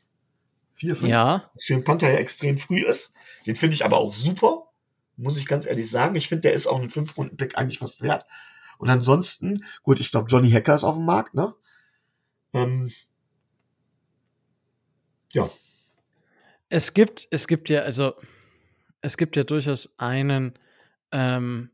4, 0.74 0.96
5. 0.96 1.10
Ja. 1.10 1.50
Was 1.54 1.64
für 1.64 1.74
einen 1.74 1.84
Panther 1.84 2.10
ja 2.10 2.18
extrem 2.18 2.58
früh 2.58 2.84
ist. 2.84 3.14
Den 3.46 3.56
finde 3.56 3.74
ich 3.74 3.84
aber 3.84 3.98
auch 3.98 4.12
super. 4.12 4.68
Muss 5.16 5.36
ich 5.36 5.46
ganz 5.46 5.66
ehrlich 5.66 5.90
sagen. 5.90 6.16
Ich 6.16 6.28
finde, 6.28 6.42
der 6.42 6.52
ist 6.52 6.66
auch 6.66 6.80
ein 6.80 6.90
5-Runden-Pick 6.90 7.56
eigentlich 7.56 7.78
fast 7.78 8.02
wert. 8.02 8.26
Und 8.78 8.88
ansonsten, 8.88 9.64
gut, 9.82 10.00
ich 10.00 10.10
glaube, 10.10 10.28
Johnny 10.28 10.50
Hacker 10.50 10.74
ist 10.74 10.84
auf 10.84 10.96
dem 10.96 11.04
Markt, 11.04 11.34
ne? 11.34 11.54
Ähm, 12.52 12.90
ja. 15.32 15.50
Es 16.72 16.94
gibt, 16.94 17.28
es 17.30 17.46
gibt 17.48 17.68
ja, 17.68 17.82
also, 17.82 18.14
es 19.02 19.18
gibt 19.18 19.36
ja 19.36 19.44
durchaus 19.44 19.94
einen, 19.98 20.54
ähm, 21.10 21.70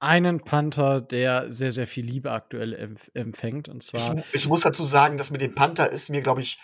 einen 0.00 0.40
Panther, 0.40 1.00
der 1.00 1.52
sehr, 1.52 1.70
sehr 1.70 1.86
viel 1.86 2.04
Liebe 2.04 2.32
aktuell 2.32 2.74
empf 2.74 3.08
empfängt. 3.14 3.68
Und 3.68 3.84
zwar. 3.84 4.18
Ich, 4.18 4.34
ich, 4.34 4.48
muss 4.48 4.62
dazu 4.62 4.84
sagen, 4.84 5.16
dass 5.16 5.30
mit 5.30 5.42
dem 5.42 5.54
Panther 5.54 5.92
ist 5.92 6.10
mir, 6.10 6.22
glaube 6.22 6.40
ich, 6.40 6.58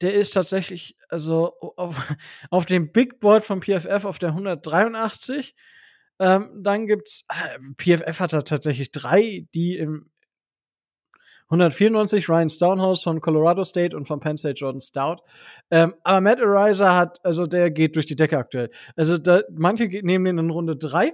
der 0.00 0.14
ist 0.14 0.32
tatsächlich, 0.32 0.96
also 1.08 1.54
auf, 1.76 2.14
auf 2.50 2.66
dem 2.66 2.92
Big 2.92 3.20
Board 3.20 3.44
vom 3.44 3.60
PFF 3.60 4.04
auf 4.04 4.18
der 4.18 4.30
183. 4.30 5.54
Ähm, 6.18 6.50
dann 6.62 6.86
gibt's, 6.86 7.24
äh, 7.28 7.58
PFF 7.78 8.20
hat 8.20 8.32
da 8.32 8.42
tatsächlich 8.42 8.92
drei, 8.92 9.46
die 9.54 9.78
im 9.78 10.10
194 11.50 12.28
Ryan 12.28 12.48
Stonehouse 12.48 13.02
von 13.02 13.20
Colorado 13.20 13.64
State 13.64 13.96
und 13.96 14.06
von 14.06 14.20
Penn 14.20 14.36
State 14.36 14.60
Jordan 14.60 14.80
Stout. 14.80 15.16
Ähm, 15.70 15.94
aber 16.04 16.20
Matt 16.20 16.40
Ariza 16.40 16.96
hat, 16.96 17.18
also 17.24 17.46
der 17.46 17.70
geht 17.72 17.96
durch 17.96 18.06
die 18.06 18.14
Decke 18.14 18.38
aktuell. 18.38 18.70
Also 18.96 19.18
da, 19.18 19.42
manche 19.50 19.86
nehmen 19.86 20.24
den 20.24 20.38
in 20.38 20.50
Runde 20.50 20.76
drei. 20.76 21.12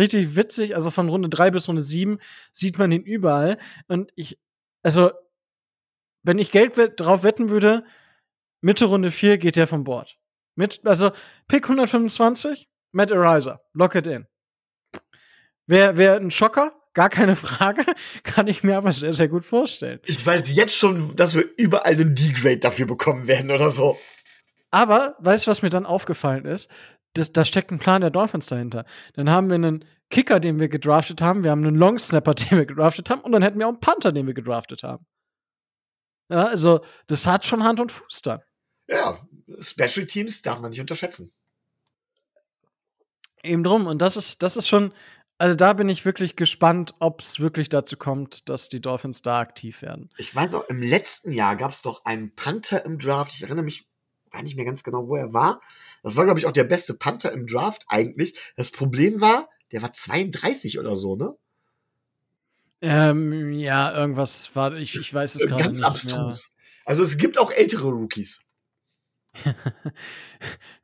Richtig 0.00 0.34
witzig, 0.34 0.74
also 0.74 0.90
von 0.90 1.10
Runde 1.10 1.28
drei 1.28 1.50
bis 1.50 1.68
Runde 1.68 1.82
sieben 1.82 2.20
sieht 2.52 2.78
man 2.78 2.90
den 2.90 3.02
überall. 3.02 3.58
Und 3.86 4.10
ich, 4.16 4.40
also, 4.82 5.10
wenn 6.22 6.38
ich 6.38 6.50
Geld 6.50 6.72
drauf 6.96 7.22
wetten 7.22 7.50
würde, 7.50 7.84
Mitte 8.62 8.86
Runde 8.86 9.10
vier 9.10 9.36
geht 9.36 9.56
der 9.56 9.66
vom 9.66 9.84
Bord. 9.84 10.18
Mit, 10.54 10.80
also 10.86 11.10
Pick 11.48 11.64
125, 11.64 12.70
Matt 12.92 13.12
Ariza, 13.12 13.60
lock 13.74 13.94
it 13.94 14.06
in. 14.06 14.26
Wäre 15.66 15.98
wär 15.98 16.16
ein 16.16 16.30
Schocker, 16.30 16.72
gar 16.94 17.10
keine 17.10 17.36
Frage, 17.36 17.84
kann 18.22 18.46
ich 18.46 18.64
mir 18.64 18.78
aber 18.78 18.92
sehr, 18.92 19.12
sehr 19.12 19.28
gut 19.28 19.44
vorstellen. 19.44 20.00
Ich 20.06 20.24
weiß 20.24 20.50
jetzt 20.54 20.74
schon, 20.74 21.14
dass 21.14 21.34
wir 21.34 21.44
überall 21.58 21.92
einen 21.92 22.14
D-Grade 22.14 22.56
dafür 22.56 22.86
bekommen 22.86 23.26
werden 23.26 23.50
oder 23.50 23.70
so. 23.70 23.98
Aber, 24.70 25.16
weißt 25.18 25.46
du, 25.46 25.50
was 25.50 25.60
mir 25.60 25.68
dann 25.68 25.84
aufgefallen 25.84 26.46
ist? 26.46 26.70
Das, 27.14 27.32
da 27.32 27.44
steckt 27.44 27.72
ein 27.72 27.78
Plan 27.78 28.00
der 28.00 28.10
Dolphins 28.10 28.46
dahinter. 28.46 28.84
Dann 29.14 29.30
haben 29.30 29.48
wir 29.48 29.56
einen 29.56 29.84
Kicker, 30.10 30.40
den 30.40 30.60
wir 30.60 30.68
gedraftet 30.68 31.20
haben, 31.22 31.44
wir 31.44 31.50
haben 31.50 31.64
einen 31.64 31.76
Longsnapper, 31.76 32.34
den 32.34 32.58
wir 32.58 32.66
gedraftet 32.66 33.10
haben, 33.10 33.20
und 33.22 33.32
dann 33.32 33.42
hätten 33.42 33.58
wir 33.58 33.66
auch 33.66 33.72
einen 33.72 33.80
Panther, 33.80 34.12
den 34.12 34.26
wir 34.26 34.34
gedraftet 34.34 34.82
haben. 34.82 35.06
Ja, 36.28 36.46
also, 36.46 36.84
das 37.08 37.26
hat 37.26 37.44
schon 37.44 37.64
Hand 37.64 37.80
und 37.80 37.90
Fuß 37.90 38.22
dann. 38.22 38.40
Ja, 38.88 39.20
Special 39.60 40.06
Teams 40.06 40.42
darf 40.42 40.60
man 40.60 40.70
nicht 40.70 40.80
unterschätzen. 40.80 41.32
Eben 43.42 43.64
drum. 43.64 43.86
Und 43.86 44.00
das 44.02 44.16
ist, 44.16 44.42
das 44.42 44.56
ist 44.56 44.68
schon, 44.68 44.92
also 45.38 45.54
da 45.54 45.72
bin 45.72 45.88
ich 45.88 46.04
wirklich 46.04 46.36
gespannt, 46.36 46.94
ob 46.98 47.20
es 47.20 47.40
wirklich 47.40 47.68
dazu 47.68 47.96
kommt, 47.96 48.48
dass 48.48 48.68
die 48.68 48.80
Dolphins 48.80 49.22
da 49.22 49.40
aktiv 49.40 49.82
werden. 49.82 50.10
Ich 50.18 50.34
weiß 50.34 50.54
auch, 50.54 50.68
im 50.68 50.82
letzten 50.82 51.32
Jahr 51.32 51.56
gab 51.56 51.70
es 51.70 51.82
doch 51.82 52.04
einen 52.04 52.34
Panther 52.34 52.84
im 52.84 52.98
Draft. 52.98 53.32
Ich 53.34 53.42
erinnere 53.42 53.64
mich 53.64 53.88
gar 54.30 54.42
nicht 54.42 54.56
mehr 54.56 54.64
ganz 54.64 54.84
genau, 54.84 55.08
wo 55.08 55.16
er 55.16 55.32
war. 55.32 55.60
Das 56.02 56.16
war, 56.16 56.24
glaube 56.24 56.40
ich, 56.40 56.46
auch 56.46 56.52
der 56.52 56.64
beste 56.64 56.94
Panther 56.94 57.32
im 57.32 57.46
Draft 57.46 57.84
eigentlich. 57.88 58.38
Das 58.56 58.70
Problem 58.70 59.20
war, 59.20 59.48
Der 59.72 59.82
war 59.82 59.92
32 59.92 60.80
oder 60.80 60.96
so, 60.96 61.14
ne? 61.14 61.36
Ähm, 62.80 63.52
ja, 63.52 63.94
irgendwas 63.94 64.56
war, 64.56 64.72
ich, 64.74 64.96
ich 64.96 65.12
weiß 65.12 65.34
es 65.36 65.46
gerade 65.46 65.68
nicht. 65.68 65.80
Ganz 65.80 65.82
abstrus. 65.82 66.48
Mehr. 66.48 66.86
Also 66.86 67.02
es 67.02 67.18
gibt 67.18 67.38
auch 67.38 67.52
ältere 67.52 67.88
Rookies. 67.88 68.46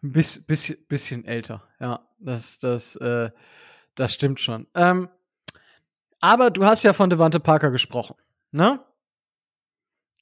Biss, 0.02 0.44
bisschen, 0.46 0.86
bisschen 0.86 1.24
älter, 1.24 1.66
ja. 1.80 2.06
Das, 2.18 2.58
das, 2.58 2.96
äh, 2.96 3.30
das 3.94 4.14
stimmt 4.14 4.40
schon. 4.40 4.66
Ähm, 4.74 5.08
aber 6.20 6.50
du 6.50 6.64
hast 6.64 6.82
ja 6.82 6.92
von 6.92 7.10
Devante 7.10 7.40
Parker 7.40 7.70
gesprochen, 7.70 8.16
ne? 8.52 8.84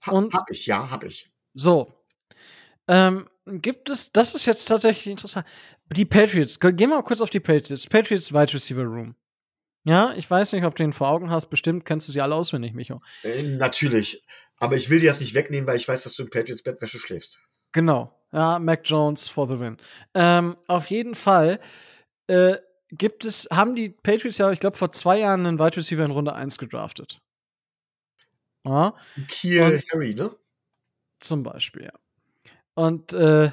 Und, 0.06 0.34
hab 0.34 0.50
ich, 0.50 0.66
ja, 0.66 0.90
hab 0.90 1.04
ich. 1.04 1.30
So. 1.54 1.92
Ähm, 2.88 3.28
gibt 3.46 3.90
es, 3.90 4.12
das 4.12 4.34
ist 4.34 4.46
jetzt 4.46 4.66
tatsächlich 4.66 5.06
interessant. 5.06 5.46
Die 5.94 6.04
Patriots, 6.04 6.58
gehen 6.58 6.78
wir 6.78 6.88
mal 6.88 7.02
kurz 7.02 7.20
auf 7.20 7.30
die 7.30 7.40
Patriots. 7.40 7.86
Patriots 7.86 8.32
Wide 8.32 8.54
Receiver 8.54 8.84
Room. 8.84 9.14
Ja, 9.86 10.14
ich 10.14 10.30
weiß 10.30 10.52
nicht, 10.54 10.64
ob 10.64 10.74
du 10.74 10.82
den 10.82 10.94
vor 10.94 11.08
Augen 11.08 11.30
hast. 11.30 11.46
Bestimmt 11.46 11.84
kennst 11.84 12.08
du 12.08 12.12
sie 12.12 12.22
alle 12.22 12.34
auswendig, 12.34 12.72
Micho. 12.72 13.02
Äh, 13.22 13.42
natürlich. 13.42 14.22
Aber 14.58 14.76
ich 14.76 14.88
will 14.88 14.98
dir 14.98 15.10
das 15.10 15.20
nicht 15.20 15.34
wegnehmen, 15.34 15.66
weil 15.66 15.76
ich 15.76 15.86
weiß, 15.86 16.04
dass 16.04 16.14
du 16.14 16.22
in 16.22 16.30
Patriots 16.30 16.62
Bettwäsche 16.62 16.98
schläfst. 16.98 17.38
Genau. 17.72 18.18
Ja, 18.32 18.58
Mac 18.58 18.80
Jones 18.84 19.28
for 19.28 19.46
the 19.46 19.60
win. 19.60 19.76
Ähm, 20.14 20.56
auf 20.68 20.88
jeden 20.88 21.14
Fall 21.14 21.60
äh, 22.28 22.56
gibt 22.88 23.24
es, 23.24 23.46
haben 23.52 23.74
die 23.74 23.90
Patriots 23.90 24.38
ja, 24.38 24.50
ich 24.50 24.60
glaube, 24.60 24.76
vor 24.76 24.90
zwei 24.90 25.18
Jahren 25.18 25.44
einen 25.44 25.58
Wide 25.58 25.76
Receiver 25.76 26.04
in 26.04 26.10
Runde 26.10 26.34
1 26.34 26.58
gedraftet. 26.58 27.20
Ja. 28.64 28.96
Kiel 29.28 29.82
Harry, 29.92 30.14
ne? 30.14 30.34
Zum 31.20 31.42
Beispiel, 31.42 31.84
ja. 31.84 31.92
Und 32.74 33.12
äh, 33.12 33.50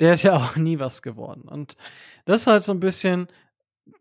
der 0.00 0.14
ist 0.14 0.22
ja 0.24 0.36
auch 0.36 0.56
nie 0.56 0.78
was 0.78 1.02
geworden. 1.02 1.48
Und 1.48 1.76
das 2.24 2.42
ist 2.42 2.46
halt 2.46 2.64
so 2.64 2.72
ein 2.72 2.80
bisschen, 2.80 3.28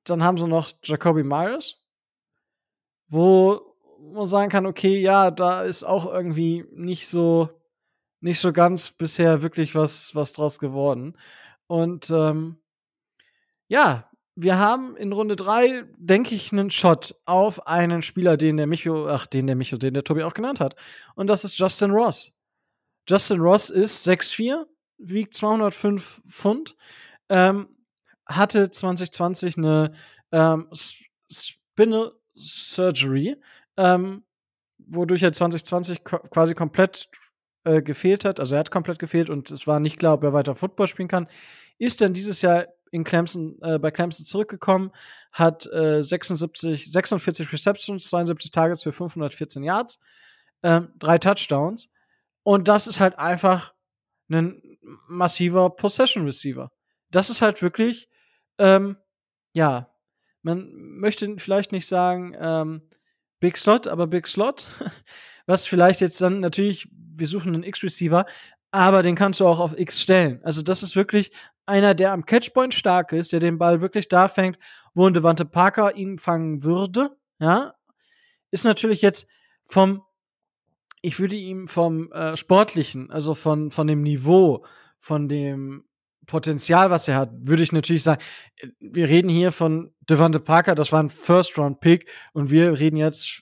dann 0.04 0.24
haben 0.24 0.38
sie 0.38 0.48
noch 0.48 0.72
Jacoby 0.84 1.24
Myers, 1.24 1.84
wo 3.08 3.76
man 4.14 4.26
sagen 4.26 4.50
kann, 4.50 4.66
okay, 4.66 5.00
ja, 5.00 5.32
da 5.32 5.64
ist 5.64 5.84
auch 5.84 6.12
irgendwie 6.12 6.66
nicht 6.72 7.08
so, 7.08 7.50
nicht 8.20 8.40
so 8.40 8.52
ganz 8.52 8.92
bisher 8.92 9.42
wirklich 9.42 9.76
was, 9.76 10.16
was 10.16 10.34
draus 10.34 10.60
geworden. 10.60 11.18
Und 11.68 12.10
ähm, 12.10 12.58
ja, 13.68 14.10
wir 14.36 14.58
haben 14.58 14.96
in 14.98 15.12
Runde 15.12 15.36
3, 15.36 15.86
denke 15.98 16.36
ich, 16.36 16.52
einen 16.52 16.72
Shot 16.72 17.16
auf 17.26 17.68
einen 17.68 18.02
Spieler, 18.02 18.38
den 18.38 18.58
der 18.58 18.68
Micho, 18.68 19.08
ach, 19.08 19.28
den 19.28 19.48
der 19.48 19.56
Micho, 19.56 19.78
den 19.78 19.94
der 19.94 20.04
Tobi 20.04 20.24
auch 20.24 20.34
genannt 20.34 20.60
hat. 20.60 20.76
Und 21.16 21.30
das 21.30 21.44
ist 21.44 21.58
Justin 21.58 21.92
Ross. 21.92 22.41
Justin 23.12 23.42
Ross 23.42 23.70
ist 23.70 24.08
6'4, 24.08 24.64
wiegt 24.98 25.34
205 25.34 26.22
Pfund, 26.26 26.78
ähm, 27.28 27.68
hatte 28.26 28.70
2020 28.70 29.58
eine 29.58 29.94
ähm, 30.32 30.70
Spinal 31.30 32.14
Surgery, 32.34 33.36
ähm, 33.76 34.24
wodurch 34.78 35.24
er 35.24 35.34
2020 35.34 36.06
quasi 36.06 36.54
komplett 36.54 37.10
äh, 37.66 37.82
gefehlt 37.82 38.24
hat. 38.24 38.40
Also 38.40 38.56
er 38.56 38.60
hat 38.60 38.72
komplett 38.72 38.98
gefehlt 38.98 39.30
und 39.30 39.52
es 39.52 39.68
war 39.68 39.82
nicht 39.82 40.00
klar, 40.00 40.14
ob 40.14 40.24
er 40.24 40.32
weiter 40.32 40.56
Football 40.56 40.88
spielen 40.88 41.10
kann. 41.10 41.28
Ist 41.80 42.00
dann 42.00 42.14
dieses 42.14 42.42
Jahr 42.42 42.68
in 42.92 43.04
Clemson, 43.04 43.58
äh, 43.62 43.78
bei 43.78 43.92
Clemson 43.92 44.26
zurückgekommen, 44.26 44.90
hat 45.34 45.68
äh, 45.74 46.02
76, 46.02 46.90
46 46.90 47.52
Receptions, 47.52 48.08
72 48.08 48.52
Targets 48.52 48.84
für 48.84 48.94
514 48.94 49.64
Yards, 49.64 50.00
äh, 50.62 50.80
drei 50.98 51.18
Touchdowns. 51.18 51.91
Und 52.44 52.68
das 52.68 52.88
ist 52.88 53.00
halt 53.00 53.20
einfach 53.20 53.74
ein 54.30 54.62
massiver 55.08 55.70
Possession 55.70 56.26
Receiver. 56.26 56.72
Das 57.10 57.30
ist 57.30 57.42
halt 57.42 57.62
wirklich, 57.62 58.10
ähm, 58.58 58.98
ja, 59.54 59.90
man 60.42 60.72
möchte 60.74 61.36
vielleicht 61.38 61.72
nicht 61.72 61.88
sagen 61.88 62.36
ähm, 62.40 62.82
Big 63.40 63.58
Slot, 63.58 63.88
aber 63.88 64.08
Big 64.08 64.28
Slot, 64.28 64.66
was 65.46 65.68
vielleicht 65.68 66.02
jetzt 66.02 66.22
dann 66.22 66.40
natürlich, 66.40 66.88
wir 66.92 67.28
suchen 67.28 67.54
einen 67.54 67.64
X-Receiver, 67.64 68.26
aber 68.72 69.04
den 69.04 69.16
kannst 69.16 69.40
du 69.40 69.48
auch 69.48 69.60
auf 69.60 69.78
X 69.78 70.02
stellen. 70.02 70.40
Also 70.44 70.62
das 70.62 70.82
ist 70.82 70.96
wirklich 70.96 71.32
einer, 71.66 71.94
der 71.94 72.14
am 72.14 72.26
Catchpoint 72.26 72.74
stark 72.74 73.12
ist, 73.12 73.34
der 73.34 73.40
den 73.40 73.58
Ball 73.58 73.82
wirklich 73.82 74.08
da 74.08 74.28
fängt, 74.28 74.58
wo 74.94 75.08
ein 75.08 75.14
Devante 75.14 75.46
Parker 75.46 75.96
ihn 75.96 76.18
fangen 76.18 76.64
würde, 76.64 77.16
ja, 77.40 77.76
ist 78.52 78.66
natürlich 78.66 79.02
jetzt 79.02 79.28
vom, 79.64 80.04
ich 81.02 81.20
würde 81.20 81.36
ihm 81.36 81.68
vom 81.68 82.12
äh, 82.12 82.36
sportlichen, 82.36 83.12
also 83.12 83.34
von 83.34 83.72
von 83.72 83.88
dem 83.88 84.04
Niveau, 84.04 84.66
von 84.98 85.28
dem 85.28 85.86
Potenzial, 86.28 86.92
was 86.92 87.08
er 87.08 87.16
hat, 87.16 87.30
würde 87.34 87.64
ich 87.64 87.72
natürlich 87.72 88.04
sagen, 88.04 88.22
wir 88.80 89.10
reden 89.10 89.30
hier 89.30 89.52
von 89.52 89.94
Devante 90.02 90.40
Parker, 90.40 90.76
das 90.76 90.92
war 90.92 91.02
ein 91.02 91.10
First-Round-Pick 91.10 92.10
und 92.34 92.52
wir 92.52 92.80
reden 92.80 92.96
jetzt 92.96 93.42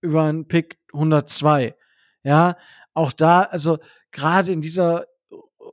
über 0.00 0.22
einen 0.22 0.46
Pick 0.46 0.78
102. 0.92 1.74
Ja, 2.22 2.56
auch 2.94 3.12
da, 3.12 3.42
also 3.42 3.78
gerade 4.12 4.52
in 4.52 4.62
dieser, 4.62 5.06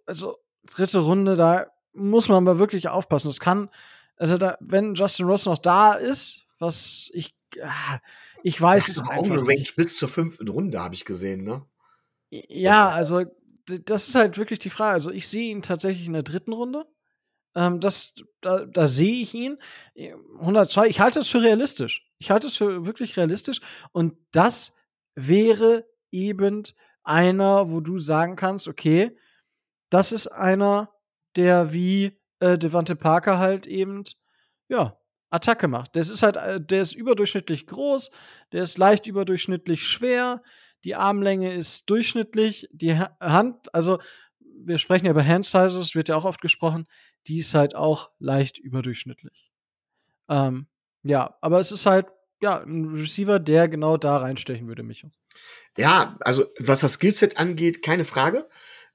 also 0.06 0.38
dritte 0.66 1.00
Runde, 1.00 1.36
da 1.36 1.68
muss 1.94 2.30
man 2.30 2.48
aber 2.48 2.60
wirklich 2.60 2.90
aufpassen. 2.90 3.30
Es 3.30 3.40
kann, 3.40 3.70
also 4.18 4.38
da, 4.38 4.58
wenn 4.60 4.96
Justin 4.96 5.28
Ross 5.28 5.46
noch 5.46 5.60
da 5.60 5.94
ist, 5.94 6.46
was 6.60 7.10
ich, 7.14 7.36
ah, 7.62 8.00
ich 8.44 8.62
weiß 8.62 8.90
es 8.90 9.02
einfach. 9.02 9.38
Range 9.38 9.68
bis 9.76 9.98
zur 9.98 10.10
fünften 10.10 10.48
Runde 10.48 10.80
habe 10.80 10.96
ich 10.96 11.06
gesehen, 11.06 11.44
ne? 11.44 11.66
Ja, 12.30 12.90
also 12.90 13.24
das 13.86 14.10
ist 14.10 14.16
halt 14.16 14.38
wirklich 14.38 14.60
die 14.60 14.70
Frage. 14.70 14.94
Also 14.94 15.12
ich 15.12 15.28
sehe 15.28 15.50
ihn 15.50 15.62
tatsächlich 15.62 16.08
in 16.08 16.14
der 16.14 16.24
dritten 16.24 16.54
Runde. 16.54 16.86
Ähm, 17.56 17.80
das, 17.80 18.16
da, 18.42 18.66
da 18.66 18.88
sehe 18.88 19.22
ich 19.22 19.34
ihn. 19.34 19.58
102, 20.40 20.88
ich 20.88 21.00
halte 21.00 21.20
es 21.20 21.28
für 21.28 21.42
realistisch. 21.42 22.06
Ich 22.18 22.32
halte 22.32 22.48
es 22.48 22.58
für 22.58 22.86
wirklich 22.86 23.16
realistisch. 23.18 23.62
Und 23.92 24.18
das 24.32 24.76
wäre 25.16 25.86
eben 26.12 26.64
einer, 27.04 27.72
wo 27.72 27.80
du 27.80 27.98
sagen 27.98 28.36
kannst, 28.36 28.68
okay, 28.68 29.18
das 29.90 30.12
ist 30.12 30.28
einer, 30.28 30.92
der 31.36 31.74
wie 31.74 32.20
äh, 32.40 32.58
Devante 32.58 32.96
Parker 32.96 33.38
halt 33.38 33.68
eben, 33.68 34.04
ja, 34.68 34.98
Attacke 35.34 35.68
macht. 35.68 35.96
Der 35.96 36.02
ist 36.02 36.22
halt, 36.22 36.38
äh, 36.38 36.62
der 36.62 36.82
ist 36.82 36.94
überdurchschnittlich 36.94 37.68
groß, 37.68 38.12
der 38.52 38.64
ist 38.64 38.78
leicht 38.78 39.08
überdurchschnittlich 39.08 39.84
schwer, 39.88 40.42
die 40.84 40.96
Armlänge 40.96 41.54
ist 41.54 41.90
durchschnittlich, 41.90 42.68
die 42.72 42.96
Hand, 42.96 43.74
also 43.74 44.00
wir 44.40 44.78
sprechen 44.78 45.06
ja 45.06 45.12
über 45.12 45.26
Hand 45.26 45.46
Sizes, 45.46 45.96
wird 45.96 46.10
ja 46.10 46.16
auch 46.16 46.26
oft 46.26 46.42
gesprochen, 46.42 46.88
die 47.28 47.40
ist 47.40 47.56
halt 47.56 47.76
auch 47.76 48.12
leicht 48.20 48.58
überdurchschnittlich. 48.58 49.52
Ähm, 50.30 50.68
ja, 51.04 51.38
aber 51.42 51.60
es 51.60 51.72
ist 51.72 51.86
halt, 51.86 52.08
ja, 52.42 52.62
ein 52.62 52.94
Receiver, 52.94 53.40
der 53.40 53.70
genau 53.70 53.98
da 53.98 54.18
reinstechen 54.18 54.68
würde, 54.68 54.84
Micho. 54.84 55.10
Ja, 55.78 56.18
also 56.22 56.46
was 56.60 56.82
das 56.82 56.94
Skillset 56.94 57.38
angeht, 57.38 57.82
keine 57.82 58.06
Frage. 58.06 58.48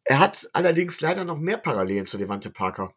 Er 0.04 0.18
hat 0.20 0.48
allerdings 0.52 1.00
leider 1.00 1.24
noch 1.24 1.38
mehr 1.38 1.58
Parallelen 1.58 2.06
zu 2.06 2.18
Devante 2.18 2.50
Parker. 2.50 2.94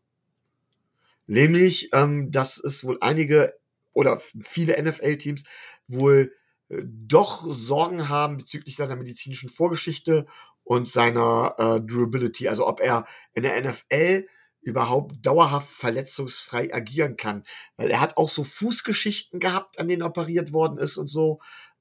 Nämlich, 1.32 1.92
ähm, 1.94 2.30
dass 2.30 2.58
es 2.58 2.84
wohl 2.84 2.98
einige 3.00 3.58
oder 3.94 4.22
viele 4.44 4.82
NFL-Teams 4.84 5.44
wohl 5.88 6.34
äh, 6.68 6.82
doch 6.84 7.46
Sorgen 7.50 8.10
haben 8.10 8.36
bezüglich 8.36 8.76
seiner 8.76 8.98
medizinischen 8.98 9.48
Vorgeschichte 9.50 10.26
und 10.66 10.90
seiner 10.90 11.56
äh, 11.58 11.80
Durability. 11.80 12.50
Also 12.50 12.68
ob 12.68 12.82
er 12.82 13.06
in 13.34 13.44
der 13.44 13.62
NFL 13.64 14.28
überhaupt 14.60 15.26
dauerhaft 15.26 15.70
verletzungsfrei 15.70 16.74
agieren 16.74 17.16
kann. 17.16 17.46
Weil 17.78 17.92
er 17.92 18.02
hat 18.02 18.18
auch 18.18 18.28
so 18.28 18.44
Fußgeschichten 18.44 19.40
gehabt, 19.40 19.80
an 19.80 19.88
denen 19.88 20.04
operiert 20.04 20.52
worden 20.52 20.78
ist 20.78 20.98
und 20.98 21.08
so. 21.08 21.40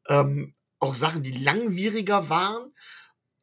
Ähm, 0.09 0.55
auch 0.79 0.95
Sachen, 0.95 1.25
die 1.25 1.33
langwieriger 1.33 2.29
waren 2.29 2.73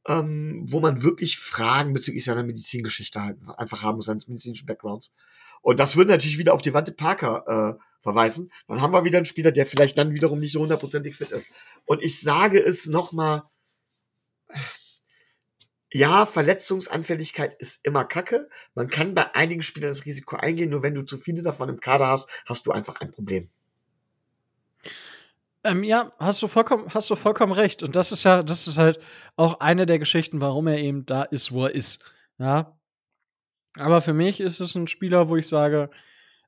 ähm, 0.08 0.66
wo 0.70 0.80
man 0.80 1.04
wirklich 1.04 1.38
Fragen 1.38 1.94
bezüglich 1.94 2.24
seiner 2.24 2.44
Medizingeschichte 2.44 3.20
einfach 3.58 3.84
haben 3.84 3.98
muss, 3.98 4.06
seines 4.06 4.28
medizinischen 4.28 4.66
Backgrounds. 4.66 5.14
Und 5.62 5.80
das 5.80 5.96
würde 5.96 6.12
natürlich 6.12 6.38
wieder 6.38 6.54
auf 6.54 6.62
die 6.62 6.74
Wante 6.74 6.92
Parker 6.92 7.78
äh, 7.78 7.84
verweisen. 8.02 8.52
Dann 8.68 8.82
haben 8.82 8.94
wir 8.94 9.04
wieder 9.04 9.18
einen 9.18 9.26
Spieler, 9.26 9.52
der 9.52 9.66
vielleicht 9.66 9.98
dann 9.98 10.14
wiederum 10.14 10.40
nicht 10.40 10.54
so 10.54 10.62
hundertprozentig 10.62 11.16
fit 11.16 11.32
ist. 11.32 11.50
Und 11.86 12.02
ich 12.04 12.22
sage 12.22 12.60
es 12.60 12.86
nochmal, 12.86 13.44
ja, 15.92 16.26
Verletzungsanfälligkeit 16.26 17.54
ist 17.56 17.80
immer 17.84 18.06
Kacke. 18.06 18.50
Man 18.76 18.90
kann 18.90 19.16
bei 19.16 19.34
einigen 19.36 19.64
Spielern 19.64 19.90
das 19.90 20.06
Risiko 20.06 20.36
eingehen, 20.36 20.70
nur 20.70 20.84
wenn 20.84 20.96
du 20.96 21.04
zu 21.04 21.18
viele 21.18 21.42
davon 21.42 21.70
im 21.70 21.80
Kader 21.80 22.08
hast, 22.08 22.30
hast 22.46 22.66
du 22.66 22.72
einfach 22.72 23.00
ein 23.02 23.12
Problem. 23.12 23.50
Ähm, 25.64 25.84
ja, 25.84 26.14
hast 26.20 26.42
du 26.42 26.48
vollkommen, 26.48 26.88
hast 26.94 27.10
du 27.10 27.16
vollkommen 27.16 27.52
recht. 27.52 27.84
Und 27.84 27.96
das 27.96 28.12
ist 28.12 28.24
ja, 28.24 28.44
das 28.44 28.68
ist 28.68 28.78
halt 28.78 29.00
auch 29.36 29.60
eine 29.60 29.86
der 29.86 30.00
Geschichten, 30.00 30.40
warum 30.40 30.68
er 30.68 30.78
eben 30.78 31.06
da 31.06 31.24
ist, 31.24 31.52
wo 31.52 31.66
er 31.66 31.76
ist. 31.76 32.04
Ja. 32.38 32.77
Aber 33.78 34.02
für 34.02 34.14
mich 34.14 34.40
ist 34.40 34.60
es 34.60 34.76
ein 34.76 34.88
Spieler, 34.88 35.30
wo 35.30 35.36
ich 35.38 35.48
sage, 35.48 35.90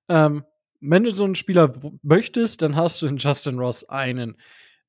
ähm, 0.07 0.43
wenn 0.81 1.03
du 1.03 1.11
so 1.11 1.25
einen 1.25 1.35
Spieler 1.35 1.73
möchtest, 2.01 2.61
dann 2.61 2.75
hast 2.75 3.01
du 3.01 3.07
in 3.07 3.17
Justin 3.17 3.59
Ross 3.59 3.87
einen, 3.89 4.37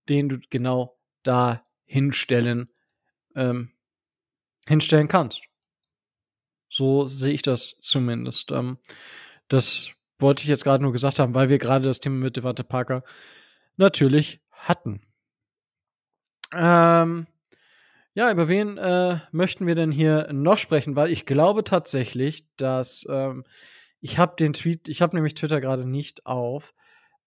den 0.08 0.28
du 0.28 0.38
genau 0.50 0.98
da 1.22 1.66
hinstellen, 1.84 2.70
ähm, 3.34 3.72
hinstellen 4.68 5.08
kannst. 5.08 5.42
So 6.68 7.08
sehe 7.08 7.32
ich 7.32 7.42
das 7.42 7.76
zumindest. 7.82 8.52
Ähm, 8.52 8.78
das 9.48 9.90
wollte 10.20 10.42
ich 10.42 10.48
jetzt 10.48 10.64
gerade 10.64 10.82
nur 10.82 10.92
gesagt 10.92 11.18
haben, 11.18 11.34
weil 11.34 11.48
wir 11.48 11.58
gerade 11.58 11.84
das 11.84 12.00
Thema 12.00 12.16
mit 12.16 12.36
Devante 12.36 12.62
Parker 12.62 13.02
natürlich 13.76 14.40
hatten. 14.52 15.00
Ähm, 16.54 17.26
ja, 18.14 18.30
über 18.30 18.48
wen 18.48 18.76
äh, 18.76 19.18
möchten 19.32 19.66
wir 19.66 19.74
denn 19.74 19.90
hier 19.90 20.28
noch 20.32 20.58
sprechen? 20.58 20.96
Weil 20.96 21.10
ich 21.10 21.26
glaube 21.26 21.64
tatsächlich, 21.64 22.44
dass 22.56 23.06
ähm, 23.08 23.44
ich 24.00 24.18
habe 24.18 24.34
den 24.38 24.52
Tweet, 24.52 24.88
ich 24.88 25.02
habe 25.02 25.14
nämlich 25.14 25.34
Twitter 25.34 25.60
gerade 25.60 25.88
nicht 25.88 26.26
auf, 26.26 26.72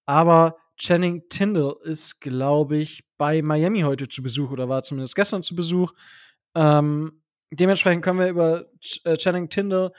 aber 0.06 0.58
Channing 0.76 1.30
Tindall 1.30 1.76
ist, 1.84 2.20
glaube 2.20 2.78
ich, 2.78 3.06
bei 3.18 3.42
Miami 3.42 3.82
heute 3.82 4.08
zu 4.08 4.24
Besuch 4.24 4.52
oder 4.52 4.70
war 4.70 4.84
zumindest 4.84 5.16
gestern 5.16 5.44
zu 5.44 5.56
Besuch. 5.56 5.94
Ähm, 6.56 7.22
dementsprechend 7.52 8.04
können 8.04 8.20
wir 8.20 8.28
über 8.28 8.66
Ch 8.80 9.02
äh, 9.06 9.16
Channing 9.18 9.50
Tindall, 9.50 9.92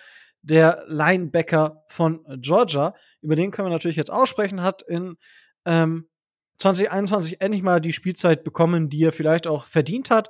der 0.42 0.84
Linebacker 0.88 1.84
von 1.88 2.24
Georgia, 2.40 2.94
über 3.22 3.34
den 3.34 3.50
können 3.50 3.68
wir 3.68 3.72
natürlich 3.72 3.96
jetzt 3.96 4.12
aussprechen, 4.12 4.62
hat 4.62 4.82
in 4.82 5.16
ähm, 5.64 6.08
2021 6.58 7.40
endlich 7.40 7.62
mal 7.62 7.80
die 7.80 7.92
Spielzeit 7.92 8.44
bekommen, 8.44 8.90
die 8.90 9.04
er 9.04 9.12
vielleicht 9.12 9.46
auch 9.46 9.64
verdient 9.64 10.10
hat. 10.10 10.28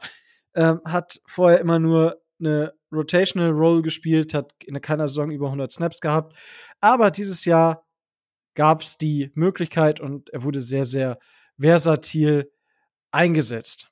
Ähm, 0.54 0.80
hat 0.84 1.20
vorher 1.26 1.60
immer 1.60 1.78
nur 1.78 2.22
eine 2.38 2.74
Rotational 2.92 3.50
Role 3.50 3.82
gespielt, 3.82 4.34
hat 4.34 4.52
in 4.64 4.80
keiner 4.80 5.08
Saison 5.08 5.30
über 5.30 5.46
100 5.46 5.72
Snaps 5.72 6.00
gehabt. 6.00 6.36
Aber 6.80 7.10
dieses 7.10 7.44
Jahr 7.44 7.84
gab 8.54 8.82
es 8.82 8.98
die 8.98 9.32
Möglichkeit 9.34 10.00
und 10.00 10.30
er 10.30 10.44
wurde 10.44 10.60
sehr, 10.60 10.84
sehr 10.84 11.18
versatil 11.58 12.50
eingesetzt. 13.10 13.90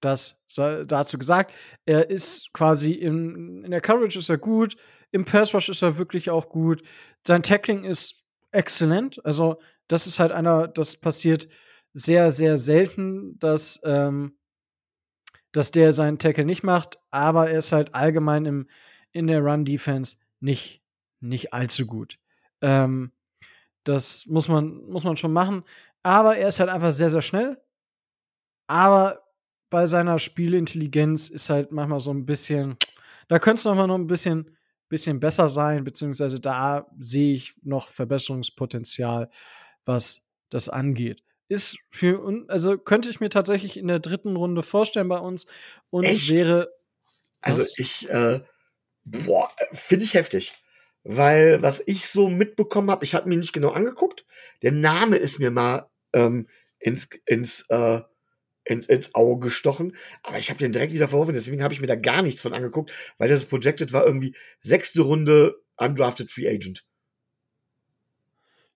Das 0.00 0.44
dazu 0.56 1.18
gesagt. 1.18 1.54
Er 1.86 2.10
ist 2.10 2.52
quasi 2.52 2.92
in, 2.92 3.64
in 3.64 3.70
der 3.70 3.80
Coverage 3.80 4.18
ist 4.18 4.28
er 4.28 4.38
gut, 4.38 4.76
im 5.10 5.24
Pass 5.24 5.54
Rush 5.54 5.68
ist 5.68 5.82
er 5.82 5.96
wirklich 5.96 6.30
auch 6.30 6.48
gut. 6.48 6.82
Sein 7.26 7.42
Tackling 7.42 7.84
ist 7.84 8.24
exzellent. 8.50 9.24
Also, 9.24 9.60
das 9.88 10.06
ist 10.06 10.18
halt 10.18 10.32
einer, 10.32 10.68
das 10.68 10.96
passiert 10.96 11.48
sehr, 11.92 12.30
sehr 12.30 12.58
selten, 12.58 13.38
dass, 13.38 13.80
ähm, 13.84 14.36
dass 15.54 15.70
der 15.70 15.92
seinen 15.92 16.18
Tackle 16.18 16.44
nicht 16.44 16.64
macht, 16.64 16.98
aber 17.12 17.48
er 17.48 17.58
ist 17.58 17.70
halt 17.70 17.94
allgemein 17.94 18.44
im, 18.44 18.66
in 19.12 19.28
der 19.28 19.40
Run-Defense 19.40 20.16
nicht, 20.40 20.82
nicht 21.20 21.54
allzu 21.54 21.86
gut. 21.86 22.18
Ähm, 22.60 23.12
das 23.84 24.26
muss 24.26 24.48
man, 24.48 24.84
muss 24.86 25.04
man 25.04 25.16
schon 25.16 25.32
machen. 25.32 25.62
Aber 26.02 26.36
er 26.36 26.48
ist 26.48 26.58
halt 26.58 26.70
einfach 26.70 26.90
sehr, 26.90 27.08
sehr 27.08 27.22
schnell. 27.22 27.62
Aber 28.66 29.22
bei 29.70 29.86
seiner 29.86 30.18
Spielintelligenz 30.18 31.28
ist 31.28 31.50
halt 31.50 31.70
manchmal 31.70 32.00
so 32.00 32.10
ein 32.10 32.26
bisschen, 32.26 32.76
da 33.28 33.38
könnte 33.38 33.60
es 33.60 33.64
nochmal 33.64 33.86
noch 33.86 33.94
ein 33.94 34.08
bisschen, 34.08 34.56
bisschen 34.88 35.20
besser 35.20 35.48
sein, 35.48 35.84
beziehungsweise 35.84 36.40
da 36.40 36.90
sehe 36.98 37.34
ich 37.34 37.54
noch 37.62 37.86
Verbesserungspotenzial, 37.88 39.30
was 39.84 40.26
das 40.50 40.68
angeht. 40.68 41.22
Ist 41.48 41.76
für, 41.90 42.46
also 42.48 42.78
könnte 42.78 43.10
ich 43.10 43.20
mir 43.20 43.28
tatsächlich 43.28 43.76
in 43.76 43.86
der 43.86 44.00
dritten 44.00 44.36
Runde 44.36 44.62
vorstellen 44.62 45.08
bei 45.08 45.18
uns 45.18 45.46
und 45.90 46.04
Echt? 46.04 46.30
wäre. 46.30 46.72
Also 47.40 47.62
ich, 47.76 48.08
äh, 48.08 48.40
boah, 49.04 49.50
finde 49.72 50.04
ich 50.04 50.14
heftig 50.14 50.52
weil 51.04 51.60
was 51.62 51.82
ich 51.86 52.06
so 52.06 52.28
mitbekommen 52.28 52.90
habe, 52.90 53.04
ich 53.04 53.14
habe 53.14 53.28
mir 53.28 53.36
nicht 53.36 53.52
genau 53.52 53.70
angeguckt. 53.70 54.24
Der 54.62 54.72
Name 54.72 55.16
ist 55.16 55.38
mir 55.38 55.50
mal 55.50 55.88
ähm, 56.14 56.48
ins, 56.78 57.08
ins, 57.26 57.66
äh, 57.68 58.00
ins, 58.64 58.86
ins 58.86 59.14
Auge 59.14 59.46
gestochen, 59.46 59.96
aber 60.22 60.38
ich 60.38 60.48
habe 60.48 60.58
den 60.58 60.72
direkt 60.72 60.94
wieder 60.94 61.08
verworfen, 61.08 61.34
deswegen 61.34 61.62
habe 61.62 61.74
ich 61.74 61.80
mir 61.80 61.86
da 61.86 61.96
gar 61.96 62.22
nichts 62.22 62.40
von 62.40 62.54
angeguckt, 62.54 62.92
weil 63.18 63.28
das 63.28 63.44
Projected 63.44 63.92
war 63.92 64.06
irgendwie 64.06 64.34
sechste 64.60 65.02
Runde 65.02 65.62
Undrafted 65.76 66.30
Free 66.30 66.48
Agent. 66.48 66.84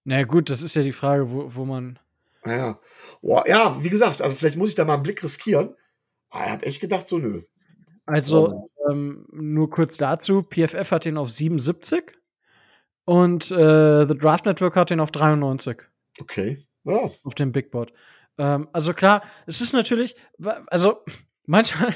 Na 0.04 0.24
gut, 0.24 0.50
das 0.50 0.62
ist 0.62 0.74
ja 0.74 0.82
die 0.82 0.92
Frage, 0.92 1.30
wo, 1.30 1.54
wo 1.54 1.64
man. 1.64 1.98
Naja. 2.44 2.80
Boah, 3.20 3.46
ja, 3.48 3.82
wie 3.82 3.88
gesagt, 3.88 4.22
also 4.22 4.34
vielleicht 4.34 4.56
muss 4.56 4.70
ich 4.70 4.74
da 4.74 4.84
mal 4.84 4.94
einen 4.94 5.02
Blick 5.02 5.22
riskieren. 5.22 5.74
Aber 6.30 6.44
ich 6.44 6.50
habe 6.50 6.66
echt 6.66 6.80
gedacht, 6.80 7.08
so 7.08 7.18
nö. 7.18 7.42
Also, 8.06 8.70
ähm, 8.88 9.26
nur 9.32 9.70
kurz 9.70 9.96
dazu: 9.96 10.42
PFF 10.42 10.92
hat 10.92 11.06
ihn 11.06 11.18
auf 11.18 11.30
77 11.30 12.18
und 13.04 13.50
äh, 13.50 14.06
The 14.06 14.16
Draft 14.16 14.46
Network 14.46 14.76
hat 14.76 14.90
ihn 14.90 15.00
auf 15.00 15.10
93. 15.10 15.82
Okay. 16.20 16.64
Ja. 16.84 17.10
Auf 17.24 17.34
dem 17.34 17.52
Big 17.52 17.70
Board. 17.70 17.92
Ähm, 18.38 18.68
also 18.72 18.94
klar, 18.94 19.22
es 19.46 19.60
ist 19.60 19.72
natürlich, 19.72 20.14
also 20.68 21.02
manchmal, 21.46 21.94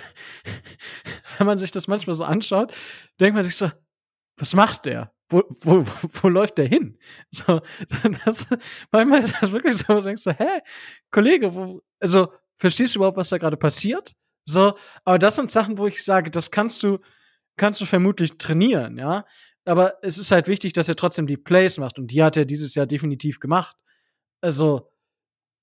wenn 1.38 1.46
man 1.46 1.58
sich 1.58 1.70
das 1.70 1.88
manchmal 1.88 2.14
so 2.14 2.24
anschaut, 2.24 2.74
denkt 3.20 3.34
man 3.34 3.44
sich 3.44 3.56
so, 3.56 3.70
was 4.36 4.54
macht 4.54 4.86
der? 4.86 5.12
Wo, 5.28 5.42
wo, 5.62 5.86
wo, 5.86 6.08
wo 6.22 6.28
läuft 6.28 6.58
der 6.58 6.66
hin? 6.66 6.98
So, 7.30 7.60
das, 8.24 8.46
manchmal 8.90 9.24
ist 9.24 9.40
das 9.40 9.52
wirklich 9.52 9.76
so, 9.76 9.94
du 9.94 10.02
denkst 10.02 10.22
so, 10.22 10.32
hä, 10.32 10.60
Kollege, 11.10 11.54
wo, 11.54 11.80
also 12.00 12.32
verstehst 12.56 12.94
du 12.94 13.00
überhaupt, 13.00 13.16
was 13.16 13.30
da 13.30 13.38
gerade 13.38 13.56
passiert? 13.56 14.12
So, 14.44 14.76
aber 15.04 15.18
das 15.18 15.36
sind 15.36 15.50
Sachen, 15.50 15.78
wo 15.78 15.86
ich 15.86 16.04
sage, 16.04 16.30
das 16.30 16.50
kannst 16.50 16.82
du, 16.82 16.98
kannst 17.56 17.80
du 17.80 17.84
vermutlich 17.84 18.38
trainieren, 18.38 18.98
ja 18.98 19.24
aber 19.64 19.98
es 20.02 20.18
ist 20.18 20.30
halt 20.30 20.48
wichtig, 20.48 20.72
dass 20.72 20.88
er 20.88 20.96
trotzdem 20.96 21.26
die 21.26 21.36
Plays 21.36 21.78
macht 21.78 21.98
und 21.98 22.08
die 22.10 22.22
hat 22.22 22.36
er 22.36 22.44
dieses 22.44 22.74
Jahr 22.74 22.86
definitiv 22.86 23.40
gemacht. 23.40 23.76
Also 24.40 24.90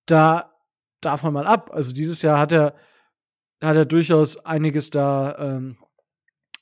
da 0.05 0.55
darf 1.01 1.23
man 1.23 1.33
mal 1.33 1.47
ab. 1.47 1.71
Also 1.73 1.93
dieses 1.93 2.21
Jahr 2.21 2.39
hat 2.39 2.51
er 2.51 2.75
hat 3.61 3.75
er 3.75 3.85
durchaus 3.85 4.37
einiges 4.45 4.89
da 4.89 5.37
ähm, 5.37 5.77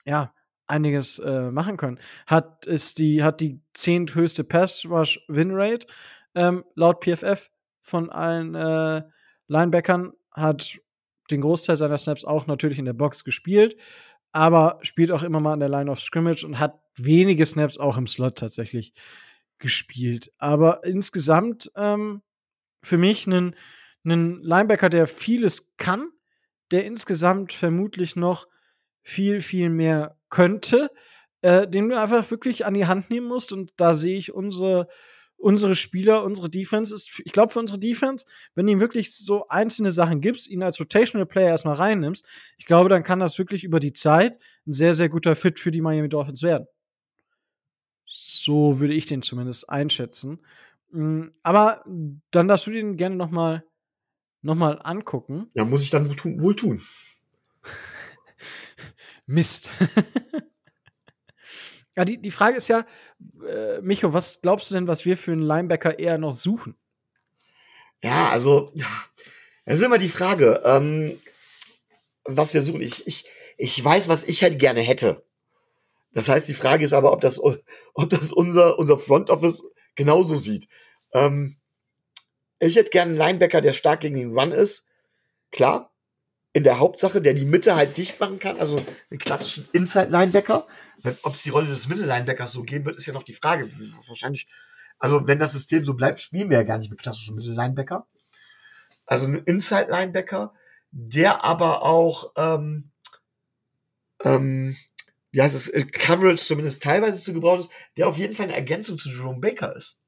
ja 0.05 0.34
einiges 0.68 1.19
äh, 1.19 1.52
machen 1.52 1.77
können. 1.77 1.99
Hat 2.26 2.65
ist 2.65 2.99
die 2.99 3.23
hat 3.23 3.39
die 3.39 3.61
zehnthöchste 3.73 4.44
Pass 4.44 4.85
Rush 4.85 5.19
Win 5.27 5.52
Rate 5.52 5.88
ähm, 6.35 6.64
laut 6.76 7.03
PFF 7.03 7.49
von 7.81 8.10
allen 8.10 8.53
äh, 8.56 9.02
Linebackern 9.48 10.14
hat 10.31 10.80
den 11.31 11.41
Großteil 11.41 11.77
seiner 11.77 11.98
Snaps 11.98 12.26
auch 12.26 12.48
natürlich 12.48 12.80
in 12.80 12.85
der 12.85 12.94
Box 12.94 13.23
gespielt, 13.23 13.76
aber 14.31 14.80
spielt 14.81 15.11
auch 15.11 15.23
immer 15.23 15.39
mal 15.39 15.53
an 15.53 15.60
der 15.60 15.69
Line 15.69 15.89
of 15.89 15.99
Scrimmage 15.99 16.45
und 16.45 16.60
hat 16.60 16.80
wenige 16.95 17.45
Snaps 17.45 17.77
auch 17.77 17.98
im 17.98 18.07
Slot 18.07 18.38
tatsächlich 18.38 18.94
gespielt. 19.57 20.31
Aber 20.38 20.84
insgesamt 20.84 21.72
ähm, 21.76 22.22
für 22.84 22.98
mich 22.98 23.27
ein, 23.27 23.56
ein 24.06 24.41
Linebacker, 24.41 24.89
der 24.89 25.07
vieles 25.07 25.76
kann, 25.77 26.10
der 26.72 26.85
insgesamt 26.85 27.53
vermutlich 27.53 28.15
noch 28.15 28.48
viel, 29.07 29.41
viel 29.41 29.69
mehr 29.69 30.17
könnte, 30.29 30.91
äh, 31.41 31.67
den 31.67 31.88
du 31.88 31.99
einfach 31.99 32.29
wirklich 32.29 32.65
an 32.65 32.73
die 32.73 32.88
Hand 32.88 33.09
nehmen 33.09 33.27
musst. 33.27 33.53
Und 33.53 33.71
da 33.77 33.93
sehe 33.93 34.17
ich 34.17 34.34
unsere 34.34 34.88
unsere 35.39 35.75
Spieler, 35.75 36.23
unsere 36.23 36.49
Defense 36.49 36.95
ist, 36.95 37.21
ich 37.23 37.31
glaube, 37.31 37.53
für 37.53 37.59
unsere 37.59 37.79
Defense, 37.79 38.25
wenn 38.55 38.65
du 38.65 38.71
ihm 38.71 38.79
wirklich 38.79 39.15
so 39.15 39.47
einzelne 39.49 39.91
Sachen 39.91 40.19
gibst, 40.19 40.47
ihn 40.47 40.63
als 40.63 40.79
Rotational 40.79 41.27
Player 41.27 41.49
erstmal 41.49 41.75
reinnimmst, 41.75 42.25
ich 42.57 42.65
glaube, 42.65 42.89
dann 42.89 43.03
kann 43.03 43.19
das 43.19 43.38
wirklich 43.38 43.63
über 43.63 43.79
die 43.79 43.93
Zeit 43.93 44.41
ein 44.65 44.73
sehr, 44.73 44.95
sehr 44.95 45.09
guter 45.09 45.35
Fit 45.35 45.59
für 45.59 45.69
die 45.69 45.81
Miami 45.81 46.09
Dolphins 46.09 46.41
werden. 46.41 46.65
So 48.07 48.79
würde 48.79 48.95
ich 48.95 49.05
den 49.05 49.21
zumindest 49.21 49.69
einschätzen. 49.69 50.39
Mm, 50.89 51.27
aber 51.43 51.85
dann 52.31 52.47
darfst 52.47 52.65
du 52.65 52.71
den 52.71 52.97
gerne 52.97 53.15
noch 53.15 53.29
mal, 53.29 53.63
noch 54.41 54.55
mal 54.55 54.81
angucken. 54.84 55.51
Ja, 55.53 55.65
muss 55.65 55.84
ich 55.84 55.91
dann 55.91 56.09
wohl 56.09 56.55
tun. 56.55 56.81
Mist. 59.27 59.71
ja, 61.95 62.05
die, 62.05 62.17
die 62.19 62.31
Frage 62.31 62.57
ist 62.57 62.69
ja, 62.69 62.85
äh, 63.47 63.81
Micho, 63.81 64.13
was 64.13 64.41
glaubst 64.41 64.71
du 64.71 64.75
denn, 64.75 64.87
was 64.87 65.05
wir 65.05 65.15
für 65.15 65.33
einen 65.33 65.41
Linebacker 65.41 65.99
eher 65.99 66.17
noch 66.17 66.33
suchen? 66.33 66.75
Ja, 68.01 68.29
also, 68.29 68.71
das 69.65 69.75
ist 69.75 69.85
immer 69.85 69.97
die 69.97 70.09
Frage, 70.09 70.61
ähm, 70.63 71.19
was 72.23 72.53
wir 72.53 72.61
suchen. 72.61 72.81
Ich, 72.81 73.05
ich, 73.05 73.25
ich 73.57 73.83
weiß, 73.83 74.07
was 74.07 74.23
ich 74.23 74.43
halt 74.43 74.59
gerne 74.59 74.81
hätte. 74.81 75.23
Das 76.13 76.29
heißt, 76.29 76.47
die 76.47 76.53
Frage 76.53 76.85
ist 76.85 76.93
aber, 76.93 77.11
ob 77.11 77.21
das, 77.21 77.39
ob 77.39 78.09
das 78.09 78.31
unser, 78.31 78.79
unser 78.79 78.97
Front 78.97 79.29
Office 79.29 79.63
genauso 79.95 80.37
sieht. 80.37 80.67
Ähm, 81.13 81.57
ich 82.59 82.75
hätte 82.75 82.91
gerne 82.91 83.11
einen 83.11 83.19
Linebacker, 83.19 83.61
der 83.61 83.73
stark 83.73 84.01
gegen 84.01 84.15
den 84.15 84.37
Run 84.37 84.51
ist. 84.51 84.85
Klar. 85.51 85.91
In 86.53 86.64
der 86.64 86.80
Hauptsache, 86.80 87.22
der 87.22 87.34
die 87.34 87.45
Mitte 87.45 87.76
halt 87.76 87.98
dicht 87.98 88.19
machen 88.19 88.40
kann. 88.40 88.60
Also 88.60 88.84
einen 89.10 89.19
klassischen 89.19 89.68
Inside-Linebacker. 89.74 90.65
Ob 91.24 91.34
es 91.34 91.44
die 91.44 91.49
Rolle 91.49 91.68
des 91.68 91.88
Mittellinebackers 91.88 92.52
so 92.52 92.64
gehen 92.64 92.86
wird, 92.86 92.98
ist 92.98 93.06
ja 93.06 93.14
noch 93.14 93.24
die 93.24 93.34
Frage. 93.34 93.69
Wahrscheinlich, 94.07 94.48
also 94.98 95.28
wenn 95.28 95.40
das 95.40 95.52
System 95.52 95.86
so 95.86 95.94
bleibt, 95.94 96.19
spielen 96.19 96.49
wir 96.49 96.57
ja 96.57 96.64
gar 96.64 96.78
nicht 96.78 96.90
mit 96.90 96.99
klassischen 96.99 97.36
Mittellinebacker. 97.36 98.07
Also 99.06 99.28
ein 99.28 99.36
Inside-Linebacker, 99.36 100.53
der 100.91 101.44
aber 101.44 101.84
auch 101.84 102.34
ähm, 102.36 102.91
ähm, 104.24 104.76
wie 105.32 105.41
heißt 105.41 105.56
es, 105.56 105.68
äh, 105.68 105.86
Coverage 105.86 106.44
zumindest 106.44 106.82
teilweise 106.82 107.22
zu 107.22 107.34
gebrauchen 107.34 107.61
ist, 107.61 107.69
der 107.98 108.07
auf 108.07 108.18
jeden 108.18 108.34
Fall 108.34 108.45
eine 108.45 108.56
Ergänzung 108.56 108.98
zu 108.98 109.10
Jerome 109.10 109.40
Baker 109.40 109.76
ist. 109.76 109.99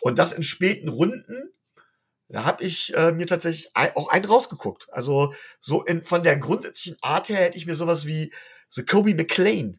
Und 0.00 0.18
das 0.18 0.32
in 0.32 0.42
späten 0.42 0.88
Runden, 0.88 1.52
da 2.28 2.44
habe 2.44 2.62
ich 2.62 2.94
äh, 2.94 3.12
mir 3.12 3.26
tatsächlich 3.26 3.70
auch 3.74 4.08
einen 4.08 4.26
rausgeguckt. 4.26 4.88
Also 4.92 5.32
so 5.60 5.82
in, 5.84 6.04
von 6.04 6.22
der 6.22 6.36
grundsätzlichen 6.36 6.98
Art 7.00 7.28
her 7.28 7.38
hätte 7.38 7.56
ich 7.56 7.66
mir 7.66 7.76
sowas 7.76 8.06
wie 8.06 8.32
The 8.70 8.84
Kobe 8.84 9.14
McLean 9.14 9.78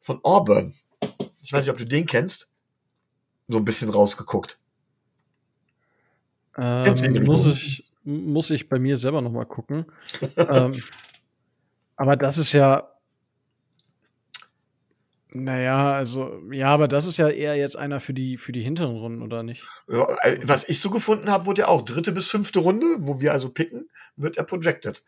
von 0.00 0.20
Auburn. 0.22 0.74
Ich 1.42 1.52
weiß 1.52 1.64
nicht, 1.64 1.70
ob 1.70 1.78
du 1.78 1.86
den 1.86 2.06
kennst. 2.06 2.50
so 3.48 3.58
ein 3.58 3.64
bisschen 3.64 3.90
rausgeguckt. 3.90 4.58
Ähm, 6.58 7.24
muss 7.24 7.46
ich, 7.46 7.84
muss 8.02 8.50
ich 8.50 8.68
bei 8.68 8.78
mir 8.78 8.98
selber 8.98 9.22
noch 9.22 9.32
mal 9.32 9.46
gucken. 9.46 9.86
ähm, 10.36 10.72
aber 11.96 12.16
das 12.16 12.38
ist 12.38 12.52
ja, 12.52 12.95
naja, 15.44 15.92
also, 15.92 16.42
ja, 16.50 16.68
aber 16.68 16.88
das 16.88 17.06
ist 17.06 17.16
ja 17.16 17.28
eher 17.28 17.56
jetzt 17.56 17.76
einer 17.76 18.00
für 18.00 18.14
die, 18.14 18.36
für 18.36 18.52
die 18.52 18.62
hinteren 18.62 18.96
Runden, 18.96 19.22
oder 19.22 19.42
nicht? 19.42 19.64
Ja, 19.88 20.08
äh, 20.22 20.38
was 20.42 20.68
ich 20.68 20.80
so 20.80 20.90
gefunden 20.90 21.30
habe, 21.30 21.46
wurde 21.46 21.62
ja 21.62 21.68
auch 21.68 21.82
dritte 21.82 22.12
bis 22.12 22.26
fünfte 22.26 22.60
Runde, 22.60 22.86
wo 23.00 23.20
wir 23.20 23.32
also 23.32 23.48
picken, 23.50 23.88
wird 24.16 24.36
er 24.36 24.44
projected. 24.44 25.04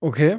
Okay. 0.00 0.38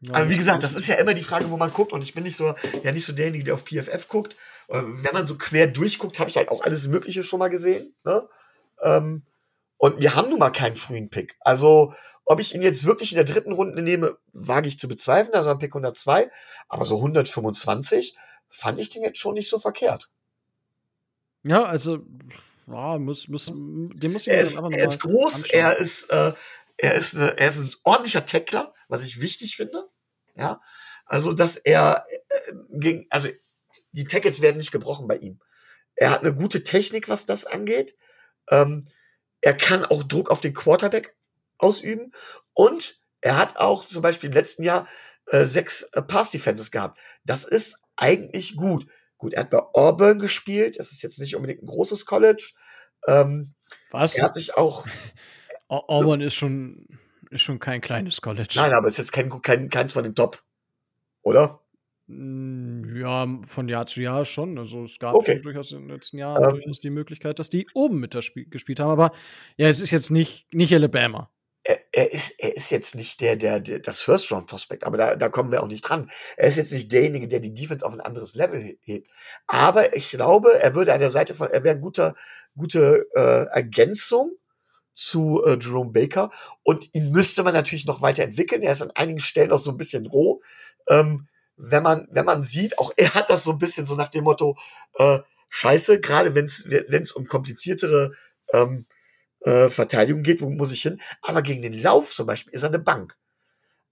Ja, 0.00 0.14
also 0.14 0.30
wie 0.30 0.36
gesagt, 0.36 0.62
das 0.62 0.74
ist 0.74 0.86
ja 0.86 0.94
immer 0.96 1.14
die 1.14 1.24
Frage, 1.24 1.50
wo 1.50 1.56
man 1.56 1.72
guckt 1.72 1.92
und 1.92 2.02
ich 2.02 2.14
bin 2.14 2.24
nicht 2.24 2.36
so, 2.36 2.54
ja 2.84 2.92
nicht 2.92 3.04
so 3.04 3.12
derjenige, 3.12 3.44
der 3.44 3.54
auf 3.54 3.64
PFF 3.64 4.06
guckt. 4.08 4.36
Äh, 4.68 4.82
wenn 4.82 5.12
man 5.12 5.26
so 5.26 5.36
quer 5.36 5.66
durchguckt, 5.66 6.20
habe 6.20 6.30
ich 6.30 6.36
halt 6.36 6.50
auch 6.50 6.62
alles 6.62 6.86
Mögliche 6.86 7.24
schon 7.24 7.40
mal 7.40 7.48
gesehen. 7.48 7.94
Ne? 8.04 8.28
Ähm, 8.82 9.22
und 9.76 10.00
wir 10.00 10.14
haben 10.14 10.30
nun 10.30 10.38
mal 10.38 10.50
keinen 10.50 10.76
frühen 10.76 11.10
Pick. 11.10 11.36
Also 11.40 11.94
ob 12.28 12.40
ich 12.40 12.54
ihn 12.54 12.60
jetzt 12.60 12.84
wirklich 12.84 13.12
in 13.12 13.16
der 13.16 13.24
dritten 13.24 13.52
Runde 13.52 13.82
nehme, 13.82 14.18
wage 14.34 14.68
ich 14.68 14.78
zu 14.78 14.86
bezweifeln, 14.86 15.34
also 15.34 15.48
am 15.48 15.58
Pick 15.58 15.70
102. 15.70 16.30
Aber 16.68 16.84
so 16.84 16.96
125 16.96 18.14
fand 18.50 18.78
ich 18.78 18.90
den 18.90 19.02
jetzt 19.02 19.18
schon 19.18 19.32
nicht 19.32 19.48
so 19.48 19.58
verkehrt. 19.58 20.10
Ja, 21.42 21.64
also, 21.64 22.00
ja, 22.66 22.98
muss, 22.98 23.28
muss, 23.28 23.46
den 23.46 24.12
muss 24.12 24.26
ich 24.26 24.32
er 24.32 24.42
ist, 24.42 24.60
er 24.60 24.86
ist 24.86 25.00
groß, 25.00 25.34
anschauen. 25.44 25.58
er 25.58 25.76
ist, 25.78 26.10
äh, 26.10 26.32
er 26.76 26.94
ist, 26.94 27.16
eine, 27.16 27.38
er 27.38 27.48
ist 27.48 27.58
ein 27.60 27.72
ordentlicher 27.84 28.26
Tackler, 28.26 28.74
was 28.88 29.04
ich 29.04 29.22
wichtig 29.22 29.56
finde. 29.56 29.88
Ja, 30.36 30.60
also, 31.06 31.32
dass 31.32 31.56
er 31.56 32.04
äh, 32.10 32.52
gegen, 32.72 33.06
also, 33.08 33.30
die 33.92 34.04
Tackles 34.04 34.42
werden 34.42 34.58
nicht 34.58 34.70
gebrochen 34.70 35.08
bei 35.08 35.16
ihm. 35.16 35.40
Er 35.94 36.10
hat 36.10 36.20
eine 36.20 36.34
gute 36.34 36.62
Technik, 36.62 37.08
was 37.08 37.24
das 37.24 37.46
angeht. 37.46 37.96
Ähm, 38.50 38.86
er 39.40 39.56
kann 39.56 39.86
auch 39.86 40.02
Druck 40.02 40.30
auf 40.30 40.42
den 40.42 40.52
Quarterback 40.52 41.16
ausüben. 41.58 42.12
Und 42.54 43.00
er 43.20 43.36
hat 43.36 43.56
auch 43.56 43.84
zum 43.84 44.02
Beispiel 44.02 44.28
im 44.28 44.34
letzten 44.34 44.62
Jahr 44.62 44.86
äh, 45.26 45.44
sechs 45.44 45.82
äh, 45.92 46.02
Pass-Defenses 46.02 46.70
gehabt. 46.70 46.98
Das 47.24 47.44
ist 47.44 47.82
eigentlich 47.96 48.56
gut. 48.56 48.86
Gut, 49.18 49.34
er 49.34 49.40
hat 49.42 49.50
bei 49.50 49.60
Auburn 49.74 50.18
gespielt. 50.18 50.78
Das 50.78 50.92
ist 50.92 51.02
jetzt 51.02 51.18
nicht 51.18 51.34
unbedingt 51.34 51.62
ein 51.62 51.66
großes 51.66 52.06
College. 52.06 52.52
Ähm, 53.06 53.54
Was? 53.90 54.16
Er 54.16 54.24
hat 54.24 54.34
sich 54.34 54.56
auch. 54.56 54.86
Auburn 55.68 56.20
ist 56.20 56.34
schon, 56.34 56.86
ist 57.30 57.42
schon 57.42 57.58
kein 57.58 57.80
kleines 57.80 58.22
College. 58.22 58.54
Nein, 58.56 58.72
aber 58.72 58.88
ist 58.88 58.96
jetzt 58.96 59.12
kein, 59.12 59.28
kein, 59.42 59.68
keins 59.68 59.92
von 59.92 60.04
den 60.04 60.14
Top. 60.14 60.42
Oder? 61.22 61.60
Hm, 62.06 62.96
ja, 62.96 63.26
von 63.44 63.68
Jahr 63.68 63.86
zu 63.86 64.00
Jahr 64.00 64.24
schon. 64.24 64.56
Also 64.56 64.84
es 64.84 64.98
gab 64.98 65.14
okay. 65.14 65.40
durchaus 65.40 65.72
in 65.72 65.80
den 65.80 65.90
letzten 65.90 66.16
Jahren 66.16 66.42
ähm, 66.42 66.50
durchaus 66.52 66.80
die 66.80 66.90
Möglichkeit, 66.90 67.38
dass 67.38 67.50
die 67.50 67.66
oben 67.74 68.00
mit 68.00 68.12
gespielt 68.50 68.80
haben. 68.80 68.90
Aber 68.90 69.10
ja, 69.58 69.68
es 69.68 69.80
ist 69.80 69.90
jetzt 69.90 70.10
nicht, 70.10 70.46
nicht 70.54 70.72
Alabama 70.72 71.30
er, 71.98 72.12
ist, 72.12 72.38
er 72.38 72.56
ist 72.56 72.70
jetzt 72.70 72.94
nicht 72.94 73.20
der, 73.20 73.34
der, 73.34 73.58
der 73.58 73.80
das 73.80 73.98
First-Round-Prospect, 74.00 74.84
aber 74.84 74.96
da, 74.96 75.16
da 75.16 75.28
kommen 75.28 75.50
wir 75.50 75.64
auch 75.64 75.66
nicht 75.66 75.82
dran. 75.82 76.12
Er 76.36 76.48
ist 76.48 76.54
jetzt 76.54 76.72
nicht 76.72 76.92
derjenige, 76.92 77.26
der 77.26 77.40
die 77.40 77.52
Defense 77.52 77.84
auf 77.84 77.92
ein 77.92 78.00
anderes 78.00 78.36
Level 78.36 78.78
hebt. 78.82 79.10
Aber 79.48 79.96
ich 79.96 80.10
glaube, 80.10 80.60
er 80.60 80.76
würde 80.76 80.92
an 80.92 81.00
der 81.00 81.10
Seite 81.10 81.34
von, 81.34 81.50
er 81.50 81.64
wäre 81.64 81.72
eine 81.72 81.80
gute, 81.80 82.14
gute 82.56 83.08
äh, 83.16 83.46
Ergänzung 83.52 84.30
zu 84.94 85.42
äh, 85.44 85.58
Jerome 85.60 85.90
Baker. 85.90 86.30
Und 86.62 86.94
ihn 86.94 87.10
müsste 87.10 87.42
man 87.42 87.52
natürlich 87.52 87.86
noch 87.86 88.00
weiterentwickeln. 88.00 88.62
Er 88.62 88.72
ist 88.72 88.82
an 88.82 88.92
einigen 88.92 89.20
Stellen 89.20 89.50
noch 89.50 89.58
so 89.58 89.72
ein 89.72 89.76
bisschen 89.76 90.06
roh. 90.06 90.40
Ähm, 90.88 91.26
wenn 91.56 91.82
man, 91.82 92.06
wenn 92.12 92.24
man 92.24 92.44
sieht, 92.44 92.78
auch 92.78 92.92
er 92.96 93.14
hat 93.14 93.28
das 93.28 93.42
so 93.42 93.50
ein 93.50 93.58
bisschen 93.58 93.86
so 93.86 93.96
nach 93.96 94.08
dem 94.08 94.22
Motto, 94.22 94.56
äh, 94.98 95.18
Scheiße, 95.48 96.00
gerade 96.00 96.36
wenn 96.36 96.44
es 96.44 97.10
um 97.10 97.26
kompliziertere 97.26 98.12
ähm, 98.52 98.86
äh, 99.40 99.70
Verteidigung 99.70 100.22
geht, 100.22 100.40
wo 100.40 100.50
muss 100.50 100.72
ich 100.72 100.82
hin? 100.82 101.00
Aber 101.22 101.42
gegen 101.42 101.62
den 101.62 101.80
Lauf 101.80 102.12
zum 102.12 102.26
Beispiel 102.26 102.52
ist 102.52 102.62
er 102.62 102.68
eine 102.68 102.78
Bank. 102.78 103.16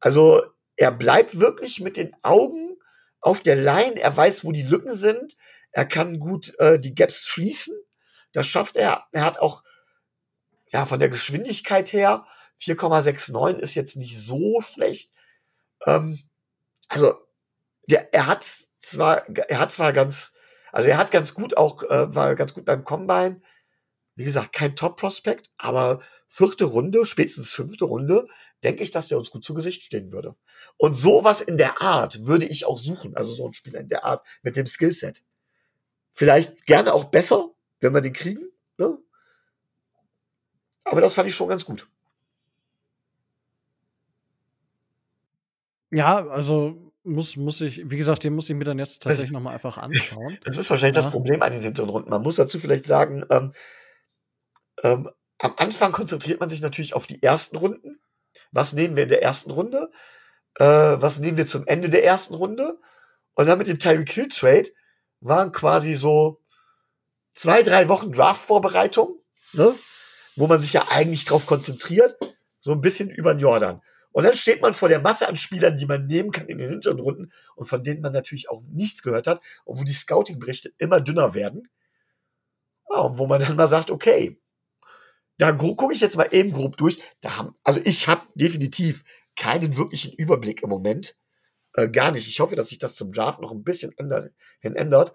Also 0.00 0.42
er 0.76 0.92
bleibt 0.92 1.40
wirklich 1.40 1.80
mit 1.80 1.96
den 1.96 2.14
Augen 2.22 2.76
auf 3.20 3.40
der 3.40 3.56
Line. 3.56 3.98
Er 4.00 4.16
weiß, 4.16 4.44
wo 4.44 4.52
die 4.52 4.62
Lücken 4.62 4.94
sind. 4.94 5.36
Er 5.72 5.86
kann 5.86 6.18
gut 6.18 6.54
äh, 6.58 6.78
die 6.78 6.94
Gaps 6.94 7.26
schließen. 7.26 7.76
Das 8.32 8.46
schafft 8.46 8.76
er. 8.76 9.04
Er 9.12 9.24
hat 9.24 9.38
auch 9.38 9.62
ja 10.72 10.84
von 10.84 10.98
der 10.98 11.08
Geschwindigkeit 11.08 11.92
her 11.92 12.26
4,69 12.60 13.58
ist 13.58 13.74
jetzt 13.74 13.96
nicht 13.96 14.18
so 14.18 14.60
schlecht. 14.60 15.12
Ähm, 15.84 16.20
also 16.88 17.14
der, 17.88 18.12
er 18.14 18.26
hat 18.26 18.44
zwar, 18.80 19.28
er 19.28 19.58
hat 19.58 19.72
zwar 19.72 19.92
ganz, 19.92 20.34
also 20.72 20.88
er 20.88 20.98
hat 20.98 21.10
ganz 21.10 21.34
gut 21.34 21.56
auch, 21.56 21.82
äh, 21.82 22.14
war 22.14 22.34
ganz 22.34 22.54
gut 22.54 22.64
beim 22.64 22.84
Combine, 22.84 23.42
wie 24.16 24.24
gesagt, 24.24 24.52
kein 24.52 24.74
Top-Prospect, 24.74 25.50
aber 25.58 26.00
vierte 26.28 26.64
Runde, 26.64 27.06
spätestens 27.06 27.52
fünfte 27.52 27.84
Runde, 27.84 28.26
denke 28.64 28.82
ich, 28.82 28.90
dass 28.90 29.08
der 29.08 29.18
uns 29.18 29.30
gut 29.30 29.44
zu 29.44 29.54
Gesicht 29.54 29.82
stehen 29.82 30.10
würde. 30.10 30.34
Und 30.76 30.94
sowas 30.94 31.40
in 31.40 31.56
der 31.56 31.80
Art 31.80 32.26
würde 32.26 32.46
ich 32.46 32.64
auch 32.64 32.78
suchen. 32.78 33.14
Also 33.16 33.34
so 33.34 33.46
ein 33.46 33.54
Spieler 33.54 33.80
in 33.80 33.88
der 33.88 34.04
Art 34.04 34.26
mit 34.42 34.56
dem 34.56 34.66
Skillset. 34.66 35.22
Vielleicht 36.12 36.66
gerne 36.66 36.94
auch 36.94 37.04
besser, 37.04 37.50
wenn 37.80 37.94
wir 37.94 38.00
den 38.00 38.14
kriegen. 38.14 38.48
Ne? 38.78 38.98
Aber 40.84 41.00
das 41.00 41.12
fand 41.12 41.28
ich 41.28 41.34
schon 41.34 41.48
ganz 41.48 41.64
gut. 41.64 41.86
Ja, 45.90 46.26
also 46.28 46.92
muss, 47.04 47.36
muss 47.36 47.60
ich, 47.60 47.88
wie 47.88 47.96
gesagt, 47.96 48.24
den 48.24 48.34
muss 48.34 48.48
ich 48.50 48.56
mir 48.56 48.64
dann 48.64 48.78
jetzt 48.78 49.02
tatsächlich 49.02 49.30
nochmal 49.32 49.54
einfach 49.54 49.78
anschauen. 49.78 50.38
Das 50.44 50.58
ist 50.58 50.68
wahrscheinlich 50.70 50.96
ja. 50.96 51.02
das 51.02 51.10
Problem 51.10 51.42
an 51.42 51.52
den 51.52 51.62
hinteren 51.62 51.90
Runden. 51.90 52.10
Man 52.10 52.22
muss 52.22 52.36
dazu 52.36 52.58
vielleicht 52.58 52.86
sagen, 52.86 53.24
ähm, 53.30 53.52
ähm, 54.82 55.10
am 55.38 55.54
Anfang 55.58 55.92
konzentriert 55.92 56.40
man 56.40 56.48
sich 56.48 56.60
natürlich 56.60 56.94
auf 56.94 57.06
die 57.06 57.22
ersten 57.22 57.56
Runden. 57.56 58.00
Was 58.52 58.72
nehmen 58.72 58.96
wir 58.96 59.04
in 59.04 59.08
der 59.08 59.22
ersten 59.22 59.50
Runde? 59.50 59.90
Äh, 60.58 60.64
was 60.64 61.18
nehmen 61.18 61.36
wir 61.36 61.46
zum 61.46 61.66
Ende 61.66 61.88
der 61.90 62.04
ersten 62.04 62.34
Runde? 62.34 62.78
Und 63.34 63.46
dann 63.46 63.58
mit 63.58 63.68
dem 63.68 63.78
Tyreek 63.78 64.10
Hill 64.10 64.28
Trade 64.28 64.70
waren 65.20 65.52
quasi 65.52 65.94
so 65.94 66.40
zwei, 67.34 67.62
drei 67.62 67.88
Wochen 67.88 68.12
Draft-Vorbereitung, 68.12 69.20
ne? 69.52 69.74
wo 70.36 70.46
man 70.46 70.60
sich 70.60 70.72
ja 70.72 70.86
eigentlich 70.88 71.24
drauf 71.24 71.46
konzentriert, 71.46 72.16
so 72.60 72.72
ein 72.72 72.80
bisschen 72.80 73.10
über 73.10 73.34
den 73.34 73.40
Jordan. 73.40 73.82
Und 74.12 74.24
dann 74.24 74.36
steht 74.36 74.62
man 74.62 74.72
vor 74.72 74.88
der 74.88 75.00
Masse 75.00 75.28
an 75.28 75.36
Spielern, 75.36 75.76
die 75.76 75.84
man 75.84 76.06
nehmen 76.06 76.32
kann 76.32 76.46
in 76.46 76.56
den 76.56 76.70
hinteren 76.70 77.00
Runden 77.00 77.32
und 77.54 77.66
von 77.66 77.84
denen 77.84 78.00
man 78.00 78.14
natürlich 78.14 78.48
auch 78.48 78.62
nichts 78.62 79.02
gehört 79.02 79.26
hat 79.26 79.42
und 79.66 79.78
wo 79.78 79.84
die 79.84 79.92
Scouting-Berichte 79.92 80.72
immer 80.78 81.02
dünner 81.02 81.34
werden. 81.34 81.68
Ja, 82.88 83.00
und 83.00 83.18
wo 83.18 83.26
man 83.26 83.40
dann 83.40 83.56
mal 83.56 83.68
sagt, 83.68 83.90
okay, 83.90 84.40
da 85.38 85.52
gucke 85.52 85.92
ich 85.92 86.00
jetzt 86.00 86.16
mal 86.16 86.28
eben 86.30 86.52
grob 86.52 86.76
durch. 86.76 87.00
Da 87.20 87.36
haben, 87.36 87.54
also 87.64 87.80
ich 87.84 88.08
habe 88.08 88.22
definitiv 88.34 89.04
keinen 89.36 89.76
wirklichen 89.76 90.12
Überblick 90.14 90.62
im 90.62 90.70
Moment. 90.70 91.16
Äh, 91.74 91.88
gar 91.88 92.10
nicht. 92.10 92.26
Ich 92.28 92.40
hoffe, 92.40 92.56
dass 92.56 92.68
sich 92.70 92.78
das 92.78 92.94
zum 92.94 93.12
Draft 93.12 93.40
noch 93.40 93.52
ein 93.52 93.62
bisschen 93.62 93.92
ändert, 93.98 94.32
hin 94.60 94.76
ändert. 94.76 95.12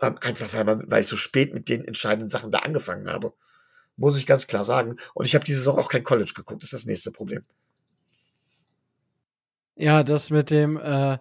Ähm, 0.00 0.16
einfach 0.20 0.52
weil, 0.54 0.64
man, 0.64 0.84
weil 0.90 1.02
ich 1.02 1.08
so 1.08 1.16
spät 1.16 1.54
mit 1.54 1.68
den 1.68 1.84
entscheidenden 1.84 2.28
Sachen 2.28 2.50
da 2.50 2.60
angefangen 2.60 3.08
habe. 3.08 3.32
Muss 3.96 4.16
ich 4.16 4.26
ganz 4.26 4.46
klar 4.46 4.64
sagen. 4.64 4.96
Und 5.14 5.26
ich 5.26 5.34
habe 5.34 5.44
diese 5.44 5.58
Saison 5.58 5.78
auch 5.78 5.88
kein 5.88 6.04
College 6.04 6.32
geguckt. 6.34 6.62
Das 6.62 6.72
ist 6.72 6.82
das 6.82 6.86
nächste 6.86 7.10
Problem. 7.10 7.44
Ja, 9.76 10.04
das 10.04 10.30
mit 10.30 10.50
dem 10.50 10.76
äh, 10.76 11.18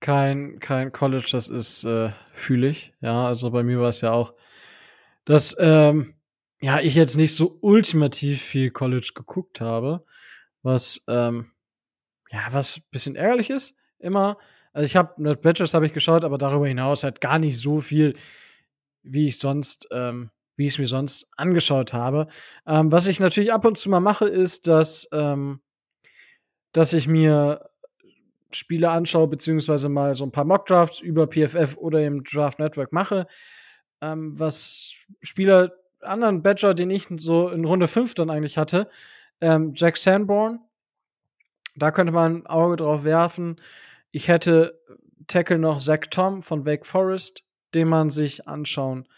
kein, 0.00 0.58
kein 0.58 0.92
College, 0.92 1.28
das 1.32 1.48
ist 1.48 1.84
äh, 1.84 2.10
fühle 2.32 2.68
ich. 2.68 2.94
Ja, 3.00 3.26
also 3.26 3.50
bei 3.50 3.62
mir 3.62 3.80
war 3.80 3.88
es 3.88 4.00
ja 4.00 4.12
auch, 4.12 4.34
dass 5.24 5.56
ähm, 5.58 6.14
ja, 6.60 6.80
ich 6.80 6.94
jetzt 6.94 7.16
nicht 7.16 7.34
so 7.34 7.58
ultimativ 7.60 8.42
viel 8.42 8.70
College 8.70 9.12
geguckt 9.14 9.60
habe, 9.60 10.04
was, 10.62 11.04
ähm, 11.08 11.50
ja, 12.30 12.40
was 12.50 12.80
bisschen 12.90 13.16
ärgerlich 13.16 13.50
ist, 13.50 13.76
immer. 13.98 14.38
Also 14.72 14.86
ich 14.86 14.96
habe, 14.96 15.22
Nerd 15.22 15.42
Badgers 15.42 15.74
habe 15.74 15.86
ich 15.86 15.92
geschaut, 15.92 16.24
aber 16.24 16.38
darüber 16.38 16.66
hinaus 16.66 17.04
halt 17.04 17.20
gar 17.20 17.38
nicht 17.38 17.58
so 17.58 17.80
viel, 17.80 18.16
wie 19.02 19.28
ich 19.28 19.38
sonst, 19.38 19.88
ähm, 19.92 20.30
wie 20.56 20.66
ich 20.66 20.74
es 20.74 20.78
mir 20.78 20.86
sonst 20.86 21.30
angeschaut 21.36 21.92
habe. 21.92 22.26
Ähm, 22.66 22.90
was 22.90 23.06
ich 23.06 23.20
natürlich 23.20 23.52
ab 23.52 23.64
und 23.64 23.78
zu 23.78 23.90
mal 23.90 24.00
mache, 24.00 24.26
ist, 24.26 24.66
dass, 24.66 25.08
ähm, 25.12 25.60
dass 26.72 26.92
ich 26.92 27.06
mir 27.06 27.70
Spiele 28.50 28.90
anschaue, 28.90 29.28
beziehungsweise 29.28 29.88
mal 29.88 30.14
so 30.14 30.24
ein 30.24 30.32
paar 30.32 30.44
Mockdrafts 30.44 31.00
über 31.00 31.26
PFF 31.26 31.76
oder 31.76 32.04
im 32.04 32.24
Draft 32.24 32.58
Network 32.58 32.92
mache, 32.92 33.26
ähm, 34.00 34.38
was 34.38 34.94
Spieler 35.22 35.72
anderen 36.04 36.42
Badger, 36.42 36.74
den 36.74 36.90
ich 36.90 37.08
so 37.18 37.48
in 37.48 37.64
Runde 37.64 37.86
5 37.86 38.14
dann 38.14 38.30
eigentlich 38.30 38.58
hatte, 38.58 38.88
ähm, 39.40 39.72
Jack 39.74 39.96
Sanborn, 39.96 40.60
da 41.76 41.90
könnte 41.90 42.12
man 42.12 42.36
ein 42.36 42.46
Auge 42.46 42.76
drauf 42.76 43.04
werfen. 43.04 43.60
Ich 44.10 44.28
hätte 44.28 44.80
Tackle 45.26 45.58
noch 45.58 45.78
Zach 45.78 46.06
Tom 46.10 46.42
von 46.42 46.66
Wake 46.66 46.86
Forest, 46.86 47.44
den 47.74 47.88
man 47.88 48.10
sich 48.10 48.46
anschauen, 48.46 49.08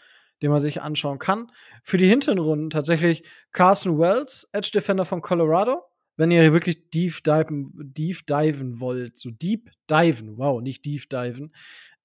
den 0.41 0.51
man 0.51 0.59
sich 0.59 0.81
anschauen 0.81 1.19
kann. 1.19 1.51
Für 1.83 1.97
die 1.97 2.07
hinteren 2.07 2.39
Runden 2.39 2.69
tatsächlich 2.69 3.23
Carson 3.51 3.99
Wells, 3.99 4.49
Edge 4.53 4.71
Defender 4.73 5.05
von 5.05 5.21
Colorado. 5.21 5.81
Wenn 6.15 6.31
ihr 6.31 6.51
wirklich 6.51 6.89
deep 6.89 7.23
diven, 7.23 7.71
deep 7.75 8.25
diven 8.25 8.79
wollt, 8.79 9.19
so 9.19 9.29
deep 9.29 9.69
diven, 9.89 10.37
wow, 10.37 10.61
nicht 10.61 10.83
deep 10.83 11.07
diven. 11.09 11.53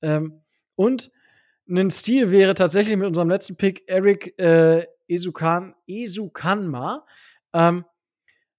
Ähm, 0.02 0.42
und 0.74 1.10
ein 1.68 1.90
Stil 1.90 2.30
wäre 2.30 2.54
tatsächlich 2.54 2.96
mit 2.96 3.06
unserem 3.06 3.30
letzten 3.30 3.56
Pick 3.56 3.84
Eric 3.86 4.38
äh, 4.38 4.86
Esukan, 5.08 5.74
Esukanma. 5.86 7.06
Ähm, 7.52 7.84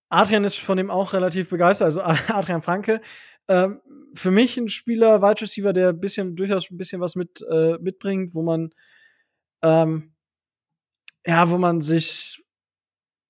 Adrian 0.10 0.44
ist 0.44 0.60
von 0.60 0.78
dem 0.78 0.92
auch 0.92 1.14
relativ 1.14 1.50
begeistert, 1.50 1.86
also 1.86 2.02
Adrian 2.34 2.62
Franke. 2.62 3.02
Ähm, 3.48 3.82
für 4.14 4.32
mich 4.32 4.58
ein 4.58 4.70
Spieler, 4.70 5.22
Wide 5.22 5.42
Receiver, 5.42 5.74
der 5.74 5.92
bisschen, 5.92 6.36
durchaus 6.36 6.70
ein 6.70 6.78
bisschen 6.78 7.02
was 7.02 7.16
mit, 7.16 7.44
äh, 7.50 7.78
mitbringt, 7.80 8.36
wo 8.36 8.44
man, 8.44 8.70
ähm, 9.64 10.14
ja, 11.26 11.50
wo 11.50 11.58
man 11.58 11.82
sich 11.82 12.44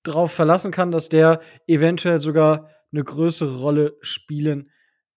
darauf 0.04 0.34
verlassen 0.34 0.72
kann, 0.72 0.91
dass 0.91 1.10
der 1.10 1.41
eventuell 1.68 2.20
sogar 2.20 2.70
eine 2.91 3.04
größere 3.04 3.58
Rolle 3.58 3.98
spielen 4.02 4.70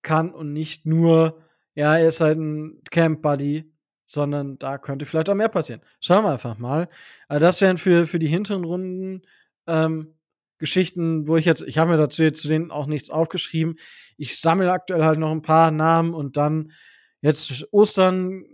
kann 0.03 0.33
und 0.33 0.53
nicht 0.53 0.87
nur, 0.87 1.43
ja, 1.75 1.97
er 1.97 2.09
ist 2.09 2.21
halt 2.21 2.39
ein 2.39 2.81
Camp 2.91 3.23
Buddy, 3.23 3.76
sondern 4.07 4.59
da 4.59 4.79
könnte 4.79 5.07
vielleicht 5.07 5.29
auch 5.31 5.35
mehr 5.35 5.49
passieren. 5.49 5.81
Schauen 6.01 6.25
wir 6.25 6.33
einfach 6.33 6.59
mal. 6.59 6.89
Also 7.29 7.41
das 7.41 7.61
wären 7.61 7.77
für, 7.77 8.07
für 8.07 8.19
die 8.19 8.29
hinteren 8.29 8.65
Runden 8.65 9.23
ähm, 9.67 10.15
Geschichten, 10.59 11.29
wo 11.29 11.37
ich 11.37 11.45
jetzt, 11.45 11.63
ich 11.63 11.79
habe 11.79 11.91
mir 11.91 11.97
dazu 11.97 12.23
jetzt 12.23 12.41
zu 12.41 12.49
denen 12.49 12.71
auch 12.71 12.87
nichts 12.87 13.11
aufgeschrieben. 13.11 13.77
Ich 14.17 14.41
sammle 14.41 14.73
aktuell 14.73 15.05
halt 15.05 15.19
noch 15.19 15.31
ein 15.31 15.43
paar 15.43 15.71
Namen 15.71 16.15
und 16.15 16.37
dann 16.37 16.73
jetzt 17.21 17.67
Ostern, 17.73 18.45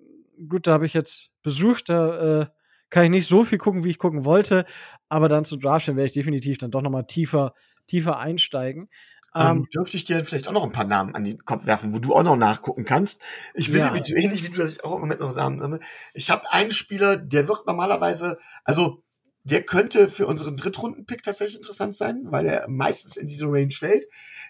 gut, 0.48 0.66
da 0.66 0.72
habe 0.72 0.86
ich 0.86 0.94
jetzt 0.94 1.30
besucht, 1.42 1.88
da 1.88 2.40
äh, 2.40 2.46
kann 2.90 3.04
ich 3.04 3.10
nicht 3.10 3.28
so 3.28 3.44
viel 3.44 3.58
gucken, 3.58 3.84
wie 3.84 3.90
ich 3.90 3.98
gucken 3.98 4.24
wollte, 4.24 4.66
aber 5.08 5.28
dann 5.28 5.44
zu 5.44 5.56
Draftstellen 5.56 5.96
werde 5.96 6.08
ich 6.08 6.14
definitiv 6.14 6.58
dann 6.58 6.70
doch 6.70 6.82
noch 6.82 6.90
mal 6.90 7.04
tiefer, 7.04 7.54
tiefer 7.86 8.18
einsteigen. 8.18 8.88
Ähm, 9.34 9.58
ähm, 9.58 9.68
dürfte 9.74 9.96
ich 9.96 10.04
dir 10.04 10.24
vielleicht 10.24 10.48
auch 10.48 10.52
noch 10.52 10.64
ein 10.64 10.72
paar 10.72 10.84
Namen 10.84 11.14
an 11.14 11.24
den 11.24 11.44
Kopf 11.44 11.64
werfen, 11.64 11.94
wo 11.94 11.98
du 11.98 12.14
auch 12.14 12.22
noch 12.22 12.36
nachgucken 12.36 12.84
kannst. 12.84 13.20
Ich 13.54 13.68
bin 13.70 13.78
ja. 13.78 13.86
nämlich 13.86 14.06
so 14.06 14.14
ähnlich 14.14 14.44
wie 14.44 14.50
du, 14.50 14.58
dass 14.58 14.72
ich 14.72 14.84
auch 14.84 14.94
im 14.94 15.00
Moment 15.00 15.20
noch 15.20 15.34
Namen 15.34 15.60
sammle. 15.60 15.80
Ich 16.12 16.30
habe 16.30 16.52
einen 16.52 16.70
Spieler, 16.70 17.16
der 17.16 17.48
wird 17.48 17.66
normalerweise, 17.66 18.38
also 18.64 19.02
der 19.44 19.62
könnte 19.62 20.08
für 20.08 20.26
unseren 20.26 20.56
Drittrunden-Pick 20.56 21.22
tatsächlich 21.22 21.56
interessant 21.56 21.96
sein, 21.96 22.26
weil 22.26 22.46
er 22.46 22.68
meistens 22.68 23.16
in 23.16 23.26
diese 23.26 23.46
Range 23.46 23.72
fällt. 23.72 24.04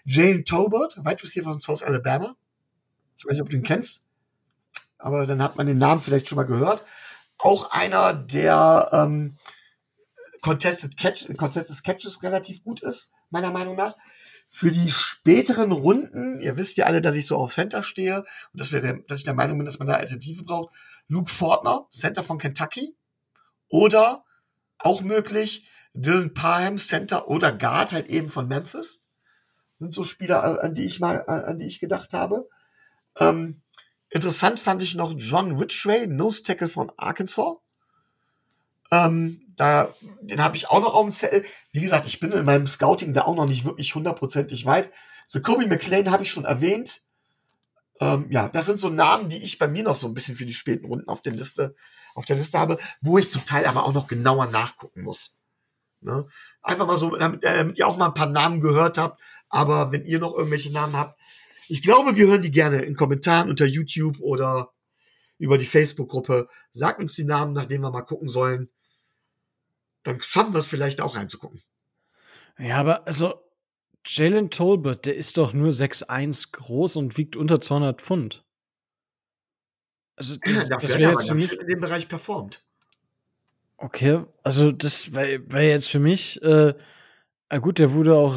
Jane 0.05 0.43
Tobert, 0.43 0.97
Wide 0.97 1.23
Receiver 1.23 1.51
von 1.51 1.61
South 1.61 1.83
Alabama. 1.83 2.35
Ich 3.17 3.25
weiß 3.25 3.33
nicht, 3.33 3.41
ob 3.41 3.49
du 3.49 3.55
ihn 3.55 3.63
kennst, 3.63 4.05
aber 4.97 5.25
dann 5.25 5.41
hat 5.41 5.55
man 5.55 5.65
den 5.65 5.77
Namen 5.77 6.01
vielleicht 6.01 6.27
schon 6.27 6.35
mal 6.35 6.43
gehört. 6.43 6.83
Auch 7.37 7.71
einer, 7.71 8.13
der 8.13 8.89
ähm, 8.91 9.37
Contested, 10.41 10.97
Catch, 10.97 11.35
Contested 11.37 11.83
Catches 11.83 12.21
relativ 12.21 12.63
gut 12.63 12.81
ist, 12.81 13.13
meiner 13.29 13.51
Meinung 13.51 13.75
nach. 13.75 13.95
Für 14.55 14.69
die 14.69 14.91
späteren 14.91 15.71
Runden, 15.71 16.39
ihr 16.39 16.57
wisst 16.57 16.77
ja 16.77 16.85
alle, 16.85 17.01
dass 17.01 17.15
ich 17.15 17.25
so 17.25 17.37
auf 17.37 17.51
Center 17.51 17.81
stehe 17.81 18.19
und 18.19 18.59
dass, 18.61 18.71
wir 18.71 18.81
dass 19.07 19.17
ich 19.17 19.25
der 19.25 19.33
Meinung 19.33 19.57
bin, 19.57 19.65
dass 19.65 19.79
man 19.79 19.87
da 19.87 19.95
Alternative 19.95 20.43
braucht. 20.43 20.75
Luke 21.07 21.31
Fortner, 21.31 21.87
Center 21.89 22.21
von 22.21 22.37
Kentucky. 22.37 22.95
Oder 23.67 24.23
auch 24.77 25.01
möglich 25.01 25.67
Dylan 25.95 26.35
Parham, 26.35 26.77
Center 26.77 27.29
oder 27.29 27.51
Guard 27.51 27.93
halt 27.93 28.09
eben 28.09 28.29
von 28.29 28.47
Memphis. 28.47 29.01
Sind 29.79 29.91
so 29.91 30.03
Spieler, 30.03 30.63
an 30.63 30.75
die 30.75 30.85
ich 30.85 30.99
mal, 30.99 31.25
an 31.25 31.57
die 31.57 31.65
ich 31.65 31.79
gedacht 31.79 32.13
habe. 32.13 32.47
Ähm, 33.17 33.63
interessant 34.11 34.59
fand 34.59 34.83
ich 34.83 34.93
noch 34.93 35.15
John 35.17 35.57
Ridgway, 35.57 36.05
Nose 36.05 36.43
Tackle 36.43 36.69
von 36.69 36.91
Arkansas. 36.97 37.55
Ähm, 38.91 39.41
da, 39.55 39.93
den 40.21 40.41
habe 40.41 40.55
ich 40.55 40.69
auch 40.69 40.81
noch 40.81 40.93
auf 40.93 41.05
dem 41.05 41.11
Zettel. 41.11 41.45
Wie 41.71 41.81
gesagt, 41.81 42.07
ich 42.07 42.19
bin 42.19 42.31
in 42.31 42.45
meinem 42.45 42.67
Scouting 42.67 43.13
da 43.13 43.23
auch 43.23 43.35
noch 43.35 43.45
nicht 43.45 43.65
wirklich 43.65 43.93
hundertprozentig 43.95 44.65
weit. 44.65 44.91
So 45.25 45.41
Kobe 45.41 45.67
McLean 45.67 46.11
habe 46.11 46.23
ich 46.23 46.31
schon 46.31 46.45
erwähnt. 46.45 47.01
Ähm, 47.99 48.27
ja, 48.29 48.49
das 48.49 48.65
sind 48.65 48.79
so 48.79 48.89
Namen, 48.89 49.29
die 49.29 49.43
ich 49.43 49.59
bei 49.59 49.67
mir 49.67 49.83
noch 49.83 49.95
so 49.95 50.07
ein 50.07 50.13
bisschen 50.13 50.35
für 50.35 50.45
die 50.45 50.53
späten 50.53 50.85
Runden 50.85 51.07
auf 51.07 51.21
der 51.21 51.33
Liste, 51.33 51.75
auf 52.15 52.25
der 52.25 52.35
Liste 52.35 52.57
habe, 52.57 52.77
wo 53.01 53.17
ich 53.17 53.29
zum 53.29 53.45
Teil 53.45 53.65
aber 53.65 53.85
auch 53.85 53.93
noch 53.93 54.07
genauer 54.07 54.47
nachgucken 54.47 55.03
muss. 55.03 55.37
Ne? 56.01 56.27
Einfach 56.61 56.87
mal 56.87 56.97
so, 56.97 57.15
damit, 57.15 57.43
äh, 57.43 57.57
damit 57.57 57.77
ihr 57.77 57.87
auch 57.87 57.97
mal 57.97 58.07
ein 58.07 58.13
paar 58.13 58.29
Namen 58.29 58.61
gehört 58.61 58.97
habt. 58.97 59.21
Aber 59.49 59.91
wenn 59.91 60.05
ihr 60.05 60.19
noch 60.19 60.33
irgendwelche 60.35 60.73
Namen 60.73 60.97
habt, 60.97 61.19
ich 61.69 61.83
glaube, 61.83 62.15
wir 62.15 62.27
hören 62.27 62.41
die 62.41 62.51
gerne 62.51 62.81
in 62.81 62.95
Kommentaren 62.95 63.49
unter 63.49 63.65
YouTube 63.65 64.19
oder 64.19 64.73
über 65.37 65.57
die 65.57 65.65
Facebook-Gruppe. 65.65 66.47
Sagt 66.71 66.99
uns 66.99 67.15
die 67.15 67.23
Namen, 67.23 67.53
nach 67.53 67.65
denen 67.65 67.83
wir 67.83 67.91
mal 67.91 68.01
gucken 68.01 68.27
sollen 68.27 68.69
dann 70.03 70.21
schaffen 70.21 70.53
wir 70.53 70.59
es 70.59 70.67
vielleicht 70.67 71.01
auch 71.01 71.15
reinzugucken. 71.15 71.61
Ja, 72.57 72.77
aber 72.77 73.07
also 73.07 73.43
Jalen 74.05 74.49
Tolbert, 74.49 75.05
der 75.05 75.15
ist 75.15 75.37
doch 75.37 75.53
nur 75.53 75.71
6'1 75.71 76.51
groß 76.51 76.97
und 76.97 77.17
wiegt 77.17 77.35
unter 77.35 77.59
200 77.61 78.01
Pfund. 78.01 78.43
Also 80.15 80.35
das, 80.37 80.69
ja, 80.69 80.77
das 80.77 80.97
wäre 80.97 81.11
jetzt 81.11 81.27
für 81.27 81.35
mich 81.35 81.51
in 81.51 81.67
dem 81.67 81.79
Bereich 81.79 82.07
performt. 82.07 82.65
Okay, 83.77 84.23
also 84.43 84.71
das 84.71 85.13
wäre 85.13 85.41
wär 85.51 85.67
jetzt 85.67 85.89
für 85.89 85.99
mich, 85.99 86.41
äh, 86.41 86.73
gut, 87.59 87.79
der 87.79 87.91
wurde 87.93 88.15
auch 88.15 88.35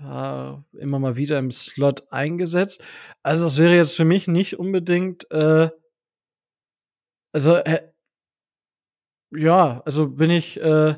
äh, 0.00 0.78
immer 0.78 0.98
mal 0.98 1.16
wieder 1.16 1.38
im 1.38 1.50
Slot 1.50 2.10
eingesetzt. 2.12 2.82
Also 3.22 3.44
das 3.44 3.58
wäre 3.58 3.74
jetzt 3.76 3.96
für 3.96 4.04
mich 4.04 4.28
nicht 4.28 4.58
unbedingt, 4.58 5.30
äh, 5.30 5.70
also 7.32 7.58
ja, 9.30 9.82
also 9.84 10.08
bin 10.08 10.30
ich, 10.30 10.60
äh, 10.60 10.96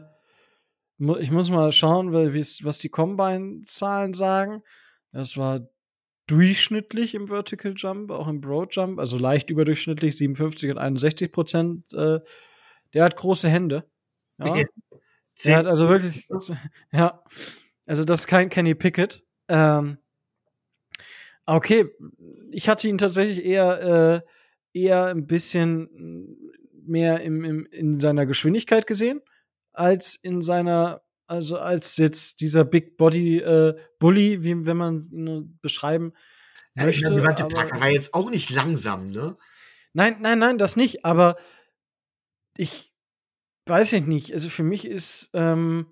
mu 0.98 1.16
ich 1.16 1.30
muss 1.30 1.50
mal 1.50 1.72
schauen, 1.72 2.12
was 2.12 2.78
die 2.78 2.88
Combine-Zahlen 2.88 4.14
sagen. 4.14 4.62
Das 5.12 5.36
war 5.36 5.68
durchschnittlich 6.26 7.14
im 7.14 7.28
Vertical 7.28 7.72
Jump, 7.76 8.10
auch 8.10 8.28
im 8.28 8.40
Broad 8.40 8.74
Jump, 8.74 8.98
also 8.98 9.18
leicht 9.18 9.50
überdurchschnittlich, 9.50 10.16
57 10.16 10.70
und 10.70 10.78
61 10.78 11.32
Prozent. 11.32 11.92
Äh, 11.94 12.20
der 12.94 13.04
hat 13.04 13.16
große 13.16 13.48
Hände. 13.48 13.88
Ja. 14.38 14.62
der 15.44 15.56
hat 15.56 15.66
also 15.66 15.88
wirklich, 15.88 16.28
ja. 16.92 17.22
Also 17.86 18.04
das 18.04 18.20
ist 18.20 18.26
kein 18.26 18.50
Kenny 18.50 18.74
Pickett. 18.74 19.24
Ähm, 19.48 19.98
okay, 21.46 21.86
ich 22.52 22.68
hatte 22.68 22.88
ihn 22.88 22.98
tatsächlich 22.98 23.44
eher, 23.44 24.22
äh, 24.74 24.78
eher 24.78 25.06
ein 25.06 25.26
bisschen 25.26 26.47
mehr 26.88 27.20
im, 27.20 27.44
im, 27.44 27.66
in 27.66 28.00
seiner 28.00 28.26
Geschwindigkeit 28.26 28.86
gesehen, 28.86 29.20
als 29.72 30.14
in 30.14 30.42
seiner, 30.42 31.02
also 31.26 31.58
als 31.58 31.96
jetzt 31.96 32.40
dieser 32.40 32.64
Big 32.64 32.96
Body 32.96 33.38
äh, 33.38 33.74
Bully, 33.98 34.42
wie 34.42 34.66
wenn 34.66 34.76
man 34.76 34.98
ihn 34.98 35.58
beschreiben 35.60 36.12
ja, 36.76 36.84
möchte. 36.84 37.00
Ich 37.00 37.04
meine, 37.04 37.16
Devante 37.16 37.46
Parker 37.46 37.80
war 37.80 37.90
jetzt 37.90 38.14
auch 38.14 38.30
nicht 38.30 38.50
langsam, 38.50 39.10
ne? 39.10 39.36
Nein, 39.92 40.16
nein, 40.20 40.38
nein, 40.38 40.58
das 40.58 40.76
nicht, 40.76 41.04
aber 41.04 41.36
ich 42.56 42.92
weiß 43.66 43.92
ich 43.94 44.06
nicht. 44.06 44.32
Also 44.32 44.48
für 44.48 44.62
mich 44.62 44.86
ist, 44.86 45.30
ähm, 45.34 45.86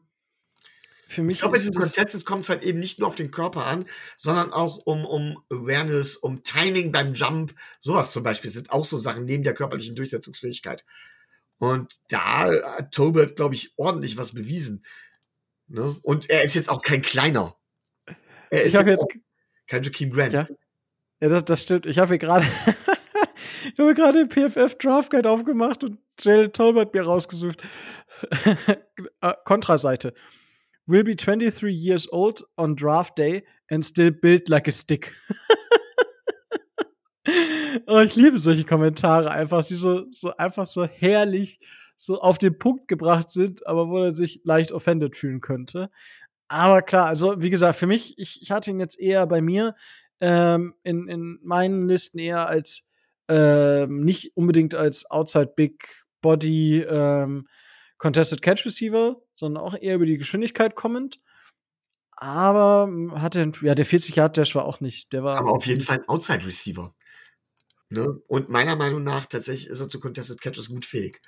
für 1.09 1.23
mich 1.23 1.35
ich 1.35 1.41
glaube, 1.41 1.53
bei 1.53 1.59
diesem 1.59 1.73
Contest 1.73 2.27
kommt 2.27 2.45
es 2.45 2.49
halt 2.49 2.65
eben 2.65 2.81
nicht 2.81 2.99
nur 2.99 3.07
auf 3.07 3.15
den 3.15 3.31
Körper 3.31 3.65
an, 3.65 3.87
sondern 4.19 4.53
auch 4.53 4.79
um, 4.79 5.05
um 5.05 5.39
Awareness, 5.51 6.17
um 6.17 6.43
Timing 6.43 6.91
beim 6.91 7.15
Jump. 7.15 7.55
Sowas 7.81 8.11
zum 8.11 8.25
Beispiel 8.25 8.51
sind 8.51 8.73
auch 8.73 8.85
so 8.85 8.99
Sachen 8.99 9.25
neben 9.25 9.45
der 9.45 9.55
körperlichen 9.55 9.95
Durchsetzungsfähigkeit. 9.95 10.85
Und 11.59 11.95
da 12.09 12.51
hat 12.51 12.93
Tolbert, 12.93 13.37
glaube 13.37 13.55
ich, 13.55 13.73
ordentlich 13.77 14.17
was 14.17 14.33
bewiesen. 14.33 14.85
Ne? 15.69 15.97
Und 16.03 16.29
er 16.29 16.43
ist 16.43 16.55
jetzt 16.55 16.69
auch 16.69 16.83
kein 16.83 17.03
kleiner. 17.03 17.57
Er 18.51 18.65
ist 18.65 18.75
jetzt 18.75 19.07
kein 19.69 19.83
Jakeem 19.85 20.11
Grant. 20.11 20.33
Ja, 20.33 20.49
ja 21.21 21.29
das, 21.29 21.45
das 21.45 21.63
stimmt. 21.63 21.87
Ich 21.87 21.99
habe 21.99 22.11
hier 22.11 22.19
gerade 22.19 22.45
ich 23.73 23.79
habe 23.79 23.95
gerade 23.95 24.27
den 24.27 24.29
PFF 24.29 24.77
Draft 24.79 25.11
Guide 25.11 25.31
aufgemacht 25.31 25.85
und 25.85 25.99
Jalen 26.21 26.53
Tolbert 26.53 26.93
mir 26.95 27.03
rausgesucht. 27.03 27.63
Äh, 29.21 29.35
Kontraseite 29.45 30.15
will 30.87 31.03
be 31.03 31.15
23 31.15 31.73
years 31.73 32.11
old 32.13 32.43
on 32.57 32.75
draft 32.75 33.17
day 33.17 33.43
and 33.71 33.85
still 33.85 34.11
built 34.11 34.49
like 34.49 34.69
a 34.69 34.73
stick. 34.73 35.13
oh, 37.87 38.01
ich 38.01 38.17
liebe 38.17 38.39
solche 38.39 38.65
Kommentare 38.65 39.31
einfach, 39.31 39.65
die 39.65 39.75
so, 39.75 40.07
so 40.11 40.37
einfach 40.37 40.67
so 40.67 40.85
herrlich 40.85 41.59
so 41.97 42.21
auf 42.21 42.39
den 42.39 42.59
Punkt 42.59 42.89
gebracht 42.89 43.31
sind, 43.31 43.67
aber 43.67 43.89
wo 43.89 43.99
er 43.99 44.15
sich 44.15 44.41
leicht 44.45 44.71
offended 44.71 45.17
fühlen 45.17 45.41
könnte. 45.41 45.91
Aber 46.49 46.83
klar, 46.83 47.07
also 47.07 47.41
wie 47.41 47.51
gesagt, 47.51 47.77
für 47.77 47.87
mich, 47.87 48.19
ich, 48.19 48.41
ich 48.43 48.51
hatte 48.51 48.71
ihn 48.71 48.81
jetzt 48.81 49.01
eher 49.01 49.27
bei 49.27 49.41
mir 49.41 49.75
ähm, 50.21 50.75
in, 50.83 51.09
in 51.09 51.39
meinen 51.43 51.89
Listen 51.89 52.19
eher 52.19 52.49
als 52.49 52.89
ähm, 53.29 54.01
nicht 54.01 54.37
unbedingt 54.37 54.75
als 54.75 55.11
Outside 55.11 55.53
Big 55.57 55.89
Body 56.21 56.83
ähm, 56.83 57.49
Contested 57.99 58.43
Catch 58.43 58.67
Receiver, 58.67 59.21
sondern 59.35 59.63
auch 59.63 59.75
eher 59.81 59.95
über 59.95 60.07
die 60.07 60.19
Geschwindigkeit 60.19 60.75
kommend. 60.75 61.21
Aber 62.17 62.89
hatte, 63.17 63.53
ja, 63.63 63.75
der 63.75 63.85
40 63.85 64.17
Yard 64.17 64.37
Dash 64.37 64.55
war 64.55 64.65
auch 64.65 64.81
nicht, 64.81 65.13
der 65.13 65.23
war. 65.23 65.37
Aber 65.37 65.53
auf 65.53 65.67
jeden 65.67 65.83
Fall 65.83 65.99
ein 65.99 66.09
Outside 66.09 66.47
Receiver. 66.47 66.95
Ne? 67.89 68.21
Und 68.27 68.49
meiner 68.49 68.75
Meinung 68.75 69.03
nach 69.03 69.27
tatsächlich 69.27 69.69
ist 69.69 69.81
er 69.81 69.89
zu 69.89 70.01
Contested 70.01 70.41
Catches 70.41 70.69
gut 70.69 70.87
fähig. 70.87 71.21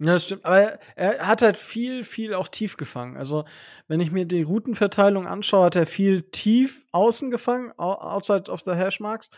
Ja, 0.00 0.12
das 0.12 0.24
stimmt. 0.24 0.44
Aber 0.44 0.58
er, 0.58 0.80
er, 0.94 1.26
hat 1.26 1.42
halt 1.42 1.56
viel, 1.56 2.04
viel 2.04 2.34
auch 2.34 2.46
tief 2.46 2.76
gefangen. 2.76 3.16
Also, 3.16 3.44
wenn 3.88 3.98
ich 3.98 4.12
mir 4.12 4.26
die 4.26 4.42
Routenverteilung 4.42 5.26
anschaue, 5.26 5.66
hat 5.66 5.76
er 5.76 5.86
viel 5.86 6.22
tief 6.22 6.84
außen 6.92 7.32
gefangen, 7.32 7.72
outside 7.78 8.48
of 8.50 8.60
the 8.60 8.72
Hashmarks. 8.72 9.30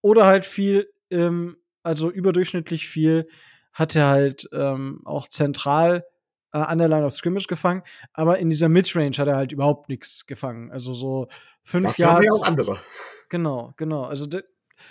Oder 0.00 0.26
halt 0.26 0.46
viel 0.46 0.92
im 1.08 1.56
also 1.82 2.10
überdurchschnittlich 2.10 2.86
viel, 2.86 3.28
hat 3.72 3.94
er 3.94 4.06
halt 4.06 4.48
ähm, 4.52 5.02
auch 5.04 5.28
zentral 5.28 6.04
äh, 6.52 6.58
an 6.58 6.78
der 6.78 6.88
Line 6.88 7.04
of 7.04 7.12
Scrimmage 7.12 7.46
gefangen, 7.46 7.82
aber 8.12 8.38
in 8.38 8.50
dieser 8.50 8.68
Midrange 8.68 9.16
hat 9.18 9.28
er 9.28 9.36
halt 9.36 9.52
überhaupt 9.52 9.88
nichts 9.88 10.26
gefangen. 10.26 10.70
Also 10.70 10.94
so 10.94 11.28
fünf 11.62 11.88
Dafür 11.88 12.06
haben 12.06 12.22
wir 12.22 12.28
Yards. 12.28 12.42
auch 12.42 12.46
andere. 12.46 12.80
Genau, 13.28 13.74
genau. 13.76 14.04
Also 14.04 14.26
der, 14.26 14.44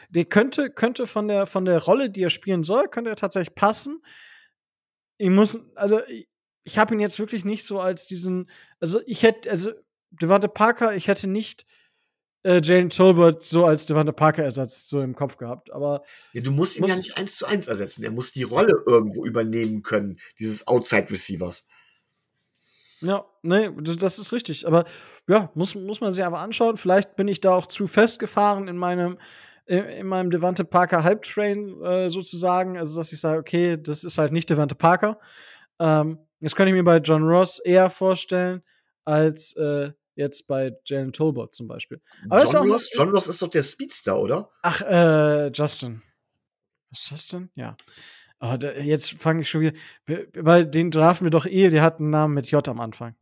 der 0.10 0.26
könnte, 0.26 0.70
könnte 0.70 1.06
von 1.06 1.28
der, 1.28 1.46
von 1.46 1.66
der 1.66 1.82
Rolle, 1.84 2.10
die 2.10 2.24
er 2.24 2.30
spielen 2.30 2.64
soll, 2.64 2.88
könnte 2.88 3.10
er 3.10 3.16
tatsächlich 3.16 3.56
passen. 3.56 4.02
Ich 5.18 5.30
muss, 5.30 5.60
also 5.76 6.04
ich, 6.06 6.28
ich 6.64 6.78
habe 6.78 6.94
ihn 6.94 7.00
jetzt 7.00 7.20
wirklich 7.20 7.46
nicht 7.46 7.66
so 7.66 7.80
als 7.80 8.06
diesen, 8.08 8.50
also 8.80 9.02
ich 9.06 9.24
hätte, 9.24 9.50
also 9.50 9.72
Devante 10.12 10.48
Parker, 10.48 10.96
ich 10.96 11.08
hätte 11.08 11.28
nicht 11.28 11.66
äh, 12.48 12.62
Jalen 12.64 12.90
Tolbert 12.90 13.44
so 13.44 13.66
als 13.66 13.86
Devante 13.86 14.14
Parker-Ersatz 14.14 14.88
so 14.88 15.02
im 15.02 15.16
Kopf 15.16 15.38
gehabt, 15.38 15.72
aber 15.72 16.04
Ja, 16.32 16.42
du 16.42 16.52
musst 16.52 16.78
ihn 16.78 16.82
Muss- 16.82 16.90
ja 16.90 16.96
nicht 16.96 17.18
eins 17.18 17.36
zu 17.38 17.46
eins 17.46 17.68
ersetzen. 17.68 18.04
Er 18.04 18.12
muss 18.12 18.32
die 18.32 18.44
Rolle 18.44 18.84
irgendwo 18.86 19.26
übernehmen 19.26 19.82
können, 19.82 20.20
dieses 20.40 20.66
Outside 20.68 21.10
Receivers. 21.10 21.68
Ja, 23.02 23.26
nee, 23.44 23.70
das, 23.82 24.18
ist 24.18 24.32
richtig. 24.32 24.66
Aber 24.66 24.86
ja, 25.28 25.52
muss, 25.54 25.76
muss 25.76 26.02
man 26.02 26.12
sich 26.12 26.24
einfach 26.24 26.42
anschauen. 26.42 26.78
Vielleicht 26.78 27.16
bin 27.16 27.28
ich 27.28 27.42
da 27.42 27.52
auch 27.52 27.68
zu 27.68 27.86
festgefahren 27.86 28.68
in 28.68 28.78
meinem, 28.78 29.20
in, 29.68 29.84
in 29.84 30.08
meinem 30.08 30.32
Devante 30.32 30.66
Parker 30.66 31.04
Hype 31.04 31.22
Train 31.22 31.80
äh, 31.84 32.10
sozusagen. 32.10 32.78
Also, 32.78 32.98
dass 32.98 33.14
ich 33.14 33.20
sage, 33.20 33.40
okay, 33.40 33.78
das 33.78 34.04
ist 34.04 34.18
halt 34.18 34.32
nicht 34.32 34.50
Devante 34.50 34.74
Parker. 34.74 35.20
Ähm, 35.80 36.18
das 36.40 36.56
könnte 36.56 36.72
ich 36.72 36.76
mir 36.76 36.84
bei 36.84 36.98
John 36.98 37.24
Ross 37.24 37.60
eher 37.60 37.90
vorstellen, 37.92 38.64
als 39.06 39.56
äh, 39.58 39.92
jetzt 40.18 40.48
bei 40.48 40.76
Jalen 40.86 41.14
Tolbert 41.14 41.54
zum 41.54 41.68
Beispiel. 41.68 42.02
Aber 42.30 42.44
John 42.44 42.70
Ross, 42.70 42.90
John 42.94 43.10
Ross 43.10 43.28
ist 43.28 43.42
doch 43.42 43.50
der 43.50 43.64
Speedster, 43.64 44.20
oder? 44.20 44.52
Ach, 44.62 44.82
äh, 44.82 45.48
Justin. 45.52 46.02
Was 46.90 47.00
ist 47.00 47.12
Justin? 47.12 47.50
Ja. 47.56 47.78
Aber 48.40 48.58
da, 48.58 48.72
jetzt 48.74 49.14
fange 49.14 49.42
ich 49.42 49.50
schon 49.50 49.62
wieder. 49.62 49.78
Weil 50.34 50.66
den 50.66 50.92
draften 50.92 51.26
wir 51.26 51.32
doch 51.32 51.46
eh, 51.46 51.70
der 51.70 51.82
hat 51.82 52.00
einen 52.00 52.10
Namen 52.10 52.34
mit 52.34 52.52
J 52.52 52.68
am 52.68 52.80
Anfang. 52.80 53.16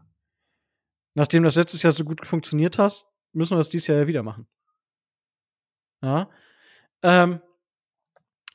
Nachdem 1.14 1.44
das 1.44 1.56
letztes 1.56 1.84
Jahr 1.84 1.92
so 1.92 2.04
gut 2.04 2.26
funktioniert 2.26 2.78
hat, 2.78 3.06
müssen 3.32 3.54
wir 3.54 3.58
das 3.60 3.70
dieses 3.70 3.88
Jahr 3.88 4.00
ja 4.00 4.08
wieder 4.08 4.24
machen. 4.24 4.48
Ja. 6.02 6.30
Ähm, 7.02 7.42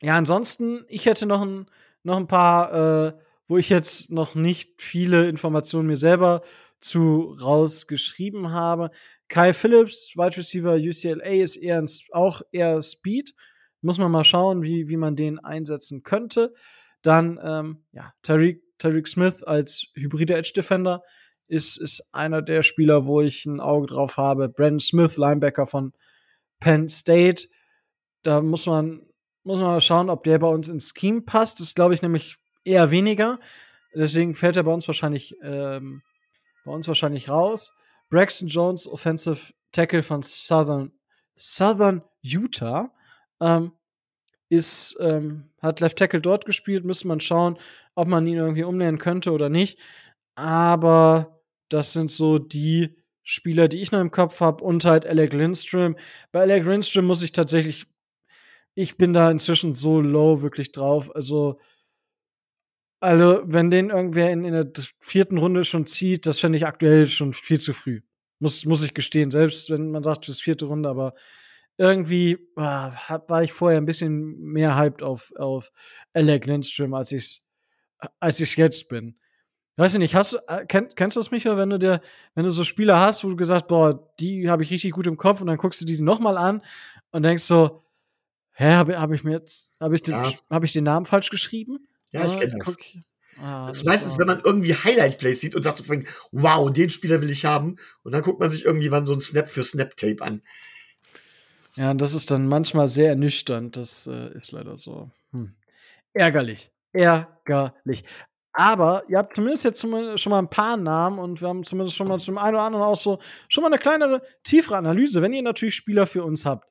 ja, 0.03 0.17
ansonsten, 0.17 0.85
ich 0.89 1.07
hätte 1.07 1.27
noch 1.27 1.43
ein, 1.43 1.67
noch 2.03 2.17
ein 2.17 2.27
paar, 2.27 2.73
äh, 2.73 3.19
wo 3.49 3.59
ich 3.59 3.69
jetzt 3.69 4.11
noch 4.11 4.35
nicht 4.35 4.81
viele 4.81 5.29
Informationen 5.29 5.89
mir 5.89 5.97
selber 5.97 6.43
zu 6.81 7.37
rausgeschrieben 7.41 8.53
habe. 8.53 8.91
Kai 9.29 9.53
Phillips, 9.53 10.15
Wide 10.17 10.37
Receiver 10.37 10.75
UCLA, 10.75 11.43
ist 11.43 11.57
eher 11.57 11.79
ein, 11.79 11.89
auch 12.13 12.43
eher 12.53 12.81
Speed. 12.81 13.35
Muss 13.83 13.99
man 13.99 14.11
mal 14.11 14.25
schauen, 14.25 14.63
wie, 14.63 14.89
wie 14.89 14.97
man 14.97 15.17
den 15.17 15.39
einsetzen 15.39 16.03
könnte. 16.03 16.53
Dann, 17.03 17.39
ähm, 17.43 17.85
ja, 17.93 18.13
Tariq, 18.23 18.63
Tariq 18.79 19.09
Smith 19.09 19.43
als 19.43 19.87
hybride 19.95 20.35
Edge 20.35 20.53
Defender 20.55 21.03
ist, 21.51 21.77
ist 21.77 22.09
einer 22.13 22.43
der 22.43 22.63
Spieler, 22.63 23.07
wo 23.07 23.21
ich 23.21 23.45
ein 23.45 23.61
Auge 23.61 23.89
drauf 23.89 24.17
habe. 24.17 24.49
Brandon 24.49 24.81
Smith, 24.81 25.17
Linebacker 25.17 25.67
von 25.67 25.93
Penn 26.61 26.89
State. 26.89 27.49
Da 28.23 28.41
muss 28.41 28.67
man, 28.67 29.07
muss 29.43 29.59
man 29.59 29.67
mal 29.67 29.81
schauen, 29.81 30.11
ob 30.11 30.23
der 30.25 30.39
bei 30.39 30.47
uns 30.47 30.69
ins 30.69 30.93
Scheme 30.97 31.23
passt. 31.23 31.61
Das 31.61 31.75
glaube 31.75 31.95
ich 31.95 32.03
nämlich 32.03 32.37
eher 32.65 32.91
weniger. 32.91 33.39
Deswegen 33.95 34.35
fällt 34.35 34.57
er 34.57 34.63
bei 34.63 34.73
uns 34.73 34.87
wahrscheinlich, 34.87 35.35
ähm, 35.43 36.03
bei 36.65 36.73
uns 36.73 36.89
wahrscheinlich 36.89 37.29
raus. 37.29 37.77
Braxton 38.09 38.49
Jones, 38.49 38.87
Offensive 38.87 39.53
Tackle 39.73 40.03
von 40.03 40.23
Southern, 40.23 40.93
Southern 41.37 42.03
Utah, 42.23 42.93
ähm, 43.41 43.73
ist, 44.49 44.97
ähm, 45.01 45.51
hat 45.63 45.81
Left 45.81 45.99
Tackle 45.99 46.21
dort 46.21 46.45
gespielt. 46.45 46.85
Müsste 46.85 47.09
man 47.09 47.21
schauen, 47.21 47.59
ob 47.95 48.09
man 48.09 48.27
ihn 48.27 48.37
irgendwie 48.37 48.65
umnähen 48.65 48.99
könnte 48.99 49.33
oder 49.33 49.49
nicht. 49.49 49.79
Aber 50.35 51.41
das 51.69 51.93
sind 51.93 52.11
so 52.11 52.39
die 52.39 52.97
Spieler, 53.23 53.69
die 53.69 53.81
ich 53.81 53.93
noch 53.93 54.01
im 54.01 54.11
Kopf 54.11 54.41
habe 54.41 54.65
und 54.65 54.85
halt 54.85 55.07
Alec 55.07 55.33
Lindstrom. 55.33 55.97
Bei 56.33 56.41
Alec 56.41 56.65
Lindstrom 56.65 57.05
muss 57.05 57.23
ich 57.23 57.33
tatsächlich, 57.33 57.87
ich 58.75 58.97
bin 58.97 59.13
da 59.13 59.31
inzwischen 59.31 59.75
so 59.75 60.01
low 60.01 60.43
wirklich 60.43 60.73
drauf. 60.73 61.15
Also, 61.15 61.61
also 63.01 63.43
wenn 63.45 63.71
den 63.71 63.91
irgendwer 63.91 64.31
in, 64.31 64.45
in 64.45 64.53
der 64.53 64.71
vierten 65.01 65.39
Runde 65.39 65.65
schon 65.65 65.87
zieht, 65.87 66.27
das 66.27 66.39
fände 66.41 66.59
ich 66.59 66.67
aktuell 66.67 67.09
schon 67.09 67.33
viel 67.33 67.59
zu 67.61 67.73
früh. 67.73 68.01
Muss, 68.39 68.65
muss 68.65 68.83
ich 68.83 68.95
gestehen, 68.95 69.31
selbst 69.31 69.71
wenn 69.71 69.91
man 69.91 70.03
sagt, 70.03 70.23
das 70.29 70.37
ist 70.37 70.43
vierte 70.43 70.67
Runde, 70.67 70.89
aber 70.89 71.15
irgendwie 71.77 72.39
ah, 72.57 72.93
war 73.29 73.43
ich 73.43 73.53
vorher 73.53 73.81
ein 73.81 73.87
bisschen 73.87 74.39
mehr 74.41 74.77
hyped 74.77 75.03
auf, 75.03 75.33
auf 75.37 75.73
Alec 76.15 76.47
Lindstrom, 76.47 76.95
als 76.95 77.13
ich 77.13 77.43
als 78.19 78.41
ich 78.41 78.57
jetzt 78.57 78.89
bin. 78.89 79.17
Weiß 79.77 79.95
ich 79.95 79.99
nicht, 79.99 80.15
hast 80.15 80.33
du, 80.33 80.39
äh, 80.49 80.65
kenn, 80.67 80.89
kennst 80.95 81.17
du 81.17 81.21
das, 81.21 81.31
Michael, 81.31 81.57
wenn 81.57 81.71
du 81.71 81.79
dir, 81.79 82.01
wenn 82.35 82.45
du 82.45 82.51
so 82.51 82.65
Spieler 82.65 82.99
hast, 82.99 83.25
wo 83.25 83.29
du 83.31 83.37
gesagt, 83.37 83.69
boah, 83.69 84.11
die 84.19 84.51
habe 84.51 84.63
ich 84.63 84.71
richtig 84.71 84.93
gut 84.93 85.07
im 85.07 85.17
Kopf 85.17 85.41
und 85.41 85.47
dann 85.47 85.57
guckst 85.59 85.81
du 85.81 85.85
die 85.87 86.01
nochmal 86.01 86.37
an 86.37 86.63
und 87.13 87.23
denkst 87.23 87.45
so, 87.45 87.83
hä, 88.53 88.73
habe 88.75 88.99
hab 88.99 89.11
ich 89.13 89.23
mir 89.25 89.33
jetzt, 89.33 89.79
habe 89.81 89.95
ich, 89.95 90.03
den- 90.03 90.15
Ja. 90.15 90.33
hab 90.51 90.65
ich 90.65 90.73
den 90.73 90.85
Namen 90.85 91.07
falsch 91.07 91.31
geschrieben? 91.31 91.87
Ja, 92.13 92.25
ich 92.25 92.33
Ah, 92.35 92.39
kenne 92.39 92.55
das. 92.59 92.77
Ah, 93.43 93.67
Das 93.67 93.79
ist 93.79 93.87
das 93.87 93.93
meistens, 93.93 94.19
wenn 94.19 94.27
man 94.27 94.41
irgendwie 94.45 94.75
Highlight-Plays 94.75 95.41
sieht 95.41 95.55
und 95.55 95.63
sagt 95.63 95.79
so, 95.79 95.85
wow, 96.33 96.71
den 96.71 96.91
Spieler 96.91 97.21
will 97.21 97.31
ich 97.31 97.45
haben. 97.45 97.77
Und 98.03 98.13
dann 98.13 98.23
guckt 98.23 98.41
man 98.41 98.51
sich 98.51 98.65
irgendwie 98.65 98.91
wann 98.91 99.07
so 99.07 99.15
ein 99.15 99.21
Snap 99.21 99.49
für 99.49 99.65
Snap-Tape 99.65 100.21
an. 100.21 100.43
Ja, 101.77 101.93
und 101.93 102.01
das 102.01 102.15
ist 102.15 102.31
dann 102.31 102.49
manchmal 102.49 102.89
sehr 102.89 103.11
ernüchternd. 103.11 103.77
Das 103.77 104.07
äh, 104.07 104.35
ist 104.35 104.53
leider 104.53 104.79
so. 104.79 105.11
Hm. 105.33 105.55
Ärgerlich. 106.13 106.71
Ärgerlich. 106.93 108.05
Aber 108.53 109.05
ihr 109.09 109.17
habt 109.19 109.33
zumindest 109.33 109.65
jetzt 109.65 109.81
schon 109.81 109.91
mal 110.31 110.39
ein 110.39 110.51
paar 110.51 110.77
Namen 110.77 111.21
und 111.21 111.41
wir 111.41 111.49
haben 111.49 111.63
zumindest 111.63 111.97
schon 111.97 112.09
mal 112.09 112.19
zum 112.19 112.37
einen 112.37 112.57
oder 112.57 112.65
anderen 112.65 112.85
auch 112.85 112.97
so 112.97 113.21
schon 113.49 113.63
mal 113.63 113.69
eine 113.69 113.79
kleinere, 113.79 114.23
tiefere 114.43 114.77
Analyse. 114.77 115.23
Wenn 115.23 115.33
ihr 115.33 115.43
natürlich 115.43 115.77
Spieler 115.77 116.07
für 116.07 116.25
uns 116.25 116.45
habt, 116.45 116.69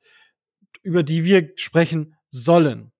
über 0.82 1.02
die 1.02 1.24
wir 1.24 1.52
sprechen 1.56 2.16
sollen, 2.28 2.92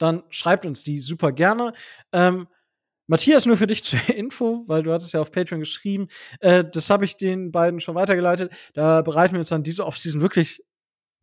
dann 0.00 0.24
schreibt 0.30 0.66
uns 0.66 0.82
die 0.82 0.98
super 1.00 1.30
gerne. 1.30 1.72
Ähm, 2.12 2.48
Matthias, 3.06 3.46
nur 3.46 3.56
für 3.56 3.66
dich 3.66 3.84
zur 3.84 4.00
Info, 4.08 4.64
weil 4.66 4.82
du 4.82 4.92
hattest 4.92 5.12
ja 5.12 5.20
auf 5.20 5.30
Patreon 5.30 5.60
geschrieben. 5.60 6.08
Äh, 6.40 6.64
das 6.72 6.90
habe 6.90 7.04
ich 7.04 7.16
den 7.16 7.52
beiden 7.52 7.78
schon 7.80 7.94
weitergeleitet. 7.94 8.52
Da 8.74 9.02
bereiten 9.02 9.34
wir 9.34 9.40
uns 9.40 9.50
dann 9.50 9.62
diese 9.62 9.86
Offseason 9.86 10.22
wirklich 10.22 10.64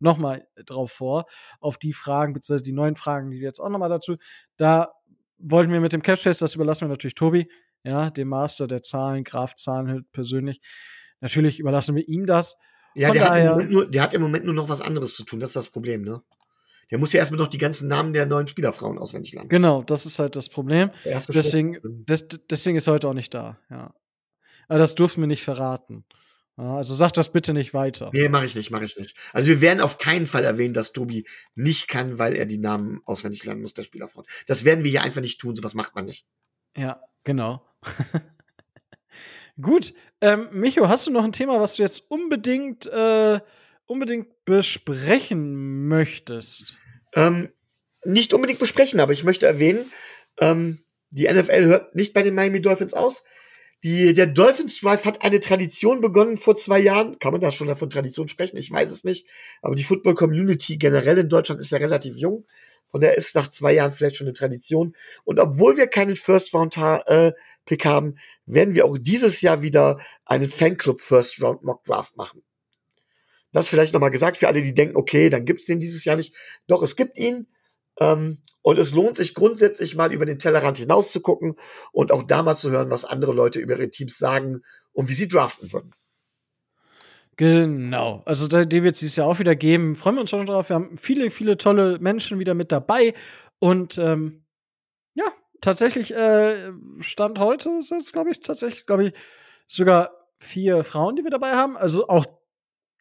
noch 0.00 0.16
mal 0.16 0.46
drauf 0.64 0.92
vor, 0.92 1.24
auf 1.60 1.76
die 1.76 1.92
Fragen, 1.92 2.32
beziehungsweise 2.32 2.62
die 2.62 2.72
neuen 2.72 2.94
Fragen, 2.94 3.30
die 3.30 3.38
jetzt 3.38 3.58
auch 3.58 3.68
noch 3.68 3.78
mal 3.80 3.88
dazu. 3.88 4.16
Da 4.56 4.92
wollten 5.38 5.72
wir 5.72 5.80
mit 5.80 5.92
dem 5.92 6.02
Capspace, 6.02 6.38
das 6.38 6.54
überlassen 6.54 6.82
wir 6.82 6.88
natürlich 6.88 7.14
Tobi, 7.16 7.50
ja, 7.84 8.10
dem 8.10 8.28
Master 8.28 8.68
der 8.68 8.82
Zahlen, 8.82 9.24
Graf 9.24 9.56
Zahlen 9.56 9.88
halt 9.88 10.12
persönlich. 10.12 10.60
Natürlich 11.20 11.58
überlassen 11.58 11.96
wir 11.96 12.06
ihm 12.08 12.26
das. 12.26 12.58
Ja, 12.94 13.10
der 13.10 13.22
hat, 13.22 13.28
im 13.28 13.32
daher- 13.34 13.50
Moment 13.52 13.70
nur, 13.72 13.90
der 13.90 14.02
hat 14.02 14.14
im 14.14 14.22
Moment 14.22 14.44
nur 14.44 14.54
noch 14.54 14.68
was 14.68 14.80
anderes 14.80 15.14
zu 15.16 15.24
tun. 15.24 15.40
Das 15.40 15.50
ist 15.50 15.56
das 15.56 15.68
Problem, 15.70 16.02
ne? 16.02 16.22
Der 16.90 16.98
muss 16.98 17.12
ja 17.12 17.20
erstmal 17.20 17.38
noch 17.38 17.48
die 17.48 17.58
ganzen 17.58 17.88
Namen 17.88 18.12
der 18.12 18.26
neuen 18.26 18.46
Spielerfrauen 18.46 18.98
auswendig 18.98 19.34
lernen. 19.34 19.48
Genau, 19.48 19.82
das 19.82 20.06
ist 20.06 20.18
halt 20.18 20.36
das 20.36 20.48
Problem. 20.48 20.90
Deswegen, 21.04 21.78
des, 21.82 22.28
deswegen 22.50 22.76
ist 22.76 22.86
er 22.86 22.94
heute 22.94 23.08
auch 23.08 23.14
nicht 23.14 23.34
da, 23.34 23.58
ja. 23.70 23.94
Aber 24.68 24.78
das 24.78 24.94
durften 24.94 25.22
wir 25.22 25.26
nicht 25.26 25.42
verraten. 25.42 26.04
Also 26.56 26.92
sag 26.94 27.12
das 27.12 27.30
bitte 27.30 27.54
nicht 27.54 27.72
weiter. 27.72 28.10
Nee, 28.12 28.28
mache 28.28 28.46
ich 28.46 28.56
nicht, 28.56 28.72
mache 28.72 28.84
ich 28.84 28.98
nicht. 28.98 29.16
Also 29.32 29.46
wir 29.46 29.60
werden 29.60 29.80
auf 29.80 29.98
keinen 29.98 30.26
Fall 30.26 30.42
erwähnen, 30.42 30.74
dass 30.74 30.92
Tobi 30.92 31.24
nicht 31.54 31.86
kann, 31.86 32.18
weil 32.18 32.34
er 32.34 32.46
die 32.46 32.58
Namen 32.58 33.00
auswendig 33.04 33.44
lernen 33.44 33.62
muss, 33.62 33.74
der 33.74 33.84
Spielerfrauen. 33.84 34.26
Das 34.48 34.64
werden 34.64 34.82
wir 34.82 34.90
hier 34.90 35.02
einfach 35.02 35.20
nicht 35.20 35.40
tun, 35.40 35.54
sowas 35.54 35.74
macht 35.74 35.94
man 35.94 36.06
nicht. 36.06 36.26
Ja, 36.76 37.00
genau. 37.22 37.64
Gut. 39.60 39.94
Ähm, 40.20 40.48
Micho, 40.50 40.88
hast 40.88 41.06
du 41.06 41.12
noch 41.12 41.22
ein 41.22 41.32
Thema, 41.32 41.60
was 41.60 41.76
du 41.76 41.82
jetzt 41.82 42.10
unbedingt, 42.10 42.86
äh, 42.86 43.38
unbedingt 43.88 44.44
besprechen 44.44 45.88
möchtest? 45.88 46.78
Ähm, 47.14 47.50
nicht 48.04 48.32
unbedingt 48.32 48.60
besprechen, 48.60 49.00
aber 49.00 49.12
ich 49.12 49.24
möchte 49.24 49.46
erwähnen, 49.46 49.90
ähm, 50.38 50.78
die 51.10 51.26
NFL 51.26 51.64
hört 51.64 51.94
nicht 51.94 52.14
bei 52.14 52.22
den 52.22 52.34
Miami 52.34 52.60
Dolphins 52.60 52.94
aus. 52.94 53.24
Die, 53.84 54.12
der 54.12 54.26
Dolphins 54.26 54.80
Drive 54.80 55.04
hat 55.04 55.22
eine 55.22 55.40
Tradition 55.40 56.00
begonnen 56.00 56.36
vor 56.36 56.56
zwei 56.56 56.80
Jahren. 56.80 57.18
Kann 57.18 57.32
man 57.32 57.40
da 57.40 57.52
schon 57.52 57.74
von 57.76 57.90
Tradition 57.90 58.28
sprechen? 58.28 58.56
Ich 58.56 58.70
weiß 58.70 58.90
es 58.90 59.04
nicht. 59.04 59.28
Aber 59.62 59.76
die 59.76 59.84
Football 59.84 60.14
Community 60.14 60.78
generell 60.78 61.18
in 61.18 61.28
Deutschland 61.28 61.60
ist 61.60 61.70
ja 61.70 61.78
relativ 61.78 62.16
jung. 62.16 62.44
Von 62.90 63.00
der 63.00 63.16
ist 63.16 63.36
nach 63.36 63.50
zwei 63.50 63.74
Jahren 63.74 63.92
vielleicht 63.92 64.16
schon 64.16 64.26
eine 64.26 64.34
Tradition. 64.34 64.96
Und 65.24 65.38
obwohl 65.38 65.76
wir 65.76 65.86
keinen 65.86 66.16
First 66.16 66.52
Round 66.54 66.76
äh, 66.76 67.32
Pick 67.66 67.84
haben, 67.84 68.16
werden 68.46 68.74
wir 68.74 68.84
auch 68.84 68.98
dieses 68.98 69.42
Jahr 69.42 69.62
wieder 69.62 70.00
einen 70.24 70.50
Fanclub 70.50 71.00
First 71.00 71.40
Round 71.40 71.62
Mock 71.62 71.84
Draft 71.84 72.16
machen. 72.16 72.42
Das 73.52 73.68
vielleicht 73.68 73.94
nochmal 73.94 74.10
gesagt 74.10 74.36
für 74.36 74.48
alle, 74.48 74.62
die 74.62 74.74
denken, 74.74 74.96
okay, 74.96 75.30
dann 75.30 75.44
gibt's 75.44 75.66
den 75.66 75.80
dieses 75.80 76.04
Jahr 76.04 76.16
nicht. 76.16 76.34
Doch, 76.66 76.82
es 76.82 76.96
gibt 76.96 77.18
ihn. 77.18 77.46
Ähm, 77.98 78.38
und 78.62 78.78
es 78.78 78.92
lohnt 78.92 79.16
sich 79.16 79.34
grundsätzlich 79.34 79.96
mal 79.96 80.12
über 80.12 80.26
den 80.26 80.38
Tellerrand 80.38 80.78
hinaus 80.78 81.10
zu 81.12 81.20
gucken 81.20 81.56
und 81.92 82.12
auch 82.12 82.22
da 82.22 82.42
mal 82.42 82.54
zu 82.54 82.70
hören, 82.70 82.90
was 82.90 83.04
andere 83.04 83.32
Leute 83.32 83.58
über 83.58 83.76
ihre 83.76 83.90
Teams 83.90 84.18
sagen 84.18 84.62
und 84.92 85.08
wie 85.08 85.14
sie 85.14 85.28
draften 85.28 85.72
würden. 85.72 85.94
Genau. 87.36 88.22
Also 88.26 88.48
die 88.48 88.82
wird 88.82 88.94
es 88.94 89.00
dieses 89.00 89.16
Jahr 89.16 89.28
auch 89.28 89.38
wieder 89.38 89.54
geben. 89.54 89.94
Freuen 89.94 90.16
wir 90.16 90.22
uns 90.22 90.30
schon 90.30 90.44
drauf. 90.44 90.68
Wir 90.70 90.74
haben 90.74 90.98
viele, 90.98 91.30
viele 91.30 91.56
tolle 91.56 91.98
Menschen 92.00 92.40
wieder 92.40 92.54
mit 92.54 92.72
dabei. 92.72 93.14
Und 93.60 93.96
ähm, 93.96 94.44
ja, 95.14 95.24
tatsächlich 95.60 96.12
äh, 96.14 96.72
Stand 96.98 97.38
heute 97.38 97.80
sind 97.80 98.02
es, 98.02 98.12
glaube 98.12 98.30
ich, 98.30 98.40
tatsächlich, 98.40 98.86
glaube 98.86 99.06
ich, 99.06 99.12
sogar 99.66 100.10
vier 100.40 100.82
Frauen, 100.82 101.14
die 101.14 101.22
wir 101.22 101.30
dabei 101.30 101.52
haben. 101.52 101.76
Also 101.76 102.08
auch 102.08 102.26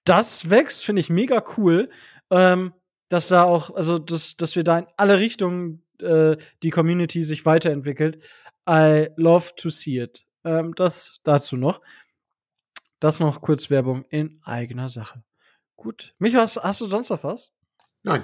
das 0.07 0.49
wächst, 0.49 0.85
finde 0.85 1.01
ich 1.01 1.09
mega 1.09 1.43
cool. 1.57 1.89
Ähm, 2.29 2.73
dass 3.09 3.29
da 3.29 3.43
auch, 3.43 3.73
also 3.73 3.99
dass, 3.99 4.35
dass 4.35 4.55
wir 4.55 4.63
da 4.63 4.79
in 4.79 4.87
alle 4.97 5.19
Richtungen 5.19 5.83
äh, 6.01 6.35
die 6.61 6.69
Community 6.69 7.23
sich 7.23 7.45
weiterentwickelt. 7.45 8.21
I 8.69 9.07
love 9.15 9.55
to 9.55 9.69
see 9.69 9.99
it. 9.99 10.25
Ähm, 10.43 10.75
das 10.75 11.19
dazu 11.23 11.55
noch. 11.55 11.81
Das 12.99 13.19
noch 13.19 13.41
kurz 13.41 13.69
Werbung 13.69 14.05
in 14.09 14.39
eigener 14.43 14.89
Sache. 14.89 15.23
Gut. 15.75 16.15
Micha, 16.17 16.39
hast, 16.39 16.57
hast 16.57 16.81
du 16.81 16.87
sonst 16.87 17.09
noch 17.09 17.23
was? 17.23 17.51
Nein. 18.03 18.23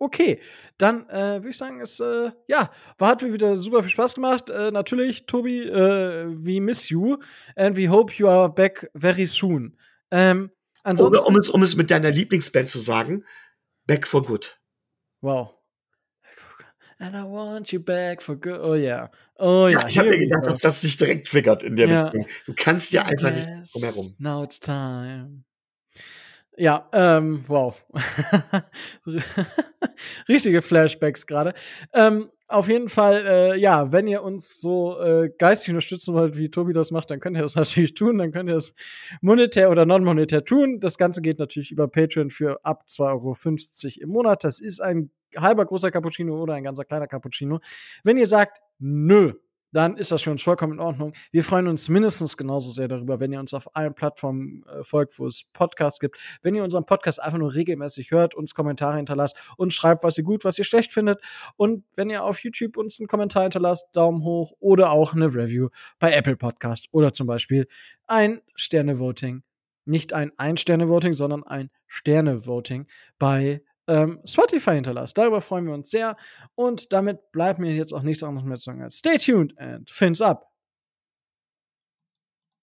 Okay, 0.00 0.40
dann 0.76 1.08
äh, 1.08 1.38
würde 1.38 1.48
ich 1.48 1.56
sagen, 1.56 1.80
es 1.80 1.98
äh, 1.98 2.30
ja, 2.46 2.70
war 2.98 3.08
hat 3.08 3.22
mir 3.22 3.32
wieder 3.32 3.56
super 3.56 3.82
viel 3.82 3.90
Spaß 3.90 4.14
gemacht. 4.14 4.48
Äh, 4.48 4.70
natürlich, 4.70 5.26
Tobi, 5.26 5.62
äh, 5.62 6.26
we 6.28 6.60
miss 6.60 6.88
you 6.88 7.16
and 7.56 7.76
we 7.76 7.88
hope 7.88 8.12
you 8.12 8.28
are 8.28 8.48
back 8.48 8.88
very 8.94 9.26
soon. 9.26 9.76
Ähm, 10.12 10.52
ansonsten, 10.88 11.26
um, 11.26 11.34
um, 11.34 11.40
es, 11.40 11.50
um 11.50 11.62
es 11.62 11.76
mit 11.76 11.90
deiner 11.90 12.10
Lieblingsband 12.10 12.70
zu 12.70 12.78
sagen, 12.80 13.24
Back 13.86 14.06
for 14.06 14.22
Good. 14.22 14.58
Wow. 15.20 15.54
And 17.00 17.14
I 17.14 17.22
want 17.22 17.70
you 17.70 17.78
back 17.78 18.20
for 18.20 18.34
good. 18.34 18.60
Oh 18.60 18.74
ja. 18.74 19.08
Oh 19.36 19.68
ja. 19.68 19.80
ja 19.80 19.86
ich 19.86 19.98
habe 19.98 20.08
mir 20.08 20.18
gedacht, 20.18 20.46
dass 20.46 20.58
das 20.58 20.80
sich 20.80 20.96
direkt 20.96 21.28
triggert 21.28 21.62
in 21.62 21.76
der 21.76 21.88
ja. 21.88 22.02
Richtung. 22.02 22.26
Du 22.46 22.54
kannst 22.56 22.90
ja 22.92 23.04
einfach 23.04 23.30
yes, 23.30 23.46
nicht 23.46 23.74
drumherum. 23.74 24.14
Now 24.18 24.42
it's 24.42 24.58
time. 24.58 25.44
Ja, 26.58 26.88
ähm, 26.92 27.44
wow. 27.46 27.80
Richtige 30.28 30.60
Flashbacks 30.60 31.26
gerade. 31.26 31.54
Ähm, 31.94 32.30
auf 32.48 32.68
jeden 32.68 32.88
Fall, 32.88 33.24
äh, 33.26 33.58
ja, 33.60 33.92
wenn 33.92 34.08
ihr 34.08 34.22
uns 34.24 34.60
so 34.60 34.98
äh, 35.00 35.30
geistig 35.38 35.70
unterstützen 35.70 36.14
wollt, 36.14 36.36
wie 36.36 36.50
Tobi 36.50 36.72
das 36.72 36.90
macht, 36.90 37.10
dann 37.10 37.20
könnt 37.20 37.36
ihr 37.36 37.42
das 37.42 37.54
natürlich 37.56 37.94
tun. 37.94 38.18
Dann 38.18 38.32
könnt 38.32 38.48
ihr 38.48 38.56
es 38.56 38.74
monetär 39.20 39.70
oder 39.70 39.86
non-monetär 39.86 40.44
tun. 40.44 40.80
Das 40.80 40.98
Ganze 40.98 41.22
geht 41.22 41.38
natürlich 41.38 41.70
über 41.70 41.86
Patreon 41.86 42.30
für 42.30 42.58
ab 42.64 42.84
2,50 42.88 43.04
Euro 43.12 44.02
im 44.02 44.08
Monat. 44.08 44.42
Das 44.42 44.58
ist 44.58 44.80
ein 44.80 45.10
halber 45.36 45.64
großer 45.64 45.92
Cappuccino 45.92 46.42
oder 46.42 46.54
ein 46.54 46.64
ganzer 46.64 46.84
kleiner 46.84 47.06
Cappuccino. 47.06 47.60
Wenn 48.02 48.16
ihr 48.16 48.26
sagt, 48.26 48.58
nö, 48.80 49.34
dann 49.72 49.96
ist 49.96 50.12
das 50.12 50.22
für 50.22 50.30
uns 50.30 50.42
vollkommen 50.42 50.74
in 50.74 50.80
Ordnung. 50.80 51.12
Wir 51.30 51.44
freuen 51.44 51.68
uns 51.68 51.88
mindestens 51.88 52.36
genauso 52.36 52.70
sehr 52.70 52.88
darüber, 52.88 53.20
wenn 53.20 53.32
ihr 53.32 53.40
uns 53.40 53.54
auf 53.54 53.74
allen 53.76 53.94
Plattformen 53.94 54.64
äh, 54.64 54.82
folgt, 54.82 55.18
wo 55.18 55.26
es 55.26 55.44
Podcasts 55.52 56.00
gibt. 56.00 56.18
Wenn 56.42 56.54
ihr 56.54 56.64
unseren 56.64 56.86
Podcast 56.86 57.20
einfach 57.22 57.38
nur 57.38 57.54
regelmäßig 57.54 58.10
hört, 58.10 58.34
uns 58.34 58.54
Kommentare 58.54 58.96
hinterlasst 58.96 59.36
und 59.56 59.72
schreibt, 59.72 60.02
was 60.02 60.16
ihr 60.18 60.24
gut, 60.24 60.44
was 60.44 60.58
ihr 60.58 60.64
schlecht 60.64 60.92
findet. 60.92 61.20
Und 61.56 61.84
wenn 61.94 62.10
ihr 62.10 62.24
auf 62.24 62.42
YouTube 62.42 62.76
uns 62.76 62.98
einen 62.98 63.08
Kommentar 63.08 63.42
hinterlasst, 63.42 63.88
Daumen 63.92 64.22
hoch 64.24 64.52
oder 64.60 64.90
auch 64.90 65.14
eine 65.14 65.26
Review 65.26 65.68
bei 65.98 66.12
Apple 66.12 66.36
Podcast 66.36 66.86
oder 66.92 67.12
zum 67.12 67.26
Beispiel 67.26 67.66
ein 68.06 68.40
Sterne-Voting. 68.54 69.42
Nicht 69.84 70.12
ein 70.12 70.32
Ein-Sterne-Voting, 70.36 71.12
sondern 71.12 71.44
ein 71.44 71.70
Sterne-Voting 71.86 72.86
bei 73.18 73.62
ähm, 73.88 74.20
Spotify 74.24 74.74
hinterlasst. 74.74 75.16
Darüber 75.18 75.40
freuen 75.40 75.66
wir 75.66 75.74
uns 75.74 75.90
sehr. 75.90 76.16
Und 76.54 76.92
damit 76.92 77.32
bleibt 77.32 77.58
mir 77.58 77.74
jetzt 77.74 77.92
auch 77.92 78.02
nichts 78.02 78.22
anderes 78.22 78.46
mehr 78.46 78.56
zu 78.56 78.64
sagen 78.64 78.88
stay 78.90 79.18
tuned 79.18 79.58
and 79.58 79.90
fins 79.90 80.20
up. 80.20 80.47